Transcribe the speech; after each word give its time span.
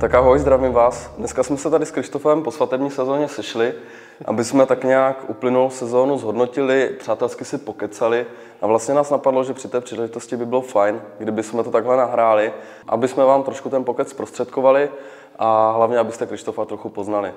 Tak 0.00 0.14
ahoj, 0.14 0.38
zdravím 0.38 0.72
vás. 0.72 1.10
Dneska 1.18 1.42
jsme 1.42 1.56
se 1.56 1.70
tady 1.70 1.86
s 1.86 1.90
Krištofem 1.90 2.42
po 2.42 2.50
svatební 2.50 2.90
sezóně 2.90 3.28
sešli, 3.28 3.74
aby 4.24 4.44
jsme 4.44 4.66
tak 4.66 4.84
nějak 4.84 5.30
uplynulou 5.30 5.70
sezónu 5.70 6.18
zhodnotili, 6.18 6.90
přátelsky 6.98 7.44
si 7.44 7.58
pokecali 7.58 8.26
a 8.62 8.66
vlastně 8.66 8.94
nás 8.94 9.10
napadlo, 9.10 9.44
že 9.44 9.54
při 9.54 9.68
té 9.68 9.80
příležitosti 9.80 10.36
by 10.36 10.46
bylo 10.46 10.60
fajn, 10.60 11.00
kdyby 11.18 11.42
jsme 11.42 11.64
to 11.64 11.70
takhle 11.70 11.96
nahráli, 11.96 12.52
aby 12.88 13.08
jsme 13.08 13.24
vám 13.24 13.42
trošku 13.42 13.68
ten 13.68 13.84
pokec 13.84 14.10
zprostředkovali 14.10 14.90
a 15.38 15.72
hlavně, 15.72 15.98
abyste 15.98 16.26
Krištofa 16.26 16.64
trochu 16.64 16.88
poznali. 16.88 17.32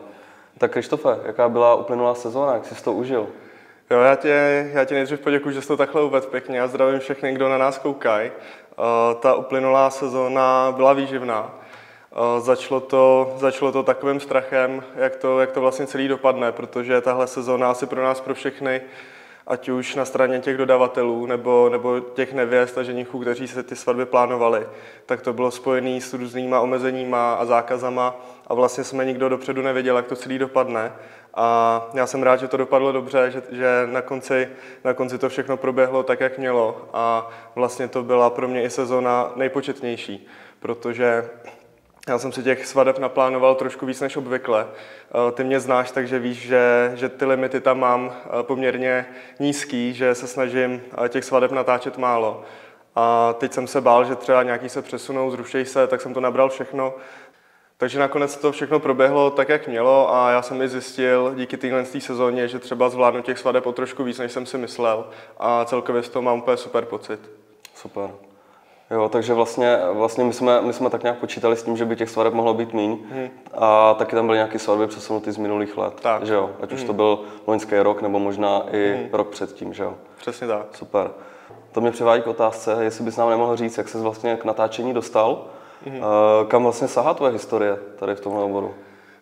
Tak 0.57 0.71
Krištofe, 0.71 1.19
jaká 1.25 1.49
byla 1.49 1.75
uplynulá 1.75 2.15
sezóna, 2.15 2.53
jak 2.53 2.65
jsi 2.65 2.83
to 2.83 2.93
užil? 2.93 3.27
Jo, 3.91 3.99
já 3.99 4.15
tě, 4.15 4.69
já 4.73 4.85
tě 4.85 4.95
nejdřív 4.95 5.19
poděkuji, 5.19 5.55
že 5.55 5.61
jsi 5.61 5.67
to 5.67 5.77
takhle 5.77 6.03
uvedl 6.03 6.27
pěkně 6.27 6.61
a 6.61 6.67
zdravím 6.67 6.99
všechny, 6.99 7.33
kdo 7.33 7.49
na 7.49 7.57
nás 7.57 7.77
koukají. 7.77 8.31
Uh, 8.31 9.19
ta 9.19 9.35
uplynulá 9.35 9.89
sezóna 9.89 10.73
byla 10.75 10.93
výživná. 10.93 11.60
Začalo 12.39 12.79
to, 12.79 13.33
začalo 13.37 13.71
to 13.71 13.83
takovým 13.83 14.19
strachem, 14.19 14.83
jak 14.95 15.15
to, 15.15 15.39
jak 15.39 15.51
to 15.51 15.61
vlastně 15.61 15.87
celý 15.87 16.07
dopadne, 16.07 16.51
protože 16.51 17.01
tahle 17.01 17.27
sezóna 17.27 17.71
asi 17.71 17.85
pro 17.85 18.03
nás, 18.03 18.21
pro 18.21 18.33
všechny, 18.33 18.81
ať 19.47 19.69
už 19.69 19.95
na 19.95 20.05
straně 20.05 20.39
těch 20.39 20.57
dodavatelů 20.57 21.25
nebo, 21.25 21.69
nebo 21.69 21.99
těch 21.99 22.33
nevěst 22.33 22.77
a 22.77 22.83
ženichů, 22.83 23.19
kteří 23.19 23.47
se 23.47 23.63
ty 23.63 23.75
svatby 23.75 24.05
plánovali, 24.05 24.67
tak 25.05 25.21
to 25.21 25.33
bylo 25.33 25.51
spojené 25.51 26.01
s 26.01 26.13
různýma 26.13 26.59
omezeníma 26.59 27.33
a 27.33 27.45
zákazama 27.45 28.25
a 28.47 28.53
vlastně 28.53 28.83
jsme 28.83 29.05
nikdo 29.05 29.29
dopředu 29.29 29.61
nevěděl, 29.61 29.95
jak 29.95 30.07
to 30.07 30.15
celý 30.15 30.39
dopadne. 30.39 30.91
A 31.33 31.87
já 31.93 32.07
jsem 32.07 32.23
rád, 32.23 32.39
že 32.39 32.47
to 32.47 32.57
dopadlo 32.57 32.91
dobře, 32.91 33.31
že, 33.31 33.41
že 33.51 33.87
na, 33.91 34.01
konci, 34.01 34.49
na 34.83 34.93
konci 34.93 35.17
to 35.17 35.29
všechno 35.29 35.57
proběhlo 35.57 36.03
tak, 36.03 36.19
jak 36.19 36.37
mělo. 36.37 36.89
A 36.93 37.29
vlastně 37.55 37.87
to 37.87 38.03
byla 38.03 38.29
pro 38.29 38.47
mě 38.47 38.63
i 38.63 38.69
sezona 38.69 39.31
nejpočetnější, 39.35 40.27
protože 40.59 41.29
já 42.07 42.19
jsem 42.19 42.31
si 42.31 42.43
těch 42.43 42.65
svadeb 42.65 42.99
naplánoval 42.99 43.55
trošku 43.55 43.85
víc 43.85 44.01
než 44.01 44.17
obvykle. 44.17 44.67
Eh, 44.67 45.31
ty 45.31 45.43
mě 45.43 45.59
znáš, 45.59 45.91
takže 45.91 46.19
víš, 46.19 46.37
že, 46.37 46.91
že 46.95 47.09
ty 47.09 47.25
limity 47.25 47.61
tam 47.61 47.79
mám 47.79 48.13
eh, 48.13 48.43
poměrně 48.43 49.05
nízký, 49.39 49.93
že 49.93 50.15
se 50.15 50.27
snažím 50.27 50.81
eh, 51.05 51.09
těch 51.09 51.25
svadeb 51.25 51.51
natáčet 51.51 51.97
málo. 51.97 52.43
A 52.95 53.33
teď 53.33 53.53
jsem 53.53 53.67
se 53.67 53.81
bál, 53.81 54.05
že 54.05 54.15
třeba 54.15 54.43
nějaký 54.43 54.69
se 54.69 54.81
přesunou, 54.81 55.31
zrušej 55.31 55.65
se, 55.65 55.87
tak 55.87 56.01
jsem 56.01 56.13
to 56.13 56.19
nabral 56.19 56.49
všechno. 56.49 56.93
Takže 57.77 57.99
nakonec 57.99 58.37
to 58.37 58.51
všechno 58.51 58.79
proběhlo 58.79 59.29
tak, 59.29 59.49
jak 59.49 59.67
mělo 59.67 60.15
a 60.15 60.31
já 60.31 60.41
jsem 60.41 60.61
i 60.61 60.67
zjistil 60.67 61.33
díky 61.35 61.57
téhle 61.57 61.85
sezóně, 61.85 62.47
že 62.47 62.59
třeba 62.59 62.89
zvládnu 62.89 63.21
těch 63.21 63.37
svadeb 63.37 63.65
o 63.65 63.71
trošku 63.71 64.03
víc, 64.03 64.19
než 64.19 64.31
jsem 64.31 64.45
si 64.45 64.57
myslel 64.57 65.07
a 65.37 65.65
celkově 65.65 66.03
z 66.03 66.09
toho 66.09 66.23
mám 66.23 66.37
úplně 66.37 66.57
super 66.57 66.85
pocit. 66.85 67.19
Super. 67.75 68.30
Jo, 68.91 69.09
takže 69.09 69.33
vlastně, 69.33 69.79
vlastně 69.93 70.23
my, 70.23 70.33
jsme, 70.33 70.61
my 70.61 70.73
jsme 70.73 70.89
tak 70.89 71.03
nějak 71.03 71.17
počítali 71.17 71.55
s 71.55 71.63
tím, 71.63 71.77
že 71.77 71.85
by 71.85 71.95
těch 71.95 72.09
svadeb 72.09 72.33
mohlo 72.33 72.53
být 72.53 72.73
míň 72.73 72.97
hmm. 73.11 73.29
a 73.53 73.93
taky 73.93 74.15
tam 74.15 74.25
byly 74.25 74.37
nějaké 74.37 74.59
svatby 74.59 74.87
přesunuty 74.87 75.31
z 75.31 75.37
minulých 75.37 75.77
let, 75.77 75.93
tak. 76.01 76.25
že 76.25 76.33
jo? 76.33 76.49
Ať 76.61 76.69
hmm. 76.69 76.79
už 76.79 76.83
to 76.83 76.93
byl 76.93 77.19
loňský 77.47 77.79
rok 77.79 78.01
nebo 78.01 78.19
možná 78.19 78.63
i 78.71 78.95
hmm. 78.97 79.09
rok 79.11 79.27
předtím, 79.27 79.73
že 79.73 79.83
jo? 79.83 79.93
Přesně 80.17 80.47
tak. 80.47 80.65
Super. 80.73 81.11
To 81.71 81.81
mě 81.81 81.91
přivádí 81.91 82.21
k 82.21 82.27
otázce, 82.27 82.77
jestli 82.79 83.03
bys 83.03 83.17
nám 83.17 83.29
nemohl 83.29 83.55
říct, 83.55 83.77
jak 83.77 83.89
se 83.89 83.97
vlastně 83.97 84.35
k 84.35 84.45
natáčení 84.45 84.93
dostal, 84.93 85.45
hmm. 85.85 86.01
kam 86.47 86.63
vlastně 86.63 86.87
sahá 86.87 87.13
tvoje 87.13 87.31
historie 87.31 87.79
tady 87.99 88.15
v 88.15 88.19
tomhle 88.19 88.43
oboru? 88.43 88.73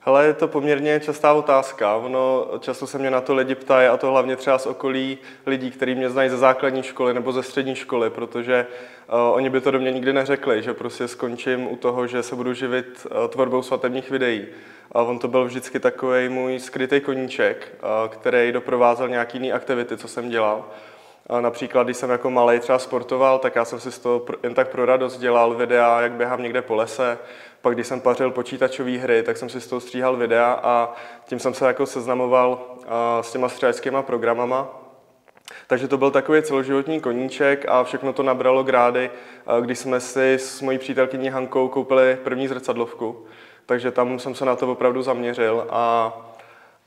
Hele, 0.02 0.26
je 0.26 0.34
to 0.34 0.48
poměrně 0.48 1.00
častá 1.00 1.34
otázka. 1.34 1.96
Ono, 1.96 2.48
často 2.60 2.88
se 2.88 2.98
mě 2.98 3.12
na 3.12 3.22
to 3.22 3.36
lidi 3.36 3.56
ptají, 3.56 3.88
a 3.88 3.98
to 3.98 4.12
hlavně 4.12 4.36
třeba 4.36 4.58
z 4.58 4.66
okolí 4.66 5.18
lidí, 5.46 5.72
kteří 5.72 5.96
mě 5.96 6.10
znají 6.10 6.30
ze 6.30 6.38
základní 6.38 6.84
školy 6.84 7.14
nebo 7.14 7.32
ze 7.32 7.44
střední 7.44 7.76
školy, 7.76 8.10
protože 8.10 8.68
uh, 9.08 9.36
oni 9.36 9.50
by 9.50 9.62
to 9.62 9.72
do 9.72 9.80
mě 9.80 9.92
nikdy 9.92 10.14
neřekli, 10.14 10.64
že 10.64 10.74
prostě 10.74 11.08
skončím 11.08 11.72
u 11.72 11.76
toho, 11.76 12.08
že 12.08 12.24
se 12.24 12.36
budu 12.36 12.54
živit 12.54 13.08
uh, 13.12 13.28
tvorbou 13.28 13.62
svatebních 13.62 14.12
videí. 14.12 14.48
A 14.92 15.02
on 15.02 15.20
to 15.20 15.28
byl 15.28 15.46
vždycky 15.46 15.80
takový 15.80 16.30
můj 16.30 16.60
skrytý 16.60 17.00
koníček, 17.00 17.76
uh, 17.84 18.10
který 18.10 18.52
doprovázel 18.52 19.10
nějaký 19.10 19.38
jiný 19.38 19.54
aktivity, 19.54 19.98
co 19.98 20.08
jsem 20.08 20.30
dělal. 20.30 20.66
Například, 21.40 21.84
když 21.84 21.98
jsem 21.98 22.10
jako 22.10 22.30
malý 22.30 22.60
třeba 22.60 22.80
sportoval, 22.80 23.40
tak 23.40 23.56
já 23.56 23.66
jsem 23.66 23.80
si 23.80 23.92
z 23.92 24.00
toho 24.00 24.26
jen 24.44 24.54
tak 24.54 24.70
pro 24.70 24.86
radost 24.86 25.18
dělal 25.18 25.54
videa, 25.54 26.02
jak 26.02 26.12
běhám 26.12 26.44
někde 26.44 26.62
po 26.62 26.76
lese. 26.76 27.18
Pak, 27.62 27.74
když 27.74 27.88
jsem 27.88 28.02
pařil 28.02 28.32
počítačové 28.32 28.98
hry, 28.98 29.24
tak 29.24 29.38
jsem 29.38 29.50
si 29.50 29.62
z 29.62 29.68
toho 29.68 29.80
stříhal 29.80 30.16
videa 30.16 30.60
a 30.64 30.94
tím 31.26 31.40
jsem 31.40 31.54
se 31.54 31.68
jako 31.68 31.86
seznamoval 31.86 32.62
s 33.22 33.32
těma 33.32 33.50
střeleckýma 33.50 34.02
programama. 34.02 34.68
Takže 35.68 35.88
to 35.88 35.98
byl 35.98 36.12
takový 36.12 36.42
celoživotní 36.42 37.00
koníček 37.02 37.66
a 37.68 37.84
všechno 37.84 38.14
to 38.14 38.24
nabralo 38.24 38.64
grády, 38.64 39.12
když 39.62 39.80
jsme 39.80 40.00
si 40.00 40.34
s 40.34 40.62
mojí 40.62 40.78
přítelkyní 40.78 41.30
Hankou 41.30 41.68
koupili 41.68 42.18
první 42.24 42.48
zrcadlovku. 42.48 43.26
Takže 43.66 43.92
tam 43.92 44.20
jsem 44.20 44.36
se 44.36 44.46
na 44.46 44.56
to 44.56 44.72
opravdu 44.72 45.02
zaměřil 45.02 45.68
a, 45.70 46.14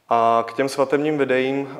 a 0.08 0.44
k 0.46 0.52
těm 0.52 0.68
svatebním 0.68 1.18
videím 1.18 1.78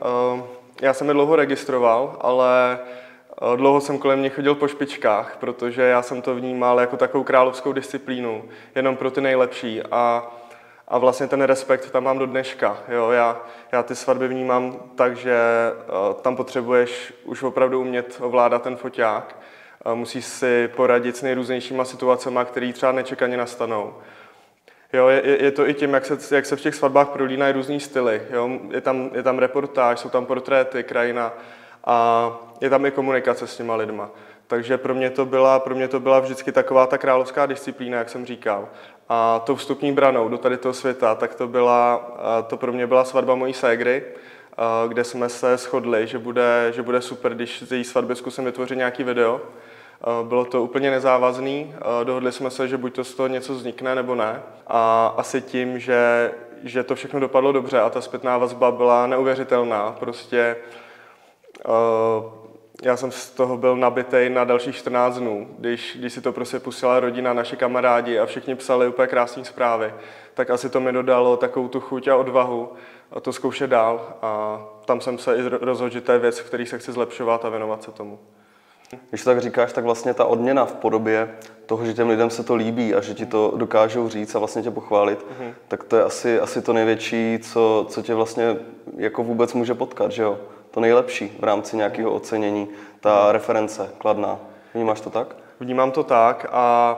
já 0.80 0.94
jsem 0.94 1.08
je 1.08 1.14
dlouho 1.14 1.36
registroval, 1.36 2.16
ale 2.20 2.78
eh, 2.80 3.56
dlouho 3.56 3.80
jsem 3.80 3.98
kolem 3.98 4.22
nich 4.22 4.34
chodil 4.34 4.54
po 4.54 4.68
špičkách, 4.68 5.36
protože 5.40 5.82
já 5.82 6.02
jsem 6.02 6.22
to 6.22 6.34
vnímal 6.34 6.80
jako 6.80 6.96
takovou 6.96 7.24
královskou 7.24 7.72
disciplínu, 7.72 8.44
jenom 8.74 8.96
pro 8.96 9.10
ty 9.10 9.20
nejlepší 9.20 9.82
a, 9.90 10.30
a 10.88 10.98
vlastně 10.98 11.26
ten 11.26 11.42
respekt 11.42 11.90
tam 11.90 12.04
mám 12.04 12.18
do 12.18 12.26
dneška. 12.26 12.78
Jo? 12.88 13.10
Já, 13.10 13.40
já 13.72 13.82
ty 13.82 13.94
svatby 13.94 14.28
vnímám 14.28 14.76
tak, 14.94 15.16
že 15.16 15.38
uh, 15.72 16.20
tam 16.20 16.36
potřebuješ 16.36 17.14
už 17.24 17.42
opravdu 17.42 17.80
umět 17.80 18.18
ovládat 18.20 18.62
ten 18.62 18.76
foťák, 18.76 19.36
uh, 19.86 19.94
musíš 19.94 20.24
si 20.24 20.68
poradit 20.76 21.16
s 21.16 21.22
nejrůznějšíma 21.22 21.84
situacemi, 21.84 22.40
které 22.44 22.72
třeba 22.72 22.92
nečekaně 22.92 23.36
nastanou. 23.36 23.94
Jo, 24.92 25.08
je, 25.08 25.42
je, 25.44 25.50
to 25.50 25.68
i 25.68 25.74
tím, 25.74 25.94
jak 25.94 26.06
se, 26.06 26.34
jak 26.34 26.46
se 26.46 26.56
v 26.56 26.60
těch 26.60 26.74
svatbách 26.74 27.08
prolínají 27.08 27.52
různý 27.52 27.80
styly. 27.80 28.22
Jo. 28.30 28.50
Je, 28.70 28.80
tam, 28.80 29.10
je 29.14 29.22
tam 29.22 29.38
reportáž, 29.38 29.98
jsou 29.98 30.08
tam 30.08 30.26
portréty, 30.26 30.82
krajina 30.82 31.32
a 31.84 32.30
je 32.60 32.70
tam 32.70 32.86
i 32.86 32.90
komunikace 32.90 33.46
s 33.46 33.56
těma 33.56 33.76
lidma. 33.76 34.10
Takže 34.46 34.78
pro 34.78 34.94
mě 34.94 35.10
to 35.10 35.26
byla, 35.26 35.58
pro 35.58 35.74
mě 35.74 35.88
to 35.88 36.00
byla 36.00 36.20
vždycky 36.20 36.52
taková 36.52 36.86
ta 36.86 36.98
královská 36.98 37.46
disciplína, 37.46 37.98
jak 37.98 38.08
jsem 38.08 38.26
říkal. 38.26 38.68
A 39.08 39.38
tou 39.38 39.56
vstupní 39.56 39.92
branou 39.92 40.28
do 40.28 40.38
tady 40.38 40.56
toho 40.56 40.72
světa, 40.72 41.14
tak 41.14 41.34
to, 41.34 41.48
byla, 41.48 42.10
to 42.46 42.56
pro 42.56 42.72
mě 42.72 42.86
byla 42.86 43.04
svatba 43.04 43.34
mojí 43.34 43.54
ségry, 43.54 44.04
kde 44.88 45.04
jsme 45.04 45.28
se 45.28 45.56
shodli, 45.56 46.06
že 46.06 46.18
bude, 46.18 46.72
že 46.74 46.82
bude 46.82 47.00
super, 47.00 47.34
když 47.34 47.62
z 47.62 47.72
její 47.72 47.84
svatby 47.84 48.16
zkusím 48.16 48.44
vytvořit 48.44 48.78
nějaký 48.78 49.04
video. 49.04 49.40
Eh, 50.04 50.24
bylo 50.24 50.44
to 50.44 50.62
úplně 50.62 50.90
nezávazný, 50.90 51.74
eh, 51.74 52.04
dohodli 52.04 52.32
jsme 52.32 52.50
se, 52.50 52.68
že 52.68 52.76
buď 52.76 52.94
to 52.94 53.04
z 53.04 53.14
toho 53.14 53.26
něco 53.26 53.54
vznikne 53.54 53.94
nebo 53.94 54.14
ne. 54.14 54.42
A 54.66 55.06
asi 55.16 55.40
tím, 55.40 55.78
že, 55.78 56.32
že 56.64 56.82
to 56.82 56.94
všechno 56.94 57.20
dopadlo 57.20 57.52
dobře 57.52 57.80
a 57.80 57.90
ta 57.90 58.00
zpětná 58.00 58.38
vazba 58.38 58.70
byla 58.70 59.06
neuvěřitelná. 59.06 59.96
Prostě 60.00 60.56
uh, 61.68 62.42
já 62.82 62.96
jsem 62.96 63.12
z 63.12 63.30
toho 63.30 63.56
byl 63.56 63.76
nabitej 63.76 64.30
na 64.30 64.44
dalších 64.44 64.76
14 64.76 65.18
dnů, 65.18 65.48
když, 65.58 65.96
když 66.00 66.12
si 66.12 66.20
to 66.20 66.32
prostě 66.32 66.60
pustila 66.60 67.00
rodina, 67.00 67.32
naši 67.32 67.56
kamarádi 67.56 68.18
a 68.18 68.26
všichni 68.26 68.54
psali 68.54 68.88
úplně 68.88 69.08
krásné 69.08 69.44
zprávy, 69.44 69.94
tak 70.34 70.50
asi 70.50 70.70
to 70.70 70.80
mi 70.80 70.92
dodalo 70.92 71.36
takovou 71.36 71.68
tu 71.68 71.80
chuť 71.80 72.08
a 72.08 72.16
odvahu 72.16 72.72
a 73.12 73.20
to 73.20 73.32
zkoušet 73.32 73.70
dál 73.70 74.16
a 74.22 74.62
tam 74.84 75.00
jsem 75.00 75.18
se 75.18 75.36
i 75.36 75.42
rozhodl, 75.60 75.92
že 75.92 76.00
to 76.00 76.12
je 76.12 76.18
věc, 76.18 76.38
v 76.38 76.46
který 76.46 76.66
se 76.66 76.78
chci 76.78 76.92
zlepšovat 76.92 77.44
a 77.44 77.48
věnovat 77.48 77.82
se 77.82 77.90
tomu. 77.90 78.18
Když 79.10 79.24
tak 79.24 79.40
říkáš, 79.40 79.72
tak 79.72 79.84
vlastně 79.84 80.14
ta 80.14 80.24
odměna 80.24 80.64
v 80.64 80.72
podobě 80.72 81.34
toho, 81.66 81.84
že 81.84 81.94
těm 81.94 82.08
lidem 82.08 82.30
se 82.30 82.42
to 82.42 82.54
líbí 82.54 82.94
a 82.94 83.00
že 83.00 83.14
ti 83.14 83.26
to 83.26 83.52
dokážou 83.56 84.08
říct 84.08 84.34
a 84.34 84.38
vlastně 84.38 84.62
tě 84.62 84.70
pochválit, 84.70 85.18
mm-hmm. 85.18 85.52
tak 85.68 85.84
to 85.84 85.96
je 85.96 86.04
asi, 86.04 86.40
asi 86.40 86.62
to 86.62 86.72
největší, 86.72 87.38
co, 87.42 87.86
co 87.88 88.02
tě 88.02 88.14
vlastně 88.14 88.56
jako 88.96 89.24
vůbec 89.24 89.52
může 89.52 89.74
potkat, 89.74 90.12
že 90.12 90.22
jo? 90.22 90.38
To 90.70 90.80
nejlepší 90.80 91.36
v 91.38 91.44
rámci 91.44 91.76
nějakého 91.76 92.12
ocenění, 92.12 92.68
ta 93.00 93.32
reference 93.32 93.90
kladná. 93.98 94.38
Vnímáš 94.74 95.00
to 95.00 95.10
tak? 95.10 95.36
Vnímám 95.60 95.90
to 95.90 96.02
tak 96.02 96.46
a 96.50 96.96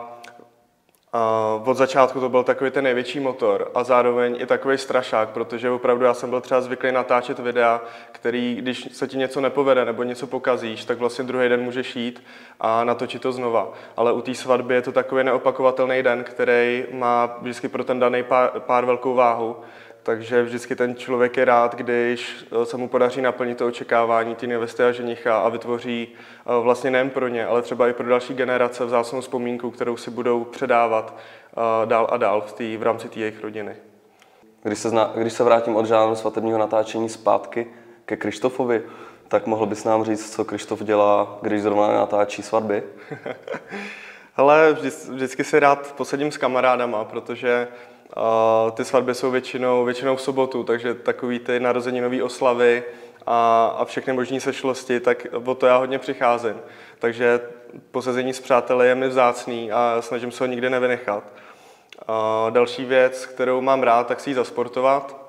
Uh, 1.14 1.68
od 1.68 1.76
začátku 1.76 2.20
to 2.20 2.28
byl 2.28 2.42
takový 2.42 2.70
ten 2.70 2.84
největší 2.84 3.20
motor 3.20 3.70
a 3.74 3.84
zároveň 3.84 4.36
i 4.40 4.46
takový 4.46 4.78
strašák, 4.78 5.28
protože 5.28 5.70
opravdu 5.70 6.04
já 6.04 6.14
jsem 6.14 6.30
byl 6.30 6.40
třeba 6.40 6.60
zvyklý 6.60 6.92
natáčet 6.92 7.38
videa, 7.38 7.80
který, 8.12 8.54
když 8.54 8.88
se 8.92 9.08
ti 9.08 9.18
něco 9.18 9.40
nepovede 9.40 9.84
nebo 9.84 10.02
něco 10.02 10.26
pokazíš, 10.26 10.84
tak 10.84 10.98
vlastně 10.98 11.24
druhý 11.24 11.48
den 11.48 11.60
můžeš 11.60 11.96
jít 11.96 12.22
a 12.60 12.84
natočit 12.84 13.22
to 13.22 13.32
znova. 13.32 13.72
Ale 13.96 14.12
u 14.12 14.20
té 14.20 14.34
svatby 14.34 14.74
je 14.74 14.82
to 14.82 14.92
takový 14.92 15.24
neopakovatelný 15.24 16.02
den, 16.02 16.24
který 16.24 16.84
má 16.92 17.36
vždycky 17.40 17.68
pro 17.68 17.84
ten 17.84 17.98
daný 17.98 18.22
pár, 18.22 18.50
pár 18.60 18.84
velkou 18.84 19.14
váhu 19.14 19.56
takže 20.04 20.42
vždycky 20.42 20.76
ten 20.76 20.96
člověk 20.96 21.36
je 21.36 21.44
rád, 21.44 21.74
když 21.74 22.46
eh, 22.62 22.66
se 22.66 22.76
mu 22.76 22.88
podaří 22.88 23.22
naplnit 23.22 23.58
to 23.58 23.66
očekávání 23.66 24.34
té 24.34 24.46
nevěsty 24.46 24.82
a 24.82 24.92
ženicha 24.92 25.38
a 25.38 25.48
vytvoří 25.48 26.08
eh, 26.12 26.62
vlastně 26.62 26.90
nejen 26.90 27.10
pro 27.10 27.28
ně, 27.28 27.46
ale 27.46 27.62
třeba 27.62 27.88
i 27.88 27.92
pro 27.92 28.08
další 28.08 28.34
generace 28.34 28.84
vzácnou 28.84 29.20
vzpomínku, 29.20 29.70
kterou 29.70 29.96
si 29.96 30.10
budou 30.10 30.44
předávat 30.44 31.16
eh, 31.16 31.86
dál 31.86 32.08
a 32.10 32.16
dál 32.16 32.40
v, 32.40 32.52
tý, 32.52 32.76
v 32.76 32.82
rámci 32.82 33.08
té 33.08 33.20
jejich 33.20 33.42
rodiny. 33.42 33.76
Když 34.62 34.78
se, 34.78 34.88
zna, 34.88 35.12
když 35.14 35.32
se 35.32 35.44
vrátím 35.44 35.76
od 35.76 35.86
žánru 35.86 36.14
svatebního 36.14 36.58
natáčení 36.58 37.08
zpátky 37.08 37.66
ke 38.04 38.16
Krištofovi, 38.16 38.82
tak 39.28 39.46
mohl 39.46 39.66
bys 39.66 39.84
nám 39.84 40.04
říct, 40.04 40.34
co 40.34 40.44
Krištof 40.44 40.82
dělá, 40.82 41.38
když 41.42 41.62
zrovna 41.62 41.88
natáčí 41.88 42.42
svatby? 42.42 42.82
Ale 44.36 44.72
vždy, 44.72 44.90
vždycky 45.10 45.44
si 45.44 45.60
rád 45.60 45.94
posedím 45.96 46.32
s 46.32 46.36
kamarádama, 46.36 47.04
protože 47.04 47.68
uh, 48.16 48.70
ty 48.70 48.84
svatby 48.84 49.14
jsou 49.14 49.30
většinou, 49.30 49.84
většinou 49.84 50.16
v 50.16 50.20
sobotu, 50.20 50.64
takže 50.64 50.94
takový 50.94 51.38
ty 51.38 51.60
narozeninové 51.60 52.22
oslavy 52.22 52.84
a, 53.26 53.66
a 53.78 53.84
všechny 53.84 54.12
možné 54.12 54.40
sešlosti, 54.40 55.00
tak 55.00 55.26
o 55.44 55.54
to 55.54 55.66
já 55.66 55.76
hodně 55.76 55.98
přicházím. 55.98 56.56
Takže 56.98 57.40
posezení 57.90 58.32
s 58.32 58.40
přáteli 58.40 58.88
je 58.88 58.94
mi 58.94 59.08
vzácný 59.08 59.72
a 59.72 59.96
snažím 60.00 60.30
se 60.30 60.44
ho 60.44 60.48
nikdy 60.48 60.70
nevynechat. 60.70 61.24
Uh, 62.08 62.50
další 62.50 62.84
věc, 62.84 63.26
kterou 63.26 63.60
mám 63.60 63.82
rád, 63.82 64.06
tak 64.06 64.20
si 64.20 64.30
ji 64.30 64.34
zasportovat. 64.34 65.24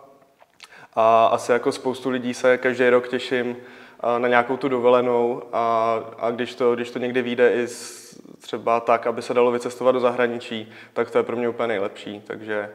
A 0.93 1.25
asi 1.25 1.51
jako 1.51 1.71
spoustu 1.71 2.09
lidí 2.09 2.33
se 2.33 2.57
každý 2.57 2.89
rok 2.89 3.07
těším 3.07 3.57
na 4.17 4.27
nějakou 4.27 4.57
tu 4.57 4.69
dovolenou 4.69 5.43
a, 5.53 5.99
a 6.19 6.31
když, 6.31 6.55
to, 6.55 6.75
když 6.75 6.91
to 6.91 6.99
někdy 6.99 7.21
vyjde 7.21 7.53
i 7.53 7.67
z, 7.67 8.04
třeba 8.39 8.79
tak, 8.79 9.07
aby 9.07 9.21
se 9.21 9.33
dalo 9.33 9.51
vycestovat 9.51 9.95
do 9.95 9.99
zahraničí, 9.99 10.71
tak 10.93 11.11
to 11.11 11.17
je 11.17 11.23
pro 11.23 11.35
mě 11.35 11.49
úplně 11.49 11.67
nejlepší, 11.67 12.21
takže, 12.27 12.69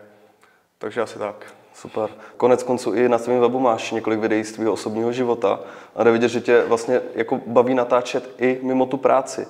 takže 0.78 1.00
asi 1.00 1.18
tak. 1.18 1.46
Super. 1.74 2.10
Konec 2.36 2.62
konců 2.62 2.92
i 2.94 3.08
na 3.08 3.18
svém 3.18 3.40
webu 3.40 3.60
máš 3.60 3.90
několik 3.90 4.20
videí 4.20 4.44
z 4.44 4.52
tvého 4.52 4.72
osobního 4.72 5.12
života 5.12 5.60
a 5.96 6.04
jde 6.04 6.10
vidět, 6.10 6.28
že 6.28 6.40
tě 6.40 6.62
vlastně 6.66 7.00
jako 7.14 7.40
baví 7.46 7.74
natáčet 7.74 8.30
i 8.38 8.60
mimo 8.62 8.86
tu 8.86 8.96
práci. 8.96 9.46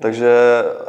Takže 0.00 0.32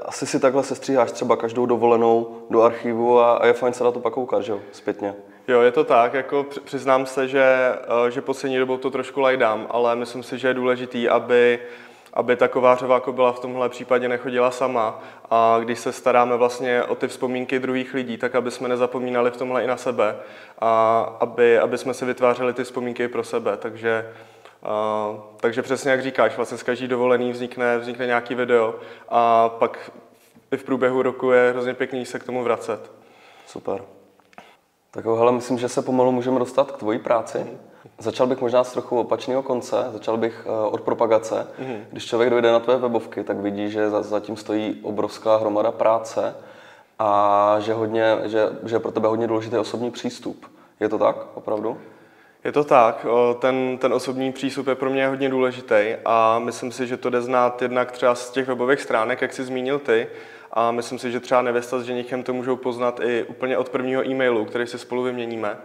asi 0.05 0.25
si 0.25 0.39
takhle 0.39 0.63
sestříháš 0.63 1.11
třeba 1.11 1.37
každou 1.37 1.65
dovolenou 1.65 2.37
do 2.49 2.61
archivu 2.61 3.19
a, 3.19 3.37
a 3.37 3.45
je 3.45 3.53
fajn 3.53 3.73
se 3.73 3.83
na 3.83 3.91
to 3.91 3.99
pak 3.99 4.13
koukat, 4.13 4.41
že 4.41 4.51
jo, 4.51 4.59
zpětně. 4.71 5.15
Jo, 5.47 5.61
je 5.61 5.71
to 5.71 5.83
tak, 5.83 6.13
jako 6.13 6.45
přiznám 6.63 7.05
se, 7.05 7.27
že, 7.27 7.45
eh, 8.07 8.11
že 8.11 8.21
poslední 8.21 8.57
dobou 8.57 8.77
to 8.77 8.91
trošku 8.91 9.19
lajdám, 9.19 9.67
ale 9.69 9.95
myslím 9.95 10.23
si, 10.23 10.37
že 10.37 10.47
je 10.47 10.53
důležitý, 10.53 11.09
aby 11.09 11.59
aby 12.13 12.35
ta 12.35 12.47
kovářová 12.47 13.01
byla 13.11 13.31
v 13.31 13.39
tomhle 13.39 13.69
případě 13.69 14.09
nechodila 14.09 14.51
sama 14.51 14.99
a 15.31 15.59
když 15.61 15.79
se 15.79 15.91
staráme 15.91 16.37
vlastně 16.37 16.83
o 16.83 16.95
ty 16.95 17.07
vzpomínky 17.07 17.59
druhých 17.59 17.93
lidí, 17.93 18.17
tak 18.17 18.35
aby 18.35 18.51
jsme 18.51 18.69
nezapomínali 18.69 19.31
v 19.31 19.37
tomhle 19.37 19.63
i 19.63 19.67
na 19.67 19.77
sebe 19.77 20.15
a 20.59 20.99
aby, 21.19 21.59
aby 21.59 21.77
jsme 21.77 21.93
si 21.93 22.05
vytvářeli 22.05 22.53
ty 22.53 22.63
vzpomínky 22.63 23.07
pro 23.07 23.23
sebe. 23.23 23.57
Takže, 23.57 24.13
a, 24.63 25.09
takže 25.37 25.61
přesně 25.61 25.91
jak 25.91 26.01
říkáš, 26.01 26.35
vlastně 26.35 26.57
z 26.57 26.63
každý 26.63 26.87
dovolený 26.87 27.31
vznikne, 27.31 27.77
vznikne 27.77 28.05
nějaký 28.05 28.35
video 28.35 28.75
a 29.09 29.49
pak 29.49 29.91
i 30.51 30.57
v 30.57 30.63
průběhu 30.63 31.01
roku 31.01 31.31
je 31.31 31.51
hrozně 31.51 31.73
pěkný 31.73 32.05
se 32.05 32.19
k 32.19 32.23
tomu 32.23 32.43
vracet. 32.43 32.91
Super. 33.47 33.81
Tak 34.93 35.05
jo, 35.05 35.15
hele, 35.15 35.31
myslím, 35.31 35.57
že 35.57 35.69
se 35.69 35.81
pomalu 35.81 36.11
můžeme 36.11 36.39
dostat 36.39 36.71
k 36.71 36.77
tvojí 36.77 36.99
práci. 36.99 37.47
Začal 37.99 38.27
bych 38.27 38.41
možná 38.41 38.63
z 38.63 38.71
trochu 38.71 38.99
opačného 38.99 39.43
konce, 39.43 39.89
začal 39.93 40.17
bych 40.17 40.45
eh, 40.45 40.67
od 40.67 40.81
propagace. 40.81 41.47
Mm-hmm. 41.59 41.79
Když 41.91 42.05
člověk 42.05 42.29
dojde 42.29 42.51
na 42.51 42.59
tvé 42.59 42.77
webovky, 42.77 43.23
tak 43.23 43.37
vidí, 43.37 43.69
že 43.69 43.89
zatím 43.89 44.37
stojí 44.37 44.79
obrovská 44.83 45.37
hromada 45.37 45.71
práce 45.71 46.35
a 46.99 47.55
že, 47.59 47.73
hodně, 47.73 48.17
že, 48.23 48.49
že 48.63 48.75
je 48.75 48.79
pro 48.79 48.91
tebe 48.91 49.07
hodně 49.07 49.27
důležitý 49.27 49.57
osobní 49.57 49.91
přístup. 49.91 50.45
Je 50.79 50.89
to 50.89 50.97
tak, 50.97 51.15
opravdu? 51.33 51.77
Je 52.43 52.51
to 52.51 52.63
tak, 52.63 53.05
ten, 53.39 53.77
ten 53.77 53.93
osobní 53.93 54.31
přístup 54.31 54.67
je 54.67 54.75
pro 54.75 54.89
mě 54.89 55.07
hodně 55.07 55.29
důležitý 55.29 55.95
a 56.05 56.39
myslím 56.39 56.71
si, 56.71 56.87
že 56.87 56.97
to 56.97 57.09
jde 57.09 57.21
znát 57.21 57.61
jednak 57.61 57.91
třeba 57.91 58.15
z 58.15 58.31
těch 58.31 58.47
webových 58.47 58.81
stránek, 58.81 59.21
jak 59.21 59.33
jsi 59.33 59.43
zmínil 59.43 59.79
ty, 59.79 60.07
a 60.53 60.71
myslím 60.71 60.99
si, 60.99 61.11
že 61.11 61.19
třeba 61.19 61.41
nevěsta 61.41 61.79
s 61.79 61.83
ženichem 61.83 62.23
to 62.23 62.33
můžou 62.33 62.55
poznat 62.55 62.99
i 63.03 63.23
úplně 63.23 63.57
od 63.57 63.69
prvního 63.69 64.07
e-mailu, 64.07 64.45
který 64.45 64.67
si 64.67 64.79
spolu 64.79 65.03
vyměníme. 65.03 65.57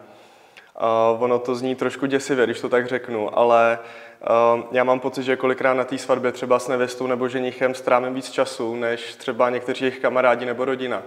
Uh, 1.15 1.23
ono 1.23 1.39
to 1.39 1.55
zní 1.55 1.75
trošku 1.75 2.07
děsivě, 2.07 2.45
když 2.45 2.61
to 2.61 2.69
tak 2.69 2.87
řeknu, 2.87 3.39
ale 3.39 3.79
uh, 4.57 4.65
já 4.73 4.85
mám 4.85 5.01
pocit, 5.01 5.23
že 5.23 5.37
kolikrát 5.37 5.75
na 5.75 5.85
té 5.85 5.99
svatbě 5.99 6.33
třeba 6.33 6.59
s 6.59 6.69
nevěstou 6.69 7.07
nebo 7.07 7.29
ženichem 7.29 7.75
strávím 7.75 8.15
víc 8.15 8.31
času, 8.31 8.75
než 8.75 9.15
třeba 9.15 9.51
někteří 9.51 9.85
jejich 9.85 9.99
kamarádi 9.99 10.47
nebo 10.47 10.65
rodina. 10.65 11.03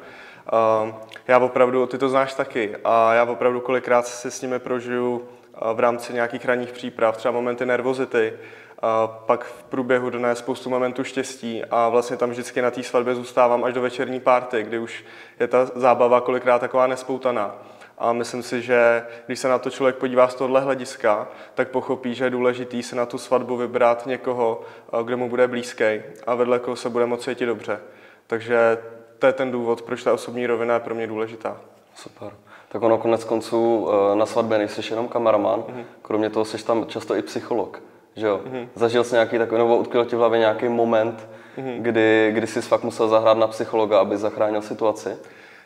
Uh, 0.86 0.90
já 1.28 1.40
opravdu, 1.40 1.86
ty 1.86 1.98
to 1.98 2.10
znáš 2.10 2.34
taky, 2.34 2.76
a 2.84 3.14
já 3.14 3.24
opravdu 3.24 3.60
kolikrát 3.62 4.08
si 4.08 4.32
s 4.32 4.42
nimi 4.42 4.60
prožiju 4.60 5.28
v 5.74 5.80
rámci 5.80 6.14
nějakých 6.14 6.46
ranních 6.46 6.72
příprav, 6.72 7.18
třeba 7.18 7.32
momenty 7.32 7.66
nervozity, 7.66 8.34
a 8.82 9.08
pak 9.08 9.44
v 9.44 9.64
průběhu 9.64 10.10
dne 10.10 10.36
spoustu 10.36 10.70
momentů 10.70 11.04
štěstí 11.04 11.64
a 11.72 11.90
vlastně 11.90 12.18
tam 12.18 12.30
vždycky 12.30 12.62
na 12.62 12.72
té 12.72 12.84
svatbě 12.84 13.16
zůstávám 13.16 13.64
až 13.64 13.74
do 13.74 13.82
večerní 13.82 14.20
párty, 14.20 14.64
kdy 14.64 14.80
už 14.80 15.06
je 15.40 15.48
ta 15.48 15.66
zábava 15.66 16.22
kolikrát 16.22 16.60
taková 16.60 16.88
nespoutaná. 16.88 17.56
A 17.98 18.14
myslím 18.14 18.44
si, 18.44 18.62
že 18.62 19.06
když 19.26 19.40
se 19.40 19.48
na 19.48 19.60
to 19.60 19.70
člověk 19.70 19.96
podívá 19.96 20.28
z 20.28 20.36
tohohle 20.36 20.62
hlediska, 20.62 21.28
tak 21.54 21.70
pochopí, 21.70 22.16
že 22.16 22.24
je 22.24 22.30
důležitý 22.30 22.84
se 22.84 22.96
na 22.96 23.06
tu 23.06 23.18
svatbu 23.18 23.58
vybrat 23.58 24.06
někoho, 24.06 24.62
kdo 25.04 25.18
mu 25.18 25.30
bude 25.30 25.48
blízký 25.48 26.02
a 26.28 26.36
vedle 26.36 26.60
koho 26.60 26.76
se 26.76 26.90
bude 26.90 27.06
moci 27.06 27.30
cítit 27.30 27.46
dobře. 27.46 27.80
Takže 28.28 28.78
to 29.20 29.28
je 29.28 29.34
ten 29.34 29.52
důvod, 29.52 29.82
proč 29.82 30.04
ta 30.04 30.14
osobní 30.14 30.48
rovina 30.48 30.74
je 30.74 30.80
pro 30.80 30.96
mě 30.96 31.08
důležitá. 31.08 31.58
Super. 31.96 32.32
Tak 32.70 32.82
ono 32.82 32.98
konec 32.98 33.24
konců 33.24 33.90
eh, 33.90 34.16
na 34.16 34.26
svatbě 34.26 34.58
nejsi 34.58 34.82
jenom 34.90 35.08
kameraman, 35.08 35.60
mm-hmm. 35.60 35.84
kromě 36.02 36.30
toho 36.30 36.46
jsi 36.46 36.66
tam 36.66 36.86
často 36.86 37.16
i 37.16 37.22
psycholog. 37.22 37.82
Že 38.16 38.28
jo? 38.28 38.42
Mm-hmm. 38.46 38.68
Zažil 38.76 39.04
jsi 39.04 39.16
nějaký 39.16 39.38
takový, 39.38 39.62
nebo 39.62 39.78
utkvěl 39.78 40.06
ti 40.06 40.16
v 40.16 40.20
hlavě 40.20 40.40
nějaký 40.40 40.68
moment, 40.68 41.28
mm-hmm. 41.58 41.82
kdy, 41.82 42.32
kdy 42.34 42.48
jsi 42.48 42.62
fakt 42.62 42.84
musel 42.84 43.08
zahrát 43.08 43.38
na 43.38 43.48
psychologa, 43.48 44.00
aby 44.00 44.18
zachránil 44.18 44.62
situaci? 44.62 45.18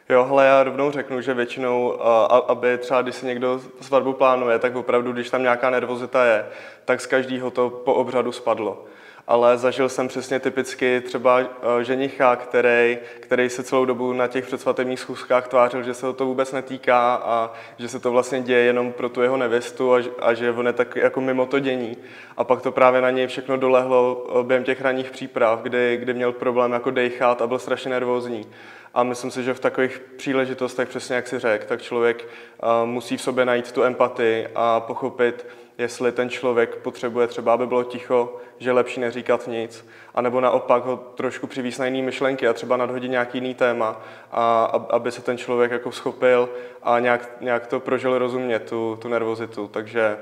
Jo, 0.10 0.26
hele, 0.26 0.46
já 0.46 0.64
rovnou 0.64 0.92
řeknu, 0.92 1.22
že 1.22 1.34
většinou, 1.34 2.02
aby 2.48 2.78
třeba 2.78 3.02
když 3.02 3.16
si 3.16 3.26
někdo 3.26 3.62
svatbu 3.82 4.14
plánuje, 4.14 4.60
tak 4.60 4.76
opravdu, 4.76 5.12
když 5.12 5.30
tam 5.30 5.42
nějaká 5.42 5.70
nervozita 5.70 6.26
je, 6.26 6.46
tak 6.86 7.02
z 7.02 7.06
každého 7.06 7.52
to 7.52 7.70
po 7.70 7.94
obřadu 7.94 8.32
spadlo 8.32 8.86
ale 9.28 9.58
zažil 9.58 9.90
jsem 9.90 10.08
přesně 10.08 10.40
typicky 10.40 11.02
třeba 11.02 11.40
eh, 11.40 11.84
ženicha, 11.84 12.36
který, 12.36 12.98
který 13.20 13.50
se 13.50 13.64
celou 13.64 13.86
dobu 13.86 14.14
na 14.14 14.28
těch 14.28 14.46
předsvatebních 14.46 15.00
schůzkách 15.00 15.48
tvářil, 15.48 15.84
že 15.84 15.94
se 15.94 16.06
ho 16.06 16.14
to 16.14 16.26
vůbec 16.26 16.52
netýká 16.52 17.16
a 17.16 17.54
že 17.78 17.88
se 17.88 18.00
to 18.00 18.12
vlastně 18.12 18.42
děje 18.42 18.60
jenom 18.60 18.94
pro 18.94 19.10
tu 19.10 19.22
jeho 19.22 19.38
nevěstu 19.38 19.94
a, 19.94 20.00
a 20.20 20.34
že 20.34 20.52
on 20.52 20.68
je 20.68 20.74
tak 20.74 20.96
jako 20.96 21.22
mimo 21.22 21.46
to 21.46 21.60
dění. 21.60 21.98
A 22.38 22.44
pak 22.44 22.62
to 22.62 22.72
právě 22.72 23.02
na 23.02 23.10
něj 23.12 23.28
všechno 23.28 23.58
dolehlo 23.58 24.28
eh, 24.30 24.44
během 24.44 24.64
těch 24.64 24.82
ranních 24.82 25.12
příprav, 25.12 25.60
kdy, 25.60 25.98
kdy 25.98 26.14
měl 26.14 26.32
problém 26.32 26.72
jako 26.72 26.92
dejchat 26.92 27.42
a 27.42 27.48
byl 27.48 27.60
strašně 27.60 27.92
nervózní. 27.92 28.46
A 28.94 29.04
myslím 29.04 29.32
si, 29.32 29.44
že 29.44 29.54
v 29.54 29.60
takových 29.60 30.02
příležitostech, 30.18 30.90
přesně 30.90 31.16
jak 31.16 31.28
si 31.28 31.40
řekl, 31.40 31.66
tak 31.68 31.82
člověk 31.82 32.24
uh, 32.24 32.90
musí 32.90 33.18
v 33.18 33.22
sobě 33.22 33.46
najít 33.46 33.72
tu 33.72 33.84
empatii 33.84 34.48
a 34.56 34.80
pochopit, 34.80 35.46
jestli 35.78 36.12
ten 36.12 36.30
člověk 36.30 36.76
potřebuje 36.76 37.28
třeba, 37.28 37.54
aby 37.54 37.68
bylo 37.68 37.84
ticho, 37.84 38.38
že 38.60 38.70
je 38.70 38.74
lepší 38.74 39.00
neříkat 39.00 39.48
nic, 39.48 39.88
anebo 40.16 40.42
naopak 40.42 40.86
ho 40.86 40.98
trošku 40.98 41.48
přivízt 41.48 41.80
na 41.80 41.86
jiný 41.86 42.02
myšlenky 42.02 42.48
a 42.48 42.54
třeba 42.54 42.78
nadhodit 42.78 43.12
nějaký 43.12 43.38
jiný 43.38 43.54
téma, 43.54 44.02
a, 44.32 44.64
aby 44.90 45.12
se 45.12 45.22
ten 45.22 45.38
člověk 45.38 45.72
jako 45.72 45.92
schopil 45.92 46.50
a 46.84 47.00
nějak, 47.00 47.42
nějak 47.42 47.68
to 47.68 47.80
prožil 47.80 48.18
rozumně, 48.18 48.60
tu, 48.60 48.98
tu 49.02 49.08
nervozitu. 49.08 49.68
Takže, 49.68 50.18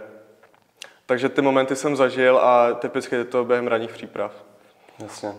takže 1.05 1.29
ty 1.29 1.41
momenty 1.41 1.75
jsem 1.75 1.95
zažil 1.95 2.37
a 2.37 2.73
typicky 2.73 3.15
je 3.15 3.23
to 3.23 3.45
během 3.45 3.67
ranních 3.67 3.91
příprav. 3.91 4.31
Jasně. 4.99 5.33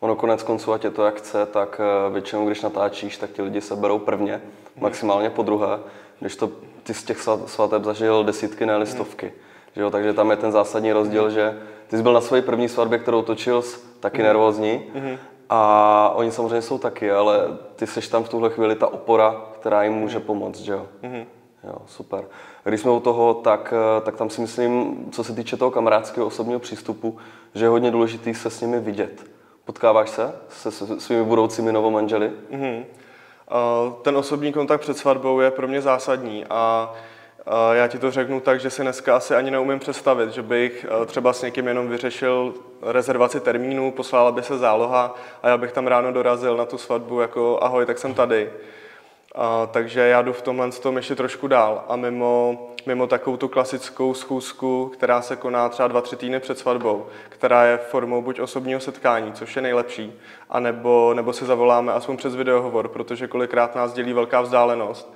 Ono 0.00 0.16
konec 0.16 0.42
konců, 0.42 0.72
ať 0.72 0.84
je 0.84 0.90
to 0.90 1.04
jak 1.04 1.14
chce, 1.16 1.46
tak 1.46 1.80
eh, 1.80 2.12
většinou, 2.12 2.46
když 2.46 2.62
natáčíš, 2.62 3.16
tak 3.16 3.30
ti 3.30 3.42
lidi 3.42 3.60
se 3.60 3.76
berou 3.76 3.98
prvně, 3.98 4.32
hmm. 4.32 4.82
maximálně 4.82 5.30
po 5.30 5.42
druhé, 5.42 5.78
když 6.20 6.36
to 6.36 6.50
ty 6.82 6.94
z 6.94 7.04
těch 7.04 7.18
svateb 7.46 7.84
zažil 7.84 8.24
desítky, 8.24 8.66
ne 8.66 8.76
listovky. 8.76 9.26
Hmm. 9.26 9.47
Že 9.78 9.82
jo? 9.82 9.90
Takže 9.90 10.12
tam 10.12 10.30
je 10.30 10.36
ten 10.36 10.52
zásadní 10.52 10.92
rozdíl, 10.92 11.22
hmm. 11.22 11.30
že 11.30 11.58
ty 11.86 11.96
jsi 11.96 12.02
byl 12.02 12.12
na 12.12 12.20
své 12.20 12.42
první 12.42 12.68
svatbě, 12.68 12.98
kterou 12.98 13.22
točil, 13.22 13.62
taky 14.00 14.16
hmm. 14.18 14.26
nervózní. 14.26 14.82
Hmm. 14.94 15.18
A 15.50 16.12
oni 16.14 16.32
samozřejmě 16.32 16.62
jsou 16.62 16.78
taky, 16.78 17.12
ale 17.12 17.40
ty 17.76 17.86
jsi 17.86 18.10
tam 18.10 18.24
v 18.24 18.28
tuhle 18.28 18.50
chvíli 18.50 18.74
ta 18.74 18.86
opora, 18.86 19.40
která 19.60 19.82
jim 19.82 19.92
může 19.92 20.20
pomoct, 20.20 20.60
že 20.60 20.72
jo? 20.72 20.86
Mm-hmm. 21.02 21.26
Jo, 21.64 21.74
super. 21.86 22.24
Když 22.64 22.80
jsme 22.80 22.90
u 22.90 23.00
toho, 23.00 23.34
tak, 23.34 23.74
eh, 23.76 24.00
tak 24.00 24.16
tam 24.16 24.30
si 24.30 24.40
myslím, 24.40 24.96
co 25.12 25.24
se 25.24 25.32
týče 25.32 25.56
toho 25.56 25.70
kamarádského 25.70 26.26
osobního 26.26 26.60
přístupu, 26.60 27.18
že 27.54 27.64
je 27.64 27.68
hodně 27.68 27.90
důležitý 27.90 28.34
se 28.34 28.50
s 28.50 28.60
nimi 28.60 28.80
vidět. 28.80 29.24
Potkáváš 29.64 30.10
se 30.10 30.32
se 30.48 31.00
svými 31.00 31.24
budoucími 31.24 31.72
novomanželi? 31.72 32.32
Mm-hmm. 32.52 32.84
Ten 34.02 34.16
osobní 34.16 34.52
kontakt 34.52 34.80
před 34.80 34.98
svatbou 34.98 35.40
je 35.40 35.50
pro 35.50 35.68
mě 35.68 35.80
zásadní 35.80 36.44
a 36.50 36.92
já 37.72 37.86
ti 37.86 37.98
to 37.98 38.10
řeknu 38.10 38.40
tak, 38.40 38.60
že 38.60 38.70
si 38.70 38.82
dneska 38.82 39.16
asi 39.16 39.34
ani 39.34 39.50
neumím 39.50 39.78
představit, 39.78 40.30
že 40.30 40.42
bych 40.42 40.86
eh, 41.02 41.06
třeba 41.06 41.32
s 41.32 41.42
někým 41.42 41.68
jenom 41.68 41.88
vyřešil 41.88 42.54
rezervaci 42.82 43.40
termínu, 43.40 43.90
poslala 43.90 44.32
by 44.32 44.42
se 44.42 44.58
záloha 44.58 45.14
a 45.42 45.48
já 45.48 45.56
bych 45.56 45.72
tam 45.72 45.86
ráno 45.86 46.12
dorazil 46.12 46.56
na 46.56 46.64
tu 46.64 46.78
svatbu 46.78 47.20
jako 47.20 47.58
ahoj, 47.62 47.86
tak 47.86 47.98
jsem 47.98 48.14
tady. 48.14 48.50
A, 49.34 49.66
takže 49.66 50.00
já 50.00 50.22
jdu 50.22 50.32
v 50.32 50.42
tomhle 50.42 50.70
tom 50.70 50.96
ještě 50.96 51.14
trošku 51.14 51.48
dál 51.48 51.84
a 51.88 51.96
mimo, 51.96 52.66
mimo 52.86 53.06
takovou 53.06 53.36
tu 53.36 53.48
klasickou 53.48 54.14
schůzku, 54.14 54.90
která 54.94 55.22
se 55.22 55.36
koná 55.36 55.68
třeba 55.68 55.88
dva, 55.88 56.00
tři 56.00 56.16
týdny 56.16 56.40
před 56.40 56.58
svatbou, 56.58 57.06
která 57.28 57.64
je 57.64 57.76
formou 57.76 58.22
buď 58.22 58.40
osobního 58.40 58.80
setkání, 58.80 59.32
což 59.32 59.56
je 59.56 59.62
nejlepší, 59.62 60.12
anebo, 60.50 61.12
nebo 61.14 61.32
si 61.32 61.44
zavoláme 61.44 61.92
aspoň 61.92 62.16
přes 62.16 62.34
videohovor, 62.34 62.88
protože 62.88 63.28
kolikrát 63.28 63.74
nás 63.74 63.92
dělí 63.92 64.12
velká 64.12 64.40
vzdálenost. 64.40 65.14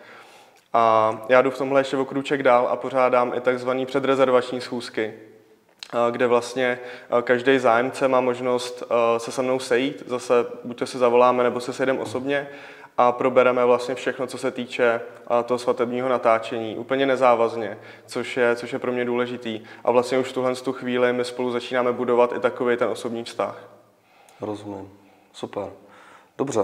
A 0.73 1.17
já 1.29 1.43
jdu 1.43 1.51
v 1.51 1.59
tomhle 1.59 1.81
ještě 1.81 1.97
o 1.97 2.05
krůček 2.05 2.43
dál 2.43 2.69
a 2.71 2.77
pořádám 2.77 3.33
i 3.35 3.41
takzvané 3.41 3.87
předrezervační 3.87 4.61
schůzky, 4.61 5.15
kde 6.11 6.27
vlastně 6.27 6.79
každý 7.23 7.59
zájemce 7.59 8.09
má 8.09 8.21
možnost 8.21 8.83
se 9.19 9.33
se 9.33 9.43
mnou 9.43 9.59
sejít, 9.59 10.03
zase 10.07 10.35
buď 10.65 10.83
se 10.89 10.99
zavoláme, 10.99 11.43
nebo 11.43 11.61
se 11.61 11.73
sejdeme 11.73 11.99
osobně 11.99 12.49
a 12.99 13.13
probereme 13.13 13.65
vlastně 13.65 13.95
všechno, 13.95 14.27
co 14.27 14.39
se 14.39 14.51
týče 14.51 15.01
toho 15.45 15.59
svatebního 15.59 16.09
natáčení, 16.09 16.79
úplně 16.79 17.07
nezávazně, 17.07 17.79
což 18.07 18.37
je, 18.37 18.57
což 18.57 18.73
je 18.73 18.79
pro 18.79 18.93
mě 18.93 19.05
důležitý. 19.05 19.61
A 19.85 19.91
vlastně 19.91 20.19
už 20.19 20.29
v 20.29 20.33
tuhle 20.33 20.55
tu 20.55 20.73
chvíli 20.73 21.13
my 21.13 21.25
spolu 21.25 21.51
začínáme 21.51 21.93
budovat 21.93 22.33
i 22.37 22.41
takový 22.41 22.77
ten 22.77 22.89
osobní 22.89 23.25
vztah. 23.25 23.69
Rozumím. 24.41 24.91
Super. 25.33 25.67
Dobře. 26.39 26.61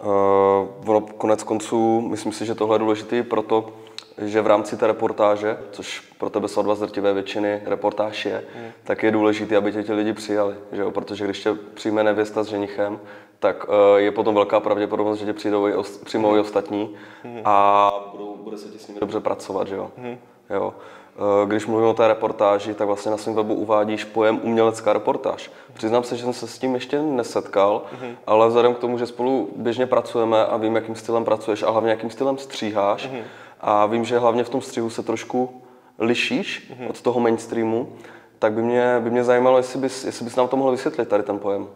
Uh, 0.00 1.00
konec 1.00 1.42
konců, 1.42 2.00
myslím 2.00 2.32
si, 2.32 2.46
že 2.46 2.54
tohle 2.54 2.74
je 2.74 2.78
důležité 2.78 3.22
proto, 3.22 3.72
že 4.18 4.40
v 4.40 4.46
rámci 4.46 4.76
té 4.76 4.86
reportáže, 4.86 5.58
což 5.70 6.00
pro 6.00 6.30
tebe 6.30 6.48
svatba 6.48 6.74
z 6.74 6.80
drtivé 6.80 7.12
většiny 7.12 7.62
reportáž 7.64 8.24
je, 8.24 8.44
mm. 8.56 8.70
tak 8.84 9.02
je 9.02 9.10
důležité, 9.10 9.56
aby 9.56 9.72
tě 9.72 9.82
ti 9.82 9.92
lidi 9.92 10.12
přijali, 10.12 10.54
že 10.72 10.82
jo? 10.82 10.90
protože 10.90 11.24
když 11.24 11.42
tě 11.42 11.54
přijme 11.74 12.04
nevěsta 12.04 12.42
s 12.42 12.46
ženichem, 12.46 13.00
tak 13.38 13.68
uh, 13.68 13.74
je 13.96 14.10
potom 14.10 14.34
velká 14.34 14.60
pravděpodobnost, 14.60 15.18
že 15.18 15.26
tě 15.26 15.32
přijdou 15.32 15.68
i 15.68 15.74
ost, 15.74 16.04
přijmou 16.04 16.30
mm. 16.30 16.36
i 16.36 16.40
ostatní 16.40 16.94
mm. 17.24 17.40
a 17.44 17.90
budou, 18.12 18.36
bude 18.36 18.58
se 18.58 18.68
ti 18.68 18.78
s 18.78 18.88
nimi 18.88 19.00
dobře 19.00 19.20
pracovat. 19.20 19.68
Že 19.68 19.76
jo? 19.76 19.90
Mm. 19.96 20.16
Jo. 20.50 20.74
Uh, 21.16 21.48
když 21.48 21.66
mluvím 21.66 21.88
o 21.88 21.94
té 21.94 22.08
reportáži, 22.08 22.74
tak 22.74 22.86
vlastně 22.86 23.10
na 23.10 23.16
svém 23.16 23.34
webu 23.34 23.54
uvádíš 23.54 24.04
pojem 24.04 24.40
umělecká 24.42 24.92
reportáž. 24.92 25.50
Přiznám 25.72 26.04
se, 26.04 26.16
že 26.16 26.22
jsem 26.22 26.32
se 26.32 26.46
s 26.46 26.58
tím 26.58 26.74
ještě 26.74 27.02
nesetkal, 27.02 27.82
mm. 28.02 28.16
ale 28.26 28.48
vzhledem 28.48 28.74
k 28.74 28.78
tomu, 28.78 28.98
že 28.98 29.06
spolu 29.06 29.48
běžně 29.56 29.86
pracujeme 29.86 30.46
a 30.46 30.56
vím, 30.56 30.76
jakým 30.76 30.94
stylem 30.94 31.24
pracuješ 31.24 31.62
a 31.62 31.70
hlavně 31.70 31.90
jakým 31.90 32.10
stylem 32.10 32.38
stříháš, 32.38 33.08
mm 33.08 33.22
a 33.66 33.86
vím, 33.86 34.04
že 34.04 34.18
hlavně 34.18 34.44
v 34.44 34.48
tom 34.48 34.60
střihu 34.60 34.90
se 34.90 35.02
trošku 35.02 35.62
lišíš 35.98 36.70
mm-hmm. 36.70 36.90
od 36.90 37.00
toho 37.00 37.20
mainstreamu, 37.20 37.92
tak 38.38 38.52
by 38.52 38.62
mě, 38.62 38.96
by 39.00 39.10
mě 39.10 39.24
zajímalo, 39.24 39.56
jestli 39.56 39.80
bys, 39.80 40.04
jestli 40.04 40.24
bys 40.24 40.36
nám 40.36 40.48
to 40.48 40.56
mohl 40.56 40.70
vysvětlit, 40.70 41.08
tady 41.08 41.22
ten 41.22 41.38
pojem. 41.38 41.68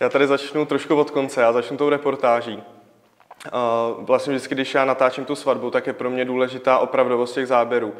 Já 0.00 0.08
tady 0.08 0.26
začnu 0.26 0.66
trošku 0.66 0.96
od 0.96 1.10
konce, 1.10 1.40
já 1.40 1.52
začnu 1.52 1.76
tou 1.76 1.88
reportáží. 1.88 2.62
Vlastně 3.98 4.30
vždycky, 4.30 4.54
když 4.54 4.74
já 4.74 4.84
natáčím 4.84 5.24
tu 5.24 5.34
svatbu, 5.34 5.70
tak 5.70 5.86
je 5.86 5.92
pro 5.92 6.10
mě 6.10 6.24
důležitá 6.24 6.78
opravdovost 6.78 7.34
těch 7.34 7.46
záběrů. 7.46 7.92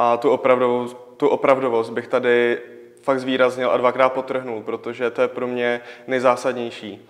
A 0.00 0.16
tu 0.16 0.30
opravdovost, 0.30 0.96
tu 1.16 1.28
opravdovost 1.28 1.92
bych 1.92 2.08
tady 2.08 2.58
fakt 3.02 3.20
zvýraznil 3.20 3.70
a 3.70 3.76
dvakrát 3.76 4.08
potrhnul, 4.08 4.62
protože 4.62 5.10
to 5.10 5.22
je 5.22 5.28
pro 5.28 5.46
mě 5.46 5.80
nejzásadnější. 6.06 7.08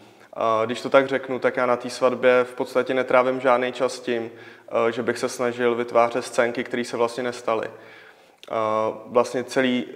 Když 0.66 0.80
to 0.80 0.90
tak 0.90 1.08
řeknu, 1.08 1.38
tak 1.38 1.56
já 1.56 1.66
na 1.66 1.76
té 1.76 1.90
svatbě 1.90 2.44
v 2.44 2.54
podstatě 2.54 2.94
netrávím 2.94 3.40
žádný 3.40 3.72
čas 3.72 4.00
tím, 4.00 4.30
Eh, 4.70 4.92
že 4.92 5.02
bych 5.02 5.18
se 5.18 5.28
snažil 5.28 5.74
vytvářet 5.74 6.24
scénky, 6.24 6.64
které 6.64 6.84
se 6.84 6.96
vlastně 6.96 7.22
nestaly. 7.22 7.70
Vlastně 9.06 9.44
celý 9.44 9.86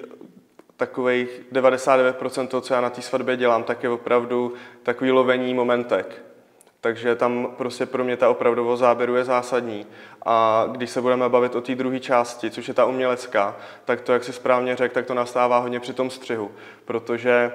takových 0.76 1.40
99% 1.52 2.48
toho, 2.48 2.60
co 2.60 2.74
já 2.74 2.80
na 2.80 2.90
té 2.90 3.02
svatbě 3.02 3.36
dělám, 3.36 3.62
tak 3.62 3.82
je 3.82 3.90
opravdu 3.90 4.54
takový 4.82 5.10
lovení 5.10 5.54
momentek. 5.54 6.22
Takže 6.84 7.16
tam 7.16 7.54
prostě 7.56 7.86
pro 7.86 8.04
mě 8.04 8.16
ta 8.16 8.28
opravdovost 8.28 8.80
záběru 8.80 9.16
je 9.16 9.24
zásadní. 9.24 9.86
A 10.26 10.64
když 10.72 10.90
se 10.90 11.00
budeme 11.00 11.28
bavit 11.28 11.54
o 11.54 11.60
té 11.60 11.74
druhé 11.74 12.00
části, 12.00 12.50
což 12.50 12.68
je 12.68 12.74
ta 12.74 12.84
umělecká, 12.84 13.56
tak 13.84 14.00
to, 14.00 14.12
jak 14.12 14.24
si 14.24 14.32
správně 14.32 14.76
řekl, 14.76 14.94
tak 14.94 15.06
to 15.06 15.14
nastává 15.14 15.58
hodně 15.58 15.80
při 15.80 15.92
tom 15.92 16.10
střihu. 16.10 16.50
Protože 16.84 17.52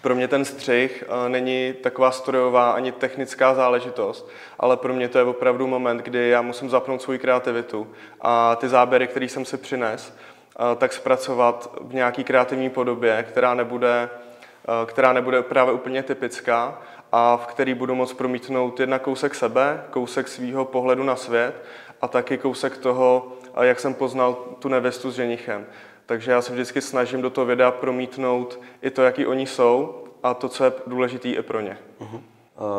pro 0.00 0.14
mě 0.14 0.28
ten 0.28 0.44
střih 0.44 1.04
eh, 1.06 1.28
není 1.28 1.74
taková 1.82 2.10
strojová 2.10 2.70
ani 2.70 2.92
technická 2.92 3.54
záležitost, 3.54 4.30
ale 4.58 4.76
pro 4.76 4.94
mě 4.94 5.08
to 5.08 5.18
je 5.18 5.24
opravdu 5.24 5.66
moment, 5.66 5.98
kdy 5.98 6.28
já 6.28 6.42
musím 6.42 6.70
zapnout 6.70 7.02
svou 7.02 7.18
kreativitu 7.18 7.86
a 8.20 8.56
ty 8.56 8.68
záběry, 8.68 9.06
které 9.06 9.28
jsem 9.28 9.44
si 9.44 9.56
přines, 9.56 10.16
eh, 10.16 10.76
tak 10.76 10.92
zpracovat 10.92 11.78
v 11.80 11.94
nějaký 11.94 12.24
kreativní 12.24 12.70
podobě, 12.70 13.24
která 13.28 13.54
nebude, 13.54 14.10
eh, 14.10 14.86
která 14.86 15.12
nebude 15.12 15.42
právě 15.42 15.74
úplně 15.74 16.02
typická 16.02 16.78
a 17.16 17.36
v 17.36 17.46
který 17.46 17.74
budu 17.74 17.94
moct 17.94 18.12
promítnout 18.12 18.80
jedna 18.80 18.98
kousek 18.98 19.34
sebe, 19.34 19.84
kousek 19.90 20.28
svého 20.28 20.64
pohledu 20.64 21.04
na 21.04 21.16
svět 21.16 21.64
a 22.00 22.08
taky 22.08 22.38
kousek 22.38 22.76
toho, 22.76 23.32
jak 23.60 23.80
jsem 23.80 23.94
poznal 23.94 24.34
tu 24.58 24.68
nevěstu 24.68 25.10
s 25.10 25.14
ženichem. 25.14 25.66
Takže 26.06 26.32
já 26.32 26.42
se 26.42 26.52
vždycky 26.52 26.80
snažím 26.80 27.22
do 27.22 27.30
toho 27.30 27.44
videa 27.44 27.70
promítnout 27.70 28.60
i 28.82 28.90
to, 28.90 29.02
jaký 29.02 29.26
oni 29.26 29.46
jsou 29.46 30.04
a 30.22 30.34
to, 30.34 30.48
co 30.48 30.64
je 30.64 30.72
důležité 30.86 31.28
i 31.28 31.42
pro 31.42 31.60
ně. 31.60 31.78
Uh-huh. 32.00 32.20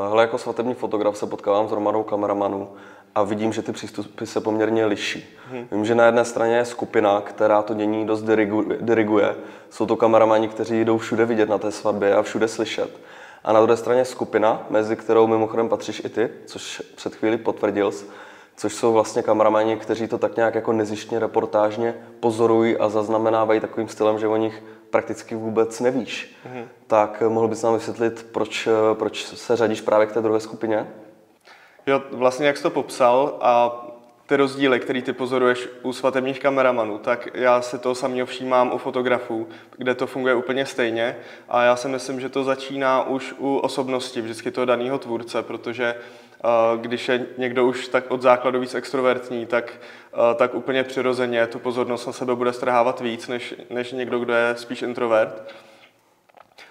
Hele, 0.09 0.23
jako 0.23 0.37
svatební 0.37 0.73
fotograf 0.73 1.17
se 1.17 1.27
potkávám 1.27 1.67
s 1.67 1.71
hromadou 1.71 2.03
kameramanů 2.03 2.69
a 3.15 3.23
vidím, 3.23 3.53
že 3.53 3.61
ty 3.61 3.71
přístupy 3.71 4.25
se 4.25 4.41
poměrně 4.41 4.85
liší. 4.85 5.37
Hmm. 5.51 5.67
Vím, 5.71 5.85
že 5.85 5.95
na 5.95 6.05
jedné 6.05 6.25
straně 6.25 6.55
je 6.55 6.65
skupina, 6.65 7.21
která 7.21 7.61
to 7.61 7.73
dění 7.73 8.05
dost 8.05 8.23
diriguje. 8.79 9.35
Jsou 9.69 9.85
to 9.85 9.95
kameramani, 9.95 10.47
kteří 10.47 10.85
jdou 10.85 10.97
všude 10.97 11.25
vidět 11.25 11.49
na 11.49 11.57
té 11.57 11.71
svatbě 11.71 12.15
a 12.15 12.21
všude 12.21 12.47
slyšet. 12.47 12.99
A 13.45 13.53
na 13.53 13.61
druhé 13.61 13.77
straně 13.77 14.05
skupina, 14.05 14.65
mezi 14.69 14.95
kterou 14.95 15.27
mimochodem 15.27 15.69
patříš 15.69 16.01
i 16.05 16.09
ty, 16.09 16.29
což 16.45 16.83
před 16.95 17.15
chvíli 17.15 17.37
potvrdil 17.37 17.91
což 18.57 18.73
jsou 18.73 18.93
vlastně 18.93 19.21
kameramani, 19.21 19.77
kteří 19.77 20.07
to 20.07 20.17
tak 20.17 20.35
nějak 20.35 20.55
jako 20.55 20.73
nezištně 20.73 21.19
reportážně 21.19 21.95
pozorují 22.19 22.77
a 22.77 22.89
zaznamenávají 22.89 23.59
takovým 23.59 23.89
stylem, 23.89 24.19
že 24.19 24.27
o 24.27 24.35
nich 24.35 24.63
prakticky 24.89 25.35
vůbec 25.35 25.79
nevíš. 25.79 26.35
Mm-hmm. 26.45 26.65
Tak 26.87 27.23
mohl 27.27 27.47
bys 27.47 27.63
nám 27.63 27.73
vysvětlit, 27.73 28.27
proč, 28.31 28.67
proč 28.93 29.25
se 29.25 29.55
řadíš 29.55 29.81
právě 29.81 30.07
k 30.07 30.11
té 30.11 30.21
druhé 30.21 30.39
skupině? 30.39 30.87
Jo, 31.87 32.01
vlastně 32.11 32.47
jak 32.47 32.57
jsi 32.57 32.63
to 32.63 32.69
popsal 32.69 33.37
a 33.41 33.81
ty 34.25 34.35
rozdíly, 34.35 34.79
které 34.79 35.01
ty 35.01 35.13
pozoruješ 35.13 35.69
u 35.81 35.93
svatebních 35.93 36.39
kameramanů, 36.39 36.97
tak 36.97 37.27
já 37.33 37.61
si 37.61 37.79
to 37.79 37.95
samého 37.95 38.25
všímám 38.25 38.73
u 38.73 38.77
fotografů, 38.77 39.47
kde 39.77 39.95
to 39.95 40.07
funguje 40.07 40.35
úplně 40.35 40.65
stejně 40.65 41.17
a 41.49 41.63
já 41.63 41.75
si 41.75 41.87
myslím, 41.87 42.19
že 42.19 42.29
to 42.29 42.43
začíná 42.43 43.03
už 43.03 43.35
u 43.37 43.57
osobnosti 43.57 44.21
vždycky 44.21 44.51
toho 44.51 44.65
daného 44.65 44.97
tvůrce, 44.97 45.43
protože 45.43 45.95
když 46.81 47.09
je 47.09 47.25
někdo 47.37 47.65
už 47.65 47.87
tak 47.87 48.11
od 48.11 48.21
základu 48.21 48.59
víc 48.59 48.75
extrovertní, 48.75 49.45
tak, 49.45 49.73
tak 50.35 50.55
úplně 50.55 50.83
přirozeně 50.83 51.47
tu 51.47 51.59
pozornost 51.59 52.07
na 52.07 52.13
sebe 52.13 52.35
bude 52.35 52.53
strhávat 52.53 53.01
víc, 53.01 53.27
než, 53.27 53.55
než 53.69 53.91
někdo, 53.91 54.19
kdo 54.19 54.33
je 54.33 54.55
spíš 54.57 54.81
introvert. 54.81 55.53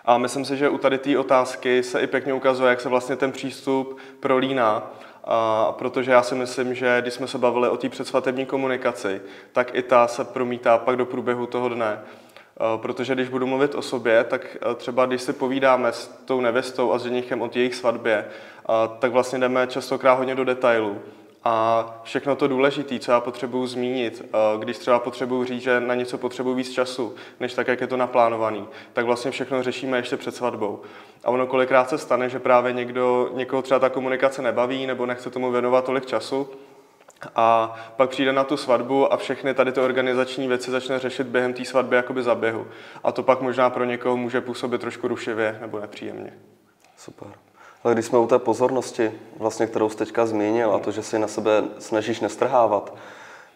A 0.04 0.18
myslím 0.18 0.44
si, 0.44 0.56
že 0.56 0.68
u 0.68 0.78
tady 0.78 0.98
té 0.98 1.18
otázky 1.18 1.82
se 1.82 2.00
i 2.00 2.06
pěkně 2.06 2.34
ukazuje, 2.34 2.70
jak 2.70 2.80
se 2.80 2.88
vlastně 2.88 3.16
ten 3.16 3.32
přístup 3.32 3.98
prolíná. 4.20 4.90
A 5.24 5.72
protože 5.78 6.10
já 6.10 6.22
si 6.22 6.34
myslím, 6.34 6.74
že 6.74 6.98
když 7.02 7.14
jsme 7.14 7.28
se 7.28 7.38
bavili 7.38 7.68
o 7.68 7.76
té 7.76 7.88
předsvatební 7.88 8.46
komunikaci, 8.46 9.20
tak 9.52 9.74
i 9.74 9.82
ta 9.82 10.08
se 10.08 10.24
promítá 10.24 10.78
pak 10.78 10.96
do 10.96 11.06
průběhu 11.06 11.46
toho 11.46 11.68
dne. 11.68 12.00
Protože 12.76 13.14
když 13.14 13.28
budu 13.28 13.46
mluvit 13.46 13.74
o 13.74 13.82
sobě, 13.82 14.24
tak 14.24 14.56
třeba 14.76 15.06
když 15.06 15.22
si 15.22 15.32
povídáme 15.32 15.92
s 15.92 16.08
tou 16.24 16.40
nevěstou 16.40 16.92
a 16.92 16.98
s 16.98 17.02
ženichem 17.02 17.42
o 17.42 17.50
jejich 17.54 17.74
svatbě, 17.74 18.24
tak 18.98 19.12
vlastně 19.12 19.38
jdeme 19.38 19.66
častokrát 19.66 20.18
hodně 20.18 20.34
do 20.34 20.44
detailů. 20.44 20.98
A 21.46 21.86
všechno 22.02 22.36
to 22.36 22.48
důležité, 22.48 22.98
co 22.98 23.12
já 23.12 23.20
potřebuji 23.20 23.66
zmínit, 23.66 24.34
když 24.58 24.78
třeba 24.78 24.98
potřebuji 24.98 25.44
říct, 25.44 25.62
že 25.62 25.80
na 25.80 25.94
něco 25.94 26.18
potřebuji 26.18 26.54
víc 26.54 26.72
času, 26.72 27.14
než 27.40 27.54
tak, 27.54 27.68
jak 27.68 27.80
je 27.80 27.86
to 27.86 27.96
naplánovaný, 27.96 28.68
tak 28.92 29.04
vlastně 29.04 29.30
všechno 29.30 29.62
řešíme 29.62 29.96
ještě 29.96 30.16
před 30.16 30.34
svatbou. 30.34 30.80
A 31.24 31.30
ono 31.30 31.46
kolikrát 31.46 31.88
se 31.88 31.98
stane, 31.98 32.28
že 32.28 32.38
právě 32.38 32.72
někdo, 32.72 33.30
někoho 33.32 33.62
třeba 33.62 33.80
ta 33.80 33.88
komunikace 33.88 34.42
nebaví 34.42 34.86
nebo 34.86 35.06
nechce 35.06 35.30
tomu 35.30 35.50
věnovat 35.50 35.84
tolik 35.84 36.06
času, 36.06 36.48
a 37.36 37.76
pak 37.96 38.10
přijde 38.10 38.32
na 38.32 38.44
tu 38.44 38.56
svatbu 38.56 39.12
a 39.12 39.16
všechny 39.16 39.54
tady 39.54 39.72
ty 39.72 39.80
organizační 39.80 40.48
věci 40.48 40.70
začne 40.70 40.98
řešit 40.98 41.26
během 41.26 41.52
té 41.54 41.64
svatby 41.64 41.96
jakoby 41.96 42.22
za 42.22 42.34
běhu. 42.34 42.66
A 43.04 43.12
to 43.12 43.22
pak 43.22 43.40
možná 43.40 43.70
pro 43.70 43.84
někoho 43.84 44.16
může 44.16 44.40
působit 44.40 44.80
trošku 44.80 45.08
rušivě 45.08 45.58
nebo 45.60 45.80
nepříjemně. 45.80 46.32
Super. 46.96 47.28
Ale 47.84 47.94
když 47.94 48.06
jsme 48.06 48.18
u 48.18 48.26
té 48.26 48.38
pozornosti, 48.38 49.12
vlastně, 49.38 49.66
kterou 49.66 49.88
jsi 49.88 49.96
teďka 49.96 50.26
zmínil, 50.26 50.74
a 50.74 50.78
to, 50.78 50.90
že 50.90 51.02
si 51.02 51.18
na 51.18 51.28
sebe 51.28 51.64
snažíš 51.78 52.20
nestrhávat, 52.20 52.94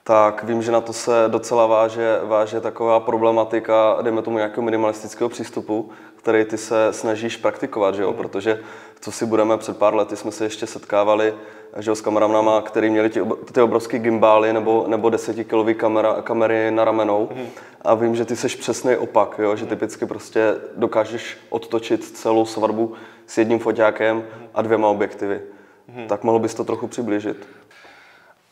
tak 0.04 0.44
vím, 0.44 0.62
že 0.62 0.72
na 0.72 0.80
to 0.80 0.92
se 0.92 1.24
docela 1.28 1.66
váže, 1.66 2.20
váže 2.24 2.60
taková 2.60 3.00
problematika, 3.00 3.98
dejme 4.02 4.22
tomu 4.22 4.36
nějakého 4.36 4.62
minimalistického 4.62 5.28
přístupu, 5.28 5.90
který 6.16 6.44
ty 6.44 6.58
se 6.58 6.92
snažíš 6.92 7.36
praktikovat, 7.36 7.94
že 7.94 8.02
jo? 8.02 8.10
Mm. 8.10 8.16
protože 8.16 8.60
co 9.00 9.12
si 9.12 9.26
budeme 9.26 9.56
před 9.56 9.76
pár 9.76 9.94
lety, 9.94 10.16
jsme 10.16 10.32
se 10.32 10.44
ještě 10.44 10.66
setkávali 10.66 11.34
že 11.76 11.90
jo, 11.90 11.94
s 11.94 12.00
kameramanama, 12.00 12.62
který 12.62 12.90
měli 12.90 13.10
ty, 13.10 13.20
ty 13.52 13.60
obrovské 13.60 13.98
gimbály 13.98 14.52
nebo, 14.52 14.84
nebo 14.88 15.10
desetikilový 15.10 15.74
kamera, 15.74 16.22
kamery 16.22 16.70
na 16.70 16.84
ramenou. 16.84 17.28
Mm. 17.34 17.46
A 17.82 17.94
vím, 17.94 18.16
že 18.16 18.24
ty 18.24 18.36
seš 18.36 18.56
přesný 18.56 18.96
opak, 18.96 19.34
jo? 19.38 19.56
že 19.56 19.66
typicky 19.66 20.06
prostě 20.06 20.54
dokážeš 20.76 21.38
odtočit 21.48 22.04
celou 22.04 22.46
svatbu 22.46 22.94
s 23.28 23.38
jedním 23.38 23.58
foťákem 23.58 24.24
a 24.54 24.62
dvěma 24.62 24.88
objektivy. 24.88 25.40
Mm. 25.88 26.08
Tak 26.08 26.24
mohl 26.24 26.38
bys 26.38 26.54
to 26.54 26.64
trochu 26.64 26.86
přiblížit? 26.86 27.48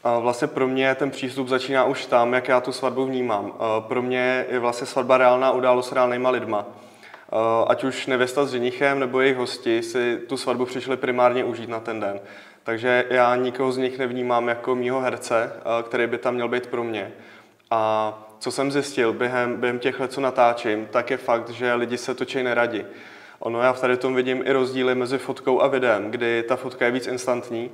A 0.04 0.18
vlastně 0.18 0.48
pro 0.48 0.68
mě 0.68 0.94
ten 0.94 1.10
přístup 1.10 1.48
začíná 1.48 1.84
už 1.84 2.06
tam, 2.06 2.32
jak 2.32 2.48
já 2.48 2.60
tu 2.60 2.72
svatbu 2.72 3.04
vnímám. 3.04 3.52
Pro 3.80 4.02
mě 4.02 4.46
je 4.50 4.58
vlastně 4.58 4.86
svatba 4.86 5.18
reálná 5.18 5.52
událost 5.52 5.88
s 5.88 5.92
reálnýma 5.92 6.30
lidma. 6.30 6.66
Ať 7.66 7.84
už 7.84 8.06
nevěsta 8.06 8.44
s 8.44 8.50
ženichem 8.50 9.00
nebo 9.00 9.20
jejich 9.20 9.36
hosti 9.36 9.82
si 9.82 10.18
tu 10.28 10.36
svatbu 10.36 10.64
přišli 10.64 10.96
primárně 10.96 11.44
užít 11.44 11.68
na 11.68 11.80
ten 11.80 12.00
den. 12.00 12.20
Takže 12.62 13.04
já 13.10 13.36
nikoho 13.36 13.72
z 13.72 13.78
nich 13.78 13.98
nevnímám 13.98 14.48
jako 14.48 14.74
mýho 14.74 15.00
herce, 15.00 15.52
který 15.82 16.06
by 16.06 16.18
tam 16.18 16.34
měl 16.34 16.48
být 16.48 16.66
pro 16.66 16.84
mě. 16.84 17.12
A 17.70 18.12
co 18.38 18.50
jsem 18.50 18.72
zjistil 18.72 19.12
během, 19.12 19.56
během 19.56 19.78
těch 19.78 20.00
let, 20.00 20.12
co 20.12 20.20
natáčím, 20.20 20.86
tak 20.90 21.10
je 21.10 21.16
fakt, 21.16 21.50
že 21.50 21.74
lidi 21.74 21.98
se 21.98 22.14
točí 22.14 22.42
neradi. 22.42 22.86
Ono, 23.38 23.62
já 23.62 23.72
v 23.72 23.80
tady 23.80 23.96
tom 23.96 24.14
vidím 24.14 24.42
i 24.46 24.52
rozdíly 24.52 24.94
mezi 24.94 25.18
fotkou 25.18 25.62
a 25.62 25.66
videem, 25.66 26.10
kdy 26.10 26.42
ta 26.42 26.56
fotka 26.56 26.84
je 26.84 26.90
víc 26.90 27.06
instantní. 27.06 27.70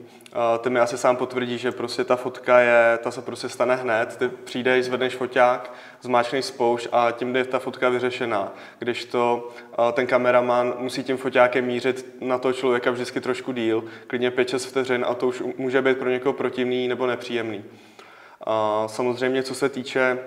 Ty 0.60 0.70
mi 0.70 0.80
asi 0.80 0.98
sám 0.98 1.16
potvrdí, 1.16 1.58
že 1.58 1.72
prostě 1.72 2.04
ta 2.04 2.16
fotka 2.16 2.60
je, 2.60 2.98
ta 3.02 3.10
se 3.10 3.22
prostě 3.22 3.48
stane 3.48 3.76
hned. 3.76 4.16
Ty 4.16 4.28
přijdeš, 4.28 4.84
zvedneš 4.84 5.16
foťák, 5.16 5.72
zmáčkneš 6.00 6.44
spoušť 6.44 6.88
a 6.92 7.10
tím 7.10 7.36
je 7.36 7.44
ta 7.44 7.58
fotka 7.58 7.88
vyřešená. 7.88 8.52
Když 8.78 9.04
to 9.04 9.50
ten 9.92 10.06
kameraman 10.06 10.74
musí 10.78 11.04
tím 11.04 11.16
foťákem 11.16 11.64
mířit 11.64 12.16
na 12.20 12.38
toho 12.38 12.52
člověka 12.52 12.90
vždycky 12.90 13.20
trošku 13.20 13.52
díl, 13.52 13.84
klidně 14.06 14.30
5-6 14.30 14.68
vteřin 14.68 15.04
a 15.08 15.14
to 15.14 15.28
už 15.28 15.42
může 15.56 15.82
být 15.82 15.98
pro 15.98 16.10
někoho 16.10 16.32
protivný 16.32 16.88
nebo 16.88 17.06
nepříjemný. 17.06 17.64
Samozřejmě, 18.86 19.42
co 19.42 19.54
se 19.54 19.68
týče 19.68 20.18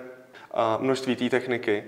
množství 0.78 1.16
té 1.16 1.28
techniky, 1.28 1.84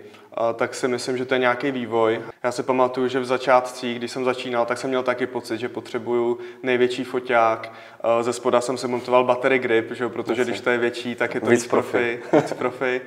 tak 0.55 0.75
si 0.75 0.89
myslím, 0.89 1.17
že 1.17 1.25
to 1.25 1.35
je 1.35 1.41
nějaký 1.41 1.71
vývoj. 1.71 2.21
Já 2.43 2.53
si 2.53 2.63
pamatuju, 2.63 3.09
že 3.09 3.21
v 3.21 3.25
začátcích, 3.25 3.99
když 3.99 4.11
jsem 4.11 4.25
začínal, 4.25 4.67
tak 4.67 4.79
jsem 4.79 4.91
měl 4.91 5.03
taky 5.03 5.27
pocit, 5.27 5.59
že 5.59 5.69
potřebuju 5.69 6.39
největší 6.63 7.05
foťák. 7.05 7.73
Ze 8.21 8.33
spoda 8.33 8.61
jsem 8.61 8.79
si 8.79 8.89
montoval 8.89 9.25
battery 9.25 9.59
grip, 9.59 9.93
že? 9.93 10.09
protože 10.09 10.45
když 10.45 10.61
to 10.61 10.71
je 10.71 10.79
větší, 10.79 11.15
tak 11.15 11.35
je 11.35 11.41
to 11.41 11.47
víc, 11.47 11.63
víc 11.63 11.71
profi. 11.71 12.21
Víc 12.33 12.53
profi. 12.53 13.01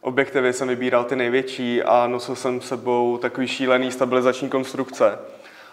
Objektivy 0.00 0.52
jsem 0.52 0.68
vybíral 0.68 1.04
ty 1.04 1.16
největší 1.16 1.82
a 1.82 2.06
nosil 2.06 2.36
jsem 2.36 2.60
sebou 2.60 3.18
takový 3.18 3.48
šílený 3.48 3.90
stabilizační 3.90 4.48
konstrukce. 4.48 5.18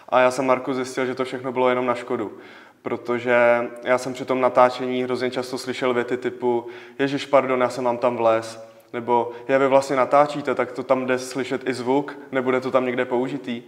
A 0.08 0.20
já 0.20 0.30
jsem 0.30 0.46
Marku 0.46 0.74
zjistil, 0.74 1.06
že 1.06 1.14
to 1.14 1.24
všechno 1.24 1.52
bylo 1.52 1.68
jenom 1.68 1.86
na 1.86 1.94
škodu 1.94 2.32
protože 2.82 3.36
já 3.84 3.98
jsem 3.98 4.12
při 4.12 4.24
tom 4.24 4.40
natáčení 4.40 5.02
hrozně 5.02 5.30
často 5.30 5.58
slyšel 5.58 5.94
věty 5.94 6.16
typu 6.16 6.66
Ježíš, 6.98 7.26
pardon, 7.26 7.60
já 7.60 7.68
jsem 7.68 7.84
mám 7.84 7.98
tam 7.98 8.16
vles, 8.16 8.66
nebo 8.92 9.32
je 9.48 9.58
vy 9.58 9.68
vlastně 9.68 9.96
natáčíte, 9.96 10.54
tak 10.54 10.72
to 10.72 10.82
tam 10.82 11.06
jde 11.06 11.18
slyšet 11.18 11.68
i 11.68 11.74
zvuk, 11.74 12.18
nebude 12.32 12.60
to 12.60 12.70
tam 12.70 12.86
někde 12.86 13.04
použitý. 13.04 13.62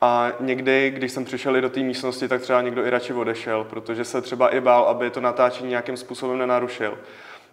A 0.00 0.32
někdy, 0.40 0.90
když 0.90 1.12
jsem 1.12 1.24
přišel 1.24 1.56
i 1.56 1.60
do 1.60 1.70
té 1.70 1.80
místnosti, 1.80 2.28
tak 2.28 2.40
třeba 2.40 2.62
někdo 2.62 2.86
i 2.86 2.90
radši 2.90 3.12
odešel, 3.12 3.64
protože 3.64 4.04
se 4.04 4.22
třeba 4.22 4.48
i 4.48 4.60
bál, 4.60 4.84
aby 4.84 5.10
to 5.10 5.20
natáčení 5.20 5.70
nějakým 5.70 5.96
způsobem 5.96 6.38
nenarušil. 6.38 6.98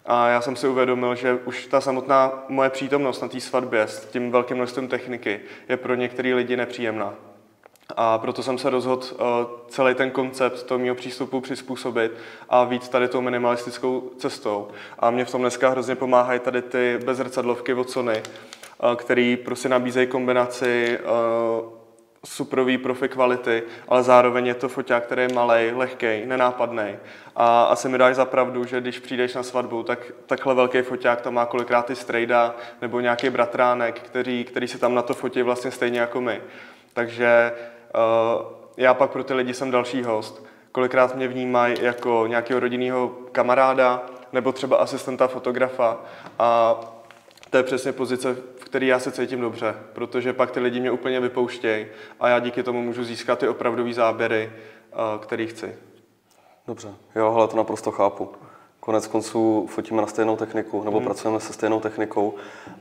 A 0.05 0.27
já 0.27 0.41
jsem 0.41 0.55
si 0.55 0.67
uvědomil, 0.67 1.15
že 1.15 1.33
už 1.33 1.65
ta 1.65 1.81
samotná 1.81 2.43
moje 2.49 2.69
přítomnost 2.69 3.21
na 3.21 3.27
té 3.27 3.39
svatbě 3.39 3.81
s 3.81 4.05
tím 4.05 4.31
velkým 4.31 4.57
množstvím 4.57 4.87
techniky 4.87 5.39
je 5.69 5.77
pro 5.77 5.95
některé 5.95 6.33
lidi 6.33 6.57
nepříjemná. 6.57 7.13
A 7.95 8.17
proto 8.17 8.43
jsem 8.43 8.57
se 8.57 8.69
rozhodl 8.69 9.05
uh, 9.11 9.19
celý 9.67 9.95
ten 9.95 10.11
koncept 10.11 10.63
toho 10.63 10.79
mého 10.79 10.95
přístupu 10.95 11.41
přizpůsobit 11.41 12.11
a 12.49 12.63
víc 12.63 12.89
tady 12.89 13.07
tou 13.07 13.21
minimalistickou 13.21 14.11
cestou. 14.17 14.67
A 14.99 15.11
mě 15.11 15.25
v 15.25 15.31
tom 15.31 15.41
dneska 15.41 15.69
hrozně 15.69 15.95
pomáhají 15.95 16.39
tady 16.39 16.61
ty 16.61 16.99
bezrcadlovky 17.05 17.73
od 17.73 17.89
Sony, 17.89 18.23
uh, 18.83 18.95
který 18.95 19.37
prostě 19.37 19.69
nabízejí 19.69 20.07
kombinaci 20.07 20.99
uh, 20.99 21.77
suprový 22.25 22.77
profi 22.77 23.09
kvality, 23.09 23.63
ale 23.87 24.03
zároveň 24.03 24.47
je 24.47 24.53
to 24.53 24.69
foťák, 24.69 25.03
který 25.03 25.21
je 25.21 25.33
malý, 25.33 25.71
lehký, 25.71 26.25
nenápadný. 26.25 26.95
A 27.35 27.63
asi 27.63 27.89
mi 27.89 27.97
dáš 27.97 28.15
za 28.15 28.25
pravdu, 28.25 28.65
že 28.65 28.81
když 28.81 28.99
přijdeš 28.99 29.33
na 29.33 29.43
svatbu, 29.43 29.83
tak 29.83 29.99
takhle 30.25 30.55
velký 30.55 30.81
foťák 30.81 31.21
tam 31.21 31.33
má 31.33 31.45
kolikrát 31.45 31.89
i 31.89 31.95
strejda 31.95 32.55
nebo 32.81 32.99
nějaký 32.99 33.29
bratránek, 33.29 33.99
který, 33.99 34.43
který 34.43 34.67
se 34.67 34.77
tam 34.77 34.95
na 34.95 35.01
to 35.01 35.13
fotí 35.13 35.41
vlastně 35.41 35.71
stejně 35.71 35.99
jako 35.99 36.21
my. 36.21 36.41
Takže 36.93 37.51
já 38.77 38.93
pak 38.93 39.11
pro 39.11 39.23
ty 39.23 39.33
lidi 39.33 39.53
jsem 39.53 39.71
další 39.71 40.03
host. 40.03 40.45
Kolikrát 40.71 41.15
mě 41.15 41.27
vnímají 41.27 41.75
jako 41.81 42.23
nějakého 42.27 42.59
rodinného 42.59 43.07
kamaráda 43.31 44.05
nebo 44.33 44.51
třeba 44.51 44.77
asistenta 44.77 45.27
fotografa 45.27 45.97
a 46.39 46.79
to 47.49 47.57
je 47.57 47.63
přesně 47.63 47.91
pozice, 47.91 48.33
v 48.33 48.65
které 48.65 48.85
já 48.85 48.99
se 48.99 49.11
cítím 49.11 49.41
dobře, 49.41 49.75
protože 49.93 50.33
pak 50.33 50.51
ty 50.51 50.59
lidi 50.59 50.79
mě 50.79 50.91
úplně 50.91 51.19
vypouštějí 51.19 51.85
a 52.19 52.29
já 52.29 52.39
díky 52.39 52.63
tomu 52.63 52.81
můžu 52.81 53.03
získat 53.03 53.39
ty 53.39 53.47
opravdové 53.47 53.93
záběry, 53.93 54.51
uh, 54.91 55.21
který 55.21 55.47
chci. 55.47 55.75
Dobře, 56.67 56.93
jo, 57.15 57.33
ale 57.35 57.47
to 57.47 57.57
naprosto 57.57 57.91
chápu. 57.91 58.31
Konec 58.87 59.07
konců 59.07 59.65
fotíme 59.69 60.01
na 60.01 60.07
stejnou 60.07 60.35
techniku, 60.35 60.83
nebo 60.83 60.97
hmm. 60.97 61.05
pracujeme 61.05 61.39
se 61.39 61.53
stejnou 61.53 61.79
technikou. 61.79 62.33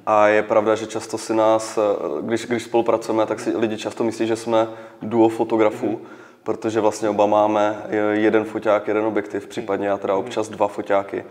A 0.07 0.29
je 0.29 0.43
pravda, 0.43 0.75
že 0.75 0.87
často 0.87 1.19
si 1.19 1.35
nás, 1.35 1.79
když, 2.21 2.47
když 2.47 2.63
spolupracujeme, 2.63 3.27
tak 3.27 3.41
si 3.41 3.57
lidi 3.57 3.77
často 3.77 4.05
myslí, 4.05 4.27
že 4.27 4.37
jsme 4.37 4.69
duo 5.03 5.29
fotografů, 5.29 5.87
hmm. 5.87 6.07
protože 6.43 6.81
vlastně 6.81 7.09
oba 7.09 7.27
máme 7.27 7.83
jeden 8.13 8.45
foťák, 8.45 8.89
jeden 8.89 9.05
objektiv, 9.05 9.47
případně 9.47 9.89
já 9.89 9.99
teda 9.99 10.15
hmm. 10.15 10.25
občas 10.25 10.49
dva 10.49 10.69
foťáky. 10.69 11.25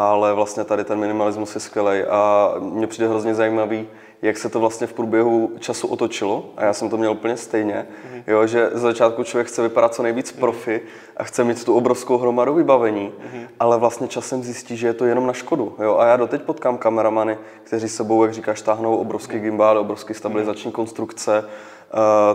Ale 0.00 0.34
vlastně 0.34 0.64
tady 0.64 0.84
ten 0.84 0.98
minimalismus 0.98 1.54
je 1.54 1.60
skvělý 1.60 2.02
a 2.02 2.54
mně 2.58 2.86
přijde 2.86 3.08
hrozně 3.08 3.34
zajímavý, 3.34 3.88
jak 4.22 4.38
se 4.38 4.48
to 4.48 4.60
vlastně 4.60 4.86
v 4.86 4.92
průběhu 4.92 5.52
času 5.58 5.88
otočilo 5.88 6.50
a 6.56 6.64
já 6.64 6.72
jsem 6.72 6.90
to 6.90 6.96
měl 6.96 7.12
úplně 7.12 7.36
stejně, 7.36 7.86
mm-hmm. 7.88 8.22
jo, 8.26 8.46
že 8.46 8.70
z 8.72 8.80
začátku 8.80 9.24
člověk 9.24 9.46
chce 9.46 9.62
vypadat 9.62 9.94
co 9.94 10.02
nejvíc 10.02 10.32
mm-hmm. 10.32 10.40
profi 10.40 10.80
a 11.16 11.24
chce 11.24 11.44
mít 11.44 11.64
tu 11.64 11.74
obrovskou 11.74 12.18
hromadu 12.18 12.54
vybavení, 12.54 13.08
mm-hmm. 13.08 13.46
ale 13.60 13.78
vlastně 13.78 14.08
časem 14.08 14.42
zjistí, 14.42 14.76
že 14.76 14.86
je 14.86 14.94
to 14.94 15.04
jenom 15.04 15.26
na 15.26 15.32
škodu. 15.32 15.76
Jo, 15.82 15.96
a 15.96 16.06
já 16.06 16.16
doteď 16.16 16.42
potkám 16.42 16.78
kameramany, 16.78 17.38
kteří 17.62 17.88
sebou, 17.88 18.22
jak 18.22 18.34
říkáš, 18.34 18.62
táhnou 18.62 18.96
obrovský 18.96 19.34
mhm. 19.34 19.42
gimbal, 19.42 19.78
obrovský 19.78 20.14
stabilizační 20.14 20.70
mm-hmm. 20.70 20.74
konstrukce, 20.74 21.44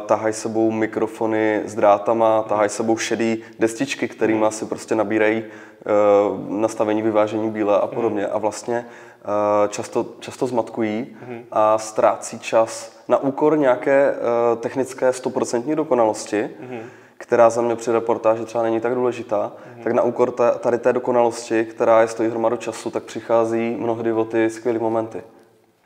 tahají 0.05 0.33
sebou 0.33 0.71
mikrofony 0.71 1.61
s 1.65 1.75
drátama, 1.75 2.43
tahají 2.43 2.69
sebou 2.69 2.97
šedý 2.97 3.43
destičky, 3.59 4.07
kterými 4.07 4.45
si 4.49 4.65
prostě 4.65 4.95
nabírají 4.95 5.43
uh, 5.43 6.59
nastavení 6.59 7.01
vyvážení 7.01 7.49
bíle 7.49 7.79
a 7.79 7.87
podobně. 7.87 8.23
Mm-hmm. 8.23 8.35
A 8.35 8.37
vlastně 8.37 8.85
uh, 8.85 9.69
často, 9.69 10.05
často 10.19 10.47
zmatkují 10.47 11.07
mm-hmm. 11.07 11.41
a 11.51 11.77
ztrácí 11.77 12.39
čas 12.39 12.97
na 13.07 13.17
úkor 13.17 13.57
nějaké 13.57 14.13
technické 14.59 15.13
stoprocentní 15.13 15.75
dokonalosti, 15.75 16.43
mm-hmm 16.43 16.81
která 17.17 17.49
za 17.49 17.61
mě 17.61 17.75
při 17.75 17.91
reportáži 17.91 18.45
třeba 18.45 18.63
není 18.63 18.79
tak 18.79 18.95
důležitá, 18.95 19.51
mm-hmm. 19.51 19.83
tak 19.83 19.93
na 19.93 20.01
úkor 20.01 20.31
tady 20.59 20.77
té 20.77 20.93
dokonalosti, 20.93 21.65
která 21.65 22.01
je 22.01 22.07
stojí 22.07 22.29
hromadu 22.29 22.57
času, 22.57 22.91
tak 22.91 23.03
přichází 23.03 23.77
mnohdy 23.79 24.13
o 24.13 24.25
ty 24.25 24.49
skvělé 24.49 24.79
momenty. 24.79 25.21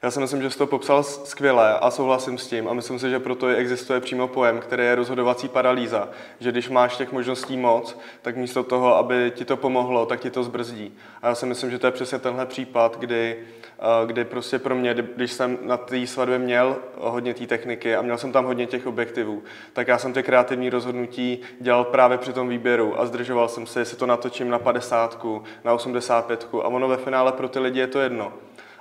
Já 0.01 0.11
si 0.11 0.19
myslím, 0.19 0.41
že 0.41 0.49
jsi 0.49 0.57
to 0.57 0.67
popsal 0.67 1.03
skvěle 1.03 1.79
a 1.79 1.91
souhlasím 1.91 2.37
s 2.37 2.47
tím 2.47 2.67
a 2.67 2.73
myslím 2.73 2.99
si, 2.99 3.09
že 3.09 3.19
proto 3.19 3.47
existuje 3.47 3.99
přímo 3.99 4.27
pojem, 4.27 4.59
který 4.59 4.83
je 4.83 4.95
rozhodovací 4.95 5.47
paralýza, 5.47 6.09
že 6.39 6.51
když 6.51 6.69
máš 6.69 6.97
těch 6.97 7.11
možností 7.11 7.57
moc, 7.57 7.99
tak 8.21 8.37
místo 8.37 8.63
toho, 8.63 8.95
aby 8.95 9.31
ti 9.35 9.45
to 9.45 9.57
pomohlo, 9.57 10.05
tak 10.05 10.19
ti 10.19 10.29
to 10.29 10.43
zbrzdí. 10.43 10.97
A 11.21 11.27
já 11.27 11.35
si 11.35 11.45
myslím, 11.45 11.71
že 11.71 11.79
to 11.79 11.87
je 11.87 11.91
přesně 11.91 12.19
tenhle 12.19 12.45
případ, 12.45 12.97
kdy, 12.99 13.37
eh, 13.79 14.07
kdy 14.07 14.25
prostě 14.25 14.59
pro 14.59 14.75
mě, 14.75 14.93
když 14.93 15.31
jsem 15.31 15.57
na 15.61 15.77
té 15.77 16.07
svatbě 16.07 16.39
měl 16.39 16.77
hodně 16.97 17.33
té 17.33 17.47
techniky 17.47 17.95
a 17.95 18.01
měl 18.01 18.17
jsem 18.17 18.31
tam 18.31 18.45
hodně 18.45 18.65
těch 18.65 18.87
objektivů, 18.87 19.43
tak 19.73 19.87
já 19.87 19.97
jsem 19.97 20.13
ty 20.13 20.23
kreativní 20.23 20.69
rozhodnutí 20.69 21.41
dělal 21.59 21.83
právě 21.83 22.17
při 22.17 22.33
tom 22.33 22.49
výběru 22.49 22.99
a 22.99 23.05
zdržoval 23.05 23.47
jsem 23.47 23.65
se, 23.65 23.79
jestli 23.79 23.97
to 23.97 24.05
natočím 24.05 24.49
na 24.49 24.59
50, 24.59 25.25
na 25.63 25.73
85 25.73 26.47
a 26.53 26.67
ono 26.67 26.87
ve 26.87 26.97
finále 26.97 27.31
pro 27.31 27.49
ty 27.49 27.59
lidi 27.59 27.79
je 27.79 27.87
to 27.87 27.99
jedno. 27.99 28.33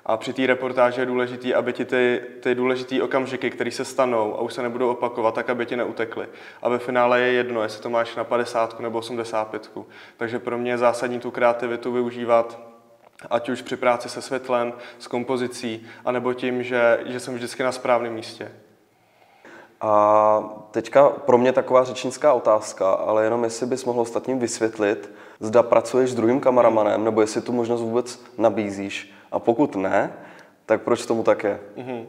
A 0.07 0.16
při 0.16 0.33
té 0.33 0.47
reportáži 0.47 1.01
je 1.01 1.07
důležité, 1.07 1.55
aby 1.55 1.73
ti 1.73 1.85
ty, 1.85 2.21
ty 2.40 2.55
důležité 2.55 3.03
okamžiky, 3.03 3.51
které 3.51 3.71
se 3.71 3.85
stanou 3.85 4.35
a 4.35 4.40
už 4.40 4.55
se 4.55 4.62
nebudou 4.62 4.90
opakovat, 4.90 5.35
tak 5.35 5.51
aby 5.51 5.66
ti 5.66 5.77
neutekly. 5.77 6.27
A 6.62 6.69
ve 6.69 6.79
finále 6.79 7.21
je 7.21 7.33
jedno, 7.33 7.62
jestli 7.62 7.83
to 7.83 7.90
máš 7.90 8.16
na 8.16 8.25
50 8.25 8.81
nebo 8.81 8.99
85. 8.99 9.71
Takže 10.16 10.38
pro 10.38 10.59
mě 10.59 10.71
je 10.71 10.79
zásadní 10.79 11.21
tu 11.21 11.31
kreativitu 11.31 11.92
využívat 11.92 12.61
ať 13.31 13.49
už 13.49 13.62
při 13.62 13.77
práci 13.77 14.09
se 14.09 14.23
světlem, 14.23 14.73
s 14.99 15.07
kompozicí, 15.07 15.87
anebo 16.05 16.35
tím, 16.35 16.62
že, 16.62 17.01
že 17.07 17.21
jsem 17.21 17.35
vždycky 17.35 17.62
na 17.62 17.73
správném 17.73 18.12
místě. 18.12 18.53
A 19.81 20.51
teďka 20.71 21.09
pro 21.09 21.38
mě 21.38 21.53
taková 21.53 21.85
řečnická 21.85 22.33
otázka, 22.33 22.92
ale 22.92 23.25
jenom 23.25 23.45
jestli 23.45 23.66
bys 23.66 23.85
mohl 23.85 24.01
ostatním 24.01 24.38
vysvětlit, 24.38 25.11
zda 25.40 25.62
pracuješ 25.62 26.11
s 26.11 26.14
druhým 26.14 26.40
kameramanem, 26.40 27.05
nebo 27.05 27.21
jestli 27.21 27.40
tu 27.40 27.53
možnost 27.53 27.81
vůbec 27.81 28.25
nabízíš. 28.38 29.15
A 29.37 29.38
pokud 29.38 29.77
ne, 29.77 30.12
tak 30.66 30.83
proč 30.83 31.07
tomu 31.07 31.22
tak 31.22 31.44
je? 31.44 31.61
Mm-hmm. 31.77 32.07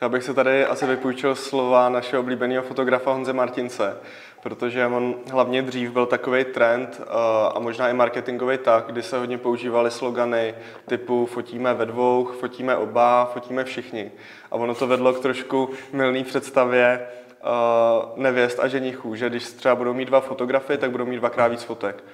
Já 0.00 0.08
bych 0.08 0.24
se 0.24 0.34
tady 0.34 0.64
asi 0.64 0.86
vypůjčil 0.86 1.34
slova 1.34 1.88
našeho 1.88 2.22
oblíbeného 2.22 2.62
fotografa 2.62 3.12
Honze 3.12 3.32
Martince, 3.32 3.96
protože 4.42 4.86
on 4.86 5.14
hlavně 5.30 5.62
dřív 5.62 5.90
byl 5.90 6.06
takový 6.06 6.44
trend 6.44 7.00
uh, 7.00 7.06
a 7.54 7.58
možná 7.58 7.88
i 7.88 7.94
marketingový 7.94 8.58
tak, 8.58 8.86
kdy 8.86 9.02
se 9.02 9.18
hodně 9.18 9.38
používaly 9.38 9.90
slogany 9.90 10.54
typu 10.86 11.26
fotíme 11.26 11.74
ve 11.74 11.86
dvou, 11.86 12.24
fotíme 12.24 12.76
oba, 12.76 13.30
fotíme 13.32 13.64
všichni. 13.64 14.12
A 14.50 14.54
ono 14.54 14.74
to 14.74 14.86
vedlo 14.86 15.12
k 15.12 15.20
trošku 15.20 15.70
milný 15.92 16.24
představě 16.24 17.06
uh, 17.42 18.22
nevěst 18.22 18.60
a 18.60 18.68
ženichů, 18.68 19.14
že 19.14 19.30
když 19.30 19.44
třeba 19.44 19.74
budou 19.74 19.94
mít 19.94 20.04
dva 20.04 20.20
fotografy, 20.20 20.78
tak 20.78 20.90
budou 20.90 21.06
mít 21.06 21.16
dvakrát 21.16 21.48
víc 21.48 21.62
fotek. 21.62 22.04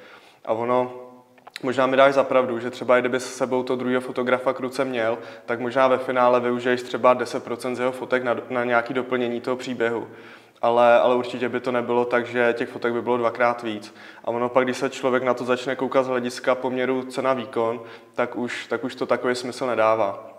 A 0.45 0.53
ono 0.53 1.10
Možná 1.63 1.87
mi 1.87 1.97
dáš 1.97 2.15
za 2.15 2.25
pravdu, 2.25 2.59
že 2.59 2.71
třeba 2.71 3.01
kdyby 3.01 3.21
s 3.21 3.35
sebou 3.35 3.63
to 3.63 3.77
druhého 3.77 4.01
fotografa 4.01 4.53
kruce 4.53 4.85
měl, 4.85 5.19
tak 5.47 5.61
možná 5.61 5.89
ve 5.89 5.99
finále 5.99 6.41
využiješ 6.41 6.83
třeba 6.83 7.15
10% 7.15 7.75
z 7.75 7.81
jeho 7.81 7.93
fotek 7.93 8.25
na, 8.25 8.37
na 8.51 8.65
nějaké 8.65 8.95
doplnění 8.95 9.41
toho 9.41 9.57
příběhu. 9.57 10.09
ale, 10.63 11.01
ale 11.01 11.15
určitě 11.15 11.49
by 11.49 11.61
to 11.61 11.73
nebylo 11.73 12.05
tak, 12.05 12.27
že 12.27 12.55
těch 12.59 12.69
fotek 12.69 12.93
by 12.93 13.03
bylo 13.03 13.17
dvakrát 13.17 13.63
víc. 13.63 13.95
A 14.25 14.29
ono 14.29 14.49
pak, 14.49 14.65
když 14.65 14.77
se 14.77 14.91
člověk 14.91 15.23
na 15.23 15.35
to 15.35 15.45
začne 15.45 15.77
koukat 15.77 16.05
z 16.05 16.09
hlediska 16.09 16.55
poměru 16.55 17.03
cena-výkon, 17.03 17.81
tak 18.15 18.37
už, 18.37 18.67
tak 18.67 18.85
už 18.85 18.95
to 18.95 19.07
takový 19.07 19.35
smysl 19.35 19.67
nedává. 19.67 20.30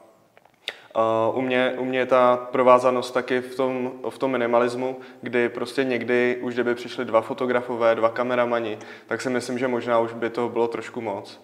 Uh, 0.95 1.37
u, 1.37 1.41
mě, 1.41 1.73
u 1.77 1.85
mě 1.85 1.99
je 1.99 2.05
ta 2.05 2.47
provázanost 2.51 3.11
taky 3.11 3.41
v 3.41 3.55
tom, 3.55 3.91
v 4.09 4.17
tom 4.17 4.31
minimalismu, 4.31 4.99
kdy 5.21 5.49
prostě 5.49 5.83
někdy, 5.83 6.37
už 6.41 6.53
kdyby 6.53 6.75
přišli 6.75 7.05
dva 7.05 7.21
fotografové, 7.21 7.95
dva 7.95 8.09
kameramani, 8.09 8.77
tak 9.07 9.21
si 9.21 9.29
myslím, 9.29 9.57
že 9.57 9.67
možná 9.67 9.99
už 9.99 10.13
by 10.13 10.29
to 10.29 10.49
bylo 10.49 10.67
trošku 10.67 11.01
moc. 11.01 11.41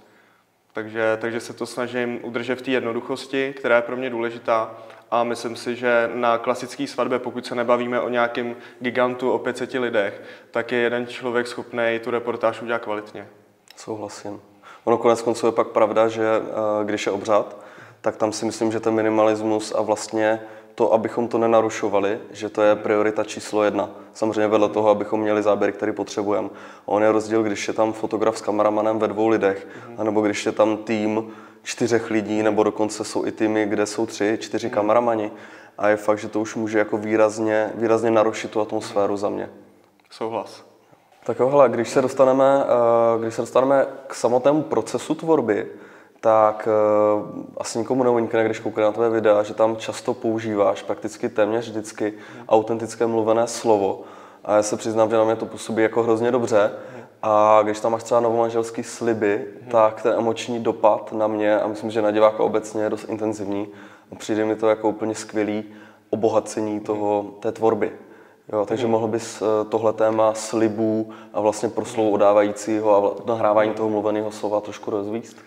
Takže, 0.73 1.17
takže 1.21 1.39
se 1.39 1.53
to 1.53 1.65
snažím 1.65 2.19
udržet 2.23 2.55
v 2.55 2.62
té 2.62 2.71
jednoduchosti, 2.71 3.53
která 3.57 3.75
je 3.75 3.81
pro 3.81 3.97
mě 3.97 4.10
důležitá 4.10 4.75
a 5.12 5.23
myslím 5.23 5.55
si, 5.55 5.75
že 5.75 6.10
na 6.13 6.38
klasické 6.38 6.88
svatbě, 6.88 7.19
pokud 7.19 7.45
se 7.45 7.55
nebavíme 7.55 8.01
o 8.01 8.10
nějakém 8.10 8.55
gigantu 8.79 9.31
o 9.31 9.39
500 9.39 9.73
lidech, 9.73 10.21
tak 10.51 10.71
je 10.71 10.79
jeden 10.79 11.07
člověk 11.07 11.47
schopný 11.47 11.99
tu 12.03 12.12
reportáž 12.12 12.62
udělat 12.62 12.81
kvalitně. 12.81 13.27
Souhlasím. 13.75 14.41
Ono 14.83 14.97
konec 14.97 15.21
konců 15.21 15.45
je 15.45 15.51
pak 15.51 15.67
pravda, 15.67 16.07
že 16.07 16.23
eh, 16.23 16.86
když 16.86 17.05
je 17.05 17.12
obřad, 17.12 17.66
tak 18.01 18.17
tam 18.17 18.31
si 18.31 18.45
myslím, 18.45 18.71
že 18.71 18.79
ten 18.79 18.93
minimalismus 18.93 19.73
a 19.75 19.81
vlastně 19.81 20.41
to, 20.75 20.93
abychom 20.93 21.27
to 21.27 21.38
nenarušovali, 21.38 22.19
že 22.31 22.49
to 22.49 22.62
je 22.62 22.75
priorita 22.75 23.23
číslo 23.23 23.63
jedna. 23.63 23.89
Samozřejmě 24.13 24.47
vedle 24.47 24.69
toho, 24.69 24.89
abychom 24.89 25.21
měli 25.21 25.43
záběr, 25.43 25.71
který 25.71 25.91
potřebujeme. 25.91 26.49
On 26.86 27.03
je 27.03 27.12
rozdíl, 27.12 27.43
když 27.43 27.67
je 27.67 27.73
tam 27.73 27.93
fotograf 27.93 28.38
s 28.38 28.41
kameramanem 28.41 28.99
ve 28.99 29.07
dvou 29.07 29.27
lidech, 29.27 29.67
mm-hmm. 29.67 29.95
anebo 29.97 30.21
když 30.21 30.45
je 30.45 30.51
tam 30.51 30.77
tým 30.77 31.33
čtyřech 31.63 32.12
lidí, 32.12 32.43
nebo 32.43 32.63
dokonce 32.63 33.03
jsou 33.03 33.25
i 33.25 33.31
týmy, 33.31 33.65
kde 33.65 33.86
jsou 33.86 34.05
tři, 34.05 34.38
čtyři 34.41 34.69
kameramani. 34.69 35.31
A 35.77 35.89
je 35.89 35.97
fakt, 35.97 36.19
že 36.19 36.27
to 36.27 36.39
už 36.39 36.55
může 36.55 36.79
jako 36.79 36.97
výrazně, 36.97 37.71
výrazně 37.75 38.12
narušit 38.12 38.51
tu 38.51 38.62
atmosféru 38.62 39.17
za 39.17 39.29
mě. 39.29 39.49
Souhlas. 40.10 40.63
Tak 41.23 41.39
jo, 41.39 41.49
hele, 41.49 41.69
když 41.69 41.89
se 41.89 42.01
dostaneme, 42.01 42.63
eh, 42.63 43.19
když 43.19 43.33
se 43.33 43.41
dostaneme 43.41 43.86
k 44.07 44.15
samotnému 44.15 44.62
procesu 44.62 45.15
tvorby, 45.15 45.67
tak 46.21 46.67
uh, 46.67 47.43
asi 47.58 47.77
nikomu 47.77 48.03
neunikne, 48.03 48.45
když 48.45 48.60
koukne 48.60 48.84
na 48.84 48.91
tvé 48.91 49.10
videa, 49.10 49.43
že 49.43 49.53
tam 49.53 49.77
často 49.77 50.13
používáš 50.13 50.84
prakticky 50.84 51.30
téměř 51.30 51.69
vždycky 51.69 52.13
autentické 52.47 53.08
mluvené 53.08 53.47
slovo. 53.47 54.01
A 54.45 54.56
já 54.56 54.63
se 54.63 54.77
přiznám, 54.77 55.10
že 55.10 55.15
na 55.15 55.23
mě 55.23 55.36
to 55.36 55.45
působí 55.45 55.84
jako 55.84 56.03
hrozně 56.03 56.32
dobře. 56.32 56.71
A 57.21 57.60
když 57.63 57.80
tam 57.80 57.91
máš 57.91 58.03
třeba 58.03 58.19
novomanželský 58.19 58.84
sliby, 58.84 59.45
hmm. 59.62 59.71
tak 59.71 60.01
ten 60.01 60.13
emoční 60.17 60.60
dopad 60.60 61.13
na 61.13 61.27
mě 61.27 61.60
a 61.60 61.67
myslím, 61.67 61.91
že 61.91 62.01
na 62.01 62.12
diváka 62.12 62.43
obecně 62.43 62.84
je 62.84 62.89
dost 62.89 63.10
intenzivní. 63.10 63.67
A 64.12 64.15
přijde 64.15 64.45
mi 64.45 64.56
to 64.56 64.69
jako 64.69 64.89
úplně 64.89 65.15
skvělý 65.15 65.63
obohacení 66.10 66.80
toho, 66.80 67.25
té 67.39 67.51
tvorby. 67.51 67.91
Jo, 68.53 68.65
takže 68.65 68.84
hmm. 68.84 68.91
mohl 68.91 69.08
bys 69.08 69.41
eh, 69.41 69.65
tohle 69.65 69.93
téma 69.93 70.34
slibů 70.34 71.10
a 71.34 71.41
vlastně 71.41 71.69
proslovu 71.69 72.12
odávajícího 72.12 72.95
a 72.95 73.27
nahrávání 73.27 73.73
toho 73.73 73.89
mluveného 73.89 74.32
slova 74.32 74.62
trošku 74.62 74.91
rozvíst? 74.91 75.38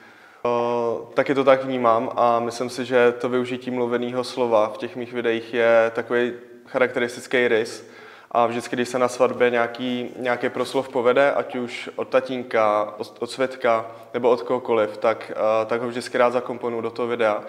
Taky 1.14 1.34
to 1.34 1.44
tak 1.44 1.64
vnímám 1.64 2.10
a 2.16 2.40
myslím 2.40 2.70
si, 2.70 2.84
že 2.84 3.12
to 3.12 3.28
využití 3.28 3.70
mluveného 3.70 4.24
slova 4.24 4.68
v 4.68 4.78
těch 4.78 4.96
mých 4.96 5.12
videích 5.12 5.54
je 5.54 5.92
takový 5.94 6.32
charakteristický 6.66 7.48
rys. 7.48 7.90
A 8.32 8.46
vždycky, 8.46 8.76
když 8.76 8.88
se 8.88 8.98
na 8.98 9.08
svatbě 9.08 9.50
nějaký, 9.50 10.10
nějaký 10.16 10.48
proslov 10.48 10.88
povede, 10.88 11.32
ať 11.32 11.56
už 11.56 11.90
od 11.96 12.08
tatínka, 12.08 12.94
od 13.18 13.30
svědka 13.30 13.86
nebo 14.14 14.30
od 14.30 14.42
kohokoliv, 14.42 14.96
tak, 14.96 15.32
tak 15.66 15.80
ho 15.80 15.88
vždycky 15.88 16.18
rád 16.18 16.32
zakomponuju 16.32 16.82
do 16.82 16.90
toho 16.90 17.08
videa. 17.08 17.42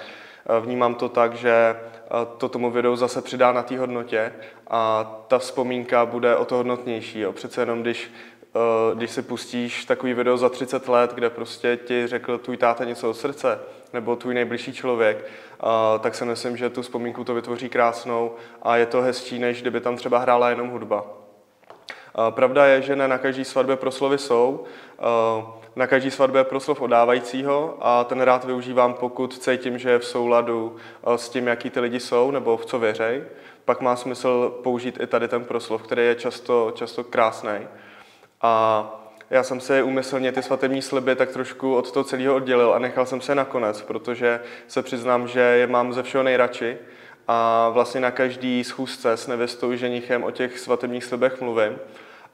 Vnímám 0.59 0.95
to 0.95 1.09
tak, 1.09 1.33
že 1.33 1.75
to 2.37 2.49
tomu 2.49 2.71
videu 2.71 2.95
zase 2.95 3.21
přidá 3.21 3.51
na 3.51 3.63
té 3.63 3.79
hodnotě 3.79 4.33
a 4.67 5.03
ta 5.27 5.39
vzpomínka 5.39 6.05
bude 6.05 6.35
o 6.35 6.45
to 6.45 6.55
hodnotnější. 6.55 7.19
Jo. 7.19 7.31
Přece 7.31 7.61
jenom 7.61 7.81
když 7.81 8.11
když 8.93 9.11
si 9.11 9.21
pustíš 9.21 9.85
takový 9.85 10.13
video 10.13 10.37
za 10.37 10.49
30 10.49 10.87
let, 10.87 11.13
kde 11.13 11.29
prostě 11.29 11.77
ti 11.77 12.07
řekl 12.07 12.37
tvůj 12.37 12.57
táta 12.57 12.83
něco 12.83 13.09
od 13.09 13.13
srdce, 13.13 13.59
nebo 13.93 14.15
tvůj 14.15 14.33
nejbližší 14.33 14.73
člověk, 14.73 15.25
eh, 15.25 15.99
tak 15.99 16.15
si 16.15 16.25
myslím, 16.25 16.57
že 16.57 16.69
tu 16.69 16.81
vzpomínku 16.81 17.23
to 17.23 17.33
vytvoří 17.33 17.69
krásnou 17.69 18.35
a 18.61 18.77
je 18.77 18.85
to 18.85 19.01
hezčí, 19.01 19.39
než 19.39 19.61
kdyby 19.61 19.81
tam 19.81 19.95
třeba 19.95 20.17
hrála 20.17 20.49
jenom 20.49 20.69
hudba. 20.69 21.05
Eh, 21.07 22.31
pravda 22.31 22.65
je, 22.65 22.81
že 22.81 22.95
ne 22.95 23.07
na 23.07 23.17
každý 23.17 23.45
svatbě 23.45 23.75
proslovy 23.75 24.17
jsou. 24.17 24.63
Na 25.75 25.87
každý 25.87 26.11
svatbě 26.11 26.39
je 26.39 26.43
proslov 26.43 26.81
odávajícího 26.81 27.77
a 27.81 28.03
ten 28.03 28.21
rád 28.21 28.45
využívám, 28.45 28.93
pokud 28.93 29.37
cítím, 29.37 29.77
že 29.77 29.89
je 29.89 29.99
v 29.99 30.05
souladu 30.05 30.75
s 31.15 31.29
tím, 31.29 31.47
jaký 31.47 31.69
ty 31.69 31.79
lidi 31.79 31.99
jsou 31.99 32.31
nebo 32.31 32.57
v 32.57 32.65
co 32.65 32.79
věřej. 32.79 33.23
Pak 33.65 33.81
má 33.81 33.95
smysl 33.95 34.59
použít 34.63 34.99
i 35.01 35.07
tady 35.07 35.27
ten 35.27 35.43
proslov, 35.43 35.83
který 35.83 36.01
je 36.01 36.15
často, 36.15 36.71
často 36.75 37.03
krásný. 37.03 37.67
A 38.41 38.97
já 39.29 39.43
jsem 39.43 39.59
se 39.59 39.83
úmyslně 39.83 40.31
ty 40.31 40.43
svatební 40.43 40.81
sliby 40.81 41.15
tak 41.15 41.31
trošku 41.31 41.75
od 41.75 41.91
toho 41.91 42.03
celého 42.03 42.35
oddělil 42.35 42.73
a 42.73 42.79
nechal 42.79 43.05
jsem 43.05 43.21
se 43.21 43.35
nakonec, 43.35 43.81
protože 43.81 44.39
se 44.67 44.83
přiznám, 44.83 45.27
že 45.27 45.39
je 45.39 45.67
mám 45.67 45.93
ze 45.93 46.03
všeho 46.03 46.23
nejradši 46.23 46.77
a 47.27 47.69
vlastně 47.69 48.01
na 48.01 48.11
každý 48.11 48.63
schůzce 48.63 49.11
s 49.11 49.27
nevěstou 49.27 49.75
ženichem 49.75 50.23
o 50.23 50.31
těch 50.31 50.59
svatebních 50.59 51.03
slibech 51.03 51.41
mluvím. 51.41 51.79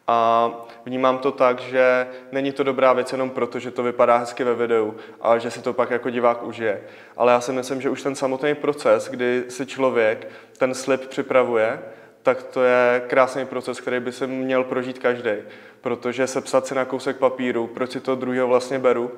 A 0.08 0.52
vnímám 0.86 1.18
to 1.18 1.32
tak, 1.32 1.60
že 1.60 2.08
není 2.32 2.52
to 2.52 2.64
dobrá 2.64 2.94
věc 2.94 3.12
jenom 3.12 3.30
proto, 3.30 3.60
že 3.60 3.72
to 3.72 3.84
vypadá 3.84 4.18
hezky 4.18 4.44
ve 4.44 4.56
videu, 4.56 4.96
ale 5.22 5.40
že 5.40 5.52
si 5.52 5.62
to 5.62 5.74
pak 5.74 5.92
jako 5.92 6.10
divák 6.10 6.44
užije. 6.44 6.82
Ale 7.18 7.32
já 7.32 7.42
si 7.42 7.52
myslím, 7.52 7.82
že 7.82 7.90
už 7.90 8.04
ten 8.04 8.16
samotný 8.16 8.56
proces, 8.56 9.10
kdy 9.10 9.44
si 9.50 9.66
člověk 9.66 10.28
ten 10.58 10.74
slib 10.74 11.08
připravuje, 11.08 11.80
tak 12.28 12.44
to 12.44 12.64
je 12.64 13.04
krásný 13.08 13.46
proces, 13.46 13.80
který 13.80 14.00
by 14.00 14.12
se 14.12 14.28
měl 14.28 14.64
prožít 14.64 15.00
každý 15.00 15.32
protože 15.82 16.28
sepsat 16.28 16.68
si 16.68 16.76
na 16.76 16.86
kousek 16.86 17.18
papíru, 17.18 17.68
proč 17.68 17.92
si 17.92 18.00
to 18.00 18.16
druhého 18.16 18.48
vlastně 18.48 18.80
beru, 18.80 19.12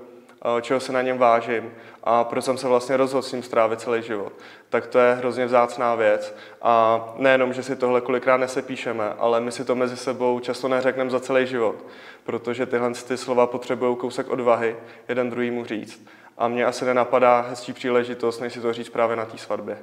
čeho 0.62 0.80
se 0.80 0.92
na 0.94 1.02
něm 1.02 1.18
vážím 1.18 1.72
a 2.04 2.24
proč 2.24 2.46
jsem 2.46 2.58
se 2.58 2.68
vlastně 2.68 2.98
rozhodl 2.98 3.22
s 3.22 3.32
ním 3.32 3.44
strávit 3.44 3.82
celý 3.82 4.04
život. 4.04 4.34
Tak 4.70 4.88
to 4.88 5.00
je 5.00 5.14
hrozně 5.14 5.46
vzácná 5.46 5.96
věc 5.96 6.36
a 6.62 7.06
nejenom, 7.18 7.54
že 7.54 7.64
si 7.64 7.76
tohle 7.76 8.02
kolikrát 8.02 8.38
nesepíšeme, 8.38 9.14
ale 9.18 9.42
my 9.42 9.52
si 9.52 9.66
to 9.66 9.76
mezi 9.76 9.98
sebou 9.98 10.40
často 10.40 10.68
neřekneme 10.68 11.10
za 11.10 11.20
celý 11.20 11.48
život, 11.48 11.76
protože 12.24 12.66
tyhle 12.66 12.92
ty 13.08 13.18
slova 13.18 13.48
potřebují 13.48 13.96
kousek 13.96 14.30
odvahy 14.30 14.76
jeden 15.08 15.30
druhýmu 15.30 15.66
říct. 15.66 16.06
A 16.38 16.48
mě 16.48 16.66
asi 16.66 16.86
nenapadá 16.86 17.46
hezčí 17.50 17.74
příležitost, 17.74 18.40
než 18.40 18.54
si 18.54 18.62
to 18.62 18.74
říct 18.74 18.90
právě 18.90 19.16
na 19.16 19.26
té 19.26 19.38
svatbě. 19.38 19.78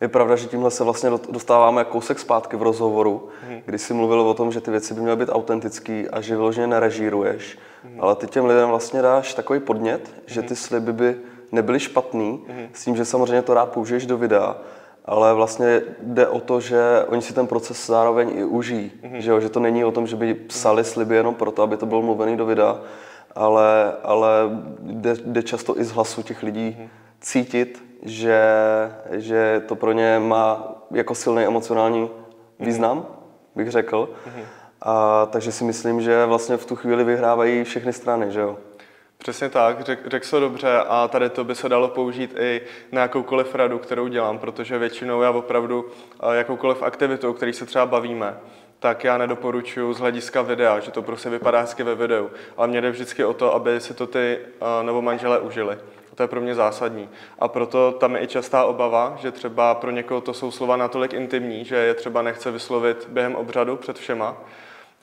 Je 0.00 0.08
pravda, 0.08 0.36
že 0.36 0.48
tímhle 0.48 0.70
se 0.70 0.84
vlastně 0.84 1.10
dostáváme 1.30 1.84
kousek 1.84 2.18
zpátky 2.18 2.56
v 2.56 2.62
rozhovoru, 2.62 3.28
hmm. 3.48 3.60
kdy 3.64 3.78
jsi 3.78 3.94
mluvil 3.94 4.20
o 4.20 4.34
tom, 4.34 4.52
že 4.52 4.60
ty 4.60 4.70
věci 4.70 4.94
by 4.94 5.00
měly 5.00 5.16
být 5.16 5.28
autentický 5.32 6.08
a 6.08 6.20
že 6.20 6.36
vyloženě 6.36 6.66
nerežíruješ. 6.66 7.58
Hmm. 7.84 8.00
Ale 8.00 8.16
ty 8.16 8.26
těm 8.26 8.44
lidem 8.44 8.68
vlastně 8.68 9.02
dáš 9.02 9.34
takový 9.34 9.60
podnět, 9.60 10.14
že 10.26 10.42
ty 10.42 10.56
sliby 10.56 10.92
by 10.92 11.16
nebyly 11.52 11.80
špatný, 11.80 12.44
hmm. 12.48 12.68
s 12.72 12.84
tím, 12.84 12.96
že 12.96 13.04
samozřejmě 13.04 13.42
to 13.42 13.54
rád 13.54 13.68
použiješ 13.72 14.06
do 14.06 14.18
videa, 14.18 14.56
ale 15.04 15.34
vlastně 15.34 15.82
jde 16.02 16.28
o 16.28 16.40
to, 16.40 16.60
že 16.60 17.04
oni 17.08 17.22
si 17.22 17.34
ten 17.34 17.46
proces 17.46 17.86
zároveň 17.86 18.30
i 18.34 18.44
užijí. 18.44 18.92
Hmm. 19.02 19.20
Že, 19.20 19.30
jo? 19.30 19.40
že 19.40 19.48
to 19.48 19.60
není 19.60 19.84
o 19.84 19.92
tom, 19.92 20.06
že 20.06 20.16
by 20.16 20.34
psali 20.34 20.84
sliby 20.84 21.16
jenom 21.16 21.34
proto, 21.34 21.62
aby 21.62 21.76
to 21.76 21.86
bylo 21.86 22.02
mluvený 22.02 22.36
do 22.36 22.46
videa, 22.46 22.80
ale, 23.34 23.92
ale 24.02 24.28
jde, 24.82 25.14
jde 25.24 25.42
často 25.42 25.80
i 25.80 25.84
z 25.84 25.90
hlasu 25.90 26.22
těch 26.22 26.42
lidí 26.42 26.76
hmm. 26.78 26.88
Cítit, 27.26 27.84
že, 28.02 28.40
že 29.10 29.62
to 29.68 29.76
pro 29.76 29.92
ně 29.92 30.18
má 30.18 30.74
jako 30.90 31.14
silný 31.14 31.44
emocionální 31.44 32.10
význam, 32.60 33.06
bych 33.54 33.70
řekl. 33.70 34.08
A, 34.82 35.26
takže 35.26 35.52
si 35.52 35.64
myslím, 35.64 36.00
že 36.00 36.26
vlastně 36.26 36.56
v 36.56 36.66
tu 36.66 36.76
chvíli 36.76 37.04
vyhrávají 37.04 37.64
všechny 37.64 37.92
strany, 37.92 38.32
že 38.32 38.40
jo? 38.40 38.58
Přesně 39.18 39.48
tak, 39.48 39.80
řekl 39.80 40.10
řek 40.10 40.24
se 40.24 40.40
dobře 40.40 40.78
a 40.88 41.08
tady 41.08 41.30
to 41.30 41.44
by 41.44 41.54
se 41.54 41.68
dalo 41.68 41.88
použít 41.88 42.34
i 42.38 42.60
na 42.92 43.00
jakoukoliv 43.00 43.54
radu, 43.54 43.78
kterou 43.78 44.08
dělám, 44.08 44.38
protože 44.38 44.78
většinou 44.78 45.22
já 45.22 45.30
opravdu 45.30 45.86
jakoukoliv 46.32 46.82
aktivitu, 46.82 47.30
o 47.30 47.32
který 47.32 47.52
se 47.52 47.66
třeba 47.66 47.86
bavíme, 47.86 48.36
tak 48.78 49.04
já 49.04 49.18
nedoporučuji 49.18 49.92
z 49.92 49.98
hlediska 49.98 50.42
videa, 50.42 50.80
že 50.80 50.90
to 50.90 51.02
prostě 51.02 51.30
vypadá 51.30 51.60
hezky 51.60 51.82
ve 51.82 51.94
videu, 51.94 52.30
ale 52.56 52.68
mě 52.68 52.80
jde 52.80 52.90
vždycky 52.90 53.24
o 53.24 53.34
to, 53.34 53.54
aby 53.54 53.80
si 53.80 53.94
to 53.94 54.06
ty 54.06 54.38
nebo 54.82 55.02
manželé 55.02 55.38
užili. 55.38 55.78
To 56.16 56.22
je 56.22 56.28
pro 56.28 56.40
mě 56.40 56.54
zásadní. 56.54 57.08
A 57.38 57.48
proto 57.48 57.92
tam 57.92 58.14
je 58.14 58.22
i 58.22 58.26
častá 58.26 58.64
obava, 58.64 59.16
že 59.20 59.32
třeba 59.32 59.74
pro 59.74 59.90
někoho 59.90 60.20
to 60.20 60.34
jsou 60.34 60.50
slova 60.50 60.76
natolik 60.76 61.12
intimní, 61.12 61.64
že 61.64 61.76
je 61.76 61.94
třeba 61.94 62.22
nechce 62.22 62.50
vyslovit 62.50 63.06
během 63.08 63.34
obřadu 63.34 63.76
před 63.76 63.98
všema. 63.98 64.36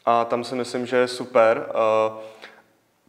A 0.05 0.25
tam 0.25 0.43
si 0.43 0.55
myslím, 0.55 0.85
že 0.85 0.97
je 0.97 1.07
super 1.07 1.65
uh, 1.69 2.17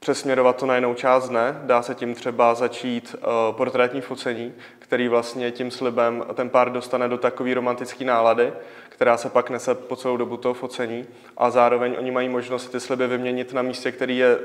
přesměrovat 0.00 0.56
to 0.56 0.66
na 0.66 0.74
jinou 0.74 0.94
část 0.94 1.28
dne. 1.28 1.60
Dá 1.62 1.82
se 1.82 1.94
tím 1.94 2.14
třeba 2.14 2.54
začít 2.54 3.16
uh, 3.18 3.56
portrétní 3.56 4.00
focení, 4.00 4.54
který 4.78 5.08
vlastně 5.08 5.50
tím 5.50 5.70
slibem 5.70 6.24
ten 6.34 6.50
pár 6.50 6.72
dostane 6.72 7.08
do 7.08 7.18
takové 7.18 7.54
romantické 7.54 8.04
nálady, 8.04 8.52
která 8.94 9.16
se 9.16 9.28
pak 9.28 9.50
nese 9.50 9.74
po 9.74 9.96
celou 9.96 10.16
dobu 10.16 10.36
toho 10.36 10.54
focení 10.54 11.06
a 11.36 11.50
zároveň 11.50 11.96
oni 11.98 12.10
mají 12.10 12.28
možnost 12.28 12.68
ty 12.68 12.80
sliby 12.80 13.06
vyměnit 13.06 13.52
na 13.52 13.62
místě, 13.62 13.92
který 13.92 14.18
je 14.18 14.36
uh, 14.36 14.44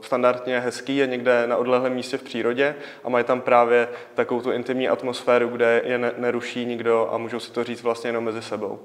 standardně 0.00 0.60
hezký, 0.60 0.96
je 0.96 1.06
někde 1.06 1.46
na 1.46 1.56
odlehlém 1.56 1.94
místě 1.94 2.18
v 2.18 2.22
přírodě 2.22 2.74
a 3.04 3.08
mají 3.08 3.24
tam 3.24 3.40
právě 3.40 3.88
takovou 4.14 4.40
tu 4.40 4.52
intimní 4.52 4.88
atmosféru, 4.88 5.48
kde 5.48 5.82
je 5.84 5.98
ne- 5.98 6.12
neruší 6.16 6.64
nikdo 6.64 7.08
a 7.12 7.18
můžou 7.18 7.40
si 7.40 7.52
to 7.52 7.64
říct 7.64 7.82
vlastně 7.82 8.08
jenom 8.08 8.24
mezi 8.24 8.42
sebou. 8.42 8.78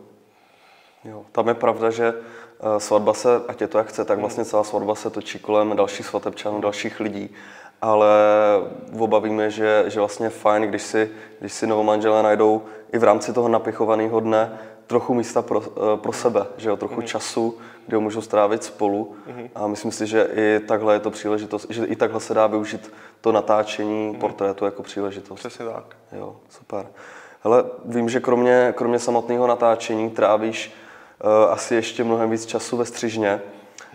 Jo, 1.05 1.25
tam 1.31 1.47
je 1.47 1.53
pravda, 1.53 1.89
že 1.89 2.13
eh, 2.13 2.79
svatba 2.79 3.13
se, 3.13 3.29
ať 3.47 3.61
je 3.61 3.67
to 3.67 3.77
jak 3.77 3.87
chce, 3.87 4.05
tak 4.05 4.19
vlastně 4.19 4.45
celá 4.45 4.63
svatba 4.63 4.95
se 4.95 5.09
točí 5.09 5.39
kolem 5.39 5.75
dalších 5.75 6.05
svatebčanů, 6.05 6.61
dalších 6.61 6.99
lidí. 6.99 7.29
Ale 7.81 8.09
oba 8.99 9.19
víme, 9.19 9.49
že, 9.49 9.83
že 9.87 9.99
vlastně 9.99 10.29
fajn, 10.29 10.63
když 10.63 10.81
si, 10.81 11.11
když 11.39 11.53
si 11.53 11.67
novomanželé 11.67 12.23
najdou 12.23 12.61
i 12.93 12.97
v 12.97 13.03
rámci 13.03 13.33
toho 13.33 13.47
napichovaného 13.47 14.19
dne 14.19 14.59
trochu 14.87 15.13
místa 15.13 15.41
pro, 15.41 15.63
eh, 15.65 15.97
pro 15.97 16.13
sebe, 16.13 16.45
že 16.57 16.69
jo, 16.69 16.77
trochu 16.77 17.01
mm. 17.01 17.07
času, 17.07 17.57
kde 17.87 17.97
ho 17.97 18.01
můžou 18.01 18.21
strávit 18.21 18.63
spolu. 18.63 19.15
Mm. 19.27 19.49
A 19.55 19.67
myslím 19.67 19.91
si, 19.91 20.07
že 20.07 20.29
i 20.35 20.59
takhle 20.67 20.95
je 20.95 20.99
to 20.99 21.11
příležitost, 21.11 21.65
že 21.69 21.85
i 21.85 21.95
takhle 21.95 22.19
se 22.19 22.33
dá 22.33 22.47
využít 22.47 22.93
to 23.21 23.31
natáčení 23.31 24.09
mm. 24.09 24.15
portrétu 24.15 24.65
jako 24.65 24.83
příležitost. 24.83 25.39
Přesně 25.39 25.65
tak. 25.65 25.95
Jo, 26.11 26.35
super. 26.49 26.87
Hele, 27.43 27.63
vím, 27.85 28.09
že 28.09 28.19
kromě, 28.19 28.73
kromě 28.77 28.99
samotného 28.99 29.47
natáčení 29.47 30.09
trávíš 30.09 30.73
uh, 31.23 31.51
asi 31.51 31.75
ještě 31.75 32.03
mnohem 32.03 32.29
víc 32.29 32.45
času 32.45 32.77
ve 32.77 32.85
střižně, 32.85 33.41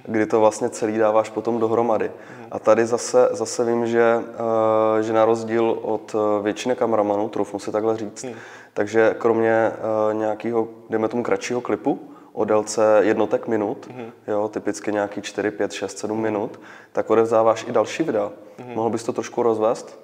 kdy 0.09 0.27
to 0.27 0.40
vlastně 0.40 0.68
celý 0.68 0.99
dáváš 0.99 1.31
potom 1.31 1.59
dohromady. 1.59 2.09
Mm. 2.09 2.47
A 2.51 2.59
tady 2.59 2.87
zase, 2.87 3.29
zase 3.31 3.64
vím, 3.64 3.87
že, 3.87 4.16
uh, 4.16 5.01
že 5.01 5.12
na 5.12 5.25
rozdíl 5.25 5.79
od 5.83 6.14
uh, 6.14 6.21
většiny 6.44 6.77
kameramanů, 6.77 7.29
troufnu 7.29 7.59
si 7.59 7.73
takhle 7.73 7.97
říct, 7.97 8.25
mm. 8.25 8.35
takže 8.75 9.14
kromě 9.18 9.73
uh, 9.73 10.14
nějakého, 10.14 10.68
dejme 10.90 11.09
tomu 11.09 11.23
kratšího 11.23 11.61
klipu, 11.61 12.01
o 12.33 12.44
délce 12.44 12.99
jednotek 13.01 13.47
minut, 13.47 13.88
mm. 13.97 14.12
jo, 14.27 14.49
typicky 14.49 14.92
nějaký 14.92 15.23
4, 15.23 15.51
5, 15.51 15.73
6, 15.73 15.99
7 15.99 16.16
mm. 16.16 16.23
minut, 16.23 16.61
tak 16.92 17.11
odevzdáváš 17.11 17.64
i 17.68 17.73
další 17.73 18.03
videa. 18.03 18.31
Mm. 18.59 18.75
Mohl 18.75 18.90
bys 18.90 19.05
to 19.05 19.12
trošku 19.12 19.42
rozvést? 19.42 20.01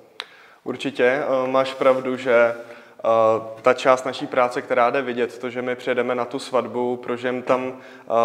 Určitě. 0.65 1.23
Máš 1.47 1.75
pravdu, 1.75 2.17
že 2.17 2.55
ta 3.63 3.75
část 3.75 4.05
naší 4.05 4.27
práce, 4.27 4.63
která 4.63 4.91
jde 4.91 5.03
vidět, 5.03 5.39
to, 5.39 5.51
že 5.51 5.63
my 5.63 5.77
přijedeme 5.77 6.15
na 6.15 6.25
tu 6.25 6.39
svatbu, 6.39 6.97
prožem 6.97 7.43
tam, 7.43 7.73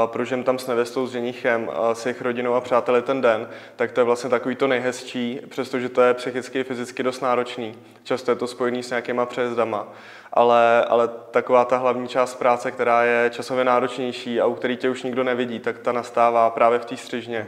prožem 0.05 0.43
tam 0.43 0.59
s 0.59 0.67
nevěstou, 0.67 1.07
s 1.07 1.11
ženichem, 1.11 1.69
s 1.93 2.05
jejich 2.05 2.21
rodinou 2.21 2.53
a 2.53 2.61
přáteli 2.61 3.01
ten 3.01 3.21
den, 3.21 3.49
tak 3.75 3.91
to 3.91 3.99
je 3.99 4.05
vlastně 4.05 4.29
takový 4.29 4.55
to 4.55 4.67
nejhezčí, 4.67 5.39
přestože 5.49 5.89
to 5.89 6.01
je 6.01 6.13
psychicky 6.13 6.59
i 6.59 6.63
fyzicky 6.63 7.03
dost 7.03 7.21
náročný. 7.21 7.75
Často 8.03 8.31
je 8.31 8.35
to 8.35 8.47
spojený 8.47 8.83
s 8.83 8.89
nějakýma 8.89 9.25
přejezdama. 9.25 9.87
Ale, 10.33 10.85
ale 10.85 11.07
taková 11.31 11.65
ta 11.65 11.77
hlavní 11.77 12.07
část 12.07 12.35
práce, 12.35 12.71
která 12.71 13.03
je 13.03 13.29
časově 13.29 13.65
náročnější 13.65 14.41
a 14.41 14.45
u 14.45 14.53
který 14.53 14.77
tě 14.77 14.89
už 14.89 15.03
nikdo 15.03 15.23
nevidí, 15.23 15.59
tak 15.59 15.79
ta 15.79 15.91
nastává 15.91 16.49
právě 16.49 16.79
v 16.79 16.85
té 16.85 16.97
střižně. 16.97 17.47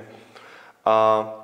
A 0.86 1.28
Eh, 1.32 1.41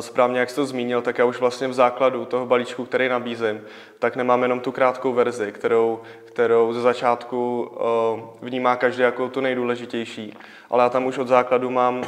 správně, 0.00 0.40
jak 0.40 0.50
jsi 0.50 0.56
to 0.56 0.66
zmínil, 0.66 1.02
tak 1.02 1.18
já 1.18 1.24
už 1.24 1.40
vlastně 1.40 1.68
v 1.68 1.72
základu 1.72 2.24
toho 2.24 2.46
balíčku, 2.46 2.84
který 2.84 3.08
nabízím, 3.08 3.60
tak 3.98 4.16
nemám 4.16 4.42
jenom 4.42 4.60
tu 4.60 4.72
krátkou 4.72 5.12
verzi, 5.12 5.52
kterou, 5.52 6.00
kterou 6.24 6.72
ze 6.72 6.80
začátku 6.80 7.62
uh, 7.62 8.20
vnímá 8.42 8.76
každý 8.76 9.02
jako 9.02 9.28
tu 9.28 9.40
nejdůležitější. 9.40 10.34
Ale 10.70 10.82
já 10.82 10.88
tam 10.88 11.06
už 11.06 11.18
od 11.18 11.28
základu 11.28 11.70
mám 11.70 11.98
uh, 11.98 12.04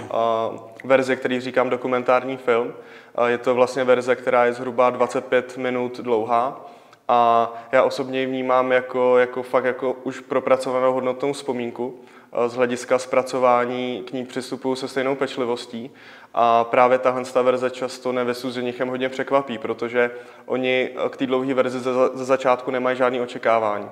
verzi, 0.85 1.16
který 1.16 1.40
říkám 1.40 1.70
dokumentární 1.70 2.37
film. 2.37 2.72
Je 3.26 3.38
to 3.38 3.54
vlastně 3.54 3.85
verze, 3.85 4.16
která 4.16 4.44
je 4.44 4.52
zhruba 4.52 4.90
25 4.90 5.56
minut 5.56 6.00
dlouhá. 6.00 6.61
A 7.09 7.52
já 7.72 7.83
osobně 7.83 8.20
ji 8.20 8.26
vnímám 8.26 8.72
jako, 8.72 9.18
jako 9.18 9.42
fakt 9.42 9.64
jako 9.64 9.92
už 9.92 10.20
propracovanou 10.20 10.92
hodnotnou 10.92 11.33
vzpomínku 11.33 12.00
z 12.47 12.55
hlediska 12.55 12.99
zpracování 12.99 14.03
k 14.07 14.12
ní 14.12 14.27
přistupují 14.27 14.77
se 14.77 14.88
stejnou 14.88 15.14
pečlivostí. 15.14 15.90
A 16.35 16.64
právě 16.64 16.99
tahle 16.99 17.23
verze 17.43 17.71
často 17.71 18.12
nevesu 18.12 18.51
s 18.51 18.61
hodně 18.88 19.09
překvapí, 19.09 19.59
protože 19.59 20.11
oni 20.47 20.90
k 21.11 21.16
té 21.16 21.27
dlouhé 21.27 21.55
verzi 21.55 21.81
ze, 21.81 21.90
začátku 22.14 22.71
nemají 22.71 22.97
žádný 22.97 23.21
očekávání. 23.21 23.88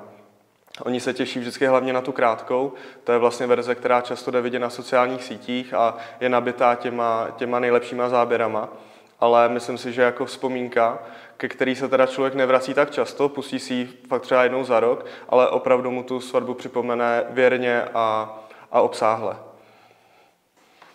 Oni 0.82 1.00
se 1.00 1.14
těší 1.14 1.38
vždycky 1.38 1.66
hlavně 1.66 1.92
na 1.92 2.00
tu 2.00 2.12
krátkou. 2.12 2.72
To 3.04 3.12
je 3.12 3.18
vlastně 3.18 3.46
verze, 3.46 3.74
která 3.74 4.00
často 4.00 4.30
jde 4.30 4.40
vidět 4.40 4.58
na 4.58 4.70
sociálních 4.70 5.24
sítích 5.24 5.74
a 5.74 5.96
je 6.20 6.28
nabitá 6.28 6.74
těma, 6.74 7.28
těma 7.36 7.58
nejlepšíma 7.58 8.08
záběrama. 8.08 8.68
Ale 9.20 9.48
myslím 9.48 9.78
si, 9.78 9.92
že 9.92 10.02
jako 10.02 10.24
vzpomínka, 10.24 10.98
ke 11.38 11.48
který 11.48 11.74
se 11.74 11.88
teda 11.88 12.06
člověk 12.06 12.34
nevrací 12.34 12.74
tak 12.74 12.90
často, 12.90 13.28
pustí 13.28 13.58
si 13.58 13.74
ji 13.74 13.88
fakt 14.08 14.22
třeba 14.22 14.42
jednou 14.42 14.64
za 14.64 14.80
rok, 14.80 15.06
ale 15.28 15.48
opravdu 15.48 15.90
mu 15.90 16.02
tu 16.02 16.20
svatbu 16.20 16.54
připomene 16.54 17.24
věrně 17.30 17.82
a, 17.94 18.38
a 18.72 18.80
obsáhle. 18.80 19.36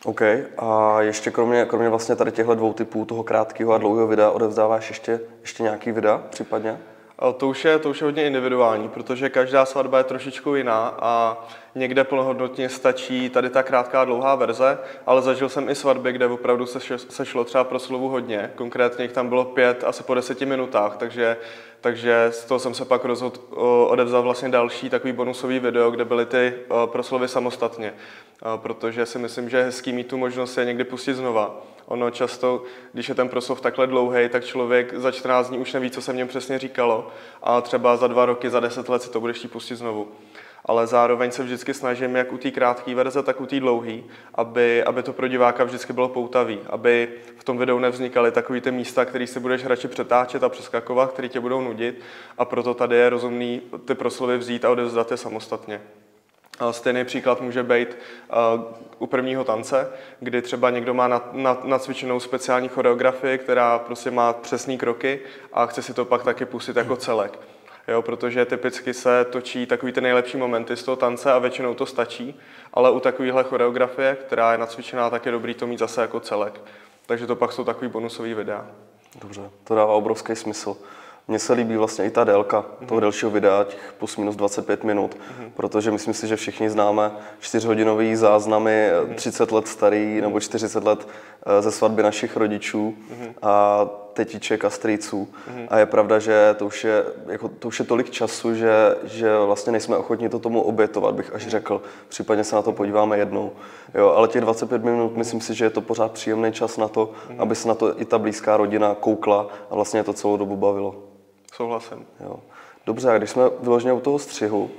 OK. 0.05 0.21
A 0.57 1.01
ještě 1.01 1.31
kromě, 1.31 1.65
kromě 1.65 1.89
vlastně 1.89 2.15
tady 2.15 2.31
těchto 2.31 2.55
dvou 2.55 2.73
typů, 2.73 3.05
toho 3.05 3.23
krátkého 3.23 3.73
a 3.73 3.77
dlouhého 3.77 4.07
videa, 4.07 4.29
odevzdáváš 4.29 4.89
ještě, 4.89 5.19
ještě 5.41 5.63
nějaký 5.63 5.91
videa 5.91 6.21
případně? 6.29 6.79
To 7.37 7.47
už, 7.47 7.65
je, 7.65 7.79
to 7.79 7.89
už 7.89 8.01
je 8.01 8.05
hodně 8.05 8.27
individuální, 8.27 8.89
protože 8.89 9.29
každá 9.29 9.65
svatba 9.65 9.97
je 9.97 10.03
trošičku 10.03 10.55
jiná 10.55 10.97
a 10.99 11.45
někde 11.75 12.03
plnohodnotně 12.03 12.69
stačí 12.69 13.29
tady 13.29 13.49
ta 13.49 13.63
krátká 13.63 14.05
dlouhá 14.05 14.35
verze, 14.35 14.77
ale 15.05 15.21
zažil 15.21 15.49
jsem 15.49 15.69
i 15.69 15.75
svatby, 15.75 16.11
kde 16.11 16.25
opravdu 16.25 16.65
se, 16.65 16.97
se 16.97 17.25
šlo 17.25 17.43
třeba 17.43 17.63
pro 17.63 17.79
slovu 17.79 18.09
hodně. 18.09 18.51
Konkrétně 18.55 19.05
jich 19.05 19.11
tam 19.11 19.29
bylo 19.29 19.45
pět 19.45 19.83
asi 19.83 20.03
po 20.03 20.13
deseti 20.13 20.45
minutách, 20.45 20.97
takže, 20.97 21.37
takže 21.81 22.27
z 22.29 22.45
toho 22.45 22.59
jsem 22.59 22.73
se 22.73 22.85
pak 22.85 23.05
rozhodl 23.05 23.39
odevzat 23.87 24.23
vlastně 24.23 24.49
další 24.49 24.89
takový 24.89 25.13
bonusový 25.13 25.59
video, 25.59 25.91
kde 25.91 26.05
byly 26.05 26.25
ty 26.25 26.53
proslovy 26.85 27.27
samostatně, 27.27 27.93
protože 28.55 29.05
si 29.05 29.19
myslím, 29.19 29.49
že 29.49 29.57
je 29.57 29.63
hezký 29.63 29.93
mít 29.93 30.07
tu 30.07 30.17
možnost 30.17 30.57
je 30.57 30.65
někdy 30.65 30.83
pustit 30.83 31.13
znova 31.13 31.61
Ono 31.85 32.11
často, 32.11 32.63
když 32.93 33.09
je 33.09 33.15
ten 33.15 33.29
proslov 33.29 33.61
takhle 33.61 33.87
dlouhý, 33.87 34.29
tak 34.29 34.45
člověk 34.45 34.93
za 34.93 35.11
14 35.11 35.49
dní 35.49 35.57
už 35.57 35.73
neví, 35.73 35.91
co 35.91 36.01
se 36.01 36.13
v 36.13 36.15
něm 36.15 36.27
přesně 36.27 36.59
říkalo 36.59 37.07
a 37.43 37.61
třeba 37.61 37.97
za 37.97 38.07
dva 38.07 38.25
roky, 38.25 38.49
za 38.49 38.59
deset 38.59 38.89
let 38.89 39.01
si 39.01 39.09
to 39.09 39.19
budeš 39.19 39.37
chtít 39.37 39.51
pustit 39.51 39.75
znovu. 39.75 40.07
Ale 40.65 40.87
zároveň 40.87 41.31
se 41.31 41.43
vždycky 41.43 41.73
snažím, 41.73 42.15
jak 42.15 42.33
u 42.33 42.37
té 42.37 42.51
krátké 42.51 42.95
verze, 42.95 43.23
tak 43.23 43.41
u 43.41 43.45
té 43.45 43.59
dlouhé, 43.59 43.97
aby, 44.35 44.83
aby 44.83 45.03
to 45.03 45.13
pro 45.13 45.27
diváka 45.27 45.63
vždycky 45.63 45.93
bylo 45.93 46.09
poutavý, 46.09 46.59
aby 46.69 47.09
v 47.37 47.43
tom 47.43 47.57
videu 47.57 47.79
nevznikaly 47.79 48.31
takové 48.31 48.61
ty 48.61 48.71
místa, 48.71 49.05
které 49.05 49.27
si 49.27 49.39
budeš 49.39 49.65
radši 49.65 49.87
přetáčet 49.87 50.43
a 50.43 50.49
přeskakovat, 50.49 51.11
které 51.11 51.29
tě 51.29 51.39
budou 51.39 51.61
nudit 51.61 52.01
a 52.37 52.45
proto 52.45 52.73
tady 52.73 52.95
je 52.95 53.09
rozumný 53.09 53.61
ty 53.85 53.95
proslovy 53.95 54.37
vzít 54.37 54.65
a 54.65 54.71
odevzdat 54.71 55.11
je 55.11 55.17
samostatně. 55.17 55.81
Stejný 56.71 57.05
příklad 57.05 57.41
může 57.41 57.63
být 57.63 57.97
u 58.99 59.07
prvního 59.07 59.43
tance, 59.43 59.91
kdy 60.19 60.41
třeba 60.41 60.69
někdo 60.69 60.93
má 60.93 61.21
nacvičenou 61.63 62.19
speciální 62.19 62.67
choreografii, 62.67 63.37
která 63.37 63.79
prostě 63.79 64.11
má 64.11 64.33
přesné 64.33 64.77
kroky 64.77 65.19
a 65.53 65.65
chce 65.65 65.81
si 65.81 65.93
to 65.93 66.05
pak 66.05 66.23
taky 66.23 66.45
pustit 66.45 66.75
jako 66.75 66.95
celek. 66.95 67.39
Jo, 67.87 68.01
protože 68.01 68.45
typicky 68.45 68.93
se 68.93 69.25
točí 69.25 69.65
takový 69.65 69.91
ty 69.91 70.01
nejlepší 70.01 70.37
momenty 70.37 70.77
z 70.77 70.83
toho 70.83 70.95
tance 70.95 71.33
a 71.33 71.39
většinou 71.39 71.73
to 71.73 71.85
stačí, 71.85 72.39
ale 72.73 72.91
u 72.91 72.99
takovéhle 72.99 73.43
choreografie, 73.43 74.15
která 74.15 74.51
je 74.51 74.57
nacvičená, 74.57 75.09
tak 75.09 75.25
je 75.25 75.31
dobrý 75.31 75.53
to 75.53 75.67
mít 75.67 75.79
zase 75.79 76.01
jako 76.01 76.19
celek. 76.19 76.61
Takže 77.05 77.27
to 77.27 77.35
pak 77.35 77.51
jsou 77.51 77.63
takový 77.63 77.91
bonusový 77.91 78.33
videa. 78.33 78.65
Dobře, 79.21 79.41
to 79.63 79.75
dává 79.75 79.93
obrovský 79.93 80.35
smysl. 80.35 80.77
Mně 81.27 81.39
se 81.39 81.53
líbí 81.53 81.77
vlastně 81.77 82.05
i 82.05 82.09
ta 82.09 82.23
délka 82.23 82.61
mm-hmm. 82.61 82.85
toho 82.85 82.99
delšího 82.99 83.31
videa, 83.31 83.63
těch 83.63 83.93
plus 83.97 84.17
minus 84.17 84.35
25 84.35 84.83
minut, 84.83 85.15
mm-hmm. 85.15 85.51
protože 85.53 85.91
myslím 85.91 86.13
si, 86.13 86.27
že 86.27 86.35
všichni 86.35 86.69
známe 86.69 87.11
čtyřhodinový 87.39 88.15
záznamy, 88.15 88.89
mm-hmm. 88.91 89.15
30 89.15 89.51
let 89.51 89.67
starý 89.67 90.21
nebo 90.21 90.39
40 90.39 90.83
let 90.83 91.07
eh, 91.45 91.61
ze 91.61 91.71
svatby 91.71 92.03
našich 92.03 92.37
rodičů 92.37 92.95
mm-hmm. 92.97 93.33
a 93.41 93.85
tetiček 94.13 94.65
a 94.65 94.69
strýců. 94.69 95.27
Mm-hmm. 95.27 95.67
A 95.69 95.77
je 95.77 95.85
pravda, 95.85 96.19
že 96.19 96.55
to 96.57 96.65
už 96.65 96.83
je, 96.83 97.03
jako, 97.27 97.49
to 97.49 97.67
už 97.67 97.79
je 97.79 97.85
tolik 97.85 98.09
času, 98.09 98.55
že, 98.55 98.95
že 99.03 99.37
vlastně 99.45 99.71
nejsme 99.71 99.97
ochotni 99.97 100.29
to 100.29 100.39
tomu 100.39 100.61
obětovat, 100.61 101.15
bych 101.15 101.33
až 101.33 101.47
řekl. 101.47 101.81
Případně 102.09 102.43
se 102.43 102.55
na 102.55 102.61
to 102.61 102.71
podíváme 102.71 103.17
jednou. 103.17 103.51
Jo, 103.93 104.09
ale 104.09 104.27
těch 104.27 104.41
25 104.41 104.83
minut, 104.83 105.17
myslím 105.17 105.41
si, 105.41 105.53
že 105.53 105.65
je 105.65 105.69
to 105.69 105.81
pořád 105.81 106.11
příjemný 106.11 106.51
čas 106.51 106.77
na 106.77 106.87
to, 106.87 107.05
mm-hmm. 107.05 107.41
aby 107.41 107.55
se 107.55 107.67
na 107.67 107.75
to 107.75 108.01
i 108.01 108.05
ta 108.05 108.17
blízká 108.17 108.57
rodina 108.57 108.95
koukla 108.99 109.47
a 109.71 109.75
vlastně 109.75 110.03
to 110.03 110.13
celou 110.13 110.37
dobu 110.37 110.55
bavilo. 110.55 110.95
Souhlasím. 111.53 112.05
Jo. 112.19 112.39
Dobře, 112.85 113.11
a 113.11 113.17
když 113.17 113.29
jsme 113.29 113.43
vyloženě 113.59 113.93
u 113.93 113.99
toho 113.99 114.19
střihu, 114.19 114.69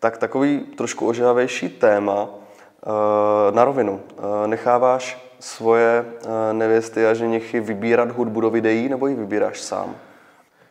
tak 0.00 0.18
takový 0.18 0.60
trošku 0.60 1.06
ožávější 1.06 1.68
téma 1.68 2.28
eh, 2.28 3.52
na 3.52 3.64
rovinu. 3.64 4.00
Eh, 4.10 4.46
necháváš 4.46 5.25
svoje 5.40 6.04
eh, 6.06 6.52
nevěsty 6.52 7.06
a 7.06 7.14
ženichy 7.14 7.60
vybírat 7.60 8.10
hudbu 8.10 8.40
do 8.40 8.50
videí, 8.50 8.88
nebo 8.88 9.06
ji 9.06 9.14
vybíráš 9.14 9.60
sám? 9.60 9.96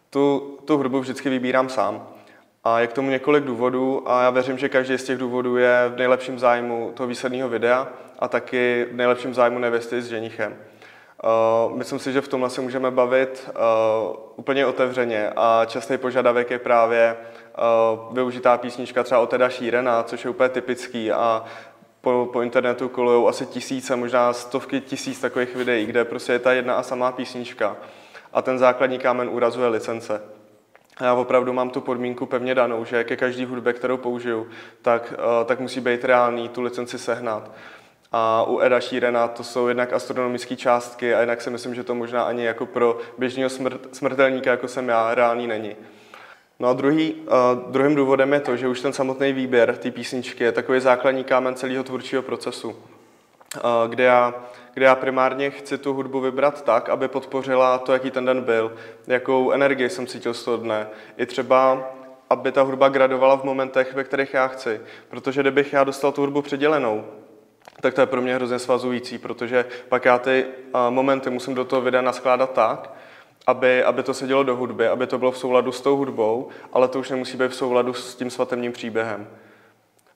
Tu, 0.10 0.58
tu 0.66 0.78
hudbu 0.78 1.00
vždycky 1.00 1.30
vybírám 1.30 1.70
sám. 1.70 2.08
A 2.64 2.80
je 2.80 2.88
k 2.88 2.94
tomu 2.94 3.10
několik 3.10 3.44
důvodů 3.44 4.12
a 4.12 4.24
já 4.24 4.30
věřím, 4.30 4.58
že 4.58 4.70
každý 4.70 4.98
z 4.98 5.04
těch 5.04 5.18
důvodů 5.18 5.58
je 5.58 5.92
v 5.96 5.98
nejlepším 5.98 6.40
zájmu 6.40 6.92
toho 6.94 7.08
výsledného 7.08 7.50
videa 7.50 7.88
a 8.20 8.28
taky 8.28 8.88
v 8.92 8.96
nejlepším 8.96 9.34
zájmu 9.34 9.60
nevěsty 9.60 10.02
s 10.02 10.08
ženichem. 10.08 10.56
Uh, 11.24 11.78
myslím 11.78 12.00
si, 12.00 12.14
že 12.14 12.22
v 12.22 12.28
tomhle 12.28 12.50
se 12.50 12.62
můžeme 12.62 12.92
bavit 12.92 13.50
uh, 13.50 14.16
úplně 14.36 14.66
otevřeně 14.66 15.30
a 15.36 15.66
častý 15.66 15.98
požadavek 15.98 16.52
je 16.52 16.60
právě 16.60 17.16
uh, 17.18 18.16
využitá 18.16 18.58
písnička 18.58 19.04
třeba 19.04 19.22
od 19.22 19.30
Teda 19.30 19.50
Šírena, 19.50 20.04
což 20.04 20.24
je 20.24 20.30
úplně 20.30 20.50
typický 20.50 21.12
a 21.12 21.44
po, 22.06 22.30
po 22.34 22.42
internetu 22.42 22.90
kolují 22.90 23.28
asi 23.28 23.46
tisíce, 23.46 23.96
možná 23.96 24.34
stovky 24.34 24.82
tisíc 24.82 25.20
takových 25.20 25.56
videí, 25.56 25.86
kde 25.86 26.06
prostě 26.06 26.34
je 26.34 26.40
ta 26.40 26.54
jedna 26.54 26.76
a 26.76 26.84
samá 26.84 27.12
písnička 27.12 27.78
a 28.34 28.42
ten 28.42 28.60
základní 28.60 29.00
kámen 29.00 29.30
úrazu 29.30 29.62
je 29.62 29.68
licence. 29.68 30.22
já 31.02 31.14
opravdu 31.14 31.54
mám 31.54 31.70
tu 31.70 31.82
podmínku 31.82 32.26
pevně 32.26 32.56
danou, 32.56 32.86
že 32.86 33.04
ke 33.04 33.16
každý 33.16 33.46
hudbě, 33.46 33.74
kterou 33.74 33.98
použiju, 33.98 34.48
tak, 34.82 35.14
eh, 35.14 35.46
tak 35.46 35.60
musí 35.60 35.82
být 35.82 36.06
reálný 36.06 36.50
tu 36.50 36.62
licenci 36.62 37.00
sehnat. 37.00 37.52
A 38.12 38.44
u 38.44 38.60
Eda 38.60 38.82
Sheerana 38.82 39.28
to 39.28 39.44
jsou 39.44 39.68
jednak 39.68 39.94
astronomické 39.94 40.56
částky 40.56 41.14
a 41.14 41.20
jednak 41.20 41.42
si 41.42 41.50
myslím, 41.50 41.76
že 41.76 41.84
to 41.84 41.96
možná 41.96 42.24
ani 42.24 42.46
jako 42.46 42.66
pro 42.66 42.98
běžného 43.18 43.50
smrt, 43.50 43.96
smrtelníka, 43.96 44.52
jako 44.52 44.68
jsem 44.68 44.90
já, 44.90 45.16
reálný 45.16 45.48
není. 45.48 45.76
No 46.60 46.70
a 46.70 46.74
druhý, 46.74 47.14
uh, 47.14 47.72
druhým 47.72 47.96
důvodem 47.96 48.34
je 48.34 48.40
to, 48.40 48.58
že 48.58 48.68
už 48.68 48.82
ten 48.82 48.94
samotný 48.94 49.34
výběr 49.34 49.78
té 49.78 49.92
písničky 49.92 50.44
je 50.44 50.52
takový 50.52 50.80
základní 50.80 51.24
kámen 51.24 51.56
celého 51.56 51.84
tvůrčího 51.84 52.22
procesu, 52.22 52.70
uh, 52.70 52.76
kde, 53.88 54.04
já, 54.04 54.34
kde 54.74 54.86
já 54.86 54.96
primárně 54.96 55.50
chci 55.50 55.78
tu 55.78 55.94
hudbu 55.94 56.20
vybrat 56.20 56.64
tak, 56.64 56.90
aby 56.90 57.08
podpořila 57.08 57.78
to, 57.78 57.94
jaký 57.94 58.12
ten 58.12 58.26
den 58.26 58.42
byl, 58.42 58.74
jakou 59.08 59.52
energii 59.52 59.90
jsem 59.90 60.08
cítil 60.08 60.34
z 60.34 60.44
toho 60.44 60.58
dne. 60.58 60.88
I 61.18 61.26
třeba, 61.26 61.90
aby 62.30 62.52
ta 62.52 62.62
hudba 62.62 62.90
gradovala 62.90 63.38
v 63.38 63.44
momentech, 63.44 63.94
ve 63.94 64.04
kterých 64.04 64.34
já 64.34 64.48
chci. 64.48 64.82
Protože 65.10 65.42
kdybych 65.42 65.74
já 65.74 65.84
dostal 65.84 66.12
tu 66.12 66.22
hudbu 66.22 66.42
předělenou, 66.42 67.06
tak 67.82 67.94
to 67.94 68.02
je 68.02 68.08
pro 68.08 68.22
mě 68.22 68.36
hrozně 68.36 68.60
svazující, 68.60 69.18
protože 69.18 69.66
pak 69.90 70.06
já 70.06 70.20
ty 70.20 70.46
momenty 70.90 71.30
musím 71.30 71.56
do 71.56 71.66
toho 71.66 71.82
videa 71.82 72.02
naskládat 72.02 72.54
tak, 72.54 72.94
aby, 73.48 73.84
aby 73.84 74.04
to 74.04 74.14
se 74.14 74.28
dělo 74.28 74.44
do 74.44 74.56
hudby, 74.56 74.88
aby 74.88 75.08
to 75.08 75.18
bylo 75.18 75.32
v 75.32 75.38
souladu 75.38 75.72
s 75.72 75.82
tou 75.82 75.98
hudbou, 75.98 76.50
ale 76.74 76.88
to 76.88 77.00
už 77.00 77.10
nemusí 77.10 77.38
být 77.38 77.52
v 77.52 77.56
souladu 77.56 77.94
s 77.94 78.16
tím 78.16 78.30
svatebním 78.30 78.72
příběhem. 78.72 79.28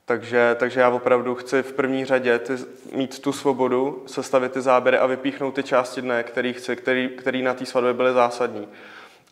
Takže, 0.05 0.55
takže 0.59 0.79
já 0.79 0.89
opravdu 0.89 1.35
chci 1.35 1.63
v 1.63 1.73
první 1.73 2.05
řadě 2.05 2.39
ty, 2.39 2.53
mít 2.95 3.19
tu 3.19 3.33
svobodu, 3.33 4.03
sestavit 4.07 4.51
ty 4.51 4.61
záběry 4.61 4.97
a 4.97 5.05
vypíchnout 5.05 5.55
ty 5.55 5.63
části 5.63 6.01
dne, 6.01 6.23
který 6.23 6.53
chci, 6.53 6.75
který, 6.75 7.09
který 7.09 7.41
na 7.41 7.53
té 7.53 7.65
svatbě 7.65 7.93
byly 7.93 8.13
zásadní. 8.13 8.67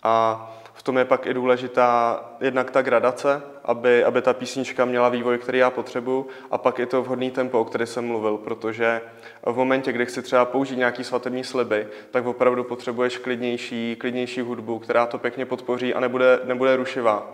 A 0.04 0.57
tom 0.88 0.98
je 0.98 1.06
pak 1.06 1.26
i 1.26 1.34
důležitá 1.34 2.24
jednak 2.42 2.72
ta 2.72 2.82
gradace, 2.82 3.42
aby, 3.64 4.04
aby 4.04 4.22
ta 4.22 4.34
písnička 4.34 4.86
měla 4.86 5.10
vývoj, 5.10 5.38
který 5.38 5.60
já 5.60 5.70
potřebuju, 5.70 6.28
a 6.52 6.58
pak 6.58 6.80
i 6.80 6.86
to 6.86 7.04
vhodný 7.04 7.32
tempo, 7.32 7.60
o 7.60 7.66
který 7.66 7.86
jsem 7.86 8.08
mluvil, 8.08 8.38
protože 8.38 9.02
v 9.46 9.56
momentě, 9.56 9.92
kdy 9.92 10.06
chci 10.06 10.22
třeba 10.22 10.46
použít 10.46 10.78
nějaký 10.78 11.04
svatební 11.04 11.44
sliby, 11.44 11.88
tak 12.12 12.26
opravdu 12.26 12.64
potřebuješ 12.64 13.18
klidnější, 13.18 13.96
klidnější 14.00 14.42
hudbu, 14.42 14.80
která 14.80 15.06
to 15.06 15.18
pěkně 15.18 15.46
podpoří 15.46 15.94
a 15.94 16.00
nebude, 16.00 16.40
nebude 16.44 16.76
rušivá. 16.76 17.32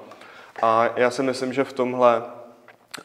A 0.61 0.89
já 0.95 1.11
si 1.11 1.23
myslím, 1.23 1.53
že 1.53 1.63
v 1.63 1.73
tomhle 1.73 2.23
eh, 2.99 3.01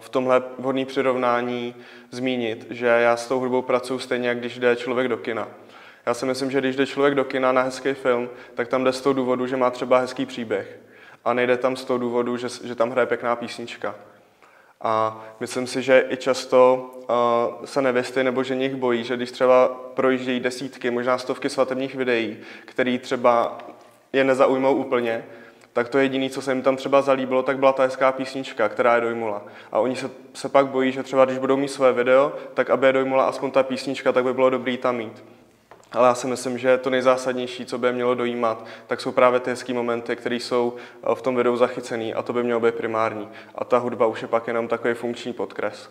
v 0.00 0.08
tomhle 0.08 0.42
vhodné 0.58 0.84
přirovnání 0.84 1.74
zmínit, 2.10 2.66
že 2.70 2.86
já 2.86 3.16
s 3.16 3.28
tou 3.28 3.40
hudbou 3.40 3.62
pracuji 3.62 3.98
stejně, 3.98 4.28
jak 4.28 4.38
když 4.38 4.58
jde 4.58 4.76
člověk 4.76 5.08
do 5.08 5.16
kina. 5.16 5.48
Já 6.08 6.14
si 6.14 6.26
myslím, 6.26 6.50
že 6.50 6.60
když 6.60 6.76
jde 6.76 6.86
člověk 6.86 7.14
do 7.14 7.24
kina 7.24 7.52
na 7.52 7.62
hezký 7.62 7.94
film, 7.94 8.28
tak 8.54 8.68
tam 8.68 8.84
jde 8.84 8.92
z 8.92 9.00
toho 9.00 9.12
důvodu, 9.12 9.46
že 9.46 9.56
má 9.56 9.70
třeba 9.70 9.98
hezký 9.98 10.26
příběh. 10.26 10.78
A 11.24 11.34
nejde 11.34 11.56
tam 11.56 11.76
z 11.76 11.84
toho 11.84 11.98
důvodu, 11.98 12.36
že, 12.36 12.48
že 12.64 12.74
tam 12.74 12.90
hraje 12.90 13.06
pěkná 13.06 13.36
písnička. 13.36 13.94
A 14.80 15.24
myslím 15.40 15.66
si, 15.66 15.82
že 15.82 16.06
i 16.08 16.16
často 16.16 16.90
uh, 17.58 17.64
se 17.64 17.82
nevěsty 17.82 18.24
nebo 18.24 18.42
že 18.42 18.54
nich 18.56 18.74
bojí, 18.74 19.04
že 19.04 19.16
když 19.16 19.30
třeba 19.30 19.68
projíždějí 19.94 20.40
desítky, 20.40 20.90
možná 20.90 21.18
stovky 21.18 21.48
svatebních 21.48 21.94
videí, 21.94 22.36
které 22.64 22.98
třeba 22.98 23.58
je 24.12 24.24
nezaujmou 24.24 24.74
úplně, 24.74 25.24
tak 25.72 25.88
to 25.88 25.98
jediné, 25.98 26.30
co 26.30 26.42
se 26.42 26.52
jim 26.52 26.62
tam 26.62 26.76
třeba 26.76 27.02
zalíbilo, 27.02 27.42
tak 27.42 27.58
byla 27.58 27.72
ta 27.72 27.82
hezká 27.82 28.12
písnička, 28.12 28.68
která 28.68 28.94
je 28.94 29.00
dojmula. 29.00 29.42
A 29.72 29.78
oni 29.78 29.96
se, 29.96 30.10
se 30.34 30.48
pak 30.48 30.66
bojí, 30.66 30.92
že 30.92 31.02
třeba 31.02 31.24
když 31.24 31.38
budou 31.38 31.56
mít 31.56 31.68
své 31.68 31.92
video, 31.92 32.32
tak 32.54 32.70
aby 32.70 32.86
je 32.86 32.92
dojmula 32.92 33.24
aspoň 33.24 33.50
ta 33.50 33.62
písnička, 33.62 34.12
tak 34.12 34.24
by 34.24 34.34
bylo 34.34 34.50
dobrý 34.50 34.76
tam 34.76 34.96
mít. 34.96 35.22
Ale 35.92 36.08
já 36.08 36.14
si 36.14 36.26
myslím, 36.26 36.58
že 36.58 36.78
to 36.78 36.90
nejzásadnější, 36.90 37.66
co 37.66 37.78
by 37.78 37.86
je 37.86 37.92
mělo 37.92 38.14
dojímat, 38.14 38.66
tak 38.86 39.00
jsou 39.00 39.12
právě 39.12 39.40
ty 39.40 39.50
hezké 39.50 39.74
momenty, 39.74 40.16
které 40.16 40.36
jsou 40.36 40.76
eh, 40.76 41.14
v 41.14 41.22
tom 41.22 41.36
videu 41.36 41.56
zachycený 41.56 42.14
a 42.14 42.22
to 42.22 42.32
by 42.32 42.42
mělo 42.42 42.60
být 42.60 42.74
primární. 42.74 43.28
A 43.54 43.64
ta 43.64 43.78
hudba 43.78 44.06
už 44.06 44.22
je 44.22 44.28
pak 44.28 44.46
jenom 44.46 44.68
takový 44.68 44.94
funkční 44.94 45.32
podkres. 45.32 45.90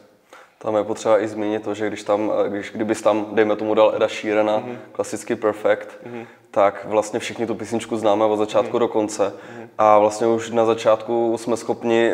Tam 0.60 0.76
je 0.76 0.84
potřeba 0.84 1.22
i 1.22 1.28
zmínit 1.28 1.64
to, 1.64 1.74
že 1.74 1.88
když 1.88 2.04
tam, 2.04 2.32
eh, 2.46 2.50
když, 2.50 2.72
kdybys 2.72 3.02
tam, 3.02 3.28
dejme 3.32 3.56
tomu, 3.56 3.74
dal 3.74 3.94
Eda 3.96 4.08
Sheerana, 4.08 4.60
mm-hmm. 4.60 4.78
klasický 4.92 5.36
Perfect, 5.36 5.88
mm-hmm. 5.88 6.26
tak 6.52 6.86
vlastně 6.86 7.20
všichni 7.20 7.48
tu 7.48 7.56
písničku 7.56 7.98
známe 7.98 8.26
od 8.26 8.38
začátku 8.38 8.78
mm-hmm. 8.78 8.80
do 8.80 8.88
konce. 8.88 9.28
Mm-hmm. 9.28 9.68
A 9.78 10.00
vlastně 10.00 10.28
už 10.28 10.52
na 10.52 10.66
začátku 10.66 11.38
jsme 11.38 11.58
schopni 11.58 12.12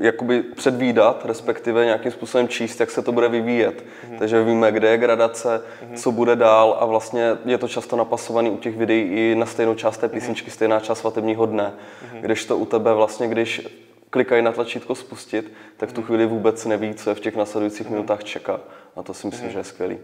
jakoby 0.00 0.42
předvídat, 0.42 1.24
respektive 1.24 1.84
nějakým 1.84 2.12
způsobem 2.12 2.48
číst, 2.48 2.80
jak 2.80 2.90
se 2.90 3.02
to 3.02 3.12
bude 3.12 3.28
vyvíjet. 3.28 3.84
Mm-hmm. 3.84 4.18
Takže 4.18 4.44
víme, 4.44 4.72
kde 4.72 4.88
je 4.88 4.98
gradace, 4.98 5.62
mm-hmm. 5.62 5.96
co 5.96 6.12
bude 6.12 6.36
dál 6.36 6.76
a 6.80 6.84
vlastně 6.86 7.36
je 7.44 7.58
to 7.58 7.68
často 7.68 7.96
napasovaný 7.96 8.50
u 8.50 8.56
těch 8.56 8.76
videí 8.76 9.02
i 9.02 9.34
na 9.34 9.46
stejnou 9.46 9.74
část 9.74 9.98
té 9.98 10.08
písničky, 10.08 10.50
mm-hmm. 10.50 10.54
stejná 10.54 10.80
část 10.80 10.98
svatebního 10.98 11.46
dne. 11.46 11.72
Mm-hmm. 11.72 12.20
Když 12.20 12.44
to 12.44 12.58
u 12.58 12.66
tebe 12.66 12.94
vlastně, 12.94 13.28
když 13.28 13.68
klikají 14.14 14.42
na 14.42 14.52
tlačítko 14.52 14.94
spustit, 14.94 15.52
tak 15.76 15.88
v 15.88 15.92
tu 15.92 16.02
chvíli 16.02 16.26
vůbec 16.26 16.64
neví, 16.64 16.94
co 16.94 17.10
je 17.10 17.14
v 17.14 17.20
těch 17.20 17.36
následujících 17.36 17.90
minutách 17.90 18.24
čeká. 18.24 18.60
A 18.96 19.02
to 19.02 19.14
si 19.14 19.26
myslím, 19.26 19.50
že 19.50 19.58
je 19.58 19.64
skvělý. 19.64 19.98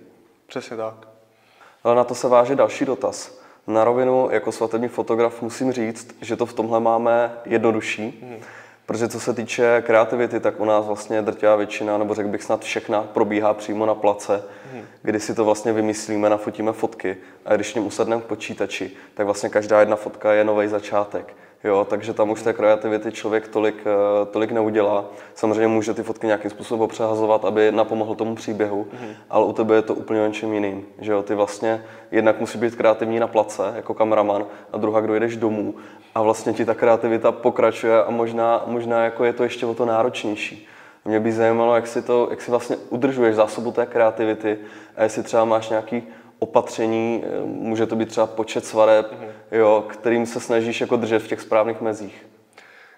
Přesně 0.47 0.77
tak. 0.77 0.95
Ale 1.85 1.95
na 1.95 2.05
to 2.05 2.15
se 2.15 2.29
váže 2.29 2.57
další 2.57 2.85
dotaz. 2.85 3.41
Na 3.67 3.85
rovinu 3.85 4.29
jako 4.31 4.53
svatební 4.53 4.89
fotograf 4.89 5.43
musím 5.43 5.73
říct, 5.73 6.17
že 6.21 6.37
to 6.37 6.47
v 6.47 6.53
tomhle 6.53 6.81
máme 6.81 7.33
jednodušší, 7.45 8.25
protože 8.87 9.09
co 9.09 9.21
se 9.21 9.35
týče 9.35 9.83
kreativity, 9.87 10.41
tak 10.41 10.61
u 10.61 10.65
nás 10.65 10.87
vlastně 10.87 11.23
drtivá 11.23 11.57
většina, 11.57 11.99
nebo 11.99 12.15
řekl 12.15 12.29
bych 12.29 12.43
snad 12.43 12.63
všechna, 12.63 13.03
probíhá 13.03 13.55
přímo 13.55 13.87
na 13.87 13.95
place, 13.95 14.43
mm. 14.75 14.83
kdy 15.03 15.21
si 15.21 15.35
to 15.35 15.45
vlastně 15.45 15.73
vymyslíme, 15.73 16.31
nafotíme 16.31 16.73
fotky 16.73 17.17
a 17.45 17.57
když 17.57 17.75
ním 17.75 17.87
usadneme 17.87 18.23
k 18.23 18.25
počítači, 18.25 18.91
tak 19.15 19.27
vlastně 19.27 19.49
každá 19.49 19.81
jedna 19.81 19.97
fotka 19.97 20.33
je 20.33 20.45
nový 20.45 20.69
začátek. 20.69 21.35
Jo, 21.65 21.87
takže 21.91 22.15
tam 22.15 22.31
už 22.31 22.43
té 22.43 22.53
kreativity 22.53 23.13
člověk 23.13 23.49
tolik, 23.49 23.77
eh, 23.87 24.27
tolik 24.27 24.53
neudělá. 24.53 25.05
Samozřejmě 25.35 25.67
může 25.67 25.95
ty 25.95 26.03
fotky 26.03 26.27
nějakým 26.27 26.51
způsobem 26.51 26.89
přehazovat, 26.89 27.45
aby 27.45 27.73
napomohl 27.73 28.15
tomu 28.15 28.35
příběhu, 28.35 28.85
mm-hmm. 28.85 29.15
ale 29.31 29.47
u 29.47 29.53
tebe 29.53 29.75
je 29.75 29.83
to 29.83 29.95
úplně 29.95 30.21
něčím 30.21 30.55
jiným. 30.55 30.87
Že 30.99 31.13
jo, 31.13 31.23
ty 31.23 31.35
vlastně 31.35 31.85
jednak 32.11 32.41
musí 32.41 32.59
být 32.59 32.75
kreativní 32.75 33.21
na 33.21 33.27
place 33.27 33.73
jako 33.77 33.95
kameraman 33.95 34.47
a 34.73 34.77
druhá, 34.77 35.01
kdo 35.01 35.15
jdeš 35.15 35.37
domů 35.37 35.75
a 36.15 36.23
vlastně 36.23 36.53
ti 36.53 36.65
ta 36.65 36.75
kreativita 36.75 37.33
pokračuje 37.33 38.05
a 38.05 38.11
možná, 38.11 38.63
možná 38.67 39.05
jako 39.05 39.25
je 39.25 39.33
to 39.33 39.43
ještě 39.43 39.67
o 39.67 39.75
to 39.75 39.87
náročnější. 39.87 40.69
Mě 41.05 41.21
by 41.21 41.33
zajímalo, 41.33 41.75
jak 41.75 41.87
si, 41.87 42.03
to, 42.03 42.27
jak 42.31 42.41
si 42.41 42.51
vlastně 42.51 42.77
udržuješ 42.89 43.35
zásobu 43.35 43.73
té 43.73 43.87
kreativity 43.87 44.59
a 44.97 45.03
jestli 45.03 45.23
třeba 45.23 45.45
máš 45.45 45.69
nějaký 45.69 46.03
opatření, 46.41 47.25
eh, 47.25 47.41
může 47.45 47.87
to 47.87 47.97
být 47.97 48.09
třeba 48.09 48.27
počet 48.27 48.65
svareb, 48.65 49.13
mm-hmm. 49.13 49.59
jo, 49.59 49.85
kterým 49.89 50.27
se 50.27 50.41
snažíš 50.41 50.81
jako 50.81 50.97
držet 50.97 51.19
v 51.19 51.29
těch 51.29 51.41
správných 51.41 51.81
mezích. 51.81 52.27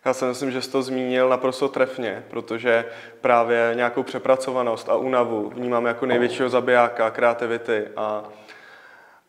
Já 0.04 0.14
si 0.14 0.24
myslím, 0.24 0.50
že 0.50 0.62
jsi 0.62 0.70
to 0.70 0.82
zmínil 0.82 1.28
naprosto 1.28 1.68
trefně, 1.68 2.24
protože 2.30 2.84
právě 3.20 3.72
nějakou 3.76 4.02
přepracovanost 4.02 4.88
a 4.88 4.96
únavu 4.96 5.52
vnímám 5.54 5.86
jako 5.86 6.06
největšího 6.06 6.48
zabijáka 6.48 7.10
kreativity 7.10 7.88
a, 7.96 8.24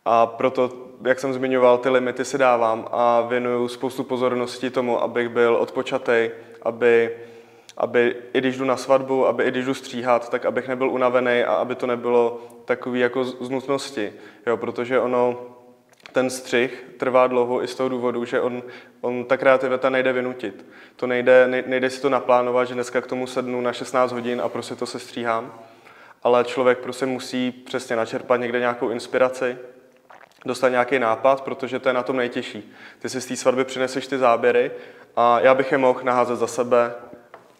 a 0.05 0.25
proto, 0.25 0.71
jak 1.05 1.19
jsem 1.19 1.33
zmiňoval, 1.33 1.77
ty 1.77 1.89
limity 1.89 2.25
si 2.25 2.37
dávám 2.37 2.87
a 2.91 3.21
věnuju 3.21 3.67
spoustu 3.67 4.03
pozornosti 4.03 4.69
tomu, 4.69 5.03
abych 5.03 5.29
byl 5.29 5.55
odpočatý, 5.55 6.29
aby 6.61 7.17
aby 7.77 8.15
i 8.33 8.39
když 8.39 8.57
jdu 8.57 8.65
na 8.65 8.77
svatbu, 8.77 9.27
aby 9.27 9.43
i 9.43 9.51
když 9.51 9.65
jdu 9.65 9.73
stříhat, 9.73 10.29
tak 10.29 10.45
abych 10.45 10.67
nebyl 10.67 10.89
unavený 10.89 11.43
a 11.43 11.53
aby 11.53 11.75
to 11.75 11.87
nebylo 11.87 12.41
takový 12.65 12.99
jako 12.99 13.23
z 13.23 13.49
nutnosti, 13.49 14.13
jo, 14.47 14.57
protože 14.57 14.99
ono, 14.99 15.53
ten 16.11 16.29
střih 16.29 16.85
trvá 16.97 17.27
dlouho 17.27 17.63
i 17.63 17.67
z 17.67 17.75
toho 17.75 17.89
důvodu, 17.89 18.25
že 18.25 18.41
on, 18.41 18.63
on 19.01 19.25
ta 19.25 19.37
kreativita 19.37 19.89
nejde 19.89 20.13
vynutit. 20.13 20.65
To 20.95 21.07
nejde, 21.07 21.63
nejde 21.65 21.89
si 21.89 22.01
to 22.01 22.09
naplánovat, 22.09 22.67
že 22.67 22.73
dneska 22.73 23.01
k 23.01 23.07
tomu 23.07 23.27
sednu 23.27 23.61
na 23.61 23.73
16 23.73 24.11
hodin 24.11 24.41
a 24.41 24.49
prostě 24.49 24.75
to 24.75 24.85
se 24.85 24.99
stříhám, 24.99 25.59
ale 26.23 26.43
člověk 26.43 26.77
prostě 26.77 27.05
musí 27.05 27.51
přesně 27.51 27.95
načerpat 27.95 28.39
někde 28.39 28.59
nějakou 28.59 28.89
inspiraci, 28.89 29.57
dostat 30.45 30.69
nějaký 30.69 30.99
nápad, 30.99 31.41
protože 31.41 31.79
to 31.79 31.89
je 31.89 31.93
na 31.93 32.03
tom 32.03 32.17
nejtěžší. 32.17 32.73
Ty 32.99 33.09
si 33.09 33.21
z 33.21 33.25
té 33.25 33.35
svatby 33.35 33.65
přineseš 33.65 34.07
ty 34.07 34.17
záběry 34.17 34.71
a 35.15 35.39
já 35.39 35.55
bych 35.55 35.71
je 35.71 35.77
mohl 35.77 35.99
naházet 36.03 36.39
za 36.39 36.47
sebe, 36.47 36.93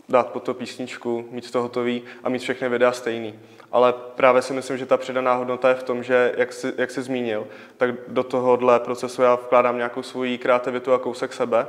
dát 0.10 0.30
po 0.30 0.40
to 0.40 0.54
písničku, 0.54 1.26
mít 1.32 1.52
to 1.52 1.62
hotový 1.62 2.04
a 2.24 2.30
mít 2.30 2.40
všechny 2.40 2.70
videa 2.70 2.92
stejný. 2.92 3.40
Ale 3.72 3.94
právě 4.16 4.42
si 4.42 4.54
myslím, 4.54 4.78
že 4.78 4.86
ta 4.86 4.98
přidaná 4.98 5.34
hodnota 5.34 5.70
je 5.70 5.76
v 5.76 5.84
tom, 5.84 6.04
že, 6.04 6.34
jak 6.38 6.54
jsi, 6.54 6.74
jak 6.78 6.92
jsi 6.92 7.02
zmínil, 7.02 7.48
tak 7.78 7.90
do 8.08 8.24
tohohle 8.24 8.80
procesu 8.80 9.22
já 9.22 9.36
vkládám 9.36 9.78
nějakou 9.78 10.04
svoji 10.04 10.38
kreativitu 10.38 10.94
a 10.94 11.00
kousek 11.00 11.34
sebe 11.34 11.68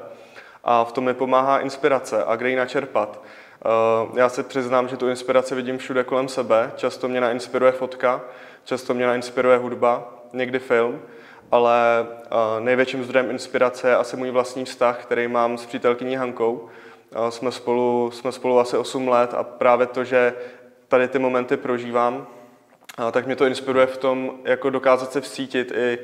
a 0.64 0.84
v 0.84 0.92
tom 0.92 1.04
mi 1.04 1.14
pomáhá 1.14 1.58
inspirace 1.58 2.24
a 2.24 2.36
kde 2.36 2.50
ji 2.50 2.56
načerpat. 2.56 3.22
Eh, 3.64 4.20
já 4.20 4.28
se 4.28 4.42
přiznám, 4.42 4.88
že 4.88 4.96
tu 4.96 5.08
inspiraci 5.08 5.54
vidím 5.54 5.78
všude 5.78 6.04
kolem 6.04 6.28
sebe. 6.28 6.72
Často 6.76 7.08
mě 7.08 7.20
nainspiruje 7.20 7.72
fotka, 7.72 8.22
často 8.64 8.94
mě 8.94 9.06
nainspiruje 9.06 9.58
hudba, 9.58 10.12
někdy 10.32 10.58
film, 10.58 11.02
ale 11.50 12.06
eh, 12.10 12.60
největším 12.60 13.04
zdrojem 13.04 13.30
inspirace 13.30 13.88
je 13.88 13.96
asi 13.96 14.16
můj 14.16 14.30
vlastní 14.30 14.64
vztah, 14.64 15.02
který 15.02 15.28
mám 15.28 15.58
s 15.58 15.66
přítelkyní 15.66 16.16
Hankou, 16.16 16.68
jsme 17.28 17.52
spolu, 17.52 18.10
jsme 18.10 18.32
spolu 18.32 18.58
asi 18.58 18.76
8 18.76 19.08
let 19.08 19.34
a 19.34 19.42
právě 19.42 19.86
to, 19.86 20.04
že 20.04 20.34
tady 20.88 21.08
ty 21.08 21.18
momenty 21.18 21.56
prožívám, 21.56 22.26
tak 23.12 23.26
mě 23.26 23.36
to 23.36 23.46
inspiruje 23.46 23.86
v 23.86 23.96
tom, 23.96 24.32
jako 24.44 24.70
dokázat 24.70 25.12
se 25.12 25.20
vcítit 25.20 25.72
i 25.76 25.98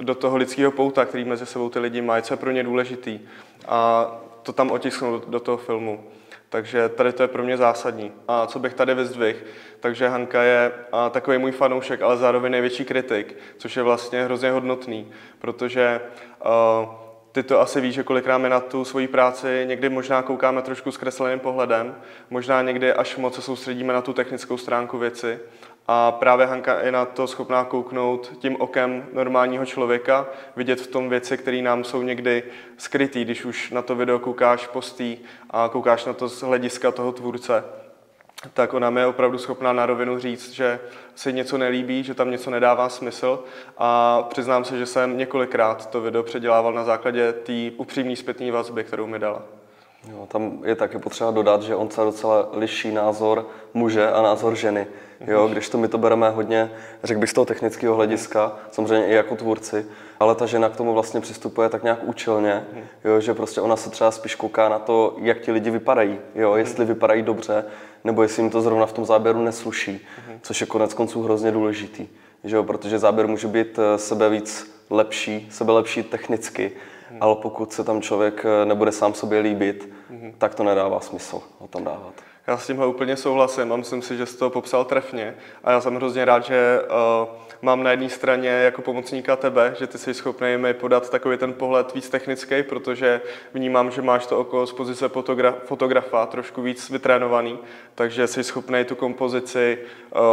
do 0.00 0.14
toho 0.14 0.36
lidského 0.36 0.70
pouta, 0.70 1.04
který 1.04 1.24
mezi 1.24 1.46
sebou 1.46 1.68
ty 1.68 1.78
lidi 1.78 2.02
mají, 2.02 2.22
co 2.22 2.34
je 2.34 2.38
pro 2.38 2.50
ně 2.50 2.62
důležitý. 2.62 3.20
A 3.68 4.10
to 4.42 4.52
tam 4.52 4.70
otisknout 4.70 5.28
do, 5.28 5.40
toho 5.40 5.56
filmu. 5.56 6.04
Takže 6.48 6.88
tady 6.88 7.12
to 7.12 7.22
je 7.22 7.28
pro 7.28 7.42
mě 7.42 7.56
zásadní. 7.56 8.12
A 8.28 8.46
co 8.46 8.58
bych 8.58 8.74
tady 8.74 8.94
vyzdvihl, 8.94 9.38
takže 9.80 10.08
Hanka 10.08 10.42
je 10.42 10.72
takový 11.10 11.38
můj 11.38 11.52
fanoušek, 11.52 12.02
ale 12.02 12.16
zároveň 12.16 12.52
největší 12.52 12.84
kritik, 12.84 13.36
což 13.58 13.76
je 13.76 13.82
vlastně 13.82 14.24
hrozně 14.24 14.50
hodnotný, 14.50 15.12
protože 15.38 16.00
uh, 16.46 17.03
ty 17.34 17.42
to 17.42 17.60
asi 17.60 17.80
víš, 17.80 17.94
že 17.94 18.02
kolikrát 18.02 18.38
my 18.38 18.48
na 18.48 18.60
tu 18.60 18.84
svoji 18.84 19.08
práci 19.08 19.64
někdy 19.68 19.88
možná 19.88 20.22
koukáme 20.22 20.62
trošku 20.62 20.92
zkresleným 20.92 21.38
pohledem, 21.38 21.94
možná 22.30 22.62
někdy 22.62 22.92
až 22.92 23.16
moc 23.16 23.34
se 23.34 23.42
soustředíme 23.42 23.92
na 23.92 24.02
tu 24.02 24.12
technickou 24.12 24.56
stránku 24.56 24.98
věci. 24.98 25.38
A 25.86 26.12
právě 26.12 26.46
Hanka 26.46 26.80
je 26.80 26.92
na 26.92 27.04
to 27.04 27.26
schopná 27.26 27.64
kouknout 27.64 28.32
tím 28.38 28.56
okem 28.60 29.06
normálního 29.12 29.66
člověka, 29.66 30.26
vidět 30.56 30.80
v 30.80 30.86
tom 30.86 31.08
věci, 31.08 31.38
které 31.38 31.62
nám 31.62 31.84
jsou 31.84 32.02
někdy 32.02 32.42
skrytý, 32.76 33.24
když 33.24 33.44
už 33.44 33.70
na 33.70 33.82
to 33.82 33.94
video 33.94 34.18
koukáš 34.18 34.66
postý 34.66 35.18
a 35.50 35.68
koukáš 35.72 36.04
na 36.04 36.12
to 36.12 36.28
z 36.28 36.42
hlediska 36.42 36.92
toho 36.92 37.12
tvůrce 37.12 37.64
tak 38.52 38.74
ona 38.74 38.90
mi 38.90 39.00
je 39.00 39.06
opravdu 39.06 39.38
schopná 39.38 39.72
na 39.72 39.86
rovinu 39.86 40.18
říct, 40.18 40.52
že 40.52 40.80
se 41.14 41.32
něco 41.32 41.58
nelíbí, 41.58 42.02
že 42.02 42.14
tam 42.14 42.30
něco 42.30 42.50
nedává 42.50 42.88
smysl 42.88 43.44
a 43.78 44.22
přiznám 44.22 44.64
se, 44.64 44.78
že 44.78 44.86
jsem 44.86 45.18
několikrát 45.18 45.90
to 45.90 46.00
video 46.00 46.22
předělával 46.22 46.72
na 46.72 46.84
základě 46.84 47.32
té 47.32 47.70
upřímné 47.76 48.16
zpětné 48.16 48.52
vazby, 48.52 48.84
kterou 48.84 49.06
mi 49.06 49.18
dala. 49.18 49.42
Jo, 50.10 50.26
tam 50.28 50.58
je 50.64 50.74
taky 50.74 50.98
potřeba 50.98 51.30
dodat, 51.30 51.62
že 51.62 51.76
on 51.76 51.90
se 51.90 52.00
docela 52.00 52.48
liší 52.52 52.92
názor 52.92 53.46
muže 53.74 54.10
a 54.10 54.22
názor 54.22 54.54
ženy. 54.54 54.86
Jo, 55.26 55.48
když 55.48 55.68
to 55.68 55.78
my 55.78 55.88
to 55.88 55.98
bereme 55.98 56.30
hodně, 56.30 56.70
řekl 57.04 57.20
bych 57.20 57.30
z 57.30 57.32
toho 57.32 57.44
technického 57.44 57.94
hlediska, 57.94 58.56
samozřejmě 58.70 59.06
i 59.06 59.14
jako 59.14 59.36
tvůrci, 59.36 59.86
ale 60.20 60.34
ta 60.34 60.46
žena 60.46 60.68
k 60.68 60.76
tomu 60.76 60.94
vlastně 60.94 61.20
přistupuje 61.20 61.68
tak 61.68 61.82
nějak 61.82 61.98
účelně, 62.02 62.64
jo, 63.04 63.20
že 63.20 63.34
prostě 63.34 63.60
ona 63.60 63.76
se 63.76 63.90
třeba 63.90 64.10
spíš 64.10 64.34
kouká 64.34 64.68
na 64.68 64.78
to, 64.78 65.16
jak 65.18 65.40
ti 65.40 65.52
lidi 65.52 65.70
vypadají, 65.70 66.18
jo, 66.34 66.54
jestli 66.54 66.84
vypadají 66.84 67.22
dobře, 67.22 67.64
nebo 68.04 68.22
jestli 68.22 68.42
jim 68.42 68.50
to 68.50 68.62
zrovna 68.62 68.86
v 68.86 68.92
tom 68.92 69.04
záběru 69.04 69.42
nesluší, 69.42 70.06
což 70.42 70.60
je 70.60 70.66
konec 70.66 70.94
konců 70.94 71.22
hrozně 71.22 71.52
důležitý, 71.52 72.08
že 72.44 72.56
jo, 72.56 72.62
protože 72.62 72.98
záběr 72.98 73.28
může 73.28 73.48
být 73.48 73.78
eh, 73.78 73.98
sebe 73.98 74.28
víc 74.28 74.74
lepší, 74.90 75.48
sebe 75.50 75.72
lepší 75.72 76.02
technicky, 76.02 76.72
ale 77.20 77.36
pokud 77.36 77.72
se 77.72 77.84
tam 77.84 78.02
člověk 78.02 78.44
eh, 78.44 78.64
nebude 78.64 78.92
sám 78.92 79.14
sobě 79.14 79.40
líbit, 79.40 79.90
tak 80.38 80.54
to 80.54 80.64
nedává 80.64 81.00
smysl 81.00 81.42
ho 81.58 81.68
tam 81.68 81.84
dávat. 81.84 82.14
Já 82.46 82.58
s 82.58 82.66
tímhle 82.66 82.86
úplně 82.86 83.16
souhlasím 83.16 83.72
a 83.72 83.76
myslím 83.76 84.02
si, 84.02 84.16
že 84.16 84.26
jsi 84.26 84.36
to 84.36 84.50
popsal 84.50 84.84
trefně. 84.84 85.34
A 85.64 85.70
já 85.70 85.80
jsem 85.80 85.94
hrozně 85.94 86.24
rád, 86.24 86.44
že 86.44 86.80
uh, 86.82 87.28
mám 87.64 87.82
na 87.82 87.90
jedné 87.90 88.08
straně 88.08 88.48
jako 88.48 88.82
pomocníka 88.82 89.36
tebe, 89.36 89.74
že 89.78 89.86
ty 89.86 89.98
jsi 89.98 90.14
schopný 90.14 90.56
mi 90.56 90.74
podat 90.74 91.10
takový 91.10 91.36
ten 91.36 91.52
pohled 91.52 91.94
víc 91.94 92.08
technický, 92.08 92.62
protože 92.62 93.20
vnímám, 93.54 93.90
že 93.90 94.02
máš 94.02 94.26
to 94.26 94.38
oko 94.38 94.66
z 94.66 94.72
pozice 94.72 95.08
fotogra- 95.08 95.54
fotografa 95.64 96.26
trošku 96.26 96.62
víc 96.62 96.90
vytrénovaný, 96.90 97.58
takže 97.94 98.26
jsi 98.26 98.44
schopný 98.44 98.84
tu 98.84 98.94
kompozici, 98.94 99.78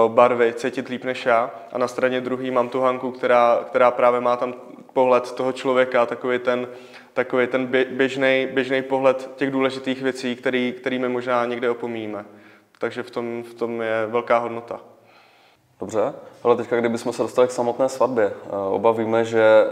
uh, 0.06 0.12
barvy 0.12 0.54
cítit 0.54 0.88
líp 0.88 1.04
než 1.04 1.26
já. 1.26 1.52
A 1.72 1.78
na 1.78 1.88
straně 1.88 2.22
druhý 2.22 2.52
mám 2.52 2.70
tu 2.70 2.82
Hanku, 2.82 3.12
která, 3.12 3.60
která 3.66 3.92
právě 3.92 4.22
má 4.22 4.38
tam 4.38 4.54
pohled 4.94 5.32
toho 5.32 5.52
člověka, 5.52 6.06
takový 6.06 6.40
ten 6.40 6.68
takový 7.14 7.48
ten 7.48 7.66
běžný, 7.92 8.48
běžný 8.52 8.82
pohled 8.82 9.30
těch 9.36 9.52
důležitých 9.52 10.02
věcí, 10.02 10.36
který, 10.36 10.74
kterými 10.78 11.10
možná 11.10 11.46
někde 11.46 11.70
opomíjíme. 11.70 12.26
Takže 12.80 13.04
v 13.04 13.12
tom, 13.12 13.44
v 13.44 13.54
tom 13.54 13.82
je 13.82 14.08
velká 14.08 14.38
hodnota. 14.38 14.91
Dobře, 15.82 16.14
ale 16.44 16.56
teďka 16.56 16.80
kdybychom 16.80 17.14
se 17.14 17.22
dostali 17.22 17.48
k 17.48 17.52
samotné 17.52 17.90
svatbě. 17.90 18.34
Eh, 18.46 18.50
oba 18.70 18.92
víme, 18.92 19.26
že 19.26 19.66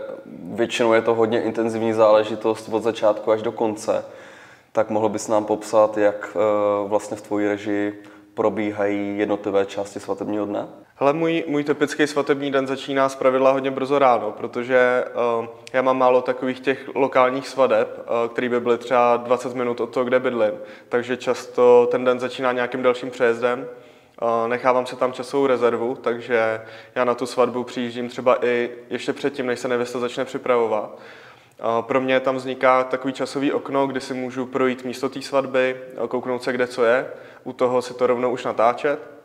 většinou 0.54 0.94
je 0.94 1.02
to 1.02 1.14
hodně 1.14 1.42
intenzivní 1.42 1.94
záležitost 1.94 2.70
od 2.72 2.84
začátku 2.84 3.32
až 3.32 3.42
do 3.42 3.52
konce. 3.52 4.06
Tak 4.72 4.90
mohl 4.90 5.10
bys 5.10 5.28
nám 5.28 5.46
popsat, 5.46 5.98
jak 5.98 6.36
eh, 6.36 6.88
vlastně 6.88 7.18
v 7.18 7.22
tvojí 7.22 7.48
režii 7.48 8.04
probíhají 8.34 9.18
jednotlivé 9.18 9.66
části 9.66 10.00
svatebního 10.00 10.46
dne? 10.46 10.68
Hele, 10.96 11.14
můj, 11.14 11.44
můj 11.48 11.64
typický 11.64 12.08
svatební 12.08 12.52
den 12.52 12.68
začíná 12.68 13.10
z 13.10 13.16
pravidla 13.16 13.52
hodně 13.52 13.72
brzo 13.72 14.00
ráno, 14.00 14.32
protože 14.32 15.06
uh, 15.40 15.46
já 15.74 15.82
mám 15.82 15.98
málo 15.98 16.22
takových 16.22 16.60
těch 16.60 16.90
lokálních 16.96 17.48
svadeb, 17.48 18.00
uh, 18.00 18.32
které 18.34 18.50
by 18.50 18.60
byly 18.60 18.78
třeba 18.78 19.18
20 19.18 19.56
minut 19.56 19.82
od 19.82 19.90
toho, 19.90 20.04
kde 20.04 20.20
bydlím. 20.20 20.52
Takže 20.90 21.18
často 21.18 21.88
ten 21.92 22.04
den 22.04 22.20
začíná 22.20 22.52
nějakým 22.52 22.84
dalším 22.84 23.12
přejezdem. 23.12 23.68
Uh, 24.22 24.48
nechávám 24.48 24.86
se 24.86 24.96
tam 24.96 25.14
časovou 25.14 25.48
rezervu, 25.48 25.96
takže 25.96 26.62
já 26.96 27.06
na 27.06 27.14
tu 27.14 27.26
svatbu 27.26 27.64
přijíždím 27.64 28.10
třeba 28.10 28.46
i 28.46 28.72
ještě 28.90 29.14
předtím, 29.14 29.46
než 29.46 29.60
se 29.60 29.68
nevěsta 29.68 30.00
začne 30.00 30.26
připravovat. 30.26 30.90
Uh, 30.90 31.82
pro 31.82 32.02
mě 32.02 32.20
tam 32.20 32.36
vzniká 32.36 32.84
takový 32.84 33.14
časový 33.14 33.52
okno, 33.52 33.88
kdy 33.88 34.02
si 34.02 34.14
můžu 34.14 34.46
projít 34.46 34.86
místo 34.86 35.10
té 35.10 35.22
svatby, 35.22 35.82
kouknout 36.08 36.44
se, 36.44 36.54
kde 36.54 36.68
co 36.68 36.86
je, 36.86 37.08
u 37.44 37.54
toho 37.54 37.82
si 37.82 37.94
to 37.94 38.08
rovnou 38.08 38.32
už 38.32 38.46
natáčet 38.46 39.20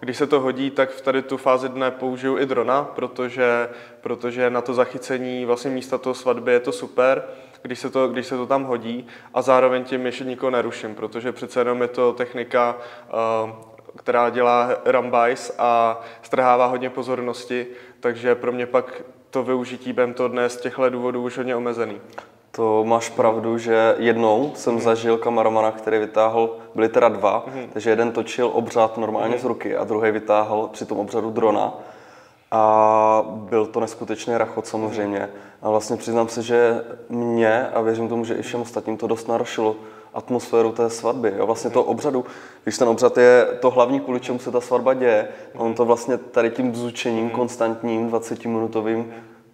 když 0.00 0.16
se 0.16 0.26
to 0.26 0.40
hodí, 0.40 0.70
tak 0.70 0.90
v 0.90 1.00
tady 1.00 1.22
tu 1.22 1.36
fázi 1.36 1.68
dne 1.68 1.90
použiju 1.90 2.38
i 2.38 2.46
drona, 2.46 2.84
protože, 2.84 3.68
protože 4.00 4.50
na 4.50 4.60
to 4.60 4.74
zachycení 4.74 5.44
vlastně 5.44 5.70
místa 5.70 5.98
toho 5.98 6.14
svatby 6.14 6.52
je 6.52 6.60
to 6.60 6.72
super, 6.72 7.24
když 7.62 7.78
se, 7.78 7.90
to, 7.90 8.08
když 8.08 8.26
se 8.26 8.36
to 8.36 8.46
tam 8.46 8.64
hodí 8.64 9.06
a 9.34 9.42
zároveň 9.42 9.84
tím 9.84 10.06
ještě 10.06 10.24
nikoho 10.24 10.50
neruším, 10.50 10.94
protože 10.94 11.32
přece 11.32 11.60
jenom 11.60 11.82
je 11.82 11.88
to 11.88 12.12
technika, 12.12 12.76
která 13.96 14.30
dělá 14.30 14.70
rambajs 14.84 15.54
a 15.58 16.00
strhává 16.22 16.66
hodně 16.66 16.90
pozornosti, 16.90 17.66
takže 18.00 18.34
pro 18.34 18.52
mě 18.52 18.66
pak 18.66 19.02
to 19.30 19.42
využití 19.42 19.92
během 19.92 20.14
toho 20.14 20.28
dne 20.28 20.48
z 20.48 20.56
těchto 20.56 20.90
důvodů 20.90 21.22
už 21.22 21.36
hodně 21.36 21.56
omezený. 21.56 22.00
To 22.50 22.84
máš 22.84 23.10
pravdu, 23.10 23.58
že 23.58 23.94
jednou 23.98 24.52
jsem 24.54 24.74
mm. 24.74 24.80
zažil 24.80 25.18
kameramana, 25.18 25.70
který 25.70 25.98
vytáhl, 25.98 26.56
byly 26.74 26.88
teda 26.88 27.08
dva, 27.08 27.44
mm. 27.54 27.68
takže 27.72 27.90
jeden 27.90 28.12
točil 28.12 28.50
obřad 28.52 28.98
normálně 28.98 29.34
mm. 29.34 29.40
z 29.40 29.44
ruky 29.44 29.76
a 29.76 29.84
druhý 29.84 30.10
vytáhl 30.10 30.68
při 30.72 30.86
tom 30.86 30.98
obřadu 30.98 31.30
drona. 31.30 31.72
A 32.50 33.24
byl 33.28 33.66
to 33.66 33.80
neskutečný 33.80 34.36
rachot 34.36 34.66
samozřejmě. 34.66 35.28
A 35.62 35.70
vlastně 35.70 35.96
přiznám 35.96 36.28
se, 36.28 36.42
že 36.42 36.84
mě 37.08 37.68
a 37.68 37.80
věřím 37.80 38.08
tomu, 38.08 38.24
že 38.24 38.34
i 38.34 38.42
všem 38.42 38.60
ostatním 38.60 38.96
to 38.96 39.06
dost 39.06 39.28
narušilo 39.28 39.76
atmosféru 40.14 40.72
té 40.72 40.90
svatby. 40.90 41.34
Jo? 41.36 41.46
Vlastně 41.46 41.70
to 41.70 41.84
obřadu, 41.84 42.24
když 42.64 42.78
ten 42.78 42.88
obřad 42.88 43.18
je 43.18 43.46
to 43.60 43.70
hlavní, 43.70 44.00
kvůli 44.00 44.20
čemu 44.20 44.38
se 44.38 44.50
ta 44.50 44.60
svatba 44.60 44.94
děje, 44.94 45.28
on 45.54 45.74
to 45.74 45.84
vlastně 45.84 46.18
tady 46.18 46.50
tím 46.50 46.70
bzučením 46.70 47.30
konstantním, 47.30 48.10
20-minutovým 48.10 49.04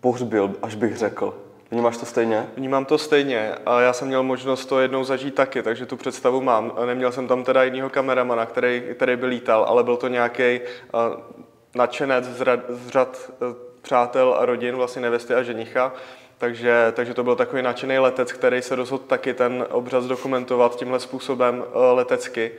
pohřbil, 0.00 0.54
až 0.62 0.74
bych 0.74 0.96
řekl. 0.96 1.34
Vnímáš 1.70 1.96
to 1.96 2.06
stejně? 2.06 2.46
Vnímám 2.56 2.84
to 2.84 2.98
stejně 2.98 3.54
a 3.66 3.80
já 3.80 3.92
jsem 3.92 4.08
měl 4.08 4.22
možnost 4.22 4.66
to 4.66 4.80
jednou 4.80 5.04
zažít 5.04 5.34
taky, 5.34 5.62
takže 5.62 5.86
tu 5.86 5.96
představu 5.96 6.40
mám. 6.40 6.72
Neměl 6.86 7.12
jsem 7.12 7.28
tam 7.28 7.44
teda 7.44 7.62
jiného 7.62 7.90
kameramana, 7.90 8.46
který, 8.46 8.82
který 8.94 9.16
by 9.16 9.26
lítal, 9.26 9.64
ale 9.68 9.84
byl 9.84 9.96
to 9.96 10.08
nějaký 10.08 10.60
nadšenec 11.74 12.24
z, 12.24 12.40
rad, 12.40 12.60
z 12.68 12.88
řad 12.88 13.30
uh, 13.40 13.48
přátel 13.82 14.36
a 14.38 14.46
rodin, 14.46 14.76
vlastně 14.76 15.02
nevesty 15.02 15.34
a 15.34 15.42
ženicha. 15.42 15.92
Takže, 16.38 16.92
takže 16.92 17.14
to 17.14 17.24
byl 17.24 17.36
takový 17.36 17.62
nadšený 17.62 17.98
letec, 17.98 18.32
který 18.32 18.62
se 18.62 18.74
rozhodl 18.74 19.04
taky 19.04 19.34
ten 19.34 19.66
obřad 19.70 20.04
dokumentovat 20.04 20.76
tímhle 20.76 21.00
způsobem 21.00 21.58
uh, 21.58 21.82
letecky. 21.96 22.52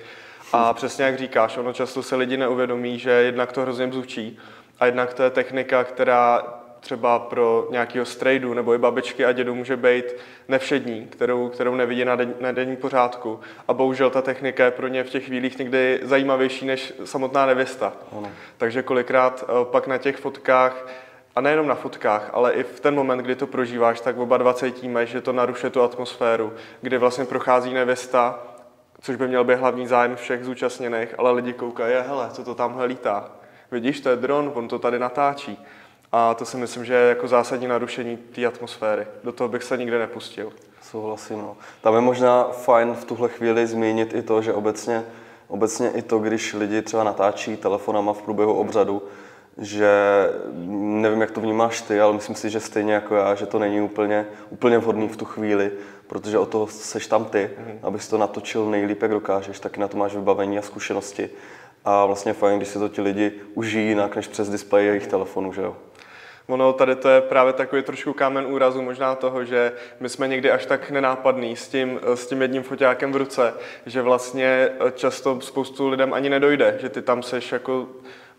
A 0.53 0.73
přesně 0.73 1.05
jak 1.05 1.17
říkáš, 1.17 1.57
ono 1.57 1.73
často 1.73 2.03
se 2.03 2.15
lidi 2.15 2.37
neuvědomí, 2.37 2.99
že 2.99 3.11
jednak 3.11 3.51
to 3.51 3.61
hrozně 3.61 3.87
bzučí 3.87 4.39
a 4.79 4.85
jednak 4.85 5.13
to 5.13 5.23
je 5.23 5.29
technika, 5.29 5.83
která 5.83 6.43
třeba 6.83 7.19
pro 7.19 7.67
nějakého 7.71 8.05
strejdu 8.05 8.53
nebo 8.53 8.73
i 8.73 8.77
babičky 8.77 9.25
a 9.25 9.31
dědu 9.31 9.55
může 9.55 9.77
být 9.77 10.05
nevšední, 10.47 11.07
kterou, 11.07 11.49
kterou 11.49 11.75
nevidí 11.75 12.05
na, 12.05 12.15
den, 12.15 12.33
na 12.39 12.51
denní 12.51 12.75
pořádku. 12.75 13.39
A 13.67 13.73
bohužel 13.73 14.09
ta 14.09 14.21
technika 14.21 14.65
je 14.65 14.71
pro 14.71 14.87
ně 14.87 15.03
v 15.03 15.09
těch 15.09 15.25
chvílích 15.25 15.57
někdy 15.57 15.99
zajímavější 16.03 16.65
než 16.65 16.93
samotná 17.03 17.45
nevěsta. 17.45 17.93
Ano. 18.11 18.31
Takže 18.57 18.83
kolikrát 18.83 19.43
eh, 19.43 19.65
pak 19.65 19.87
na 19.87 19.97
těch 19.97 20.17
fotkách 20.17 20.87
a 21.35 21.41
nejenom 21.41 21.67
na 21.67 21.75
fotkách, 21.75 22.29
ale 22.33 22.53
i 22.53 22.63
v 22.63 22.79
ten 22.79 22.95
moment, 22.95 23.19
kdy 23.19 23.35
to 23.35 23.47
prožíváš, 23.47 24.01
tak 24.01 24.17
oba 24.17 24.37
dva 24.37 24.53
cítíme, 24.53 25.05
že 25.05 25.21
to 25.21 25.33
narušuje 25.33 25.69
tu 25.69 25.81
atmosféru, 25.81 26.53
kdy 26.81 26.97
vlastně 26.97 27.25
prochází 27.25 27.73
nevěsta, 27.73 28.39
což 29.01 29.15
by 29.15 29.27
měl 29.27 29.43
být 29.43 29.59
hlavní 29.59 29.87
zájem 29.87 30.15
všech 30.15 30.43
zúčastněných, 30.43 31.15
ale 31.17 31.31
lidi 31.31 31.53
koukají, 31.53 31.95
hele, 32.07 32.29
co 32.31 32.43
to 32.43 32.55
tamhle 32.55 32.85
lítá. 32.85 33.31
Vidíš, 33.71 34.01
to 34.01 34.09
je 34.09 34.15
dron, 34.15 34.51
on 34.53 34.67
to 34.67 34.79
tady 34.79 34.99
natáčí. 34.99 35.59
A 36.15 36.33
to 36.33 36.45
si 36.45 36.57
myslím, 36.57 36.85
že 36.85 36.93
je 36.93 37.09
jako 37.09 37.27
zásadní 37.27 37.67
narušení 37.67 38.17
té 38.17 38.45
atmosféry. 38.45 39.07
Do 39.23 39.31
toho 39.31 39.47
bych 39.47 39.63
se 39.63 39.77
nikdy 39.77 39.99
nepustil. 39.99 40.53
Souhlasím. 40.81 41.37
No. 41.37 41.57
Tam 41.81 41.95
je 41.95 42.01
možná 42.01 42.43
fajn 42.43 42.93
v 42.93 43.05
tuhle 43.05 43.29
chvíli 43.29 43.67
zmínit 43.67 44.13
i 44.13 44.21
to, 44.21 44.41
že 44.41 44.53
obecně, 44.53 45.03
obecně 45.47 45.89
i 45.89 46.01
to, 46.01 46.19
když 46.19 46.53
lidi 46.53 46.81
třeba 46.81 47.03
natáčí 47.03 47.57
telefonama 47.57 48.13
v 48.13 48.21
průběhu 48.21 48.53
obřadu, 48.53 49.03
že 49.57 49.89
nevím, 50.67 51.21
jak 51.21 51.31
to 51.31 51.41
vnímáš 51.41 51.81
ty, 51.81 52.01
ale 52.01 52.13
myslím 52.13 52.35
si, 52.35 52.49
že 52.49 52.59
stejně 52.59 52.93
jako 52.93 53.15
já, 53.15 53.35
že 53.35 53.45
to 53.45 53.59
není 53.59 53.81
úplně, 53.81 54.25
úplně 54.49 54.77
vhodný 54.77 55.09
v 55.09 55.17
tu 55.17 55.25
chvíli, 55.25 55.71
protože 56.07 56.39
o 56.39 56.45
toho 56.45 56.67
seš 56.67 57.07
tam 57.07 57.25
ty, 57.25 57.49
mm. 57.57 57.79
abys 57.83 58.07
to 58.07 58.17
natočil 58.17 58.65
nejlíp, 58.65 59.01
jak 59.01 59.11
dokážeš, 59.11 59.59
taky 59.59 59.79
na 59.79 59.87
to 59.87 59.97
máš 59.97 60.15
vybavení 60.15 60.57
a 60.57 60.61
zkušenosti. 60.61 61.29
A 61.85 62.05
vlastně 62.05 62.33
fajn, 62.33 62.57
když 62.57 62.69
si 62.69 62.79
to 62.79 62.89
ti 62.89 63.01
lidi 63.01 63.31
užijí 63.53 63.87
jinak, 63.87 64.15
než 64.15 64.27
přes 64.27 64.49
displej 64.49 64.85
jejich 64.85 65.07
telefonů, 65.07 65.53
že 65.53 65.61
jo? 65.61 65.75
Ono 66.47 66.73
tady 66.73 66.95
to 66.95 67.09
je 67.09 67.21
právě 67.21 67.53
takový 67.53 67.83
trošku 67.83 68.13
kámen 68.13 68.45
úrazu 68.45 68.81
možná 68.81 69.15
toho, 69.15 69.45
že 69.45 69.71
my 69.99 70.09
jsme 70.09 70.27
někdy 70.27 70.51
až 70.51 70.65
tak 70.65 70.91
nenápadný 70.91 71.55
s 71.55 71.67
tím, 71.67 71.99
s 72.15 72.27
tím 72.27 72.41
jedním 72.41 72.63
foťákem 72.63 73.11
v 73.11 73.15
ruce, 73.15 73.53
že 73.85 74.01
vlastně 74.01 74.69
často 74.95 75.41
spoustu 75.41 75.89
lidem 75.89 76.13
ani 76.13 76.29
nedojde, 76.29 76.77
že 76.81 76.89
ty 76.89 77.01
tam 77.01 77.23
seš 77.23 77.51
jako 77.51 77.87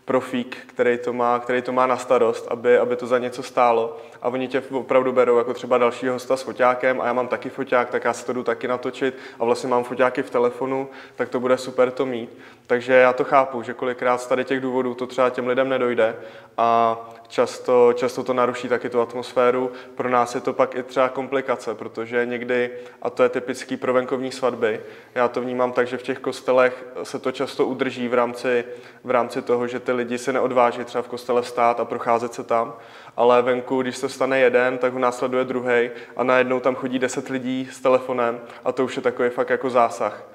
profík, 0.05 0.57
který 0.65 0.97
to 0.97 1.13
má, 1.13 1.39
který 1.39 1.61
to 1.61 1.71
má 1.71 1.87
na 1.87 1.97
starost, 1.97 2.47
aby, 2.47 2.77
aby 2.77 2.95
to 2.95 3.07
za 3.07 3.17
něco 3.17 3.43
stálo. 3.43 3.97
A 4.21 4.27
oni 4.27 4.47
tě 4.47 4.63
opravdu 4.71 5.11
berou 5.11 5.37
jako 5.37 5.53
třeba 5.53 5.77
dalšího 5.77 6.13
hosta 6.13 6.37
s 6.37 6.41
foťákem 6.41 7.01
a 7.01 7.05
já 7.05 7.13
mám 7.13 7.27
taky 7.27 7.49
foťák, 7.49 7.89
tak 7.89 8.03
já 8.03 8.13
si 8.13 8.25
to 8.25 8.33
jdu 8.33 8.43
taky 8.43 8.67
natočit 8.67 9.17
a 9.39 9.45
vlastně 9.45 9.69
mám 9.69 9.83
foťáky 9.83 10.23
v 10.23 10.29
telefonu, 10.29 10.89
tak 11.15 11.29
to 11.29 11.39
bude 11.39 11.57
super 11.57 11.91
to 11.91 12.05
mít. 12.05 12.37
Takže 12.67 12.93
já 12.93 13.13
to 13.13 13.23
chápu, 13.23 13.61
že 13.61 13.73
kolikrát 13.73 14.21
z 14.21 14.27
tady 14.27 14.45
těch 14.45 14.61
důvodů 14.61 14.93
to 14.93 15.07
třeba 15.07 15.29
těm 15.29 15.47
lidem 15.47 15.69
nedojde 15.69 16.15
a 16.57 16.97
často, 17.27 17.93
často 17.93 18.23
to 18.23 18.33
naruší 18.33 18.67
taky 18.67 18.89
tu 18.89 19.01
atmosféru. 19.01 19.71
Pro 19.95 20.09
nás 20.09 20.35
je 20.35 20.41
to 20.41 20.53
pak 20.53 20.75
i 20.75 20.83
třeba 20.83 21.09
komplikace, 21.09 21.75
protože 21.75 22.25
někdy, 22.25 22.71
a 23.01 23.09
to 23.09 23.23
je 23.23 23.29
typický 23.29 23.77
pro 23.77 23.93
venkovní 23.93 24.31
svatby, 24.31 24.81
já 25.15 25.27
to 25.27 25.41
vnímám 25.41 25.71
tak, 25.71 25.87
že 25.87 25.97
v 25.97 26.03
těch 26.03 26.19
kostelech 26.19 26.85
se 27.03 27.19
to 27.19 27.31
často 27.31 27.65
udrží 27.65 28.07
v 28.07 28.13
rámci, 28.13 28.65
v 29.03 29.11
rámci 29.11 29.41
toho, 29.41 29.67
že 29.67 29.79
ty 29.79 29.91
lidi 29.91 30.17
se 30.17 30.33
neodváží 30.33 30.83
třeba 30.83 31.01
v 31.01 31.07
kostele 31.07 31.43
stát 31.43 31.79
a 31.79 31.85
procházet 31.85 32.33
se 32.33 32.43
tam, 32.43 32.73
ale 33.17 33.41
venku, 33.41 33.81
když 33.81 33.97
se 33.97 34.09
stane 34.09 34.39
jeden, 34.39 34.77
tak 34.77 34.93
ho 34.93 34.99
následuje 34.99 35.45
druhý 35.45 35.89
a 36.17 36.23
najednou 36.23 36.59
tam 36.59 36.75
chodí 36.75 36.99
deset 36.99 37.29
lidí 37.29 37.69
s 37.71 37.81
telefonem 37.81 38.41
a 38.65 38.71
to 38.71 38.85
už 38.85 38.95
je 38.95 39.01
takový 39.01 39.29
fakt 39.29 39.49
jako 39.49 39.69
zásah 39.69 40.34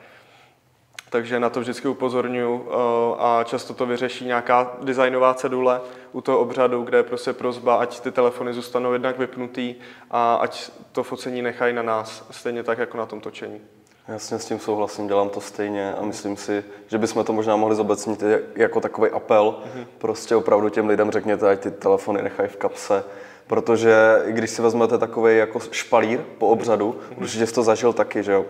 takže 1.10 1.40
na 1.40 1.50
to 1.50 1.60
vždycky 1.60 1.88
upozorňuji 1.88 2.66
eh, 2.66 2.74
a 3.18 3.44
často 3.44 3.74
to 3.74 3.86
vyřeší 3.86 4.24
nějaká 4.24 4.76
designová 4.82 5.34
cedule 5.34 5.80
u 6.12 6.20
toho 6.20 6.38
obřadu, 6.38 6.82
kde 6.82 6.98
je 6.98 7.02
prostě 7.02 7.32
prozba, 7.32 7.76
ať 7.76 8.00
ty 8.00 8.10
telefony 8.10 8.52
zůstanou 8.52 8.92
jednak 8.92 9.18
vypnutý 9.18 9.74
a 10.10 10.34
ať 10.34 10.70
to 10.92 11.02
focení 11.02 11.42
nechají 11.42 11.74
na 11.74 11.82
nás, 11.82 12.26
stejně 12.30 12.62
tak 12.62 12.78
jako 12.78 12.98
na 12.98 13.06
tom 13.06 13.20
točení. 13.20 13.60
Jasně 14.08 14.38
s 14.38 14.46
tím 14.46 14.58
souhlasím, 14.58 15.08
dělám 15.08 15.28
to 15.28 15.40
stejně 15.40 15.94
a 15.94 16.04
myslím 16.04 16.36
si, 16.36 16.64
že 16.86 16.98
bychom 16.98 17.24
to 17.24 17.32
možná 17.32 17.56
mohli 17.56 17.76
zobecnit 17.76 18.22
jako 18.56 18.80
takový 18.80 19.10
apel. 19.10 19.54
Mm-hmm. 19.54 19.86
Prostě 19.98 20.36
opravdu 20.36 20.68
těm 20.68 20.88
lidem 20.88 21.10
řekněte, 21.10 21.50
ať 21.50 21.60
ty 21.60 21.70
telefony 21.70 22.22
nechají 22.22 22.48
v 22.48 22.56
kapse, 22.56 23.04
protože 23.46 24.22
i 24.24 24.32
když 24.32 24.50
si 24.50 24.62
vezmete 24.62 24.98
takový 24.98 25.36
jako 25.36 25.60
špalír 25.70 26.20
po 26.38 26.48
obřadu, 26.48 26.92
mm-hmm. 26.92 27.22
určitě 27.22 27.46
jsi 27.46 27.54
to 27.54 27.62
zažil 27.62 27.92
taky, 27.92 28.22
že 28.22 28.32
jo, 28.32 28.46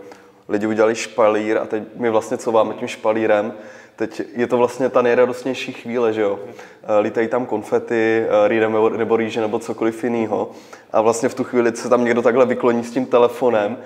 lidi 0.50 0.66
udělali 0.66 0.94
špalír 0.94 1.58
a 1.58 1.66
teď 1.66 1.82
my 1.96 2.10
vlastně 2.10 2.36
co 2.36 2.52
máme 2.52 2.74
tím 2.74 2.88
špalírem, 2.88 3.52
teď 3.96 4.22
je 4.34 4.46
to 4.46 4.56
vlastně 4.56 4.88
ta 4.88 5.02
nejradostnější 5.02 5.72
chvíle, 5.72 6.12
že 6.12 6.20
jo. 6.20 6.38
Eh, 6.82 6.98
lítají 7.00 7.28
tam 7.28 7.46
konfety, 7.46 8.24
eh, 8.24 8.48
rýže 8.48 8.60
nebo, 8.60 8.88
nebo 8.88 9.16
rýže 9.16 9.40
nebo 9.40 9.58
cokoliv 9.58 10.04
jiného. 10.04 10.50
A 10.92 11.00
vlastně 11.00 11.28
v 11.28 11.34
tu 11.34 11.44
chvíli 11.44 11.76
se 11.76 11.88
tam 11.88 12.04
někdo 12.04 12.22
takhle 12.22 12.46
vykloní 12.46 12.84
s 12.84 12.90
tím 12.90 13.06
telefonem 13.06 13.78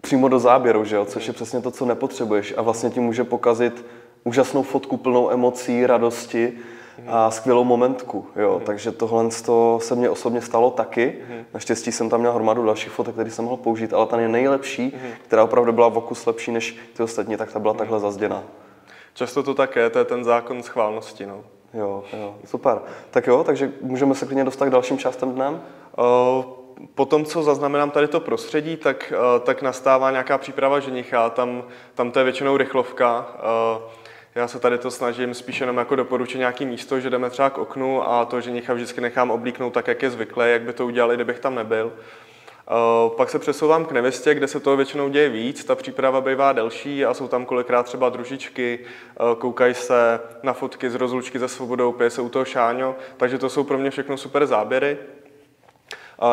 přímo 0.00 0.28
do 0.28 0.38
záběru, 0.38 0.84
že 0.84 0.96
jo, 0.96 1.04
což 1.04 1.26
je 1.26 1.32
přesně 1.32 1.60
to, 1.60 1.70
co 1.70 1.86
nepotřebuješ. 1.86 2.54
A 2.56 2.62
vlastně 2.62 2.90
ti 2.90 3.00
může 3.00 3.24
pokazit 3.24 3.84
úžasnou 4.24 4.62
fotku 4.62 4.96
plnou 4.96 5.30
emocí, 5.30 5.86
radosti 5.86 6.52
a 7.06 7.30
skvělou 7.30 7.64
momentku. 7.64 8.26
Jo. 8.36 8.58
Mm. 8.58 8.64
Takže 8.64 8.92
tohle 8.92 9.30
se 9.78 9.94
mně 9.94 10.10
osobně 10.10 10.40
stalo 10.40 10.70
taky. 10.70 11.18
Mm. 11.28 11.44
Naštěstí 11.54 11.92
jsem 11.92 12.08
tam 12.08 12.20
měl 12.20 12.32
hromadu 12.32 12.66
dalších 12.66 12.92
fotek, 12.92 13.14
které 13.14 13.30
jsem 13.30 13.44
mohl 13.44 13.56
použít, 13.56 13.92
ale 13.92 14.06
ta 14.06 14.20
je 14.20 14.28
nejlepší, 14.28 14.82
mm. 14.82 15.12
která 15.24 15.44
opravdu 15.44 15.72
byla 15.72 15.88
v 15.88 15.98
okus 15.98 16.26
lepší 16.26 16.52
než 16.52 16.76
ty 16.96 17.02
ostatní, 17.02 17.36
tak 17.36 17.52
ta 17.52 17.58
byla 17.58 17.72
mm. 17.72 17.78
takhle 17.78 18.00
zazděná. 18.00 18.42
Často 19.14 19.42
to 19.42 19.54
také, 19.54 19.90
to 19.90 19.98
je 19.98 20.04
ten 20.04 20.24
zákon 20.24 20.62
schválnosti. 20.62 21.26
No. 21.26 21.40
Jo, 21.74 22.04
jo, 22.12 22.34
super. 22.44 22.80
Tak 23.10 23.26
jo, 23.26 23.44
takže 23.44 23.72
můžeme 23.80 24.14
se 24.14 24.26
klidně 24.26 24.44
dostat 24.44 24.66
k 24.66 24.70
dalším 24.70 24.98
částem 24.98 25.32
dnem? 25.32 25.62
Uh, 25.98 26.44
po 26.94 27.06
tom, 27.06 27.24
co 27.24 27.42
zaznamenám 27.42 27.90
tady 27.90 28.08
to 28.08 28.20
prostředí, 28.20 28.76
tak, 28.76 29.12
uh, 29.16 29.44
tak 29.44 29.62
nastává 29.62 30.10
nějaká 30.10 30.38
příprava 30.38 30.80
ženicha, 30.80 31.30
tam, 31.30 31.64
tam 31.94 32.10
to 32.10 32.18
je 32.18 32.24
většinou 32.24 32.56
rychlovka. 32.56 33.26
Uh, 33.76 33.82
já 34.34 34.48
se 34.48 34.60
tady 34.60 34.78
to 34.78 34.90
snažím 34.90 35.34
spíš 35.34 35.60
jenom 35.60 35.76
jako 35.76 35.96
doporučit 35.96 36.38
nějaký 36.38 36.66
místo, 36.66 37.00
že 37.00 37.10
jdeme 37.10 37.30
třeba 37.30 37.50
k 37.50 37.58
oknu 37.58 38.08
a 38.08 38.24
to 38.24 38.40
ženicha 38.40 38.74
vždycky 38.74 39.00
nechám 39.00 39.30
oblíknout 39.30 39.72
tak, 39.72 39.88
jak 39.88 40.02
je 40.02 40.10
zvyklé, 40.10 40.50
jak 40.50 40.62
by 40.62 40.72
to 40.72 40.86
udělali, 40.86 41.14
kdybych 41.14 41.38
tam 41.38 41.54
nebyl. 41.54 41.92
Eh, 42.68 43.10
pak 43.16 43.30
se 43.30 43.38
přesouvám 43.38 43.84
k 43.84 43.92
nevěstě, 43.92 44.34
kde 44.34 44.48
se 44.48 44.60
toho 44.60 44.76
většinou 44.76 45.08
děje 45.08 45.28
víc, 45.28 45.64
ta 45.64 45.74
příprava 45.74 46.20
bývá 46.20 46.52
delší 46.52 47.04
a 47.04 47.14
jsou 47.14 47.28
tam 47.28 47.46
kolikrát 47.46 47.82
třeba 47.82 48.08
družičky, 48.08 48.78
eh, 48.80 49.36
koukají 49.38 49.74
se 49.74 50.20
na 50.42 50.52
fotky 50.52 50.90
z 50.90 50.94
rozlučky 50.94 51.38
ze 51.38 51.48
svobodou, 51.48 51.92
pije 51.92 52.10
se 52.10 52.22
u 52.22 52.28
toho 52.28 52.44
šáňo, 52.44 52.96
takže 53.16 53.38
to 53.38 53.48
jsou 53.48 53.64
pro 53.64 53.78
mě 53.78 53.90
všechno 53.90 54.16
super 54.16 54.46
záběry. 54.46 54.98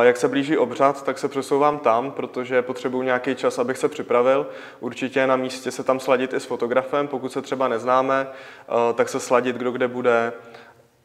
Jak 0.01 0.17
se 0.17 0.27
blíží 0.27 0.57
obřad, 0.57 1.03
tak 1.03 1.17
se 1.17 1.27
přesouvám 1.27 1.79
tam, 1.79 2.11
protože 2.11 2.61
potřebuji 2.61 3.01
nějaký 3.01 3.35
čas, 3.35 3.59
abych 3.59 3.77
se 3.77 3.89
připravil. 3.89 4.47
Určitě 4.79 5.27
na 5.27 5.35
místě 5.35 5.71
se 5.71 5.83
tam 5.83 5.99
sladit 5.99 6.33
i 6.33 6.39
s 6.39 6.45
fotografem, 6.45 7.07
pokud 7.07 7.31
se 7.31 7.41
třeba 7.41 7.67
neznáme, 7.67 8.27
eh, 8.29 8.93
tak 8.93 9.09
se 9.09 9.19
sladit, 9.19 9.55
kdo 9.55 9.71
kde 9.71 9.87
bude, 9.87 10.33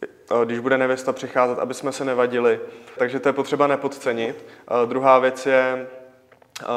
eh, 0.03 0.45
když 0.45 0.59
bude 0.59 0.79
nevěsta 0.79 1.13
přicházet, 1.13 1.59
aby 1.59 1.75
jsme 1.75 1.93
se 1.93 2.05
nevadili. 2.05 2.61
Takže 2.99 3.21
to 3.21 3.29
je 3.29 3.33
potřeba 3.33 3.67
nepodcenit. 3.67 4.47
Eh, 4.47 4.87
druhá 4.87 5.19
věc 5.19 5.47
je, 5.47 5.87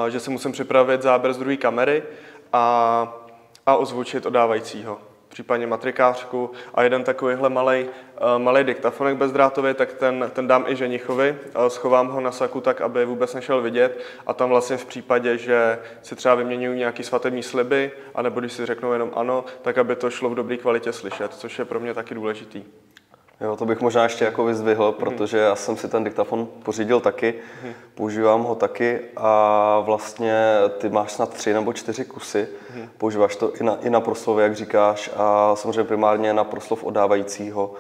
že 0.10 0.20
se 0.20 0.30
musím 0.30 0.52
připravit 0.52 1.02
záběr 1.02 1.34
z 1.34 1.38
druhé 1.38 1.58
kamery 1.58 2.04
a, 2.54 3.14
a 3.66 3.76
ozvučit 3.76 4.26
odávajícího 4.26 5.00
případně 5.28 5.68
matrikářku 5.68 6.52
a 6.74 6.84
jeden 6.84 7.04
takovýhle 7.04 7.50
malý 7.50 7.86
eh, 7.86 8.40
malý 8.40 8.64
diktafonek 8.64 9.18
bezdrátový, 9.18 9.74
tak 9.74 9.94
ten, 9.94 10.32
ten 10.34 10.48
dám 10.48 10.66
i 10.68 10.76
ženichovi, 10.76 11.38
schovám 11.68 12.08
ho 12.08 12.22
na 12.22 12.32
saku 12.32 12.62
tak, 12.62 12.82
aby 12.82 13.06
vůbec 13.06 13.34
nešel 13.34 13.62
vidět 13.62 14.00
a 14.28 14.34
tam 14.34 14.50
vlastně 14.50 14.78
v 14.78 14.86
případě, 14.86 15.38
že 15.38 15.80
si 16.02 16.16
třeba 16.16 16.36
vyměňují 16.36 16.80
nějaký 16.80 17.04
svatební 17.04 17.44
sliby, 17.44 17.92
anebo 18.16 18.40
když 18.40 18.54
si 18.54 18.66
řeknou 18.66 18.94
jenom 18.94 19.12
ano, 19.16 19.46
tak 19.62 19.78
aby 19.78 19.96
to 19.96 20.10
šlo 20.10 20.30
v 20.30 20.36
dobré 20.36 20.58
kvalitě 20.58 20.94
slyšet, 20.94 21.34
což 21.34 21.60
je 21.60 21.66
pro 21.66 21.80
mě 21.80 21.94
taky 21.94 22.16
důležitý. 22.16 22.64
Jo, 23.42 23.56
to 23.56 23.66
bych 23.66 23.82
možná 23.82 24.04
ještě 24.04 24.26
jako 24.26 24.46
vyzdvihl, 24.46 24.92
protože 24.92 25.38
já 25.38 25.56
jsem 25.56 25.78
si 25.78 25.88
ten 25.88 26.04
diktafon 26.04 26.48
pořídil 26.64 27.00
taky, 27.00 27.34
mm. 27.64 27.74
používám 27.96 28.44
ho 28.44 28.56
taky 28.56 29.00
a 29.18 29.80
vlastně 29.80 30.56
ty 30.78 30.90
máš 30.90 31.12
snad 31.12 31.34
tři 31.34 31.54
nebo 31.54 31.74
čtyři 31.74 32.06
kusy, 32.06 32.48
mm. 32.76 32.90
používáš 32.98 33.36
to 33.36 33.56
i 33.56 33.64
na, 33.64 33.78
i 33.82 33.90
na 33.90 34.02
proslovy, 34.02 34.44
jak 34.44 34.56
říkáš, 34.56 35.10
a 35.16 35.56
samozřejmě 35.56 35.84
primárně 35.84 36.34
na 36.34 36.44
proslov 36.44 36.84
odávajícího. 36.84 37.74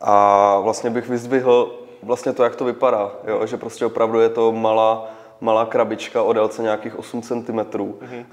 A 0.00 0.58
vlastně 0.58 0.90
bych 0.90 1.08
vyzdvihl 1.08 1.78
vlastně 2.02 2.32
to, 2.32 2.44
jak 2.44 2.56
to 2.56 2.64
vypadá, 2.64 3.12
jo, 3.26 3.46
že 3.46 3.56
prostě 3.56 3.86
opravdu 3.86 4.20
je 4.20 4.28
to 4.28 4.52
malá, 4.52 5.10
malá 5.40 5.66
krabička 5.66 6.22
o 6.22 6.32
délce 6.32 6.62
nějakých 6.62 6.98
8 6.98 7.22
cm. 7.22 7.58
Mm-hmm. 7.58 8.24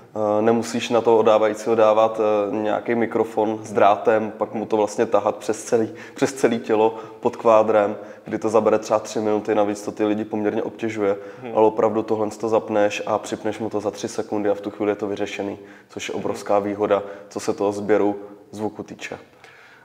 Nemusíš 0.42 0.90
na 0.90 1.02
to 1.02 1.18
odávajícího 1.18 1.76
dávat 1.76 2.20
eh, 2.20 2.56
nějaký 2.56 2.96
mikrofon 2.96 3.60
s 3.64 3.74
drátem, 3.74 4.32
pak 4.38 4.54
mu 4.54 4.66
to 4.66 4.78
vlastně 4.78 5.06
tahat 5.06 5.36
přes 5.36 5.64
celý, 5.64 5.90
přes 6.16 6.34
celý 6.34 6.60
tělo 6.60 6.96
pod 7.20 7.36
kvádrem, 7.36 7.98
kdy 8.26 8.38
to 8.38 8.50
zabere 8.50 8.80
třeba 8.80 9.00
3 9.00 9.20
minuty, 9.20 9.56
navíc 9.56 9.82
to 9.82 9.92
ty 9.92 10.06
lidi 10.06 10.26
poměrně 10.26 10.64
obtěžuje, 10.64 11.14
mm-hmm. 11.14 11.52
ale 11.56 11.68
opravdu 11.68 12.04
tohle 12.04 12.30
to 12.30 12.50
zapneš 12.50 13.02
a 13.06 13.18
připneš 13.18 13.60
mu 13.60 13.70
to 13.70 13.80
za 13.80 13.92
3 13.92 14.08
sekundy 14.08 14.50
a 14.50 14.54
v 14.54 14.62
tu 14.62 14.70
chvíli 14.70 14.92
je 14.92 14.96
to 14.96 15.08
vyřešený, 15.08 15.60
což 15.90 16.10
je 16.10 16.16
obrovská 16.16 16.60
výhoda, 16.60 17.04
co 17.30 17.40
se 17.40 17.54
toho 17.54 17.72
sběru 17.72 18.16
zvuku 18.52 18.84
týče 18.84 19.20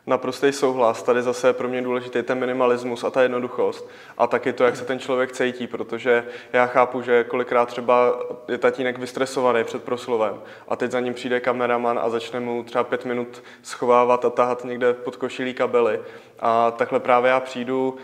naprostý 0.07 0.53
souhlas. 0.53 1.03
Tady 1.03 1.23
zase 1.23 1.49
je 1.49 1.53
pro 1.53 1.69
mě 1.69 1.83
důležitý 1.83 2.23
ten 2.23 2.39
minimalismus 2.39 3.05
a 3.05 3.11
ta 3.11 3.23
jednoduchost. 3.23 3.89
A 4.19 4.27
taky 4.27 4.53
to, 4.53 4.65
jak 4.65 4.77
se 4.77 4.85
ten 4.85 4.99
člověk 4.99 5.33
cítí, 5.33 5.67
protože 5.67 6.25
já 6.53 6.67
chápu, 6.67 7.03
že 7.03 7.25
kolikrát 7.25 7.67
třeba 7.67 8.19
je 8.49 8.59
tatínek 8.59 8.99
vystresovaný 8.99 9.65
před 9.65 9.85
proslovem 9.85 10.41
a 10.69 10.77
teď 10.77 10.91
za 10.91 11.01
ním 11.01 11.15
přijde 11.15 11.41
kameraman 11.41 11.99
a 12.03 12.09
začne 12.09 12.41
mu 12.41 12.63
třeba 12.63 12.85
pět 12.85 13.05
minut 13.05 13.43
schovávat 13.63 14.25
a 14.25 14.31
tahat 14.31 14.65
někde 14.65 14.95
pod 14.95 15.17
košilí 15.17 15.55
kabely. 15.55 16.01
A 16.41 16.71
takhle 16.71 17.01
právě 17.01 17.31
já 17.31 17.41
přijdu, 17.41 17.97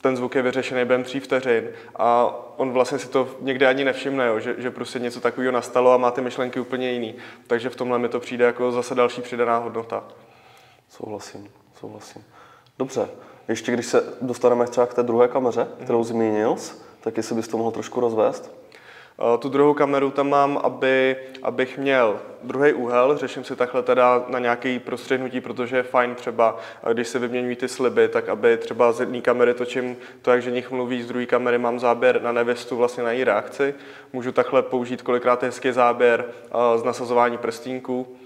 ten 0.00 0.16
zvuk 0.16 0.34
je 0.34 0.42
vyřešený 0.42 0.84
během 0.84 1.04
tří 1.04 1.20
vteřin 1.20 1.68
a 1.96 2.34
on 2.56 2.72
vlastně 2.72 2.98
si 2.98 3.08
to 3.08 3.28
někde 3.40 3.66
ani 3.66 3.84
nevšimne, 3.84 4.26
jo, 4.26 4.40
že, 4.40 4.54
že 4.58 4.70
prostě 4.70 4.98
něco 4.98 5.20
takového 5.20 5.52
nastalo 5.52 5.92
a 5.92 5.96
má 5.96 6.10
ty 6.10 6.20
myšlenky 6.20 6.60
úplně 6.60 6.92
jiný. 6.92 7.14
Takže 7.46 7.70
v 7.70 7.76
tomhle 7.76 7.98
mi 7.98 8.08
to 8.08 8.20
přijde 8.20 8.44
jako 8.44 8.72
zase 8.72 8.94
další 8.94 9.22
přidaná 9.22 9.56
hodnota. 9.56 10.04
Souhlasím, 10.96 11.48
souhlasím. 11.80 12.24
Dobře, 12.78 13.08
ještě 13.48 13.72
když 13.72 13.86
se 13.86 14.14
dostaneme 14.20 14.66
třeba 14.66 14.86
k 14.86 14.94
té 14.94 15.02
druhé 15.02 15.28
kameře, 15.28 15.68
kterou 15.84 16.00
mm-hmm. 16.00 16.04
zmínil, 16.04 16.56
tak 17.00 17.16
jestli 17.16 17.34
bys 17.34 17.48
to 17.48 17.58
mohl 17.58 17.70
trošku 17.70 18.00
rozvést? 18.00 18.52
Eh, 19.18 19.38
tu 19.38 19.48
druhou 19.48 19.74
kameru 19.74 20.10
tam 20.10 20.28
mám, 20.28 20.60
aby, 20.62 21.16
abych 21.42 21.78
měl 21.78 22.20
druhý 22.42 22.72
úhel, 22.72 23.18
řeším 23.18 23.44
si 23.44 23.56
takhle 23.56 23.82
teda 23.82 24.24
na 24.28 24.38
nějaký 24.38 24.78
prostřednutí, 24.78 25.40
protože 25.40 25.76
je 25.76 25.82
fajn 25.82 26.14
třeba, 26.14 26.56
eh, 26.90 26.94
když 26.94 27.08
se 27.08 27.18
vyměňují 27.18 27.56
ty 27.56 27.68
sliby, 27.68 28.08
tak 28.08 28.28
aby 28.28 28.56
třeba 28.56 28.92
z 28.92 29.00
jedné 29.00 29.20
kamery 29.20 29.54
točím 29.54 29.96
to, 30.22 30.30
jak 30.30 30.42
ženich 30.42 30.70
mluví, 30.70 31.02
z 31.02 31.06
druhé 31.06 31.26
kamery 31.26 31.58
mám 31.58 31.80
záběr 31.80 32.22
na 32.22 32.32
nevěstu, 32.32 32.76
vlastně 32.76 33.02
na 33.02 33.12
její 33.12 33.24
reakci. 33.24 33.74
Můžu 34.12 34.32
takhle 34.32 34.62
použít 34.62 35.02
kolikrát 35.02 35.42
hezký 35.42 35.72
záběr 35.72 36.24
eh, 36.28 36.78
z 36.78 36.84
nasazování 36.84 37.38
prstínků 37.38 38.16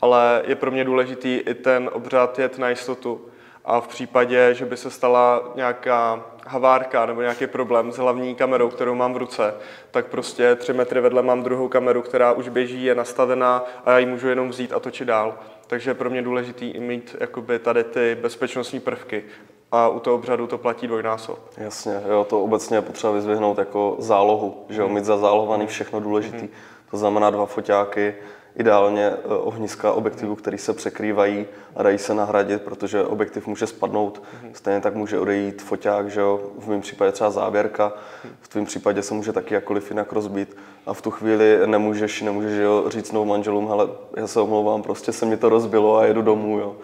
ale 0.00 0.42
je 0.46 0.54
pro 0.54 0.70
mě 0.70 0.84
důležitý 0.84 1.34
i 1.36 1.54
ten 1.54 1.90
obřad 1.92 2.38
jet 2.38 2.58
na 2.58 2.68
jistotu. 2.68 3.20
A 3.64 3.80
v 3.80 3.88
případě, 3.88 4.54
že 4.54 4.64
by 4.64 4.76
se 4.76 4.90
stala 4.90 5.52
nějaká 5.54 6.24
havárka 6.46 7.06
nebo 7.06 7.20
nějaký 7.20 7.46
problém 7.46 7.92
s 7.92 7.96
hlavní 7.96 8.34
kamerou, 8.34 8.68
kterou 8.68 8.94
mám 8.94 9.14
v 9.14 9.16
ruce, 9.16 9.54
tak 9.90 10.06
prostě 10.06 10.54
tři 10.54 10.72
metry 10.72 11.00
vedle 11.00 11.22
mám 11.22 11.42
druhou 11.42 11.68
kameru, 11.68 12.02
která 12.02 12.32
už 12.32 12.48
běží, 12.48 12.84
je 12.84 12.94
nastavená 12.94 13.64
a 13.84 13.90
já 13.90 13.98
ji 13.98 14.06
můžu 14.06 14.28
jenom 14.28 14.48
vzít 14.48 14.72
a 14.72 14.80
točit 14.80 15.08
dál. 15.08 15.38
Takže 15.66 15.90
je 15.90 15.94
pro 15.94 16.10
mě 16.10 16.22
důležitý 16.22 16.70
i 16.70 16.80
mít 16.80 17.16
jakoby 17.20 17.58
tady 17.58 17.84
ty 17.84 18.16
bezpečnostní 18.20 18.80
prvky 18.80 19.24
a 19.72 19.88
u 19.88 20.00
toho 20.00 20.16
obřadu 20.16 20.46
to 20.46 20.58
platí 20.58 20.86
dvojnásob. 20.86 21.38
Jasně, 21.56 22.00
jo, 22.08 22.26
to 22.28 22.42
obecně 22.42 22.76
je 22.76 22.82
potřeba 22.82 23.12
vyzvihnout 23.12 23.58
jako 23.58 23.96
zálohu, 23.98 24.66
že 24.68 24.80
jo, 24.80 24.88
mít 24.88 25.04
zazálohovaný 25.04 25.66
všechno 25.66 26.00
důležitý. 26.00 26.48
To 26.90 26.96
znamená 26.96 27.30
dva 27.30 27.46
foťáky, 27.46 28.14
ideálně 28.56 29.06
eh, 29.06 29.28
ohniska 29.28 29.92
objektivů, 29.92 30.34
které 30.34 30.58
se 30.58 30.72
překrývají 30.72 31.46
a 31.76 31.82
dají 31.82 31.98
se 31.98 32.14
nahradit, 32.14 32.62
protože 32.62 33.04
objektiv 33.04 33.46
může 33.46 33.66
spadnout. 33.66 34.22
Stejně 34.52 34.80
tak 34.80 34.94
může 34.94 35.18
odejít 35.18 35.62
foťák, 35.62 36.10
že 36.10 36.20
jo? 36.20 36.40
v 36.58 36.68
mém 36.68 36.80
případě 36.80 37.12
třeba 37.12 37.30
záběrka, 37.30 37.92
v 38.40 38.48
tvém 38.48 38.64
případě 38.64 39.02
se 39.02 39.14
může 39.14 39.32
taky 39.32 39.54
jakkoliv 39.54 39.90
jinak 39.90 40.12
rozbít 40.12 40.56
a 40.86 40.94
v 40.94 41.02
tu 41.02 41.10
chvíli 41.10 41.58
nemůžeš, 41.66 42.22
nemůžeš 42.22 42.52
že 42.52 42.62
jo, 42.62 42.84
říctnou 42.88 43.24
manželům, 43.24 43.68
hele, 43.68 43.88
já 44.16 44.26
se 44.26 44.40
omlouvám, 44.40 44.82
prostě 44.82 45.12
se 45.12 45.26
mi 45.26 45.36
to 45.36 45.48
rozbilo 45.48 45.96
a 45.96 46.04
jedu 46.04 46.22
domů. 46.22 46.58
Jo? 46.58 46.76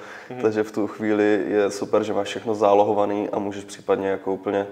Takže 0.42 0.62
v 0.62 0.72
tu 0.72 0.86
chvíli 0.86 1.44
je 1.48 1.70
super, 1.70 2.02
že 2.02 2.12
máš 2.12 2.28
všechno 2.28 2.54
zálohovaný 2.54 3.28
a 3.28 3.38
můžeš 3.38 3.64
případně 3.64 4.08
jako 4.08 4.32
úplně 4.32 4.66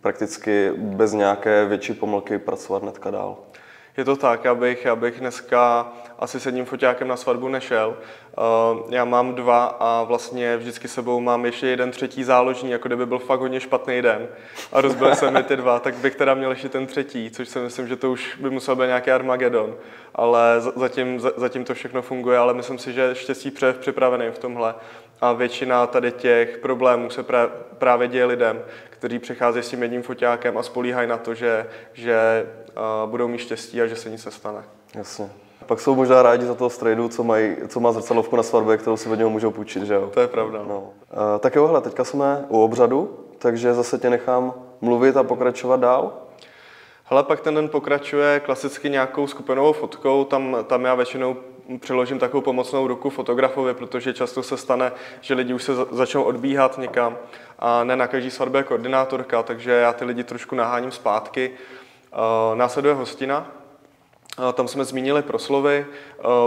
prakticky 0.00 0.72
bez 0.76 1.12
nějaké 1.12 1.64
větší 1.64 1.92
pomlky 1.92 2.38
pracovat 2.38 2.82
hnedka 2.82 3.10
dál. 3.10 3.36
Je 3.96 4.04
to 4.04 4.16
tak, 4.16 4.46
abych, 4.46 4.86
abych 4.86 5.20
dneska 5.20 5.92
asi 6.18 6.40
s 6.40 6.46
jedním 6.46 6.64
foťákem 6.64 7.08
na 7.08 7.16
svatbu 7.16 7.48
nešel. 7.48 7.96
Uh, 8.78 8.94
já 8.94 9.04
mám 9.04 9.34
dva 9.34 9.64
a 9.64 10.02
vlastně 10.02 10.56
vždycky 10.56 10.88
sebou 10.88 11.20
mám 11.20 11.44
ještě 11.44 11.66
jeden 11.66 11.90
třetí 11.90 12.24
záložní, 12.24 12.70
jako 12.70 12.88
kdyby 12.88 13.06
byl 13.06 13.18
fakt 13.18 13.40
hodně 13.40 13.60
špatný 13.60 14.02
den. 14.02 14.28
A 14.72 14.80
rozbil 14.80 15.14
se 15.14 15.30
mi 15.30 15.42
ty 15.42 15.56
dva, 15.56 15.78
tak 15.78 15.94
bych 15.94 16.14
teda 16.14 16.34
měl 16.34 16.50
ještě 16.50 16.68
ten 16.68 16.86
třetí, 16.86 17.30
což 17.30 17.48
si 17.48 17.58
myslím, 17.58 17.88
že 17.88 17.96
to 17.96 18.10
už 18.10 18.36
by 18.36 18.50
musel 18.50 18.76
být 18.76 18.86
nějaký 18.86 19.10
Armagedon. 19.10 19.76
Ale 20.14 20.60
zatím, 20.76 21.20
zatím 21.20 21.64
to 21.64 21.74
všechno 21.74 22.02
funguje, 22.02 22.38
ale 22.38 22.54
myslím 22.54 22.78
si, 22.78 22.92
že 22.92 23.14
štěstí 23.14 23.50
pře 23.50 23.72
připravený 23.72 24.30
v 24.30 24.38
tomhle. 24.38 24.74
A 25.20 25.32
většina 25.32 25.86
tady 25.86 26.12
těch 26.12 26.58
problémů 26.58 27.10
se 27.10 27.24
právě 27.78 28.08
děje 28.08 28.24
lidem, 28.24 28.62
kteří 28.90 29.18
přicházejí 29.18 29.62
s 29.62 29.68
tím 29.68 29.82
jedním 29.82 30.02
foťákem 30.02 30.58
a 30.58 30.62
spolíhají 30.62 31.08
na 31.08 31.16
to, 31.16 31.34
že, 31.34 31.66
že 31.92 32.46
uh, 32.76 33.10
budou 33.10 33.28
mít 33.28 33.38
štěstí 33.38 33.82
a 33.82 33.86
že 33.86 33.96
se 33.96 34.10
nic 34.10 34.24
nestane. 34.24 34.64
Jasně. 34.94 35.30
Pak 35.66 35.80
jsou 35.80 35.94
možná 35.94 36.22
rádi 36.22 36.46
za 36.46 36.54
toho 36.54 36.70
strejdu, 36.70 37.08
co, 37.08 37.24
mají, 37.24 37.56
co 37.68 37.80
má 37.80 37.92
zrcadlovku 37.92 38.36
na 38.36 38.42
svatbě, 38.42 38.76
kterou 38.76 38.96
si 38.96 39.08
od 39.08 39.14
něho 39.14 39.30
můžou 39.30 39.50
půjčit, 39.50 39.82
že 39.82 39.94
jo? 39.94 40.10
To 40.14 40.20
je 40.20 40.28
pravda. 40.28 40.64
No. 40.68 40.80
Uh, 40.80 40.90
tak 41.40 41.54
jo, 41.54 41.66
hele, 41.66 41.80
teďka 41.80 42.04
jsme 42.04 42.44
u 42.48 42.62
obřadu, 42.62 43.18
takže 43.38 43.74
zase 43.74 43.98
tě 43.98 44.10
nechám 44.10 44.54
mluvit 44.80 45.16
a 45.16 45.22
pokračovat 45.22 45.80
dál. 45.80 46.12
Hele, 47.04 47.22
pak 47.22 47.40
ten 47.40 47.54
den 47.54 47.68
pokračuje 47.68 48.40
klasicky 48.40 48.90
nějakou 48.90 49.26
skupinovou 49.26 49.72
fotkou, 49.72 50.24
tam, 50.24 50.56
tam 50.66 50.84
já 50.84 50.94
většinou 50.94 51.36
přiložím 51.80 52.18
takovou 52.18 52.40
pomocnou 52.40 52.86
ruku 52.86 53.10
fotografovi, 53.10 53.74
protože 53.74 54.14
často 54.14 54.42
se 54.42 54.56
stane, 54.56 54.92
že 55.20 55.34
lidi 55.34 55.54
už 55.54 55.62
se 55.62 55.72
začnou 55.90 56.22
odbíhat 56.22 56.78
někam 56.78 57.16
a 57.58 57.84
ne 57.84 57.96
na 57.96 58.06
každý 58.06 58.30
svatbě 58.30 58.58
je 58.58 58.64
koordinátorka, 58.64 59.42
takže 59.42 59.70
já 59.70 59.92
ty 59.92 60.04
lidi 60.04 60.24
trošku 60.24 60.54
naháním 60.54 60.90
zpátky. 60.90 61.50
Následuje 62.54 62.94
hostina, 62.94 63.52
tam 64.54 64.68
jsme 64.68 64.84
zmínili 64.84 65.22
proslovy. 65.22 65.86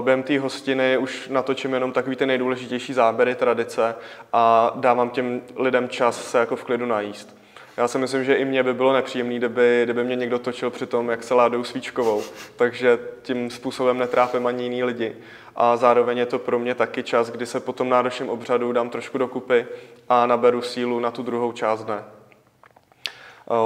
Během 0.02 0.24
té 0.24 0.40
hostiny 0.40 0.98
už 0.98 1.30
natočím 1.30 1.74
jenom 1.74 1.92
takový 1.92 2.16
ty 2.16 2.26
nejdůležitější 2.26 2.94
záběry, 2.94 3.36
tradice 3.36 3.96
a 4.34 4.72
dávám 4.76 5.10
těm 5.10 5.42
lidem 5.56 5.90
čas 5.90 6.30
se 6.32 6.40
jako 6.40 6.56
v 6.56 6.64
klidu 6.64 6.86
najíst. 6.86 7.38
Já 7.78 7.88
si 7.88 7.98
myslím, 7.98 8.24
že 8.24 8.36
i 8.36 8.46
mě 8.46 8.64
by 8.64 8.74
bylo 8.74 8.94
nepříjemné, 8.94 9.36
kdyby, 9.36 9.82
kdyby 9.84 10.04
mě 10.04 10.16
někdo 10.16 10.40
točil 10.40 10.70
při 10.70 10.86
tom, 10.86 11.10
jak 11.10 11.24
se 11.24 11.34
ládou 11.34 11.64
svíčkovou. 11.64 12.24
Takže 12.56 13.00
tím 13.22 13.50
způsobem 13.50 13.98
netrápím 13.98 14.48
ani 14.48 14.64
jiný 14.64 14.84
lidi. 14.84 15.16
A 15.56 15.78
zároveň 15.78 16.18
je 16.18 16.26
to 16.26 16.40
pro 16.40 16.60
mě 16.60 16.76
taky 16.76 17.04
čas, 17.04 17.30
kdy 17.30 17.46
se 17.46 17.60
po 17.60 17.74
tom 17.74 17.90
náročném 17.90 18.30
obřadu 18.30 18.72
dám 18.72 18.90
trošku 18.90 19.18
dokupy 19.18 19.68
a 20.10 20.26
naberu 20.26 20.62
sílu 20.62 21.00
na 21.00 21.12
tu 21.12 21.24
druhou 21.24 21.52
část 21.52 21.84
dne. 21.84 22.04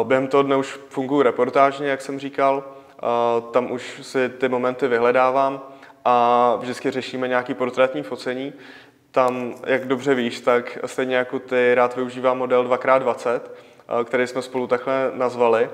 Během 0.03 0.27
toho 0.27 0.43
dne 0.43 0.55
už 0.55 0.79
funguji 0.89 1.21
reportážně, 1.21 1.87
jak 1.87 2.01
jsem 2.01 2.19
říkal. 2.19 2.63
Tam 3.51 3.71
už 3.71 3.99
si 4.01 4.29
ty 4.29 4.49
momenty 4.49 4.87
vyhledávám 4.87 5.61
a 6.05 6.55
vždycky 6.59 6.91
řešíme 6.91 7.27
nějaký 7.27 7.53
portrétní 7.53 8.03
focení. 8.03 8.53
Tam, 9.11 9.53
jak 9.65 9.87
dobře 9.87 10.15
víš, 10.15 10.39
tak 10.39 10.77
stejně 10.85 11.15
jako 11.15 11.39
ty 11.39 11.75
rád 11.75 11.95
využívám 11.95 12.37
model 12.37 12.63
2x20, 12.63 13.41
který 14.03 14.27
jsme 14.27 14.41
spolu 14.41 14.67
takhle 14.67 15.11
nazvali. 15.13 15.69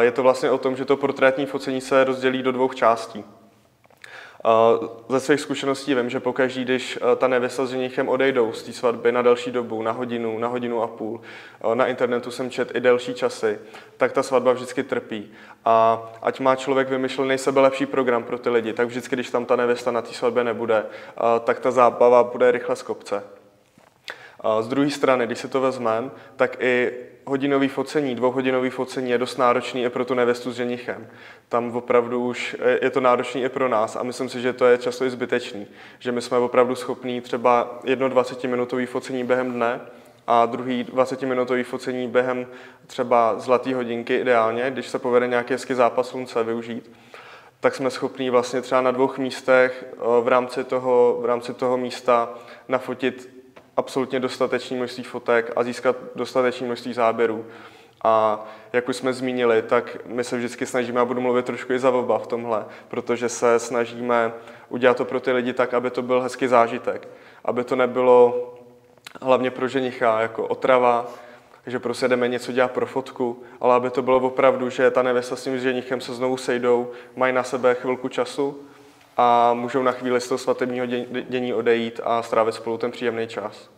Je 0.00 0.10
to 0.10 0.22
vlastně 0.22 0.50
o 0.50 0.58
tom, 0.58 0.76
že 0.76 0.84
to 0.84 0.96
portrétní 0.96 1.46
focení 1.46 1.80
se 1.80 2.04
rozdělí 2.04 2.42
do 2.42 2.52
dvou 2.52 2.68
částí. 2.68 3.24
Ze 5.08 5.20
svých 5.20 5.40
zkušeností 5.40 5.94
vím, 5.94 6.10
že 6.10 6.20
pokaždý, 6.20 6.64
když 6.64 6.98
ta 7.16 7.28
nevěsta 7.28 7.66
s 7.66 7.70
ženichem 7.70 8.08
odejdou 8.08 8.52
z 8.52 8.62
té 8.62 8.72
svatby 8.72 9.12
na 9.12 9.22
další 9.22 9.50
dobu, 9.50 9.82
na 9.82 9.92
hodinu, 9.92 10.38
na 10.38 10.48
hodinu 10.48 10.82
a 10.82 10.86
půl, 10.86 11.20
na 11.74 11.86
internetu 11.86 12.30
jsem 12.30 12.50
čet 12.50 12.74
i 12.74 12.80
delší 12.80 13.14
časy, 13.14 13.58
tak 13.96 14.12
ta 14.12 14.22
svatba 14.22 14.52
vždycky 14.52 14.82
trpí. 14.82 15.32
A 15.64 16.02
ať 16.22 16.40
má 16.40 16.56
člověk 16.56 16.88
vymyšlený 16.88 17.36
lepší 17.54 17.86
program 17.86 18.24
pro 18.24 18.38
ty 18.38 18.50
lidi, 18.50 18.72
tak 18.72 18.88
vždycky, 18.88 19.16
když 19.16 19.30
tam 19.30 19.44
ta 19.44 19.56
nevěsta 19.56 19.90
na 19.90 20.02
té 20.02 20.12
svatbě 20.12 20.44
nebude, 20.44 20.86
tak 21.44 21.60
ta 21.60 21.70
zábava 21.70 22.24
bude 22.24 22.50
rychle 22.50 22.76
z 22.76 22.82
kopce. 22.82 23.24
Z 24.60 24.68
druhé 24.68 24.90
strany, 24.90 25.26
když 25.26 25.38
si 25.38 25.48
to 25.48 25.60
vezmeme, 25.60 26.10
tak 26.36 26.56
i 26.62 26.92
hodinový 27.24 27.68
focení, 27.68 28.14
dvouhodinový 28.14 28.70
focení 28.70 29.10
je 29.10 29.18
dost 29.18 29.36
náročný 29.36 29.82
i 29.84 29.90
pro 29.90 30.04
tu 30.04 30.14
nevestu 30.14 30.52
s 30.52 30.56
ženichem. 30.56 31.06
Tam 31.48 31.76
opravdu 31.76 32.24
už 32.24 32.56
je 32.82 32.90
to 32.90 33.00
náročný 33.00 33.42
i 33.42 33.48
pro 33.48 33.68
nás 33.68 33.96
a 33.96 34.02
myslím 34.02 34.28
si, 34.28 34.40
že 34.40 34.52
to 34.52 34.66
je 34.66 34.78
často 34.78 35.04
i 35.04 35.10
zbytečný. 35.10 35.66
Že 35.98 36.12
my 36.12 36.22
jsme 36.22 36.38
opravdu 36.38 36.74
schopní 36.74 37.20
třeba 37.20 37.80
jedno 37.84 38.08
20-minutový 38.08 38.86
focení 38.86 39.24
během 39.24 39.52
dne 39.52 39.80
a 40.26 40.46
druhý 40.46 40.84
20-minutový 40.84 41.64
focení 41.64 42.08
během 42.08 42.46
třeba 42.86 43.38
zlatý 43.38 43.74
hodinky 43.74 44.16
ideálně, 44.16 44.70
když 44.70 44.88
se 44.88 44.98
povede 44.98 45.26
nějaký 45.26 45.52
hezký 45.54 45.74
zápas 45.74 46.08
slunce 46.08 46.44
využít 46.44 46.90
tak 47.62 47.74
jsme 47.74 47.90
schopni 47.90 48.30
vlastně 48.30 48.60
třeba 48.60 48.80
na 48.80 48.90
dvou 48.90 49.10
místech 49.18 49.84
eh, 49.92 49.96
v 50.22 50.28
rámci 50.28 50.64
toho, 50.64 51.18
v 51.20 51.24
rámci 51.24 51.54
toho 51.54 51.76
místa 51.76 52.28
nafotit 52.68 53.31
absolutně 53.76 54.20
dostatečné 54.20 54.76
množství 54.76 55.04
fotek 55.04 55.52
a 55.56 55.62
získat 55.62 55.96
dostatečné 56.14 56.66
množství 56.66 56.92
záběrů. 56.92 57.46
A 58.04 58.44
jak 58.72 58.88
už 58.88 58.96
jsme 58.96 59.12
zmínili, 59.12 59.62
tak 59.62 59.96
my 60.06 60.24
se 60.24 60.36
vždycky 60.36 60.66
snažíme, 60.66 61.00
a 61.00 61.04
budu 61.04 61.20
mluvit 61.20 61.46
trošku 61.46 61.72
i 61.72 61.78
za 61.78 61.90
oba 61.90 62.18
v 62.18 62.26
tomhle, 62.26 62.64
protože 62.88 63.28
se 63.28 63.58
snažíme 63.58 64.32
udělat 64.68 64.96
to 64.96 65.04
pro 65.04 65.20
ty 65.20 65.32
lidi 65.32 65.52
tak, 65.52 65.74
aby 65.74 65.90
to 65.90 66.02
byl 66.02 66.20
hezký 66.20 66.46
zážitek. 66.46 67.08
Aby 67.44 67.64
to 67.64 67.76
nebylo 67.76 68.48
hlavně 69.22 69.50
pro 69.50 69.68
ženicha 69.68 70.20
jako 70.20 70.46
otrava, 70.46 71.06
že 71.66 71.78
prostě 71.78 72.08
jdeme 72.08 72.28
něco 72.28 72.52
dělat 72.52 72.70
pro 72.70 72.86
fotku, 72.86 73.42
ale 73.60 73.74
aby 73.74 73.90
to 73.90 74.02
bylo 74.02 74.16
opravdu, 74.16 74.70
že 74.70 74.90
ta 74.90 75.02
nevěsta 75.02 75.36
s 75.36 75.44
tím 75.44 75.58
ženichem 75.58 76.00
se 76.00 76.14
znovu 76.14 76.36
sejdou, 76.36 76.90
mají 77.16 77.32
na 77.32 77.42
sebe 77.42 77.74
chvilku 77.74 78.08
času 78.08 78.60
a 79.16 79.54
můžou 79.54 79.82
na 79.82 79.92
chvíli 79.92 80.20
z 80.20 80.28
toho 80.28 80.38
svatebního 80.38 80.86
dění 81.28 81.54
odejít 81.54 82.00
a 82.04 82.22
strávit 82.22 82.54
spolu 82.54 82.78
ten 82.78 82.90
příjemný 82.90 83.26
čas. 83.26 83.70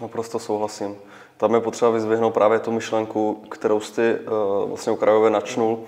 Naprosto 0.00 0.38
souhlasím. 0.38 0.96
Tam 1.36 1.54
je 1.54 1.60
potřeba 1.60 1.90
vyzvihnout 1.90 2.34
právě 2.34 2.58
tu 2.58 2.72
myšlenku, 2.72 3.44
kterou 3.50 3.80
jsi 3.80 4.18
uh, 4.18 4.68
vlastně 4.68 4.92
u 4.92 4.96
Krajové 4.96 5.30
načnul, 5.30 5.80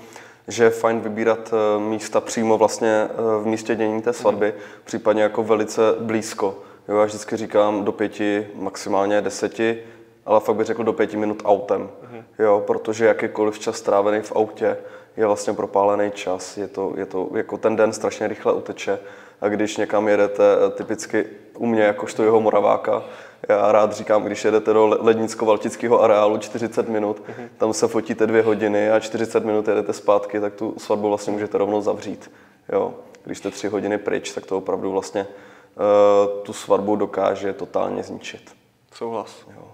že 0.49 0.65
je 0.65 0.71
fajn 0.71 1.01
vybírat 1.01 1.53
uh, 1.53 1.83
místa 1.83 2.21
přímo 2.21 2.59
vlastně 2.59 3.09
uh, 3.12 3.43
v 3.43 3.47
místě 3.47 3.75
dění 3.75 4.03
té 4.03 4.12
svatby, 4.12 4.47
mm. 4.47 4.62
případně 4.85 5.23
jako 5.23 5.43
velice 5.43 5.83
blízko. 6.01 6.59
Jo, 6.89 6.99
já 6.99 7.05
vždycky 7.05 7.37
říkám 7.37 7.85
do 7.85 7.93
pěti, 7.93 8.47
maximálně 8.55 9.21
deseti, 9.21 9.79
ale 10.27 10.41
fakt 10.41 10.57
bych 10.57 10.67
řekl 10.67 10.85
do 10.85 10.93
pěti 10.93 11.17
minut 11.17 11.43
autem. 11.45 11.91
Mm. 12.11 12.25
Jo, 12.39 12.62
protože 12.67 13.07
jakýkoliv 13.07 13.59
čas 13.59 13.77
strávený 13.77 14.23
v 14.23 14.33
autě 14.33 14.77
je 15.17 15.27
vlastně 15.27 15.53
propálený 15.53 16.11
čas, 16.11 16.57
je 16.57 16.69
to, 16.69 16.93
je 16.97 17.07
to, 17.07 17.29
jako 17.35 17.59
ten 17.59 17.77
den 17.77 17.93
strašně 17.93 18.29
rychle 18.29 18.53
uteče 18.53 18.99
a 19.41 19.49
když 19.49 19.77
někam 19.77 20.09
jedete, 20.09 20.45
eh, 20.67 20.71
typicky 20.71 21.27
u 21.59 21.67
mě, 21.67 21.83
jakožto 21.83 22.23
jeho 22.23 22.41
moraváka, 22.41 23.03
já 23.49 23.73
rád 23.73 23.93
říkám, 23.93 24.23
když 24.23 24.45
jedete 24.45 24.73
do 24.73 24.87
lednicko-valtického 24.87 26.03
areálu 26.03 26.39
40 26.39 26.89
minut, 26.89 27.17
mm-hmm. 27.17 27.49
tam 27.59 27.73
se 27.73 27.89
fotíte 27.89 28.27
dvě 28.27 28.43
hodiny 28.43 28.91
a 28.91 29.01
40 29.01 29.45
minut 29.45 29.69
jedete 29.69 29.93
zpátky, 29.93 30.41
tak 30.41 30.55
tu 30.55 30.75
svatbu 30.79 31.09
vlastně 31.09 31.33
můžete 31.33 31.59
rovnou 31.59 31.81
zavřít. 31.81 32.31
Jo. 32.73 32.95
Když 33.25 33.39
jste 33.39 33.51
tři 33.51 33.69
hodiny 33.69 33.99
pryč, 33.99 34.33
tak 34.33 34.47
to 34.47 34.59
opravdu 34.59 34.93
vlastně 34.93 35.27
uh, 35.27 36.43
tu 36.43 36.53
svatbu 36.53 36.97
dokáže 36.97 37.53
totálně 37.53 38.03
zničit. 38.03 38.53
Souhlas. 38.93 39.37
Jo. 39.57 39.65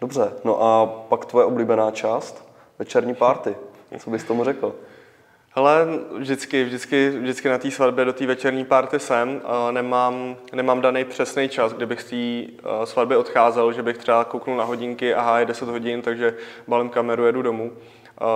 Dobře, 0.00 0.32
no 0.44 0.62
a 0.62 0.86
pak 0.86 1.24
tvoje 1.24 1.46
oblíbená 1.46 1.90
část, 1.90 2.44
večerní 2.78 3.14
párty. 3.14 3.56
Co 3.98 4.10
bys 4.10 4.24
tomu 4.24 4.44
řekl? 4.44 4.74
Hele, 5.54 5.86
vždycky, 6.18 6.64
vždycky, 6.64 7.10
vždycky 7.10 7.48
na 7.48 7.58
té 7.58 7.70
svatbě 7.70 8.04
do 8.04 8.12
té 8.12 8.26
večerní 8.26 8.64
party 8.64 8.98
jsem. 8.98 9.40
Nemám, 9.70 10.36
nemám 10.52 10.80
daný 10.80 11.04
přesný 11.04 11.48
čas, 11.48 11.72
kdybych 11.72 12.00
z 12.00 12.04
té 12.04 12.52
svatby 12.84 13.16
odcházel, 13.16 13.72
že 13.72 13.82
bych 13.82 13.98
třeba 13.98 14.24
kouknul 14.24 14.56
na 14.56 14.64
hodinky, 14.64 15.14
aha, 15.14 15.38
je 15.38 15.46
10 15.46 15.68
hodin, 15.68 16.02
takže 16.02 16.34
balím 16.68 16.88
kameru, 16.88 17.26
jedu 17.26 17.42
domů. 17.42 17.72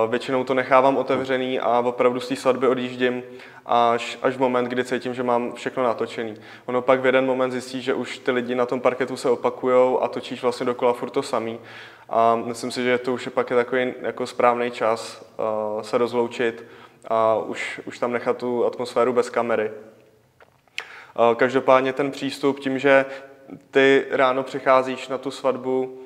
Většinou 0.09 0.45
to 0.45 0.55
nechávám 0.55 0.97
otevřený 0.97 1.61
a 1.61 1.79
opravdu 1.79 2.21
z 2.21 2.29
té 2.29 2.37
svatby 2.37 2.69
odjíždím 2.69 3.23
až, 3.67 4.19
až 4.23 4.37
v 4.37 4.39
moment, 4.39 4.65
kdy 4.65 4.85
cítím, 4.85 5.15
že 5.15 5.23
mám 5.23 5.53
všechno 5.53 5.83
natočený. 5.83 6.35
Ono 6.67 6.83
pak 6.83 7.01
v 7.01 7.07
jeden 7.07 7.27
moment 7.27 7.51
zjistí, 7.51 7.83
že 7.83 7.95
už 7.95 8.19
ty 8.19 8.31
lidi 8.31 8.55
na 8.55 8.67
tom 8.67 8.81
parketu 8.81 9.17
se 9.17 9.31
opakujou 9.31 10.03
a 10.03 10.09
točíš 10.09 10.43
vlastně 10.43 10.67
dokola 10.67 10.93
furt 10.93 11.11
to 11.11 11.23
samý. 11.23 11.59
A 12.09 12.37
myslím 12.37 12.71
si, 12.71 12.85
že 12.85 12.99
to 12.99 13.13
už 13.13 13.25
je 13.25 13.31
pak 13.31 13.49
takový 13.49 13.95
jako 14.01 14.27
správný 14.27 14.71
čas 14.71 15.25
uh, 15.77 15.83
se 15.83 15.99
rozloučit 15.99 16.65
a 17.09 17.35
už, 17.35 17.81
už 17.85 17.99
tam 17.99 18.13
nechat 18.13 18.37
tu 18.37 18.67
atmosféru 18.67 19.13
bez 19.13 19.31
kamery. 19.31 19.71
Uh, 19.71 21.35
každopádně 21.35 21.93
ten 21.93 22.11
přístup 22.11 22.61
tím, 22.61 22.79
že 22.79 23.05
ty 23.71 24.07
ráno 24.11 24.43
přicházíš 24.43 25.09
na 25.09 25.19
tu 25.19 25.31
svatbu 25.31 25.99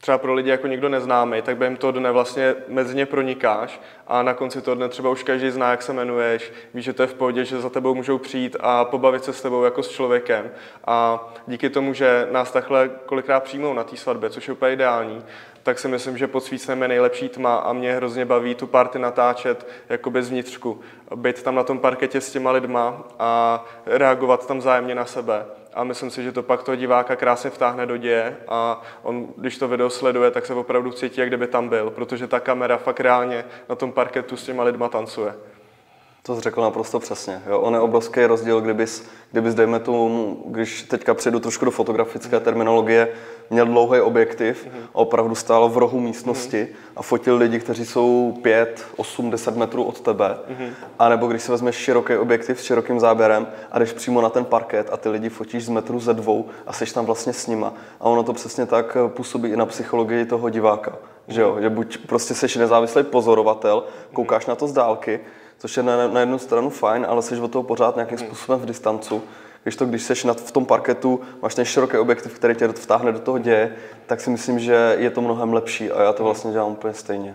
třeba 0.00 0.18
pro 0.18 0.34
lidi 0.34 0.50
jako 0.50 0.66
někdo 0.66 0.88
neznámý, 0.88 1.42
tak 1.42 1.56
během 1.56 1.76
toho 1.76 1.90
dne 1.90 2.10
vlastně 2.10 2.54
mezi 2.68 2.96
ně 2.96 3.06
pronikáš 3.06 3.80
a 4.06 4.22
na 4.22 4.34
konci 4.34 4.62
toho 4.62 4.74
dne 4.74 4.88
třeba 4.88 5.10
už 5.10 5.22
každý 5.22 5.50
zná, 5.50 5.70
jak 5.70 5.82
se 5.82 5.92
jmenuješ, 5.92 6.52
víš, 6.74 6.84
že 6.84 6.92
to 6.92 7.02
je 7.02 7.06
v 7.06 7.14
pohodě, 7.14 7.44
že 7.44 7.60
za 7.60 7.70
tebou 7.70 7.94
můžou 7.94 8.18
přijít 8.18 8.56
a 8.60 8.84
pobavit 8.84 9.24
se 9.24 9.32
s 9.32 9.42
tebou 9.42 9.64
jako 9.64 9.82
s 9.82 9.88
člověkem. 9.88 10.50
A 10.86 11.28
díky 11.46 11.70
tomu, 11.70 11.94
že 11.94 12.28
nás 12.30 12.52
takhle 12.52 12.90
kolikrát 13.06 13.42
přijmou 13.42 13.74
na 13.74 13.84
té 13.84 13.96
svatbě, 13.96 14.30
což 14.30 14.48
je 14.48 14.54
úplně 14.54 14.72
ideální, 14.72 15.24
tak 15.62 15.78
si 15.78 15.88
myslím, 15.88 16.18
že 16.18 16.26
pod 16.26 16.44
svícnem 16.44 16.82
je 16.82 16.88
nejlepší 16.88 17.28
tma 17.28 17.56
a 17.56 17.72
mě 17.72 17.94
hrozně 17.94 18.24
baví 18.24 18.54
tu 18.54 18.66
party 18.66 18.98
natáčet 18.98 19.68
jako 19.88 20.10
bez 20.10 20.30
vnitřku. 20.30 20.80
Být 21.14 21.42
tam 21.42 21.54
na 21.54 21.64
tom 21.64 21.78
parketě 21.78 22.20
s 22.20 22.32
těma 22.32 22.50
lidma 22.50 23.02
a 23.18 23.64
reagovat 23.86 24.46
tam 24.46 24.60
zájemně 24.60 24.94
na 24.94 25.04
sebe 25.04 25.44
a 25.74 25.84
myslím 25.84 26.10
si, 26.10 26.22
že 26.22 26.32
to 26.32 26.42
pak 26.42 26.62
toho 26.62 26.76
diváka 26.76 27.16
krásně 27.16 27.50
vtáhne 27.50 27.86
do 27.86 27.96
děje 27.96 28.36
a 28.48 28.82
on, 29.02 29.28
když 29.36 29.58
to 29.58 29.68
video 29.68 29.90
sleduje, 29.90 30.30
tak 30.30 30.46
se 30.46 30.54
opravdu 30.54 30.92
cítí, 30.92 31.20
jak 31.20 31.28
kdyby 31.28 31.46
tam 31.46 31.68
byl, 31.68 31.90
protože 31.90 32.26
ta 32.26 32.40
kamera 32.40 32.76
fakt 32.76 33.00
reálně 33.00 33.44
na 33.68 33.74
tom 33.74 33.92
parketu 33.92 34.36
s 34.36 34.44
těma 34.44 34.62
lidma 34.62 34.88
tancuje. 34.88 35.34
To 36.22 36.34
jsi 36.34 36.40
řekl 36.40 36.60
naprosto 36.60 37.00
přesně. 37.00 37.42
Jo? 37.46 37.60
On 37.60 37.74
je 37.74 37.80
obrovský 37.80 38.24
rozdíl, 38.24 38.60
kdybys, 38.60 39.08
kdybys, 39.30 39.54
dejme 39.54 39.80
tomu, 39.80 40.42
když 40.46 40.82
teďka 40.82 41.14
přijdu 41.14 41.40
trošku 41.40 41.64
do 41.64 41.70
fotografické 41.70 42.40
terminologie, 42.40 43.08
měl 43.50 43.66
dlouhý 43.66 44.00
objektiv 44.00 44.68
a 44.94 44.94
opravdu 44.94 45.34
stál 45.34 45.68
v 45.68 45.78
rohu 45.78 46.00
místnosti 46.00 46.68
a 46.96 47.02
fotil 47.02 47.36
lidi, 47.36 47.60
kteří 47.60 47.86
jsou 47.86 48.34
5, 48.42 48.86
8, 48.96 49.30
10 49.30 49.56
metrů 49.56 49.84
od 49.84 50.00
tebe. 50.00 50.38
A 50.98 51.08
nebo 51.08 51.26
když 51.26 51.42
si 51.42 51.50
vezmeš 51.50 51.76
široký 51.76 52.16
objektiv 52.16 52.60
s 52.60 52.64
širokým 52.64 53.00
záběrem 53.00 53.46
a 53.72 53.78
jdeš 53.78 53.92
přímo 53.92 54.20
na 54.20 54.28
ten 54.28 54.44
parket 54.44 54.88
a 54.92 54.96
ty 54.96 55.08
lidi 55.08 55.28
fotíš 55.28 55.64
z 55.64 55.68
metru 55.68 56.00
ze 56.00 56.14
dvou 56.14 56.48
a 56.66 56.72
seš 56.72 56.92
tam 56.92 57.06
vlastně 57.06 57.32
s 57.32 57.46
nima. 57.46 57.74
A 58.00 58.04
ono 58.04 58.22
to 58.22 58.32
přesně 58.32 58.66
tak 58.66 58.96
působí 59.08 59.48
i 59.48 59.56
na 59.56 59.66
psychologii 59.66 60.24
toho 60.24 60.48
diváka. 60.48 60.92
Že, 61.28 61.40
jo? 61.40 61.56
že 61.60 61.70
buď 61.70 61.98
prostě 62.06 62.34
seš 62.34 62.56
nezávislý 62.56 63.02
pozorovatel, 63.02 63.84
koukáš 64.12 64.46
na 64.46 64.54
to 64.54 64.68
z 64.68 64.72
dálky, 64.72 65.20
což 65.60 65.76
je 65.76 65.82
na, 65.82 66.08
na 66.08 66.20
jednu 66.20 66.38
stranu 66.38 66.70
fajn, 66.70 67.06
ale 67.08 67.22
jsi 67.22 67.40
od 67.40 67.52
toho 67.52 67.62
pořád 67.62 67.96
nějakým 67.96 68.18
hmm. 68.18 68.26
způsobem 68.26 68.60
v 68.60 68.66
distancu. 68.66 69.22
Když 69.62 69.76
to, 69.76 69.86
když 69.86 70.02
seš 70.02 70.24
v 70.24 70.52
tom 70.52 70.66
parketu, 70.66 71.20
máš 71.42 71.54
ten 71.54 71.64
široký 71.64 71.96
objektiv, 71.96 72.34
který 72.34 72.54
tě 72.54 72.68
vtáhne 72.68 73.12
do 73.12 73.18
toho 73.18 73.38
děje, 73.38 73.76
tak 74.06 74.20
si 74.20 74.30
myslím, 74.30 74.58
že 74.58 74.96
je 74.98 75.10
to 75.10 75.20
mnohem 75.20 75.52
lepší 75.52 75.90
a 75.90 76.02
já 76.02 76.12
to 76.12 76.24
vlastně 76.24 76.52
dělám 76.52 76.72
úplně 76.72 76.94
stejně. 76.94 77.34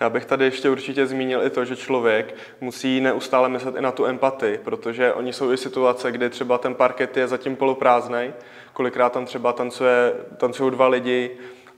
Já 0.00 0.10
bych 0.10 0.24
tady 0.24 0.44
ještě 0.44 0.70
určitě 0.70 1.06
zmínil 1.06 1.42
i 1.42 1.50
to, 1.50 1.64
že 1.64 1.76
člověk 1.76 2.34
musí 2.60 3.00
neustále 3.00 3.48
myslet 3.48 3.76
i 3.76 3.80
na 3.80 3.92
tu 3.92 4.06
empatii, 4.06 4.58
protože 4.64 5.12
oni 5.12 5.32
jsou 5.32 5.52
i 5.52 5.56
situace, 5.56 6.12
kdy 6.12 6.30
třeba 6.30 6.58
ten 6.58 6.74
parket 6.74 7.16
je 7.16 7.28
zatím 7.28 7.56
poloprázdný, 7.56 8.32
kolikrát 8.72 9.12
tam 9.12 9.26
třeba 9.26 9.52
tancuje, 9.52 10.12
tancují 10.36 10.70
dva 10.70 10.88
lidi, 10.88 11.30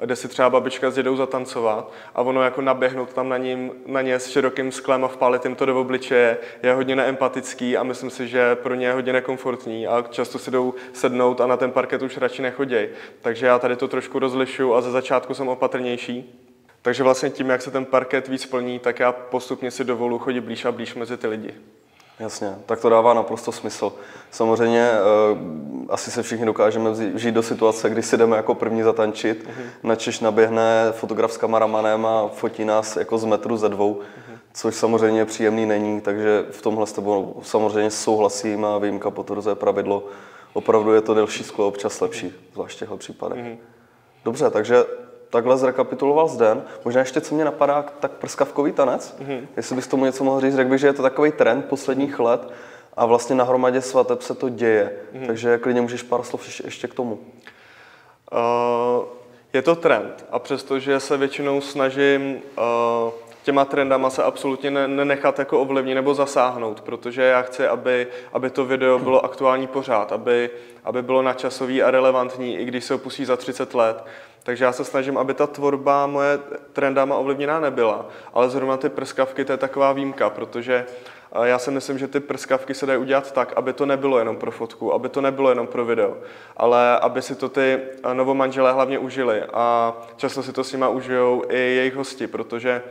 jde 0.04 0.16
si 0.16 0.28
třeba 0.28 0.50
babička 0.50 0.90
s 0.90 0.94
dědou 0.94 1.16
zatancovat 1.16 1.92
a 2.14 2.22
ono 2.22 2.42
jako 2.42 2.60
naběhnout 2.60 3.12
tam 3.12 3.28
na, 3.28 3.36
ním, 3.36 3.72
na 3.86 4.02
ně 4.02 4.14
s 4.18 4.30
širokým 4.30 4.72
sklem 4.72 5.04
a 5.04 5.08
vpálit 5.08 5.44
jim 5.44 5.54
to 5.54 5.66
do 5.66 5.80
obličeje 5.80 6.38
je 6.62 6.72
hodně 6.72 6.96
neempatický 6.96 7.76
a 7.76 7.82
myslím 7.82 8.10
si, 8.10 8.28
že 8.28 8.54
pro 8.54 8.74
ně 8.74 8.86
je 8.86 8.92
hodně 8.92 9.12
nekomfortní 9.12 9.86
a 9.86 10.04
často 10.10 10.38
si 10.38 10.50
jdou 10.50 10.74
sednout 10.92 11.40
a 11.40 11.46
na 11.46 11.56
ten 11.56 11.70
parket 11.70 12.02
už 12.02 12.16
radši 12.16 12.42
nechoděj. 12.42 12.90
Takže 13.20 13.46
já 13.46 13.58
tady 13.58 13.76
to 13.76 13.88
trošku 13.88 14.18
rozlišu 14.18 14.74
a 14.74 14.80
ze 14.80 14.90
začátku 14.90 15.34
jsem 15.34 15.48
opatrnější. 15.48 16.42
Takže 16.82 17.02
vlastně 17.02 17.30
tím, 17.30 17.50
jak 17.50 17.62
se 17.62 17.70
ten 17.70 17.84
parket 17.84 18.28
víc 18.28 18.46
plní, 18.46 18.78
tak 18.78 19.00
já 19.00 19.12
postupně 19.12 19.70
si 19.70 19.84
dovolu 19.84 20.18
chodit 20.18 20.40
blíž 20.40 20.64
a 20.64 20.72
blíž 20.72 20.94
mezi 20.94 21.16
ty 21.16 21.26
lidi. 21.26 21.54
Jasně, 22.20 22.54
tak 22.66 22.80
to 22.80 22.88
dává 22.88 23.14
naprosto 23.14 23.52
smysl. 23.52 23.92
Samozřejmě 24.30 24.90
uh, 24.90 25.38
asi 25.88 26.10
se 26.10 26.22
všichni 26.22 26.46
dokážeme 26.46 26.90
žít 27.14 27.32
do 27.32 27.42
situace, 27.42 27.90
kdy 27.90 28.02
si 28.02 28.16
jdeme 28.16 28.36
jako 28.36 28.54
první 28.54 28.82
zatančit, 28.82 29.46
uh-huh. 29.46 29.64
načež 29.82 30.20
naběhne 30.20 30.92
fotograf 30.92 31.32
s 31.32 31.36
kameramanem 31.36 32.06
a 32.06 32.28
fotí 32.28 32.64
nás 32.64 32.96
jako 32.96 33.18
z 33.18 33.24
metru 33.24 33.56
ze 33.56 33.68
dvou, 33.68 33.94
uh-huh. 33.94 34.38
což 34.52 34.74
samozřejmě 34.74 35.24
příjemný 35.24 35.66
není, 35.66 36.00
takže 36.00 36.44
v 36.50 36.62
tomhle 36.62 36.86
s 36.86 36.92
tebou 36.92 37.40
samozřejmě 37.42 37.90
souhlasím 37.90 38.64
a 38.64 38.78
výjimka 38.78 39.10
potvrzuje 39.10 39.54
pravidlo. 39.54 40.04
Opravdu 40.52 40.92
je 40.92 41.00
to 41.00 41.14
delší 41.14 41.44
sklo 41.44 41.68
občas 41.68 42.00
lepší, 42.00 42.26
uh-huh. 42.26 42.52
zvlášť 42.52 42.76
v 42.76 42.78
těchto 42.78 42.96
případech. 42.96 43.38
Uh-huh. 43.38 43.56
Dobře, 44.24 44.50
takže 44.50 44.84
takhle 45.36 45.56
zrekapituloval 45.56 46.28
Zden. 46.28 46.62
Možná 46.84 47.00
ještě, 47.00 47.20
co 47.20 47.34
mě 47.34 47.44
napadá, 47.44 47.84
tak 48.00 48.10
prskavkový 48.10 48.72
tanec. 48.72 49.16
Mm-hmm. 49.20 49.46
Jestli 49.56 49.76
bys 49.76 49.86
tomu 49.86 50.04
něco 50.04 50.24
mohl 50.24 50.40
říct, 50.40 50.54
řekl 50.54 50.70
bych, 50.70 50.80
že 50.80 50.86
je 50.86 50.92
to 50.92 51.02
takový 51.02 51.32
trend 51.32 51.64
posledních 51.64 52.18
let 52.18 52.48
a 52.96 53.06
vlastně 53.06 53.36
na 53.36 53.44
hromadě 53.44 53.80
svateb 53.80 54.22
se 54.22 54.34
to 54.34 54.48
děje. 54.48 54.92
Mm-hmm. 55.14 55.26
Takže 55.26 55.58
klidně 55.58 55.80
můžeš 55.80 56.02
pár 56.02 56.22
slov 56.22 56.46
ještě, 56.46 56.66
ještě 56.66 56.88
k 56.88 56.94
tomu. 56.94 57.18
Uh, 58.32 59.04
je 59.52 59.62
to 59.62 59.74
trend 59.74 60.24
a 60.30 60.38
přestože 60.38 61.00
se 61.00 61.16
většinou 61.16 61.60
snažím 61.60 62.34
uh, 62.58 63.12
těma 63.46 63.64
trendama 63.64 64.10
se 64.10 64.22
absolutně 64.22 64.70
nenechat 64.70 65.38
jako 65.38 65.60
ovlivnit 65.60 65.94
nebo 65.94 66.14
zasáhnout, 66.14 66.80
protože 66.80 67.22
já 67.22 67.42
chci, 67.42 67.66
aby, 67.66 68.06
aby 68.32 68.50
to 68.50 68.64
video 68.64 68.98
bylo 68.98 69.24
aktuální 69.24 69.66
pořád, 69.66 70.12
aby, 70.12 70.50
aby 70.84 71.02
bylo 71.02 71.22
načasový 71.22 71.82
a 71.82 71.90
relevantní, 71.90 72.58
i 72.58 72.64
když 72.64 72.84
se 72.84 72.94
opustí 72.94 73.24
za 73.24 73.36
30 73.36 73.74
let. 73.74 74.04
Takže 74.42 74.64
já 74.64 74.72
se 74.72 74.84
snažím, 74.84 75.18
aby 75.18 75.34
ta 75.34 75.46
tvorba 75.46 76.06
moje 76.06 76.38
trendama 76.72 77.16
ovlivněná 77.16 77.60
nebyla. 77.60 78.06
Ale 78.34 78.50
zrovna 78.50 78.76
ty 78.76 78.88
prskavky, 78.88 79.44
to 79.44 79.52
je 79.52 79.58
taková 79.58 79.92
výjimka, 79.92 80.30
protože 80.30 80.86
eh, 81.32 81.48
já 81.48 81.58
si 81.58 81.70
myslím, 81.70 81.98
že 81.98 82.08
ty 82.08 82.20
prskavky 82.20 82.74
se 82.74 82.86
dají 82.86 82.98
udělat 82.98 83.32
tak, 83.32 83.52
aby 83.56 83.72
to 83.72 83.86
nebylo 83.86 84.18
jenom 84.18 84.36
pro 84.36 84.50
fotku, 84.50 84.94
aby 84.94 85.08
to 85.08 85.20
nebylo 85.20 85.48
jenom 85.48 85.66
pro 85.66 85.84
video, 85.84 86.16
ale 86.56 86.98
aby 86.98 87.22
si 87.22 87.34
to 87.34 87.48
ty 87.48 87.78
eh, 88.02 88.14
novomanželé 88.14 88.72
hlavně 88.72 88.98
užili 88.98 89.42
a 89.52 89.96
často 90.16 90.42
si 90.42 90.52
to 90.52 90.64
s 90.64 90.72
nima 90.72 90.88
užijou 90.88 91.42
i 91.48 91.58
jejich 91.58 91.94
hosti, 91.94 92.26
protože 92.26 92.82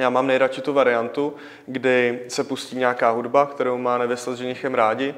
já 0.00 0.10
mám 0.10 0.26
nejradši 0.26 0.60
tu 0.60 0.72
variantu, 0.72 1.34
kdy 1.66 2.20
se 2.28 2.44
pustí 2.44 2.76
nějaká 2.76 3.10
hudba, 3.10 3.46
kterou 3.46 3.78
má 3.78 3.98
nevěsta 3.98 4.32
s 4.32 4.36
ženichem 4.36 4.74
rádi. 4.74 5.14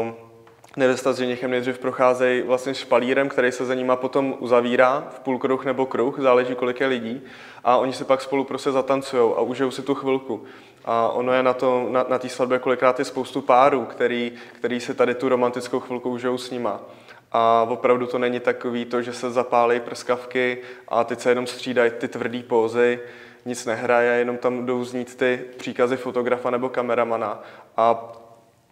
Um, 0.00 0.14
Nevěsta 0.76 1.12
s 1.12 1.16
ženichem 1.16 1.50
nejdřív 1.50 1.78
procházejí 1.78 2.42
vlastně 2.42 2.74
špalírem, 2.74 3.28
který 3.28 3.52
se 3.52 3.64
za 3.64 3.74
nima 3.74 3.96
potom 3.96 4.34
uzavírá 4.38 5.08
v 5.10 5.20
půl 5.20 5.38
kruh 5.38 5.64
nebo 5.64 5.86
kruh, 5.86 6.18
záleží 6.18 6.54
kolik 6.54 6.80
je 6.80 6.86
lidí. 6.86 7.22
A 7.64 7.76
oni 7.76 7.92
se 7.92 8.04
pak 8.04 8.20
spolu 8.20 8.44
prostě 8.44 8.70
zatancují 8.70 9.32
a 9.36 9.40
užijou 9.40 9.70
si 9.70 9.82
tu 9.82 9.94
chvilku. 9.94 10.44
A 10.84 11.08
ono 11.08 11.32
je 11.32 11.42
na, 11.42 11.52
to, 11.52 11.86
na, 11.90 12.06
na 12.08 12.18
té 12.18 12.28
svatbě 12.28 12.58
kolikrát 12.58 12.98
je 12.98 13.04
spoustu 13.04 13.40
párů, 13.40 13.84
který, 13.84 14.32
který 14.52 14.80
si 14.80 14.94
tady 14.94 15.14
tu 15.14 15.28
romantickou 15.28 15.80
chvilku 15.80 16.10
užijou 16.10 16.38
s 16.38 16.50
nima. 16.50 16.80
A 17.32 17.66
opravdu 17.68 18.06
to 18.06 18.18
není 18.18 18.40
takový 18.40 18.84
to, 18.84 19.02
že 19.02 19.12
se 19.12 19.30
zapálí 19.30 19.80
prskavky 19.80 20.58
a 20.88 21.04
teď 21.04 21.20
se 21.20 21.30
jenom 21.30 21.46
střídají 21.46 21.90
ty 21.90 22.08
tvrdé 22.08 22.42
pózy, 22.42 23.00
nic 23.44 23.66
nehraje, 23.66 24.18
jenom 24.18 24.36
tam 24.36 24.66
jdou 24.66 24.84
znít 24.84 25.14
ty 25.14 25.44
příkazy 25.56 25.96
fotografa 25.96 26.50
nebo 26.50 26.68
kameramana. 26.68 27.42
A 27.76 28.12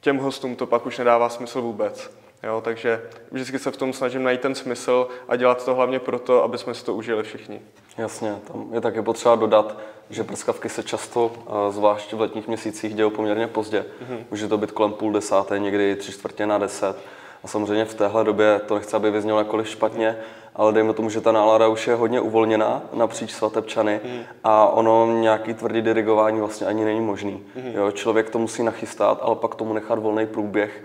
těm 0.01 0.19
hostům 0.19 0.57
to 0.57 0.67
pak 0.67 0.87
už 0.87 0.99
nedává 0.99 1.29
smysl 1.29 1.61
vůbec. 1.61 2.11
Jo, 2.43 2.61
takže 2.65 3.03
vždycky 3.31 3.59
se 3.59 3.71
v 3.71 3.77
tom 3.77 3.93
snažím 3.93 4.23
najít 4.23 4.41
ten 4.41 4.55
smysl 4.55 5.09
a 5.29 5.37
dělat 5.37 5.65
to 5.65 5.75
hlavně 5.75 5.99
proto, 5.99 6.43
aby 6.43 6.59
jsme 6.59 6.75
si 6.75 6.85
to 6.85 6.95
užili 6.95 7.23
všichni. 7.23 7.61
Jasně, 7.99 8.37
tam 8.53 8.69
je 8.73 8.81
také 8.81 9.03
potřeba 9.03 9.35
dodat, 9.35 9.79
že 10.11 10.25
prskavky 10.25 10.69
se 10.69 10.83
často, 10.83 11.33
zvlášť 11.71 12.13
v 12.13 12.21
letních 12.21 12.49
měsících, 12.49 12.95
dějou 12.95 13.11
poměrně 13.11 13.47
pozdě. 13.47 13.81
Mm-hmm. 13.81 14.19
Může 14.31 14.49
to 14.49 14.59
být 14.59 14.73
kolem 14.73 14.93
půl 14.93 15.13
desáté, 15.13 15.59
někdy 15.59 15.97
tři 15.97 16.13
čtvrtě 16.13 16.47
na 16.47 16.59
deset. 16.59 16.97
A 17.45 17.49
samozřejmě 17.49 17.85
v 17.85 17.95
téhle 17.95 18.25
době 18.25 18.61
to 18.67 18.75
nechci, 18.75 18.97
aby 18.97 19.11
vyznělo 19.11 19.39
jakkoliv 19.39 19.69
špatně, 19.69 20.17
ale 20.57 20.73
dejme 20.73 20.93
tomu, 20.93 21.11
že 21.11 21.21
ta 21.21 21.33
nálada 21.33 21.69
už 21.69 21.87
je 21.87 21.95
hodně 21.95 22.21
uvolněná 22.21 22.83
napříč 22.93 23.33
svatebčany 23.33 24.01
mm. 24.05 24.21
a 24.45 24.69
ono 24.69 25.19
nějaký 25.21 25.55
tvrdý 25.55 25.83
dirigování 25.83 26.41
vlastně 26.41 26.67
ani 26.67 26.85
není 26.85 27.01
možný. 27.01 27.43
Mm. 27.57 27.73
Jo, 27.75 27.91
člověk 27.91 28.31
to 28.31 28.39
musí 28.39 28.63
nachystat, 28.63 29.19
ale 29.23 29.37
pak 29.37 29.55
tomu 29.55 29.73
nechat 29.73 29.99
volný 29.99 30.27
průběh 30.27 30.85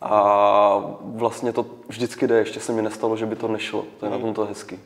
a 0.00 0.84
vlastně 1.02 1.52
to 1.52 1.66
vždycky 1.88 2.26
jde, 2.26 2.38
ještě 2.38 2.60
se 2.60 2.72
mi 2.72 2.82
nestalo, 2.82 3.16
že 3.16 3.26
by 3.26 3.36
to 3.36 3.48
nešlo. 3.48 3.84
To 4.00 4.06
je 4.06 4.10
mm. 4.10 4.16
na 4.16 4.22
tom 4.22 4.34
to 4.34 4.44
hezký. 4.44 4.78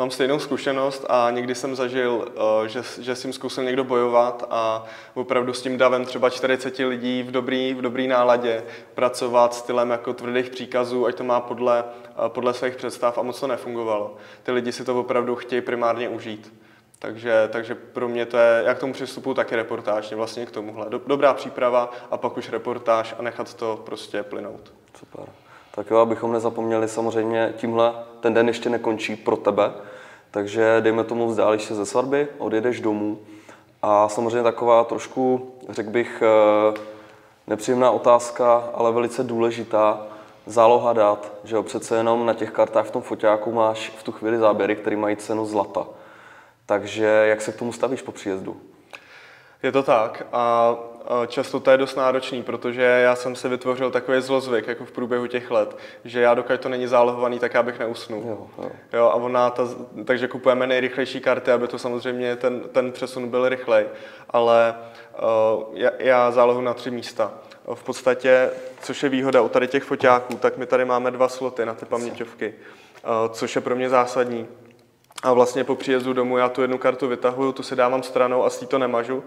Mám 0.00 0.10
stejnou 0.10 0.38
zkušenost 0.38 1.04
a 1.08 1.30
někdy 1.30 1.54
jsem 1.54 1.76
zažil, 1.76 2.28
eh, 2.64 2.68
že, 2.68 2.82
že 2.98 3.14
tím 3.14 3.32
zkusil 3.32 3.64
někdo 3.64 3.84
bojovat 3.84 4.44
a 4.50 4.84
opravdu 5.14 5.52
s 5.52 5.62
tím 5.62 5.78
davem 5.78 6.04
třeba 6.04 6.30
40 6.30 6.86
lidí 6.86 7.22
v 7.22 7.30
dobrý, 7.30 7.74
v 7.74 7.82
dobrý 7.82 8.08
náladě 8.08 8.62
pracovat 8.94 9.54
stylem 9.54 9.90
jako 9.90 10.12
tvrdých 10.12 10.50
příkazů, 10.50 11.06
ať 11.06 11.14
to 11.14 11.24
má 11.24 11.40
podle, 11.40 11.84
eh, 12.06 12.28
podle 12.28 12.54
svých 12.54 12.76
představ 12.76 13.18
a 13.18 13.22
moc 13.22 13.40
to 13.40 13.46
nefungovalo. 13.46 14.16
Ty 14.42 14.52
lidi 14.52 14.72
si 14.72 14.84
to 14.84 15.00
opravdu 15.00 15.36
chtějí 15.36 15.62
primárně 15.62 16.08
užít. 16.08 16.52
Takže, 16.98 17.48
takže 17.52 17.74
pro 17.74 18.08
mě 18.08 18.26
to 18.26 18.36
je, 18.36 18.62
jak 18.66 18.76
k 18.76 18.80
tomu 18.80 18.92
přistupu, 18.92 19.34
taky 19.34 19.56
reportáž, 19.56 20.12
vlastně 20.12 20.46
k 20.46 20.50
tomuhle. 20.50 20.86
Dobrá 21.06 21.34
příprava 21.34 21.92
a 22.10 22.16
pak 22.16 22.36
už 22.36 22.48
reportáž 22.48 23.14
a 23.18 23.22
nechat 23.22 23.54
to 23.54 23.82
prostě 23.84 24.22
plynout. 24.22 24.72
Super. 24.98 25.24
Tak 25.74 25.90
jo, 25.90 25.98
abychom 25.98 26.32
nezapomněli, 26.32 26.88
samozřejmě 26.88 27.54
tímhle 27.56 27.92
ten 28.20 28.34
den 28.34 28.48
ještě 28.48 28.70
nekončí 28.70 29.16
pro 29.16 29.36
tebe, 29.36 29.72
takže 30.30 30.80
dejme 30.80 31.04
tomu 31.04 31.26
vzdálíš 31.26 31.62
se 31.62 31.74
ze 31.74 31.86
svatby, 31.86 32.28
odjedeš 32.38 32.80
domů 32.80 33.18
a 33.82 34.08
samozřejmě 34.08 34.42
taková 34.42 34.84
trošku, 34.84 35.54
řekl 35.68 35.90
bych, 35.90 36.22
eh, 36.22 36.78
nepříjemná 37.46 37.90
otázka, 37.90 38.70
ale 38.74 38.92
velice 38.92 39.24
důležitá, 39.24 40.06
záloha 40.46 40.92
dát, 40.92 41.32
že 41.44 41.56
jo, 41.56 41.62
přece 41.62 41.96
jenom 41.96 42.26
na 42.26 42.34
těch 42.34 42.50
kartách 42.50 42.86
v 42.86 42.90
tom 42.90 43.02
foťáku 43.02 43.52
máš 43.52 43.92
v 43.98 44.02
tu 44.02 44.12
chvíli 44.12 44.38
záběry, 44.38 44.76
které 44.76 44.96
mají 44.96 45.16
cenu 45.16 45.46
zlata. 45.46 45.86
Takže 46.66 47.04
jak 47.04 47.40
se 47.40 47.52
k 47.52 47.58
tomu 47.58 47.72
stavíš 47.72 48.02
po 48.02 48.12
příjezdu? 48.12 48.56
Je 49.62 49.72
to 49.72 49.82
tak 49.82 50.26
a 50.32 50.74
často 51.26 51.60
to 51.60 51.70
je 51.70 51.76
dost 51.76 51.96
náročný, 51.96 52.42
protože 52.42 52.82
já 52.82 53.16
jsem 53.16 53.36
si 53.36 53.48
vytvořil 53.48 53.90
takový 53.90 54.20
zlozvyk 54.20 54.66
jako 54.66 54.84
v 54.84 54.92
průběhu 54.92 55.26
těch 55.26 55.50
let, 55.50 55.76
že 56.04 56.20
já 56.20 56.34
dokud 56.34 56.60
to 56.60 56.68
není 56.68 56.86
zálohovaný, 56.86 57.38
tak 57.38 57.54
já 57.54 57.62
bych 57.62 57.78
neusnul. 57.78 58.22
Jo, 58.26 58.46
jo. 58.58 58.70
jo 58.92 59.04
a 59.04 59.14
ona 59.14 59.50
ta, 59.50 59.68
takže 60.04 60.28
kupujeme 60.28 60.66
nejrychlejší 60.66 61.20
karty, 61.20 61.52
aby 61.52 61.68
to 61.68 61.78
samozřejmě 61.78 62.36
ten, 62.36 62.60
ten 62.60 62.92
přesun 62.92 63.28
byl 63.28 63.48
rychlej, 63.48 63.86
ale 64.30 64.74
uh, 65.58 65.64
já, 65.72 65.90
já 65.98 66.30
zálohu 66.30 66.60
na 66.60 66.74
tři 66.74 66.90
místa. 66.90 67.32
V 67.74 67.82
podstatě, 67.82 68.50
což 68.80 69.02
je 69.02 69.08
výhoda 69.08 69.40
u 69.40 69.48
tady 69.48 69.68
těch 69.68 69.84
foťáků, 69.84 70.34
tak 70.34 70.56
my 70.56 70.66
tady 70.66 70.84
máme 70.84 71.10
dva 71.10 71.28
sloty 71.28 71.66
na 71.66 71.74
ty 71.74 71.86
paměťovky, 71.86 72.54
uh, 73.04 73.32
což 73.32 73.54
je 73.56 73.60
pro 73.60 73.76
mě 73.76 73.88
zásadní. 73.88 74.46
A 75.22 75.32
vlastně 75.32 75.64
po 75.64 75.76
příjezdu 75.76 76.12
domů 76.12 76.38
já 76.38 76.48
tu 76.48 76.62
jednu 76.62 76.78
kartu 76.78 77.08
vytahuju, 77.08 77.52
tu 77.52 77.62
si 77.62 77.76
dávám 77.76 78.02
stranou 78.02 78.44
a 78.44 78.50
s 78.50 78.66
to 78.66 78.78
nemažu. 78.78 79.24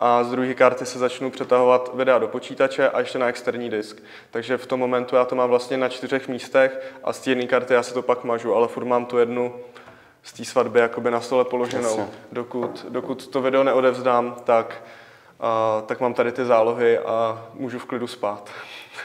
A 0.00 0.24
z 0.24 0.30
druhé 0.30 0.54
karty 0.54 0.86
se 0.86 0.98
začnu 0.98 1.30
přetahovat 1.30 1.90
videa 1.94 2.18
do 2.18 2.28
počítače 2.28 2.88
a 2.88 2.98
ještě 2.98 3.18
na 3.18 3.28
externí 3.28 3.70
disk. 3.70 4.02
Takže 4.30 4.56
v 4.56 4.66
tom 4.66 4.80
momentu 4.80 5.16
já 5.16 5.24
to 5.24 5.34
mám 5.34 5.50
vlastně 5.50 5.76
na 5.76 5.88
čtyřech 5.88 6.28
místech 6.28 6.94
a 7.04 7.12
z 7.12 7.20
té 7.20 7.30
jedné 7.30 7.46
karty 7.46 7.74
já 7.74 7.82
si 7.82 7.94
to 7.94 8.02
pak 8.02 8.24
mažu, 8.24 8.54
ale 8.54 8.68
furt 8.68 8.84
mám 8.84 9.06
tu 9.06 9.18
jednu 9.18 9.54
z 10.22 10.32
té 10.32 10.44
svatby 10.44 10.80
jakoby 10.80 11.10
na 11.10 11.20
stole 11.20 11.44
položenou. 11.44 12.08
Dokud, 12.32 12.86
dokud 12.88 13.26
to 13.26 13.42
video 13.42 13.64
neodevzdám, 13.64 14.36
tak, 14.44 14.82
a, 15.40 15.82
tak 15.86 16.00
mám 16.00 16.14
tady 16.14 16.32
ty 16.32 16.44
zálohy 16.44 16.98
a 16.98 17.46
můžu 17.54 17.78
v 17.78 17.84
klidu 17.84 18.06
spát. 18.06 18.50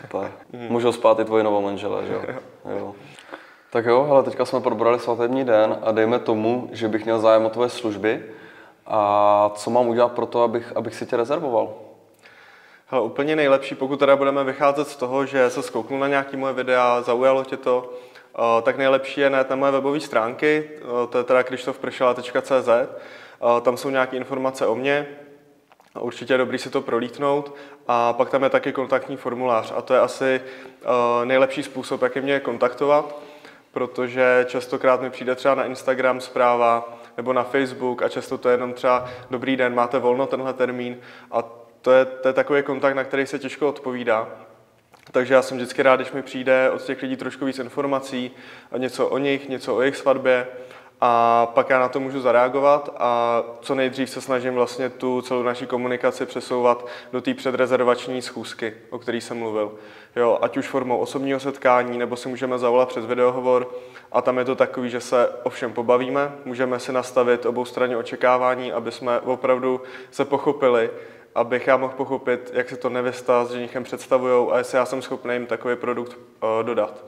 Super. 0.01 0.31
Můžou 0.69 0.91
spát 0.91 1.19
i 1.19 1.25
tvoje 1.25 1.43
novou 1.43 1.61
manžele, 1.61 2.05
že 2.05 2.13
jo? 2.13 2.21
jo. 2.79 2.95
Tak 3.69 3.85
jo, 3.85 4.07
ale 4.09 4.23
teďka 4.23 4.45
jsme 4.45 4.61
probrali 4.61 4.99
svatební 4.99 5.43
den 5.43 5.77
a 5.81 5.91
dejme 5.91 6.19
tomu, 6.19 6.69
že 6.71 6.87
bych 6.87 7.03
měl 7.03 7.19
zájem 7.19 7.45
o 7.45 7.49
tvoje 7.49 7.69
služby. 7.69 8.23
A 8.89 9.51
co 9.55 9.69
mám 9.69 9.87
udělat 9.87 10.11
pro 10.11 10.25
to, 10.25 10.43
abych, 10.43 10.73
abych 10.75 10.95
si 10.95 11.05
tě 11.05 11.17
rezervoval? 11.17 11.73
Hele, 12.87 13.03
úplně 13.03 13.35
nejlepší, 13.35 13.75
pokud 13.75 13.99
teda 13.99 14.15
budeme 14.15 14.43
vycházet 14.43 14.87
z 14.87 14.95
toho, 14.95 15.25
že 15.25 15.49
se 15.49 15.63
zkouknul 15.63 15.99
na 15.99 16.07
nějaký 16.07 16.37
moje 16.37 16.53
videa, 16.53 17.01
zaujalo 17.01 17.43
tě 17.43 17.57
to, 17.57 17.93
eh, 18.35 18.61
tak 18.61 18.77
nejlepší 18.77 19.21
je 19.21 19.29
najít 19.29 19.49
na 19.49 19.55
moje 19.55 19.71
webové 19.71 19.99
stránky, 19.99 20.69
eh, 20.75 21.07
to 21.07 21.17
je 21.17 21.23
teda 21.23 21.43
krištofpršela.cz, 21.43 22.69
eh, 22.69 23.61
tam 23.61 23.77
jsou 23.77 23.89
nějaké 23.89 24.17
informace 24.17 24.67
o 24.67 24.75
mně, 24.75 25.07
Určitě 25.99 26.33
je 26.33 26.37
dobrý 26.37 26.57
si 26.57 26.69
to 26.69 26.81
prolítnout. 26.81 27.55
A 27.87 28.13
pak 28.13 28.29
tam 28.29 28.43
je 28.43 28.49
taky 28.49 28.73
kontaktní 28.73 29.17
formulář. 29.17 29.73
A 29.75 29.81
to 29.81 29.93
je 29.93 29.99
asi 29.99 30.41
nejlepší 31.23 31.63
způsob, 31.63 32.01
jak 32.01 32.15
je 32.15 32.21
mě 32.21 32.39
kontaktovat 32.39 33.15
protože 33.71 34.45
častokrát 34.49 35.01
mi 35.01 35.09
přijde 35.09 35.35
třeba 35.35 35.55
na 35.55 35.65
Instagram 35.65 36.21
zpráva 36.21 36.98
nebo 37.19 37.33
na 37.33 37.43
Facebook 37.43 38.01
a 38.01 38.09
často 38.09 38.37
to 38.37 38.49
je 38.49 38.53
jenom 38.53 38.73
třeba 38.73 39.09
dobrý 39.29 39.55
den, 39.55 39.75
máte 39.75 39.99
volno 39.99 40.27
tenhle 40.27 40.53
termín 40.53 40.97
a 41.31 41.41
to 41.81 41.91
je, 41.91 42.05
to 42.05 42.27
je 42.27 42.33
takový 42.33 42.63
kontakt, 42.63 42.95
na 42.95 43.03
který 43.03 43.27
se 43.27 43.39
těžko 43.39 43.69
odpovídá. 43.69 44.27
Takže 45.11 45.33
já 45.33 45.41
jsem 45.41 45.57
vždycky 45.57 45.83
rád, 45.83 45.95
když 45.95 46.11
mi 46.11 46.21
přijde 46.21 46.69
od 46.69 46.81
těch 46.81 47.01
lidí 47.01 47.15
trošku 47.15 47.45
víc 47.45 47.59
informací, 47.59 48.31
něco 48.77 49.07
o 49.07 49.17
nich, 49.17 49.49
něco 49.49 49.75
o 49.75 49.81
jejich 49.81 49.97
svatbě 49.97 50.47
a 51.01 51.45
pak 51.45 51.69
já 51.69 51.79
na 51.79 51.89
to 51.89 51.99
můžu 51.99 52.21
zareagovat 52.21 52.89
a 52.97 53.43
co 53.61 53.75
nejdřív 53.75 54.09
se 54.09 54.21
snažím 54.21 54.53
vlastně 54.53 54.89
tu 54.89 55.21
celou 55.21 55.43
naší 55.43 55.65
komunikaci 55.65 56.25
přesouvat 56.25 56.87
do 57.11 57.21
té 57.21 57.33
předrezervační 57.33 58.21
schůzky, 58.21 58.73
o 58.89 58.99
které 58.99 59.17
jsem 59.17 59.37
mluvil. 59.37 59.71
Jo, 60.15 60.39
ať 60.41 60.57
už 60.57 60.67
formou 60.67 60.97
osobního 60.97 61.39
setkání, 61.39 61.97
nebo 61.97 62.15
si 62.15 62.29
můžeme 62.29 62.59
zavolat 62.59 62.89
přes 62.89 63.05
videohovor 63.05 63.69
a 64.11 64.21
tam 64.21 64.37
je 64.37 64.45
to 64.45 64.55
takový, 64.55 64.89
že 64.89 65.01
se 65.01 65.29
ovšem 65.43 65.73
pobavíme, 65.73 66.31
můžeme 66.45 66.79
si 66.79 66.91
nastavit 66.91 67.45
obou 67.45 67.65
straně 67.65 67.97
očekávání, 67.97 68.71
aby 68.71 68.91
jsme 68.91 69.19
opravdu 69.19 69.81
se 70.11 70.25
pochopili, 70.25 70.89
abych 71.35 71.67
já 71.67 71.77
mohl 71.77 71.93
pochopit, 71.97 72.51
jak 72.53 72.69
se 72.69 72.77
to 72.77 72.89
nevěsta 72.89 73.45
s 73.45 73.51
ženichem 73.51 73.83
představují 73.83 74.51
a 74.51 74.57
jestli 74.57 74.77
já 74.77 74.85
jsem 74.85 75.01
schopný 75.01 75.33
jim 75.33 75.45
takový 75.45 75.75
produkt 75.75 76.17
uh, 76.17 76.63
dodat. 76.63 77.03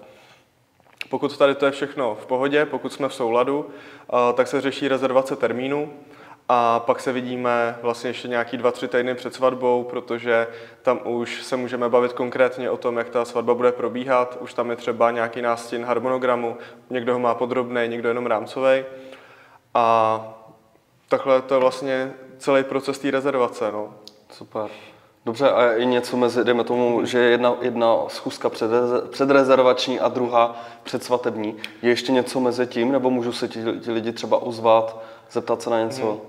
Pokud 1.11 1.37
tady 1.37 1.55
to 1.55 1.65
je 1.65 1.71
všechno 1.71 2.15
v 2.15 2.25
pohodě, 2.25 2.65
pokud 2.65 2.93
jsme 2.93 3.09
v 3.09 3.13
souladu, 3.13 3.69
eh, 3.69 4.33
tak 4.33 4.47
se 4.47 4.61
řeší 4.61 4.87
rezervace 4.87 5.35
termínu 5.35 5.93
a 6.49 6.79
pak 6.79 6.99
se 6.99 7.11
vidíme 7.11 7.77
vlastně 7.81 8.09
ještě 8.09 8.27
nějaký 8.27 8.57
dva, 8.57 8.71
tři 8.71 8.87
týdny 8.87 9.15
před 9.15 9.33
svatbou, 9.33 9.83
protože 9.83 10.47
tam 10.81 10.99
už 11.03 11.43
se 11.43 11.57
můžeme 11.57 11.89
bavit 11.89 12.13
konkrétně 12.13 12.69
o 12.69 12.77
tom, 12.77 12.97
jak 12.97 13.09
ta 13.09 13.25
svatba 13.25 13.53
bude 13.53 13.71
probíhat. 13.71 14.37
Už 14.41 14.53
tam 14.53 14.69
je 14.69 14.75
třeba 14.75 15.11
nějaký 15.11 15.41
nástin 15.41 15.85
harmonogramu, 15.85 16.57
někdo 16.89 17.13
ho 17.13 17.19
má 17.19 17.35
podrobný, 17.35 17.87
někdo 17.87 18.09
jenom 18.09 18.25
rámcový. 18.25 18.85
A 19.73 20.37
takhle 21.07 21.41
to 21.41 21.53
je 21.53 21.59
vlastně 21.59 22.13
celý 22.37 22.63
proces 22.63 22.99
té 22.99 23.11
rezervace. 23.11 23.71
No. 23.71 23.93
Super. 24.29 24.69
Dobře, 25.25 25.51
a 25.51 25.63
je 25.63 25.85
něco 25.85 26.17
mezi, 26.17 26.43
dejme 26.43 26.63
tomu, 26.63 27.05
že 27.05 27.19
jedna, 27.19 27.55
jedna 27.61 27.95
schůzka 28.07 28.49
před, 28.49 28.71
předrezervační 29.09 29.99
a 29.99 30.07
druhá 30.07 30.61
předsvatební. 30.83 31.55
Je 31.81 31.89
ještě 31.89 32.11
něco 32.11 32.39
mezi 32.39 32.67
tím, 32.67 32.91
nebo 32.91 33.09
můžu 33.09 33.31
se 33.31 33.47
ti, 33.47 33.59
ti 33.81 33.91
lidi 33.91 34.11
třeba 34.11 34.37
ozvat, 34.37 35.03
zeptat 35.31 35.61
se 35.61 35.69
na 35.69 35.83
něco? 35.83 36.21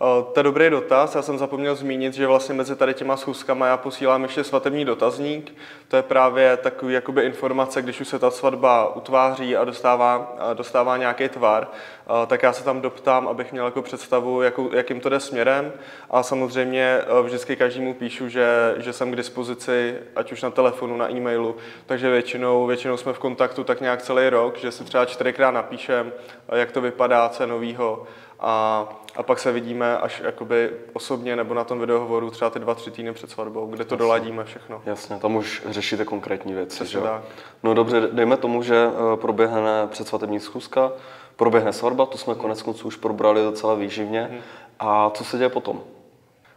Eh, 0.00 0.24
to 0.32 0.40
je 0.40 0.44
dobrý 0.44 0.70
dotaz. 0.70 1.14
Já 1.14 1.22
jsem 1.22 1.38
zapomněl 1.38 1.74
zmínit, 1.74 2.14
že 2.14 2.26
vlastně 2.26 2.54
mezi 2.54 2.76
tady 2.76 2.94
těma 2.94 3.16
schůzkama 3.16 3.66
já 3.66 3.76
posílám 3.76 4.22
ještě 4.22 4.44
svatební 4.44 4.84
dotazník. 4.84 5.54
To 5.88 5.96
je 5.96 6.02
právě 6.02 6.56
takový 6.56 6.94
jakoby 6.94 7.22
informace, 7.22 7.82
když 7.82 8.00
už 8.00 8.08
se 8.08 8.18
ta 8.18 8.30
svatba 8.30 8.96
utváří 8.96 9.56
a 9.56 9.64
dostává, 9.64 10.36
dostává 10.54 10.96
nějaký 10.96 11.28
tvar, 11.28 11.68
eh, 11.72 12.26
tak 12.26 12.42
já 12.42 12.52
se 12.52 12.64
tam 12.64 12.80
doptám, 12.80 13.28
abych 13.28 13.52
měl 13.52 13.64
jako 13.64 13.82
představu, 13.82 14.42
jakou, 14.42 14.74
jakým 14.74 15.00
to 15.00 15.08
jde 15.08 15.20
směrem. 15.20 15.72
A 16.10 16.22
samozřejmě 16.22 17.00
eh, 17.00 17.22
vždycky 17.22 17.56
každému 17.56 17.94
píšu, 17.94 18.28
že, 18.28 18.74
že 18.76 18.92
jsem 18.92 19.12
k 19.12 19.16
dispozici, 19.16 19.98
ať 20.16 20.32
už 20.32 20.42
na 20.42 20.50
telefonu, 20.50 20.96
na 20.96 21.10
e-mailu. 21.10 21.56
Takže 21.86 22.10
většinou, 22.10 22.66
většinou 22.66 22.96
jsme 22.96 23.12
v 23.12 23.18
kontaktu 23.18 23.64
tak 23.64 23.80
nějak 23.80 24.02
celý 24.02 24.28
rok, 24.28 24.58
že 24.58 24.72
si 24.72 24.84
třeba 24.84 25.04
čtyřikrát 25.04 25.50
napíšem, 25.50 26.12
jak 26.52 26.72
to 26.72 26.80
vypadá, 26.80 27.28
co 27.28 27.46
novýho 27.46 28.06
a, 28.40 28.88
a 29.18 29.22
pak 29.22 29.38
se 29.38 29.52
vidíme 29.52 29.98
až 29.98 30.22
jakoby 30.24 30.70
osobně 30.92 31.36
nebo 31.36 31.54
na 31.54 31.64
tom 31.64 31.80
videohovoru 31.80 32.30
třeba 32.30 32.50
ty 32.50 32.58
dva, 32.58 32.74
tři 32.74 32.90
týdny 32.90 33.12
před 33.12 33.30
svatbou, 33.30 33.66
kde 33.66 33.84
to 33.84 33.94
Jasně. 33.94 33.96
doladíme 33.96 34.44
všechno. 34.44 34.82
Jasně, 34.86 35.16
tam 35.16 35.36
už 35.36 35.62
řešíte 35.68 36.04
konkrétní 36.04 36.54
věci. 36.54 36.86
že? 36.86 37.00
Tak. 37.00 37.22
No 37.62 37.74
dobře, 37.74 38.00
dejme 38.12 38.36
tomu, 38.36 38.62
že 38.62 38.88
eh, 38.88 39.16
proběhne 39.16 39.86
předsvatební 39.86 40.40
schůzka, 40.40 40.92
proběhne 41.36 41.72
svatba, 41.72 42.06
to 42.06 42.18
jsme 42.18 42.34
konec 42.34 42.62
konců 42.62 42.86
už 42.86 42.96
probrali 42.96 43.42
docela 43.42 43.74
výživně. 43.74 44.28
Hmm. 44.30 44.40
A 44.78 45.10
co 45.10 45.24
se 45.24 45.38
děje 45.38 45.48
potom? 45.48 45.80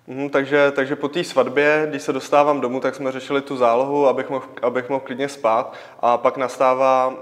Mm, 0.07 0.29
takže, 0.29 0.71
takže 0.71 0.95
po 0.95 1.07
té 1.07 1.23
svatbě, 1.23 1.87
když 1.89 2.01
se 2.01 2.13
dostávám 2.13 2.61
domů, 2.61 2.79
tak 2.79 2.95
jsme 2.95 3.11
řešili 3.11 3.41
tu 3.41 3.57
zálohu, 3.57 4.07
abych 4.07 4.29
mohl, 4.29 4.45
abych 4.61 4.89
mohl 4.89 5.05
klidně 5.05 5.29
spát 5.29 5.73
a 5.99 6.17
pak 6.17 6.37
nastává 6.37 7.07
uh, 7.07 7.15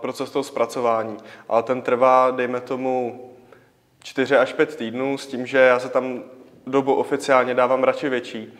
proces 0.00 0.30
toho 0.30 0.42
zpracování. 0.42 1.16
Ale 1.48 1.62
ten 1.62 1.82
trvá, 1.82 2.30
dejme 2.30 2.60
tomu, 2.60 3.20
4 4.02 4.36
až 4.36 4.52
5 4.52 4.76
týdnů 4.76 5.18
s 5.18 5.26
tím, 5.26 5.46
že 5.46 5.58
já 5.58 5.78
se 5.78 5.88
tam 5.88 6.22
dobu 6.66 6.94
oficiálně 6.94 7.54
dávám 7.54 7.84
radši 7.84 8.08
větší. 8.08 8.58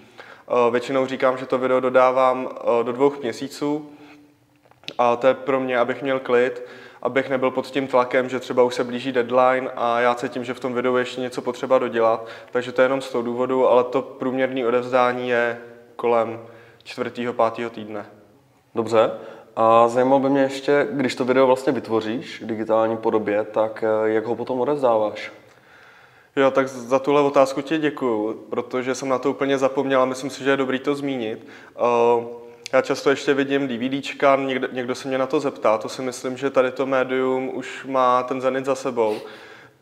Eh, 0.49 0.71
většinou 0.71 1.07
říkám, 1.07 1.39
že 1.39 1.47
to 1.47 1.59
video 1.59 1.81
dodávám 1.81 2.49
eh, 2.51 2.85
do 2.85 2.93
dvou 2.93 3.13
měsíců 3.23 3.91
a 4.99 5.17
to 5.17 5.27
je 5.27 5.35
pro 5.35 5.61
mě, 5.61 5.79
abych 5.79 6.03
měl 6.03 6.21
klid, 6.21 6.63
abych 7.03 7.31
nebyl 7.31 7.51
pod 7.51 7.67
tím 7.67 7.87
tlakem, 7.87 8.29
že 8.29 8.41
třeba 8.41 8.63
už 8.63 8.75
se 8.75 8.85
blíží 8.85 9.13
deadline 9.13 9.71
a 9.77 10.01
já 10.01 10.15
cítím, 10.15 10.45
že 10.45 10.55
v 10.55 10.61
tom 10.61 10.75
videu 10.75 10.97
ještě 10.97 11.21
něco 11.21 11.43
potřeba 11.43 11.79
dodělat. 11.79 12.27
Takže 12.51 12.73
to 12.73 12.83
je 12.83 12.85
jenom 12.85 13.01
z 13.01 13.11
toho 13.11 13.23
důvodu, 13.23 13.69
ale 13.69 13.85
to 13.85 14.03
průměrné 14.03 14.67
odevzdání 14.67 15.29
je 15.29 15.59
kolem 15.97 16.41
čtvrtého, 16.85 17.33
pátého 17.33 17.71
týdne. 17.71 18.07
Dobře. 18.75 19.11
A 19.57 19.89
zajímalo 19.89 20.21
by 20.21 20.31
mě 20.31 20.41
ještě, 20.41 20.89
když 20.91 21.15
to 21.15 21.25
video 21.25 21.47
vlastně 21.47 21.73
vytvoříš 21.73 22.43
v 22.43 22.47
digitální 22.47 22.97
podobě, 22.97 23.45
tak 23.45 23.85
eh, 23.87 24.11
jak 24.11 24.25
ho 24.25 24.37
potom 24.37 24.61
odevzdáváš? 24.61 25.33
Jo, 26.37 26.51
tak 26.51 26.69
za 26.69 26.99
tuhle 26.99 27.21
otázku 27.21 27.61
ti 27.61 27.79
děkuju, 27.79 28.47
protože 28.51 28.95
jsem 28.95 29.09
na 29.09 29.19
to 29.19 29.31
úplně 29.31 29.59
zapomněl 29.59 30.03
a 30.03 30.05
myslím 30.05 30.31
si, 30.31 30.45
že 30.45 30.51
je 30.51 30.57
dobrý 30.57 30.79
to 30.79 30.95
zmínit. 30.95 31.47
Uh, 32.17 32.25
já 32.73 32.83
často 32.83 33.11
ještě 33.11 33.35
vidím 33.35 33.69
DVDčka, 33.69 34.37
někdo, 34.37 34.69
někdo 34.73 34.95
se 34.95 35.09
mě 35.09 35.19
na 35.19 35.27
to 35.27 35.41
zeptá, 35.41 35.79
to 35.79 35.89
si 35.89 36.03
myslím, 36.03 36.37
že 36.37 36.51
tady 36.51 36.71
to 36.71 36.87
médium 36.87 37.51
už 37.55 37.85
má 37.85 38.23
ten 38.23 38.41
zenit 38.41 38.65
za 38.65 38.75
sebou. 38.75 39.17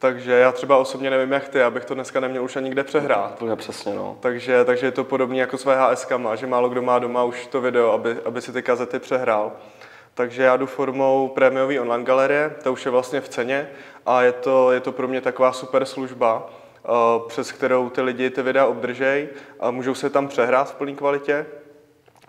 Takže 0.00 0.32
já 0.32 0.52
třeba 0.52 0.76
osobně 0.76 1.10
nevím, 1.10 1.32
jak 1.32 1.48
ty, 1.48 1.62
abych 1.62 1.84
to 1.84 1.94
dneska 1.94 2.20
neměl 2.20 2.44
už 2.44 2.56
ani 2.56 2.64
nikde 2.64 2.84
přehrát. 2.84 3.32
Úplně 3.32 3.56
přesně, 3.56 3.94
no. 3.94 4.16
Takže, 4.20 4.64
takže 4.64 4.86
je 4.86 4.92
to 4.92 5.04
podobné 5.04 5.36
jako 5.36 5.58
s 5.58 5.64
VHS 5.64 6.06
že 6.34 6.46
málo 6.46 6.68
kdo 6.68 6.82
má 6.82 6.98
doma 6.98 7.24
už 7.24 7.46
to 7.46 7.60
video, 7.60 7.92
aby, 7.92 8.16
aby 8.24 8.42
si 8.42 8.52
ty 8.52 8.62
kazety 8.62 8.98
přehrál. 8.98 9.52
Takže 10.14 10.42
já 10.42 10.56
jdu 10.56 10.66
formou 10.66 11.28
prémiové 11.28 11.80
online 11.80 12.04
galerie, 12.04 12.56
to 12.62 12.72
už 12.72 12.84
je 12.84 12.90
vlastně 12.90 13.20
v 13.20 13.28
ceně 13.28 13.70
a 14.06 14.22
je 14.22 14.32
to, 14.32 14.72
je 14.72 14.80
to 14.80 14.92
pro 14.92 15.08
mě 15.08 15.20
taková 15.20 15.52
super 15.52 15.84
služba, 15.84 16.50
eh, 16.84 16.88
přes 17.28 17.52
kterou 17.52 17.90
ty 17.90 18.00
lidi 18.00 18.30
ty 18.30 18.42
videa 18.42 18.66
obdržejí 18.66 19.28
a 19.60 19.70
můžou 19.70 19.94
se 19.94 20.10
tam 20.10 20.28
přehrát 20.28 20.70
v 20.70 20.74
plné 20.74 20.92
kvalitě 20.92 21.46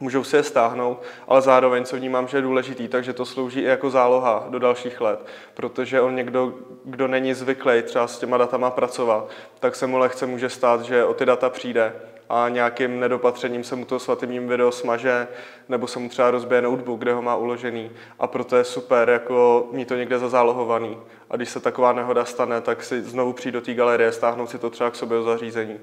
můžou 0.02 0.24
si 0.24 0.36
je 0.36 0.44
stáhnout, 0.44 1.02
ale 1.28 1.42
zároveň, 1.42 1.86
co 1.86 1.96
vnímám, 1.96 2.28
že 2.28 2.38
je 2.38 2.42
důležitý, 2.42 2.88
takže 2.88 3.14
to 3.14 3.26
slouží 3.26 3.60
i 3.60 3.64
jako 3.64 3.90
záloha 3.90 4.48
do 4.50 4.60
dalších 4.60 5.02
let, 5.02 5.26
protože 5.54 6.02
on 6.02 6.16
někdo, 6.16 6.54
kdo 6.86 7.08
není 7.08 7.34
zvyklý 7.34 7.82
třeba 7.82 8.08
s 8.08 8.20
těma 8.20 8.38
datama 8.38 8.72
pracovat, 8.72 9.30
tak 9.60 9.76
se 9.76 9.88
mu 9.88 9.98
lehce 9.98 10.26
může 10.26 10.50
stát, 10.50 10.82
že 10.82 11.06
o 11.06 11.14
ty 11.14 11.26
data 11.26 11.50
přijde 11.50 11.94
a 12.30 12.50
nějakým 12.50 13.00
nedopatřením 13.00 13.64
se 13.64 13.76
mu 13.76 13.86
to 13.86 14.00
svatebním 14.00 14.48
video 14.48 14.72
smaže, 14.72 15.28
nebo 15.70 15.88
se 15.88 16.00
mu 16.00 16.10
třeba 16.10 16.32
rozbije 16.32 16.62
notebook, 16.62 17.00
kde 17.00 17.14
ho 17.14 17.22
má 17.22 17.36
uložený. 17.36 17.92
A 18.20 18.28
proto 18.28 18.56
je 18.56 18.64
super 18.64 19.10
jako 19.10 19.68
mít 19.72 19.88
to 19.88 19.96
někde 19.96 20.20
zazálohovaný. 20.20 20.98
A 21.30 21.36
když 21.36 21.50
se 21.50 21.60
taková 21.60 21.94
nehoda 21.94 22.26
stane, 22.26 22.62
tak 22.62 22.84
si 22.84 23.02
znovu 23.02 23.34
přijít 23.34 23.52
do 23.52 23.62
té 23.62 23.74
galerie, 23.74 24.12
stáhnout 24.12 24.50
si 24.50 24.58
to 24.58 24.70
třeba 24.70 24.92
k 24.92 24.96
sobě 24.96 25.18
do 25.18 25.24
zařízení 25.24 25.80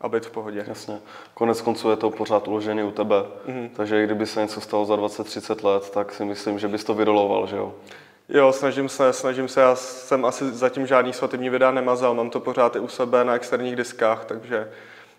a 0.00 0.08
být 0.08 0.26
v 0.26 0.30
pohodě. 0.30 0.64
Jasně. 0.68 1.00
Konec 1.34 1.60
konců 1.60 1.90
je 1.90 1.96
to 1.96 2.10
pořád 2.10 2.48
uložený 2.48 2.82
u 2.82 2.90
tebe, 2.90 3.16
mm-hmm. 3.48 3.70
takže 3.76 4.04
kdyby 4.04 4.26
se 4.26 4.40
něco 4.40 4.60
stalo 4.60 4.84
za 4.84 4.94
20-30 4.94 5.66
let, 5.66 5.90
tak 5.90 6.12
si 6.14 6.24
myslím, 6.24 6.58
že 6.58 6.68
bys 6.68 6.84
to 6.84 6.94
vyroloval, 6.94 7.46
že 7.46 7.56
jo? 7.56 7.74
Jo, 8.28 8.52
snažím 8.52 8.88
se, 8.88 9.12
snažím 9.12 9.48
se, 9.48 9.60
já 9.60 9.74
jsem 9.74 10.24
asi 10.24 10.50
zatím 10.50 10.86
žádný 10.86 11.12
svatební 11.12 11.50
videa 11.50 11.70
nemazal, 11.70 12.14
mám 12.14 12.30
to 12.30 12.40
pořád 12.40 12.76
i 12.76 12.78
u 12.78 12.88
sebe 12.88 13.24
na 13.24 13.34
externích 13.34 13.76
diskách, 13.76 14.24
takže, 14.24 14.70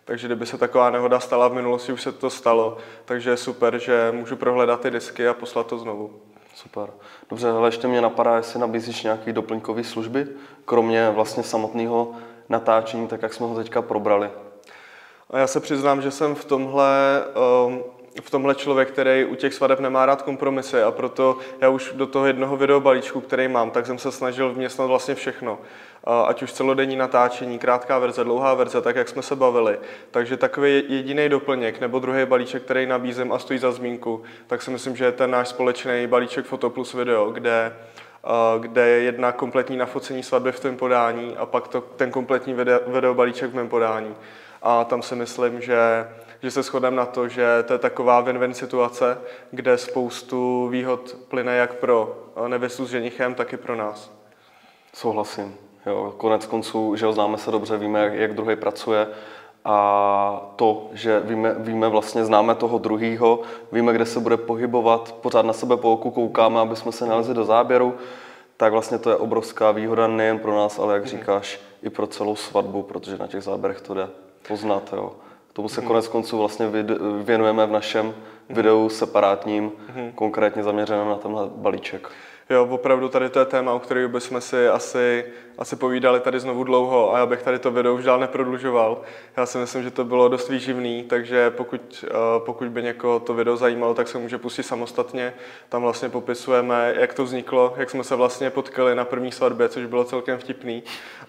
takže 0.05 0.27
kdyby 0.27 0.45
se 0.45 0.57
taková 0.57 0.89
nehoda 0.89 1.19
stala 1.19 1.47
v 1.47 1.53
minulosti, 1.53 1.93
už 1.93 2.01
se 2.01 2.11
to 2.11 2.29
stalo, 2.29 2.77
takže 3.05 3.29
je 3.29 3.38
super, 3.38 3.79
že 3.79 4.11
můžu 4.11 4.36
prohledat 4.36 4.82
ty 4.82 4.91
disky 4.91 5.27
a 5.27 5.34
poslat 5.34 5.67
to 5.67 5.77
znovu. 5.77 6.11
Super. 6.55 6.89
Dobře, 7.29 7.49
ale 7.49 7.67
ještě 7.67 7.88
mě 7.88 8.01
napadá, 8.01 8.38
jestli 8.38 8.59
nabízíš 8.59 9.03
nějaké 9.03 9.34
doplňkové 9.34 9.84
služby, 9.84 10.27
kromě 10.65 11.09
vlastně 11.09 11.43
samotného 11.43 12.11
natáčení, 12.49 13.07
tak 13.07 13.21
jak 13.21 13.34
jsme 13.34 13.47
ho 13.47 13.55
teďka 13.55 13.82
probrali. 13.82 14.29
A 15.32 15.38
já 15.38 15.47
se 15.47 15.59
přiznám, 15.59 16.01
že 16.01 16.11
jsem 16.11 16.36
v 16.36 16.45
tomhle, 16.45 17.23
um, 17.67 17.84
v 18.21 18.29
tomhle 18.29 18.55
člověk, 18.55 18.91
který 18.91 19.25
u 19.25 19.36
těch 19.36 19.53
svadeb 19.53 19.79
nemá 19.79 20.05
rád 20.05 20.21
kompromisy 20.21 20.82
a 20.82 20.91
proto 20.91 21.38
já 21.61 21.69
už 21.69 21.93
do 21.95 22.07
toho 22.07 22.25
jednoho 22.25 22.57
videobalíčku, 22.57 23.21
který 23.21 23.47
mám, 23.47 23.71
tak 23.71 23.86
jsem 23.86 23.97
se 23.97 24.11
snažil 24.11 24.53
vměstnat 24.53 24.86
vlastně 24.86 25.15
všechno. 25.15 25.59
Ať 26.27 26.43
už 26.43 26.53
celodenní 26.53 26.95
natáčení, 26.95 27.59
krátká 27.59 27.99
verze, 27.99 28.23
dlouhá 28.23 28.53
verze, 28.53 28.82
tak 28.82 28.95
jak 28.95 29.09
jsme 29.09 29.21
se 29.21 29.36
bavili. 29.36 29.79
Takže 30.11 30.38
takový 30.38 30.84
jediný 30.88 31.29
doplněk 31.29 31.79
nebo 31.79 31.99
druhý 31.99 32.25
balíček, 32.25 32.63
který 32.63 32.86
nabízím 32.86 33.32
a 33.32 33.39
stojí 33.39 33.59
za 33.59 33.71
zmínku, 33.71 34.21
tak 34.47 34.61
si 34.61 34.71
myslím, 34.71 34.95
že 34.95 35.05
je 35.05 35.11
ten 35.11 35.32
náš 35.32 35.47
společný 35.47 36.07
balíček 36.07 36.45
Foto 36.45 36.69
plus 36.69 36.93
video, 36.93 37.32
kde 37.32 37.73
kde 38.59 38.88
je 38.88 39.03
jedna 39.03 39.32
kompletní 39.32 39.77
nafocení 39.77 40.23
svatby 40.23 40.51
v 40.51 40.59
tom 40.59 40.77
podání 40.77 41.38
a 41.38 41.45
pak 41.45 41.67
to, 41.67 41.82
ten 41.82 42.11
kompletní 42.11 42.53
video, 42.88 43.13
v 43.13 43.53
mém 43.53 43.69
podání 43.69 44.15
a 44.62 44.84
tam 44.84 45.01
si 45.01 45.16
myslím, 45.16 45.62
že, 45.62 46.09
že 46.41 46.51
se 46.51 46.64
shodneme 46.64 46.97
na 46.97 47.05
to, 47.05 47.28
že 47.28 47.64
to 47.64 47.74
je 47.74 47.80
taková 47.80 48.22
win-win 48.22 48.51
situace, 48.51 49.18
kde 49.51 49.78
spoustu 49.78 50.68
výhod 50.68 51.16
plyne 51.28 51.55
jak 51.55 51.74
pro 51.74 52.26
nevěstu 52.47 52.86
s 52.86 52.89
ženichem, 52.89 53.36
tak 53.36 53.53
i 53.53 53.57
pro 53.57 53.76
nás. 53.76 54.12
Souhlasím. 54.93 55.55
Jo, 55.86 56.14
konec 56.18 56.45
konců, 56.45 56.95
že 56.95 57.05
ho 57.05 57.14
známe 57.14 57.38
se 57.38 57.51
dobře, 57.51 57.78
víme, 57.78 57.99
jak, 57.99 58.14
jak 58.14 58.34
druhý 58.34 58.55
pracuje 58.55 59.07
a 59.66 60.51
to, 60.55 60.89
že 60.93 61.20
víme, 61.20 61.55
víme 61.57 61.89
vlastně, 61.89 62.26
známe 62.26 62.55
toho 62.55 62.78
druhýho, 62.78 63.41
víme, 63.72 63.93
kde 63.93 64.05
se 64.05 64.20
bude 64.20 64.38
pohybovat, 64.38 65.16
pořád 65.22 65.45
na 65.45 65.53
sebe 65.53 65.78
po 65.78 65.93
oku 65.93 66.12
koukáme, 66.12 66.59
aby 66.59 66.76
jsme 66.76 66.91
se 66.91 67.05
nalezli 67.05 67.34
do 67.34 67.45
záběru, 67.45 67.95
tak 68.57 68.72
vlastně 68.72 68.97
to 68.97 69.09
je 69.09 69.16
obrovská 69.16 69.72
výhoda 69.72 70.07
nejen 70.07 70.39
pro 70.39 70.57
nás, 70.57 70.80
ale 70.80 70.93
jak 70.93 71.03
mhm. 71.03 71.12
říkáš, 71.12 71.59
i 71.84 71.89
pro 71.89 72.07
celou 72.07 72.36
svatbu, 72.36 72.84
protože 72.84 73.18
na 73.18 73.28
těch 73.28 73.43
záběrech 73.43 73.82
to 73.82 73.93
jde 73.93 74.09
poznat. 74.47 74.93
Jo. 74.93 75.11
Tomu 75.53 75.69
se 75.69 75.81
mm-hmm. 75.81 75.87
konec 75.87 76.07
konců 76.07 76.37
vlastně 76.37 76.69
věnujeme 77.23 77.65
v 77.65 77.71
našem 77.71 78.05
mm-hmm. 78.05 78.55
videu 78.55 78.89
separátním, 78.89 79.71
mm-hmm. 79.71 80.11
konkrétně 80.15 80.63
zaměřeném 80.63 81.07
na 81.07 81.15
tenhle 81.15 81.49
balíček. 81.55 82.11
Jo, 82.51 82.67
opravdu 82.69 83.09
tady 83.09 83.29
to 83.29 83.39
je 83.39 83.45
téma, 83.45 83.73
o 83.73 83.79
kterém 83.79 84.11
bychom 84.11 84.41
si 84.41 84.67
asi, 84.67 85.25
asi 85.57 85.75
povídali 85.75 86.19
tady 86.19 86.39
znovu 86.39 86.63
dlouho 86.63 87.13
a 87.13 87.17
já 87.17 87.25
bych 87.25 87.41
tady 87.41 87.59
to 87.59 87.71
video 87.71 87.95
už 87.95 88.03
dál 88.03 88.19
neprodlužoval. 88.19 89.01
Já 89.37 89.45
si 89.45 89.57
myslím, 89.57 89.83
že 89.83 89.91
to 89.91 90.05
bylo 90.05 90.29
dost 90.29 90.49
výživný, 90.49 91.03
takže 91.03 91.49
pokud, 91.49 92.05
eh, 92.07 92.13
pokud 92.45 92.67
by 92.67 92.83
někoho 92.83 93.19
to 93.19 93.33
video 93.33 93.57
zajímalo, 93.57 93.93
tak 93.93 94.07
se 94.07 94.17
může 94.17 94.37
pustit 94.37 94.63
samostatně. 94.63 95.33
Tam 95.69 95.81
vlastně 95.81 96.09
popisujeme, 96.09 96.93
jak 96.99 97.13
to 97.13 97.23
vzniklo, 97.23 97.73
jak 97.77 97.89
jsme 97.89 98.03
se 98.03 98.15
vlastně 98.15 98.49
potkali 98.49 98.95
na 98.95 99.05
první 99.05 99.31
svatbě, 99.31 99.69
což 99.69 99.85
bylo 99.85 100.03
celkem 100.03 100.39
vtipný. 100.39 100.83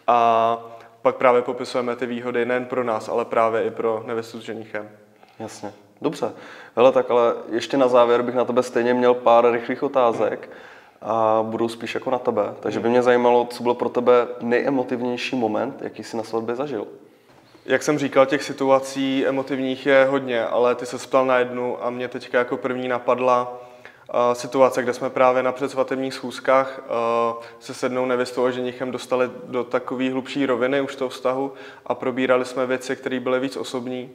A 0.07 0.59
pak 1.03 1.17
právě 1.17 1.43
popisujeme 1.43 1.97
ty 1.97 2.07
výhody 2.07 2.47
nejen 2.47 2.65
pro 2.65 2.85
nás, 2.85 3.09
ale 3.09 3.25
právě 3.25 3.63
i 3.63 3.71
pro 3.71 4.03
nevěstu 4.07 4.41
s 4.41 4.45
ženichem. 4.45 4.91
Jasně. 5.39 5.73
Dobře. 6.03 6.33
Hele, 6.77 6.93
tak 6.93 7.11
ale 7.11 7.35
ještě 7.51 7.77
na 7.77 7.89
závěr 7.89 8.23
bych 8.23 8.35
na 8.35 8.45
tebe 8.45 8.63
stejně 8.63 8.95
měl 8.95 9.15
pár 9.15 9.51
rychlých 9.51 9.83
otázek 9.83 10.51
a 11.03 11.39
budou 11.43 11.69
spíš 11.69 11.95
jako 11.95 12.11
na 12.11 12.19
tebe. 12.19 12.55
Takže 12.61 12.81
by 12.81 12.89
mě 12.89 13.03
zajímalo, 13.03 13.47
co 13.51 13.63
bylo 13.63 13.75
pro 13.75 13.89
tebe 13.89 14.27
nejemotivnější 14.41 15.37
moment, 15.37 15.83
jaký 15.83 16.05
jsi 16.05 16.17
na 16.17 16.23
svatbě 16.23 16.55
zažil. 16.57 16.87
Jak 17.67 17.83
jsem 17.83 17.99
říkal, 17.99 18.27
těch 18.27 18.43
situací 18.43 19.27
emotivních 19.27 19.87
je 19.87 20.05
hodně, 20.05 20.45
ale 20.45 20.75
ty 20.75 20.87
se 20.87 20.99
ptal 20.99 21.27
na 21.27 21.39
jednu 21.39 21.85
a 21.85 21.91
mě 21.91 22.09
teďka 22.09 22.39
jako 22.39 22.57
první 22.57 22.89
napadla 22.89 23.61
situace, 24.33 24.83
kde 24.83 24.93
jsme 24.93 25.11
právě 25.11 25.43
na 25.43 25.53
předsvatebních 25.53 26.15
schůzkách 26.15 26.81
se 27.61 27.75
sednou 27.75 28.07
nevěstou 28.07 28.45
a 28.45 28.51
ženichem 28.51 28.91
dostali 28.91 29.31
do 29.45 29.65
takové 29.65 30.11
hlubší 30.11 30.47
roviny 30.47 30.81
už 30.81 30.97
toho 30.97 31.09
vztahu 31.09 31.53
a 31.87 31.95
probírali 31.95 32.45
jsme 32.45 32.67
věci, 32.67 32.97
které 32.97 33.21
byly 33.21 33.41
víc 33.41 33.57
osobní. 33.57 34.11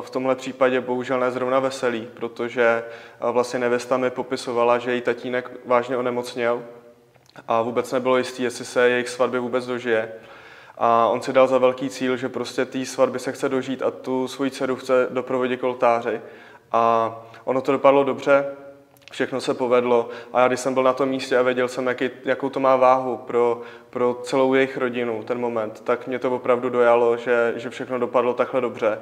V 0.00 0.10
tomhle 0.10 0.36
případě 0.36 0.80
bohužel 0.80 1.20
ne 1.20 1.30
zrovna 1.30 1.58
veselý, 1.60 2.08
protože 2.14 2.84
vlastně 3.20 3.58
nevěsta 3.58 3.96
mi 3.96 4.10
popisovala, 4.10 4.78
že 4.78 4.92
její 4.92 5.00
tatínek 5.00 5.50
vážně 5.66 5.96
onemocněl 5.96 6.62
a 7.48 7.62
vůbec 7.62 7.92
nebylo 7.92 8.16
jistý, 8.16 8.42
jestli 8.42 8.64
se 8.64 8.88
jejich 8.88 9.08
svatby 9.08 9.38
vůbec 9.38 9.66
dožije. 9.66 10.12
A 10.78 11.06
on 11.06 11.22
si 11.22 11.32
dal 11.32 11.46
za 11.46 11.58
velký 11.58 11.90
cíl, 11.90 12.16
že 12.16 12.28
prostě 12.28 12.64
té 12.64 12.86
svatby 12.86 13.18
se 13.18 13.32
chce 13.32 13.48
dožít 13.48 13.82
a 13.82 13.90
tu 13.90 14.28
svoji 14.28 14.50
dceru 14.50 14.76
chce 14.76 15.06
doprovodit 15.10 15.60
k 15.60 15.64
oltáři. 15.64 16.20
A 16.72 17.16
ono 17.44 17.60
to 17.60 17.72
dopadlo 17.72 18.04
dobře, 18.04 18.46
všechno 19.12 19.40
se 19.40 19.54
povedlo 19.54 20.08
a 20.32 20.40
já 20.40 20.48
když 20.48 20.60
jsem 20.60 20.74
byl 20.74 20.82
na 20.82 20.92
tom 20.92 21.08
místě 21.08 21.38
a 21.38 21.42
věděl 21.42 21.68
jsem, 21.68 21.86
jaký, 21.86 22.10
jakou 22.24 22.48
to 22.50 22.60
má 22.60 22.76
váhu 22.76 23.16
pro, 23.16 23.60
pro 23.90 24.20
celou 24.22 24.54
jejich 24.54 24.76
rodinu, 24.76 25.22
ten 25.22 25.40
moment, 25.40 25.80
tak 25.80 26.06
mě 26.06 26.18
to 26.18 26.30
opravdu 26.30 26.70
dojalo, 26.70 27.16
že, 27.16 27.52
že 27.56 27.70
všechno 27.70 27.98
dopadlo 27.98 28.34
takhle 28.34 28.60
dobře. 28.60 29.00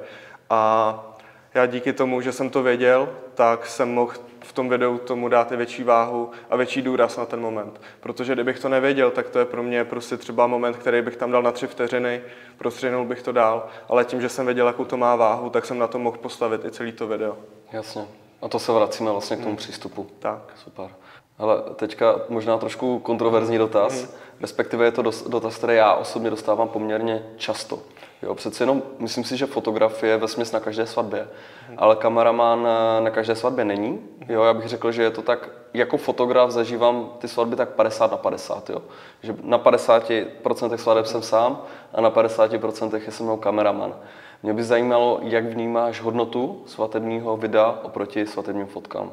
A 0.49 1.13
já 1.53 1.65
díky 1.65 1.93
tomu, 1.93 2.21
že 2.21 2.31
jsem 2.31 2.49
to 2.49 2.63
věděl, 2.63 3.09
tak 3.35 3.65
jsem 3.65 3.93
mohl 3.93 4.13
v 4.43 4.53
tom 4.53 4.69
videu 4.69 4.97
tomu 4.97 5.27
dát 5.27 5.51
i 5.51 5.57
větší 5.57 5.83
váhu 5.83 6.31
a 6.49 6.55
větší 6.55 6.81
důraz 6.81 7.17
na 7.17 7.25
ten 7.25 7.39
moment. 7.39 7.81
Protože 7.99 8.33
kdybych 8.33 8.59
to 8.59 8.69
nevěděl, 8.69 9.11
tak 9.11 9.29
to 9.29 9.39
je 9.39 9.45
pro 9.45 9.63
mě 9.63 9.83
prostě 9.83 10.17
třeba 10.17 10.47
moment, 10.47 10.77
který 10.77 11.01
bych 11.01 11.15
tam 11.15 11.31
dal 11.31 11.43
na 11.43 11.51
tři 11.51 11.67
vteřiny, 11.67 12.21
prostřihnul 12.57 13.05
bych 13.05 13.21
to 13.21 13.31
dál, 13.31 13.67
ale 13.89 14.05
tím, 14.05 14.21
že 14.21 14.29
jsem 14.29 14.45
věděl, 14.45 14.67
jakou 14.67 14.85
to 14.85 14.97
má 14.97 15.15
váhu, 15.15 15.49
tak 15.49 15.65
jsem 15.65 15.79
na 15.79 15.87
to 15.87 15.99
mohl 15.99 16.17
postavit 16.17 16.65
i 16.65 16.71
celý 16.71 16.91
to 16.91 17.07
video. 17.07 17.37
Jasně. 17.71 18.20
A 18.41 18.47
to 18.47 18.59
se 18.59 18.71
vracíme 18.71 19.11
vlastně 19.11 19.35
k 19.35 19.39
tomu 19.39 19.49
hmm. 19.49 19.57
přístupu. 19.57 20.07
Tak. 20.19 20.39
Super. 20.63 20.89
Ale 21.37 21.61
teďka 21.75 22.15
možná 22.29 22.57
trošku 22.57 22.99
kontroverzní 22.99 23.57
dotaz, 23.57 24.01
hmm. 24.01 24.11
respektive 24.41 24.85
je 24.85 24.91
to 24.91 25.01
dotaz, 25.27 25.57
který 25.57 25.75
já 25.75 25.93
osobně 25.93 26.29
dostávám 26.29 26.67
poměrně 26.67 27.23
často. 27.37 27.79
Jo, 28.23 28.35
přece 28.35 28.63
jenom 28.63 28.83
myslím 28.99 29.23
si, 29.23 29.37
že 29.37 29.45
fotografie 29.45 30.17
ve 30.17 30.27
smyslu 30.27 30.53
na 30.53 30.59
každé 30.59 30.87
svatbě, 30.87 31.27
hmm. 31.67 31.77
ale 31.79 31.95
kameraman 31.95 32.67
na 32.99 33.09
každé 33.09 33.35
svatbě 33.35 33.65
není. 33.65 33.99
Jo, 34.29 34.43
já 34.43 34.53
bych 34.53 34.67
řekl, 34.67 34.91
že 34.91 35.03
je 35.03 35.11
to 35.11 35.21
tak, 35.21 35.49
jako 35.73 35.97
fotograf 35.97 36.51
zažívám 36.51 37.09
ty 37.17 37.27
svatby 37.27 37.55
tak 37.55 37.69
50 37.69 38.11
na 38.11 38.17
50. 38.17 38.69
Jo. 38.69 38.81
Že 39.23 39.35
na 39.43 39.59
50% 39.59 40.75
svateb 40.75 41.05
jsem 41.05 41.21
sám 41.21 41.61
a 41.93 42.01
na 42.01 42.11
50% 42.11 43.01
je 43.05 43.11
se 43.11 43.23
mnou 43.23 43.37
kameraman. 43.37 43.95
Mě 44.43 44.53
by 44.53 44.63
zajímalo, 44.63 45.19
jak 45.23 45.45
vnímáš 45.45 46.01
hodnotu 46.01 46.63
svatebního 46.65 47.37
videa 47.37 47.79
oproti 47.83 48.27
svatebním 48.27 48.67
fotkám. 48.67 49.11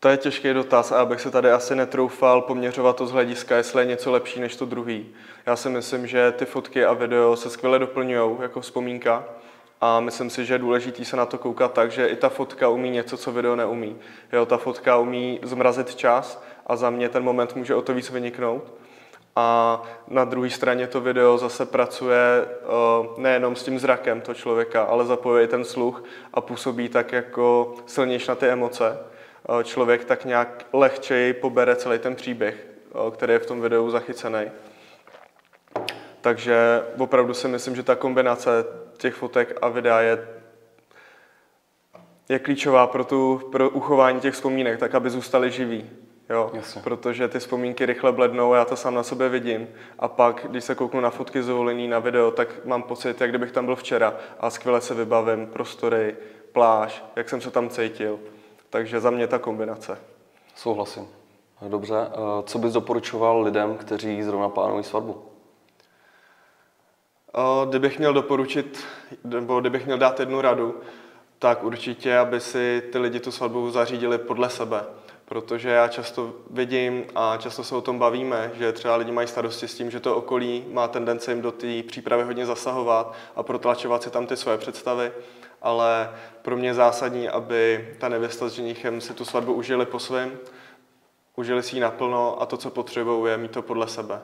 To 0.00 0.08
je 0.08 0.16
těžký 0.16 0.52
dotaz 0.52 0.92
a 0.92 1.00
abych 1.00 1.20
se 1.20 1.30
tady 1.30 1.50
asi 1.50 1.76
netroufal 1.76 2.42
poměřovat 2.42 2.96
to 2.96 3.06
z 3.06 3.12
hlediska, 3.12 3.56
jestli 3.56 3.82
je 3.82 3.86
něco 3.86 4.10
lepší 4.10 4.40
než 4.40 4.56
to 4.56 4.66
druhý. 4.66 5.06
Já 5.46 5.56
si 5.56 5.68
myslím, 5.68 6.06
že 6.06 6.32
ty 6.32 6.44
fotky 6.44 6.84
a 6.84 6.92
video 6.92 7.36
se 7.36 7.50
skvěle 7.50 7.78
doplňují 7.78 8.36
jako 8.42 8.60
vzpomínka 8.60 9.24
a 9.80 10.00
myslím 10.00 10.30
si, 10.30 10.44
že 10.44 10.54
je 10.54 10.58
důležité 10.58 11.04
se 11.04 11.16
na 11.16 11.26
to 11.26 11.38
koukat 11.38 11.72
tak, 11.72 11.90
že 11.90 12.06
i 12.06 12.16
ta 12.16 12.28
fotka 12.28 12.68
umí 12.68 12.90
něco, 12.90 13.16
co 13.16 13.32
video 13.32 13.56
neumí. 13.56 13.96
Jo, 14.32 14.46
ta 14.46 14.56
fotka 14.56 14.96
umí 14.96 15.40
zmrazit 15.42 15.94
čas 15.94 16.42
a 16.66 16.76
za 16.76 16.90
mě 16.90 17.08
ten 17.08 17.22
moment 17.22 17.56
může 17.56 17.74
o 17.74 17.82
to 17.82 17.94
víc 17.94 18.10
vyniknout. 18.10 18.72
A 19.40 19.82
na 20.08 20.24
druhé 20.24 20.50
straně 20.50 20.86
to 20.86 21.00
video 21.00 21.38
zase 21.38 21.66
pracuje 21.66 22.46
nejenom 23.16 23.56
s 23.56 23.64
tím 23.64 23.78
zrakem 23.78 24.20
toho 24.20 24.34
člověka, 24.34 24.82
ale 24.82 25.06
zapojuje 25.06 25.48
ten 25.48 25.64
sluch 25.64 26.04
a 26.34 26.40
působí 26.40 26.88
tak 26.88 27.12
jako 27.12 27.74
silnější 27.86 28.28
na 28.28 28.34
ty 28.34 28.46
emoce. 28.46 28.98
Člověk 29.62 30.04
tak 30.04 30.24
nějak 30.24 30.66
lehčeji 30.72 31.32
pobere 31.32 31.76
celý 31.76 31.98
ten 31.98 32.14
příběh, 32.14 32.66
který 33.12 33.32
je 33.32 33.38
v 33.38 33.46
tom 33.46 33.60
videu 33.60 33.90
zachycený. 33.90 34.50
Takže 36.20 36.82
opravdu 36.98 37.34
si 37.34 37.48
myslím, 37.48 37.76
že 37.76 37.82
ta 37.82 37.96
kombinace 37.96 38.64
těch 38.96 39.14
fotek 39.14 39.58
a 39.62 39.68
videa 39.68 40.00
je, 40.00 40.28
je 42.28 42.38
klíčová 42.38 42.86
pro, 42.86 43.04
tu, 43.04 43.48
pro 43.52 43.70
uchování 43.70 44.20
těch 44.20 44.34
vzpomínek, 44.34 44.78
tak 44.78 44.94
aby 44.94 45.10
zůstaly 45.10 45.50
živý. 45.50 45.90
Jo, 46.30 46.50
Jasně. 46.54 46.82
protože 46.82 47.28
ty 47.28 47.38
vzpomínky 47.38 47.86
rychle 47.86 48.12
blednou, 48.12 48.54
já 48.54 48.64
to 48.64 48.76
sám 48.76 48.94
na 48.94 49.02
sobě 49.02 49.28
vidím. 49.28 49.68
A 49.98 50.08
pak, 50.08 50.46
když 50.50 50.64
se 50.64 50.74
kouknu 50.74 51.00
na 51.00 51.10
fotky 51.10 51.42
z 51.42 51.52
na 51.88 51.98
video, 51.98 52.30
tak 52.30 52.64
mám 52.64 52.82
pocit, 52.82 53.20
jak 53.20 53.30
kdybych 53.30 53.52
tam 53.52 53.66
byl 53.66 53.76
včera 53.76 54.14
a 54.40 54.50
skvěle 54.50 54.80
se 54.80 54.94
vybavím 54.94 55.46
prostory, 55.46 56.16
pláž, 56.52 57.04
jak 57.16 57.28
jsem 57.28 57.40
se 57.40 57.50
tam 57.50 57.68
cítil. 57.68 58.18
Takže 58.70 59.00
za 59.00 59.10
mě 59.10 59.26
ta 59.26 59.38
kombinace. 59.38 59.98
Souhlasím. 60.56 61.08
Dobře. 61.68 61.94
Co 62.44 62.58
bys 62.58 62.72
doporučoval 62.72 63.42
lidem, 63.42 63.76
kteří 63.76 64.22
zrovna 64.22 64.48
plánují 64.48 64.84
svatbu? 64.84 65.22
Kdybych 67.68 67.98
měl 67.98 68.12
doporučit, 68.12 68.84
nebo 69.24 69.60
kdybych 69.60 69.86
měl 69.86 69.98
dát 69.98 70.20
jednu 70.20 70.40
radu, 70.40 70.80
tak 71.38 71.64
určitě, 71.64 72.18
aby 72.18 72.40
si 72.40 72.82
ty 72.92 72.98
lidi 72.98 73.20
tu 73.20 73.32
svatbu 73.32 73.70
zařídili 73.70 74.18
podle 74.18 74.50
sebe. 74.50 74.84
Protože 75.30 75.68
já 75.68 75.88
často 75.88 76.32
vidím 76.50 77.04
a 77.14 77.36
často 77.36 77.64
se 77.64 77.74
o 77.74 77.80
tom 77.80 77.98
bavíme, 77.98 78.50
že 78.54 78.72
třeba 78.72 78.96
lidi 78.96 79.12
mají 79.12 79.28
starosti 79.28 79.68
s 79.68 79.74
tím, 79.74 79.90
že 79.90 80.00
to 80.00 80.16
okolí 80.16 80.64
má 80.72 80.88
tendenci 80.88 81.30
jim 81.30 81.42
do 81.42 81.52
té 81.52 81.82
přípravy 81.82 82.22
hodně 82.22 82.46
zasahovat 82.46 83.14
a 83.36 83.42
protlačovat 83.42 84.02
si 84.02 84.10
tam 84.10 84.26
ty 84.26 84.36
svoje 84.36 84.58
představy. 84.58 85.12
Ale 85.62 86.10
pro 86.42 86.56
mě 86.56 86.68
je 86.68 86.74
zásadní, 86.74 87.28
aby 87.28 87.88
ta 87.98 88.08
nevěsta 88.08 88.48
s 88.48 88.52
ženichem 88.52 89.00
si 89.00 89.14
tu 89.14 89.24
svatbu 89.24 89.52
užili 89.52 89.86
po 89.86 89.98
svém, 89.98 90.38
užili 91.36 91.62
si 91.62 91.76
ji 91.76 91.80
naplno 91.80 92.42
a 92.42 92.46
to, 92.46 92.56
co 92.56 92.70
potřebují, 92.70 93.30
je 93.30 93.36
mít 93.36 93.50
to 93.50 93.62
podle 93.62 93.88
sebe. 93.88 94.20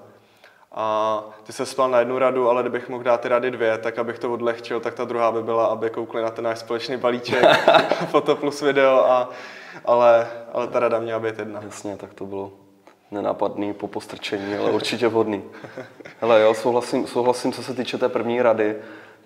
A 0.72 1.24
ty 1.42 1.52
se 1.52 1.66
spal 1.66 1.90
na 1.90 1.98
jednu 1.98 2.18
radu, 2.18 2.50
ale 2.50 2.62
kdybych 2.62 2.88
mohl 2.88 3.04
dát 3.04 3.20
ty 3.20 3.28
rady 3.28 3.50
dvě, 3.50 3.78
tak 3.78 3.98
abych 3.98 4.18
to 4.18 4.32
odlehčil, 4.32 4.80
tak 4.80 4.94
ta 4.94 5.04
druhá 5.04 5.32
by 5.32 5.42
byla, 5.42 5.66
aby 5.66 5.90
koukli 5.90 6.22
na 6.22 6.30
ten 6.30 6.44
náš 6.44 6.59
společný 6.59 6.96
balíček, 6.96 7.44
foto 8.11 8.36
plus 8.36 8.62
video, 8.62 9.04
a, 9.04 9.30
ale, 9.84 10.28
ale 10.52 10.66
ta 10.66 10.80
rada 10.80 11.00
měla 11.00 11.20
být 11.20 11.38
jedna. 11.38 11.60
Jasně, 11.62 11.96
tak 11.96 12.14
to 12.14 12.26
bylo 12.26 12.52
nenápadný 13.10 13.74
po 13.74 13.88
postrčení, 13.88 14.54
ale 14.54 14.70
určitě 14.70 15.08
vhodný. 15.08 15.42
Hele, 16.20 16.40
jo, 16.40 16.54
souhlasím, 16.54 17.06
souhlasím, 17.06 17.52
co 17.52 17.62
se 17.62 17.74
týče 17.74 17.98
té 17.98 18.08
první 18.08 18.42
rady, 18.42 18.76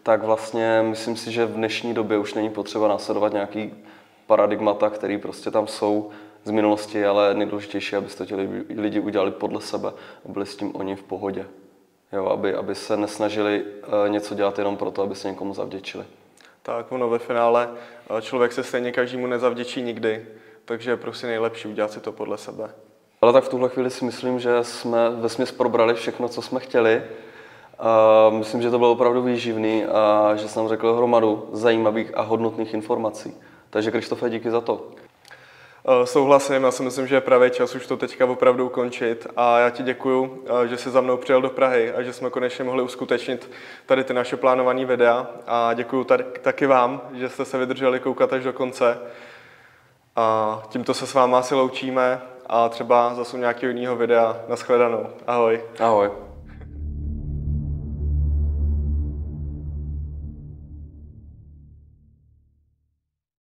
tak 0.02 0.22
vlastně 0.22 0.80
myslím 0.82 1.16
si, 1.16 1.32
že 1.32 1.46
v 1.46 1.52
dnešní 1.52 1.94
době 1.94 2.18
už 2.18 2.34
není 2.34 2.50
potřeba 2.50 2.88
následovat 2.88 3.32
nějaký 3.32 3.74
paradigmata, 4.26 4.90
které 4.90 5.18
prostě 5.18 5.50
tam 5.50 5.66
jsou 5.66 6.10
z 6.44 6.50
minulosti, 6.50 7.06
ale 7.06 7.34
nejdůležitější, 7.34 7.96
abyste 7.96 8.26
ti 8.26 8.34
lidi 8.76 9.00
udělali 9.00 9.30
podle 9.30 9.60
sebe 9.60 9.88
a 10.24 10.28
byli 10.28 10.46
s 10.46 10.56
tím 10.56 10.76
oni 10.76 10.96
v 10.96 11.02
pohodě. 11.02 11.46
Jo, 12.12 12.26
aby, 12.26 12.54
aby 12.54 12.74
se 12.74 12.96
nesnažili 12.96 13.62
uh, 13.62 14.08
něco 14.08 14.34
dělat 14.34 14.58
jenom 14.58 14.76
proto, 14.76 15.02
aby 15.02 15.14
se 15.14 15.28
někomu 15.28 15.54
zavděčili. 15.54 16.04
Tak, 16.62 16.92
ono 16.92 17.08
ve 17.08 17.18
finále 17.18 17.68
eh, 18.18 18.22
člověk 18.22 18.52
se 18.52 18.64
stejně 18.64 18.92
každému 18.92 19.26
nezavděčí 19.26 19.82
nikdy, 19.82 20.26
takže 20.70 20.90
je 20.90 20.96
prostě 20.96 21.26
nejlepší 21.26 21.68
udělat 21.68 21.92
si 21.92 22.00
to 22.00 22.12
podle 22.12 22.38
sebe. 22.38 22.70
Ale 23.20 23.32
tak 23.32 23.44
v 23.44 23.48
tuhle 23.48 23.68
chvíli 23.68 23.90
si 23.90 24.04
myslím, 24.04 24.40
že 24.40 24.64
jsme 24.64 25.10
ve 25.10 25.28
smyslu 25.28 25.56
probrali 25.56 25.94
všechno, 25.94 26.28
co 26.28 26.42
jsme 26.42 26.60
chtěli. 26.60 27.02
Uh, 27.02 28.34
myslím, 28.38 28.62
že 28.62 28.70
to 28.70 28.78
bylo 28.78 28.92
opravdu 28.92 29.22
výživný 29.22 29.84
a 29.84 30.32
že 30.36 30.48
jsem 30.48 30.68
řekl 30.68 30.94
hromadu 30.94 31.48
zajímavých 31.52 32.16
a 32.18 32.22
hodnotných 32.22 32.74
informací. 32.74 33.34
Takže 33.70 33.90
Krištofe, 33.90 34.30
díky 34.30 34.50
za 34.50 34.60
to. 34.60 34.90
Eh, 35.88 36.06
souhlasím, 36.06 36.62
já 36.62 36.70
si 36.70 36.82
myslím, 36.82 37.06
že 37.06 37.14
je 37.14 37.20
pravý 37.20 37.50
čas 37.50 37.74
už 37.74 37.86
to 37.86 37.96
teďka 37.96 38.26
opravdu 38.26 38.66
ukončit 38.66 39.26
a 39.36 39.58
já 39.58 39.70
ti 39.70 39.82
děkuju, 39.82 40.44
eh, 40.64 40.68
že 40.68 40.76
jsi 40.76 40.90
za 40.90 41.00
mnou 41.00 41.16
přijel 41.16 41.42
do 41.42 41.50
Prahy 41.50 41.92
a 41.92 42.02
že 42.02 42.12
jsme 42.12 42.30
konečně 42.30 42.64
mohli 42.64 42.82
uskutečnit 42.82 43.50
tady 43.86 44.04
ty 44.04 44.14
naše 44.14 44.36
plánované 44.36 44.84
videa 44.84 45.26
a 45.46 45.74
děkuju 45.74 46.04
tady, 46.04 46.24
taky 46.42 46.66
vám, 46.66 47.00
že 47.12 47.28
jste 47.28 47.44
se 47.44 47.58
vydrželi 47.58 48.00
koukat 48.00 48.32
až 48.32 48.44
do 48.44 48.52
konce 48.52 48.98
a 50.16 50.62
tímto 50.68 50.94
se 50.94 51.06
s 51.06 51.14
váma 51.14 51.38
asi 51.38 51.54
loučíme 51.54 52.20
a 52.46 52.68
třeba 52.68 53.14
zase 53.14 53.36
u 53.36 53.40
nějakého 53.40 53.72
jiného 53.72 53.96
videa. 53.96 54.36
Naschledanou. 54.48 55.06
Ahoj. 55.26 55.64
Ahoj. 55.80 56.29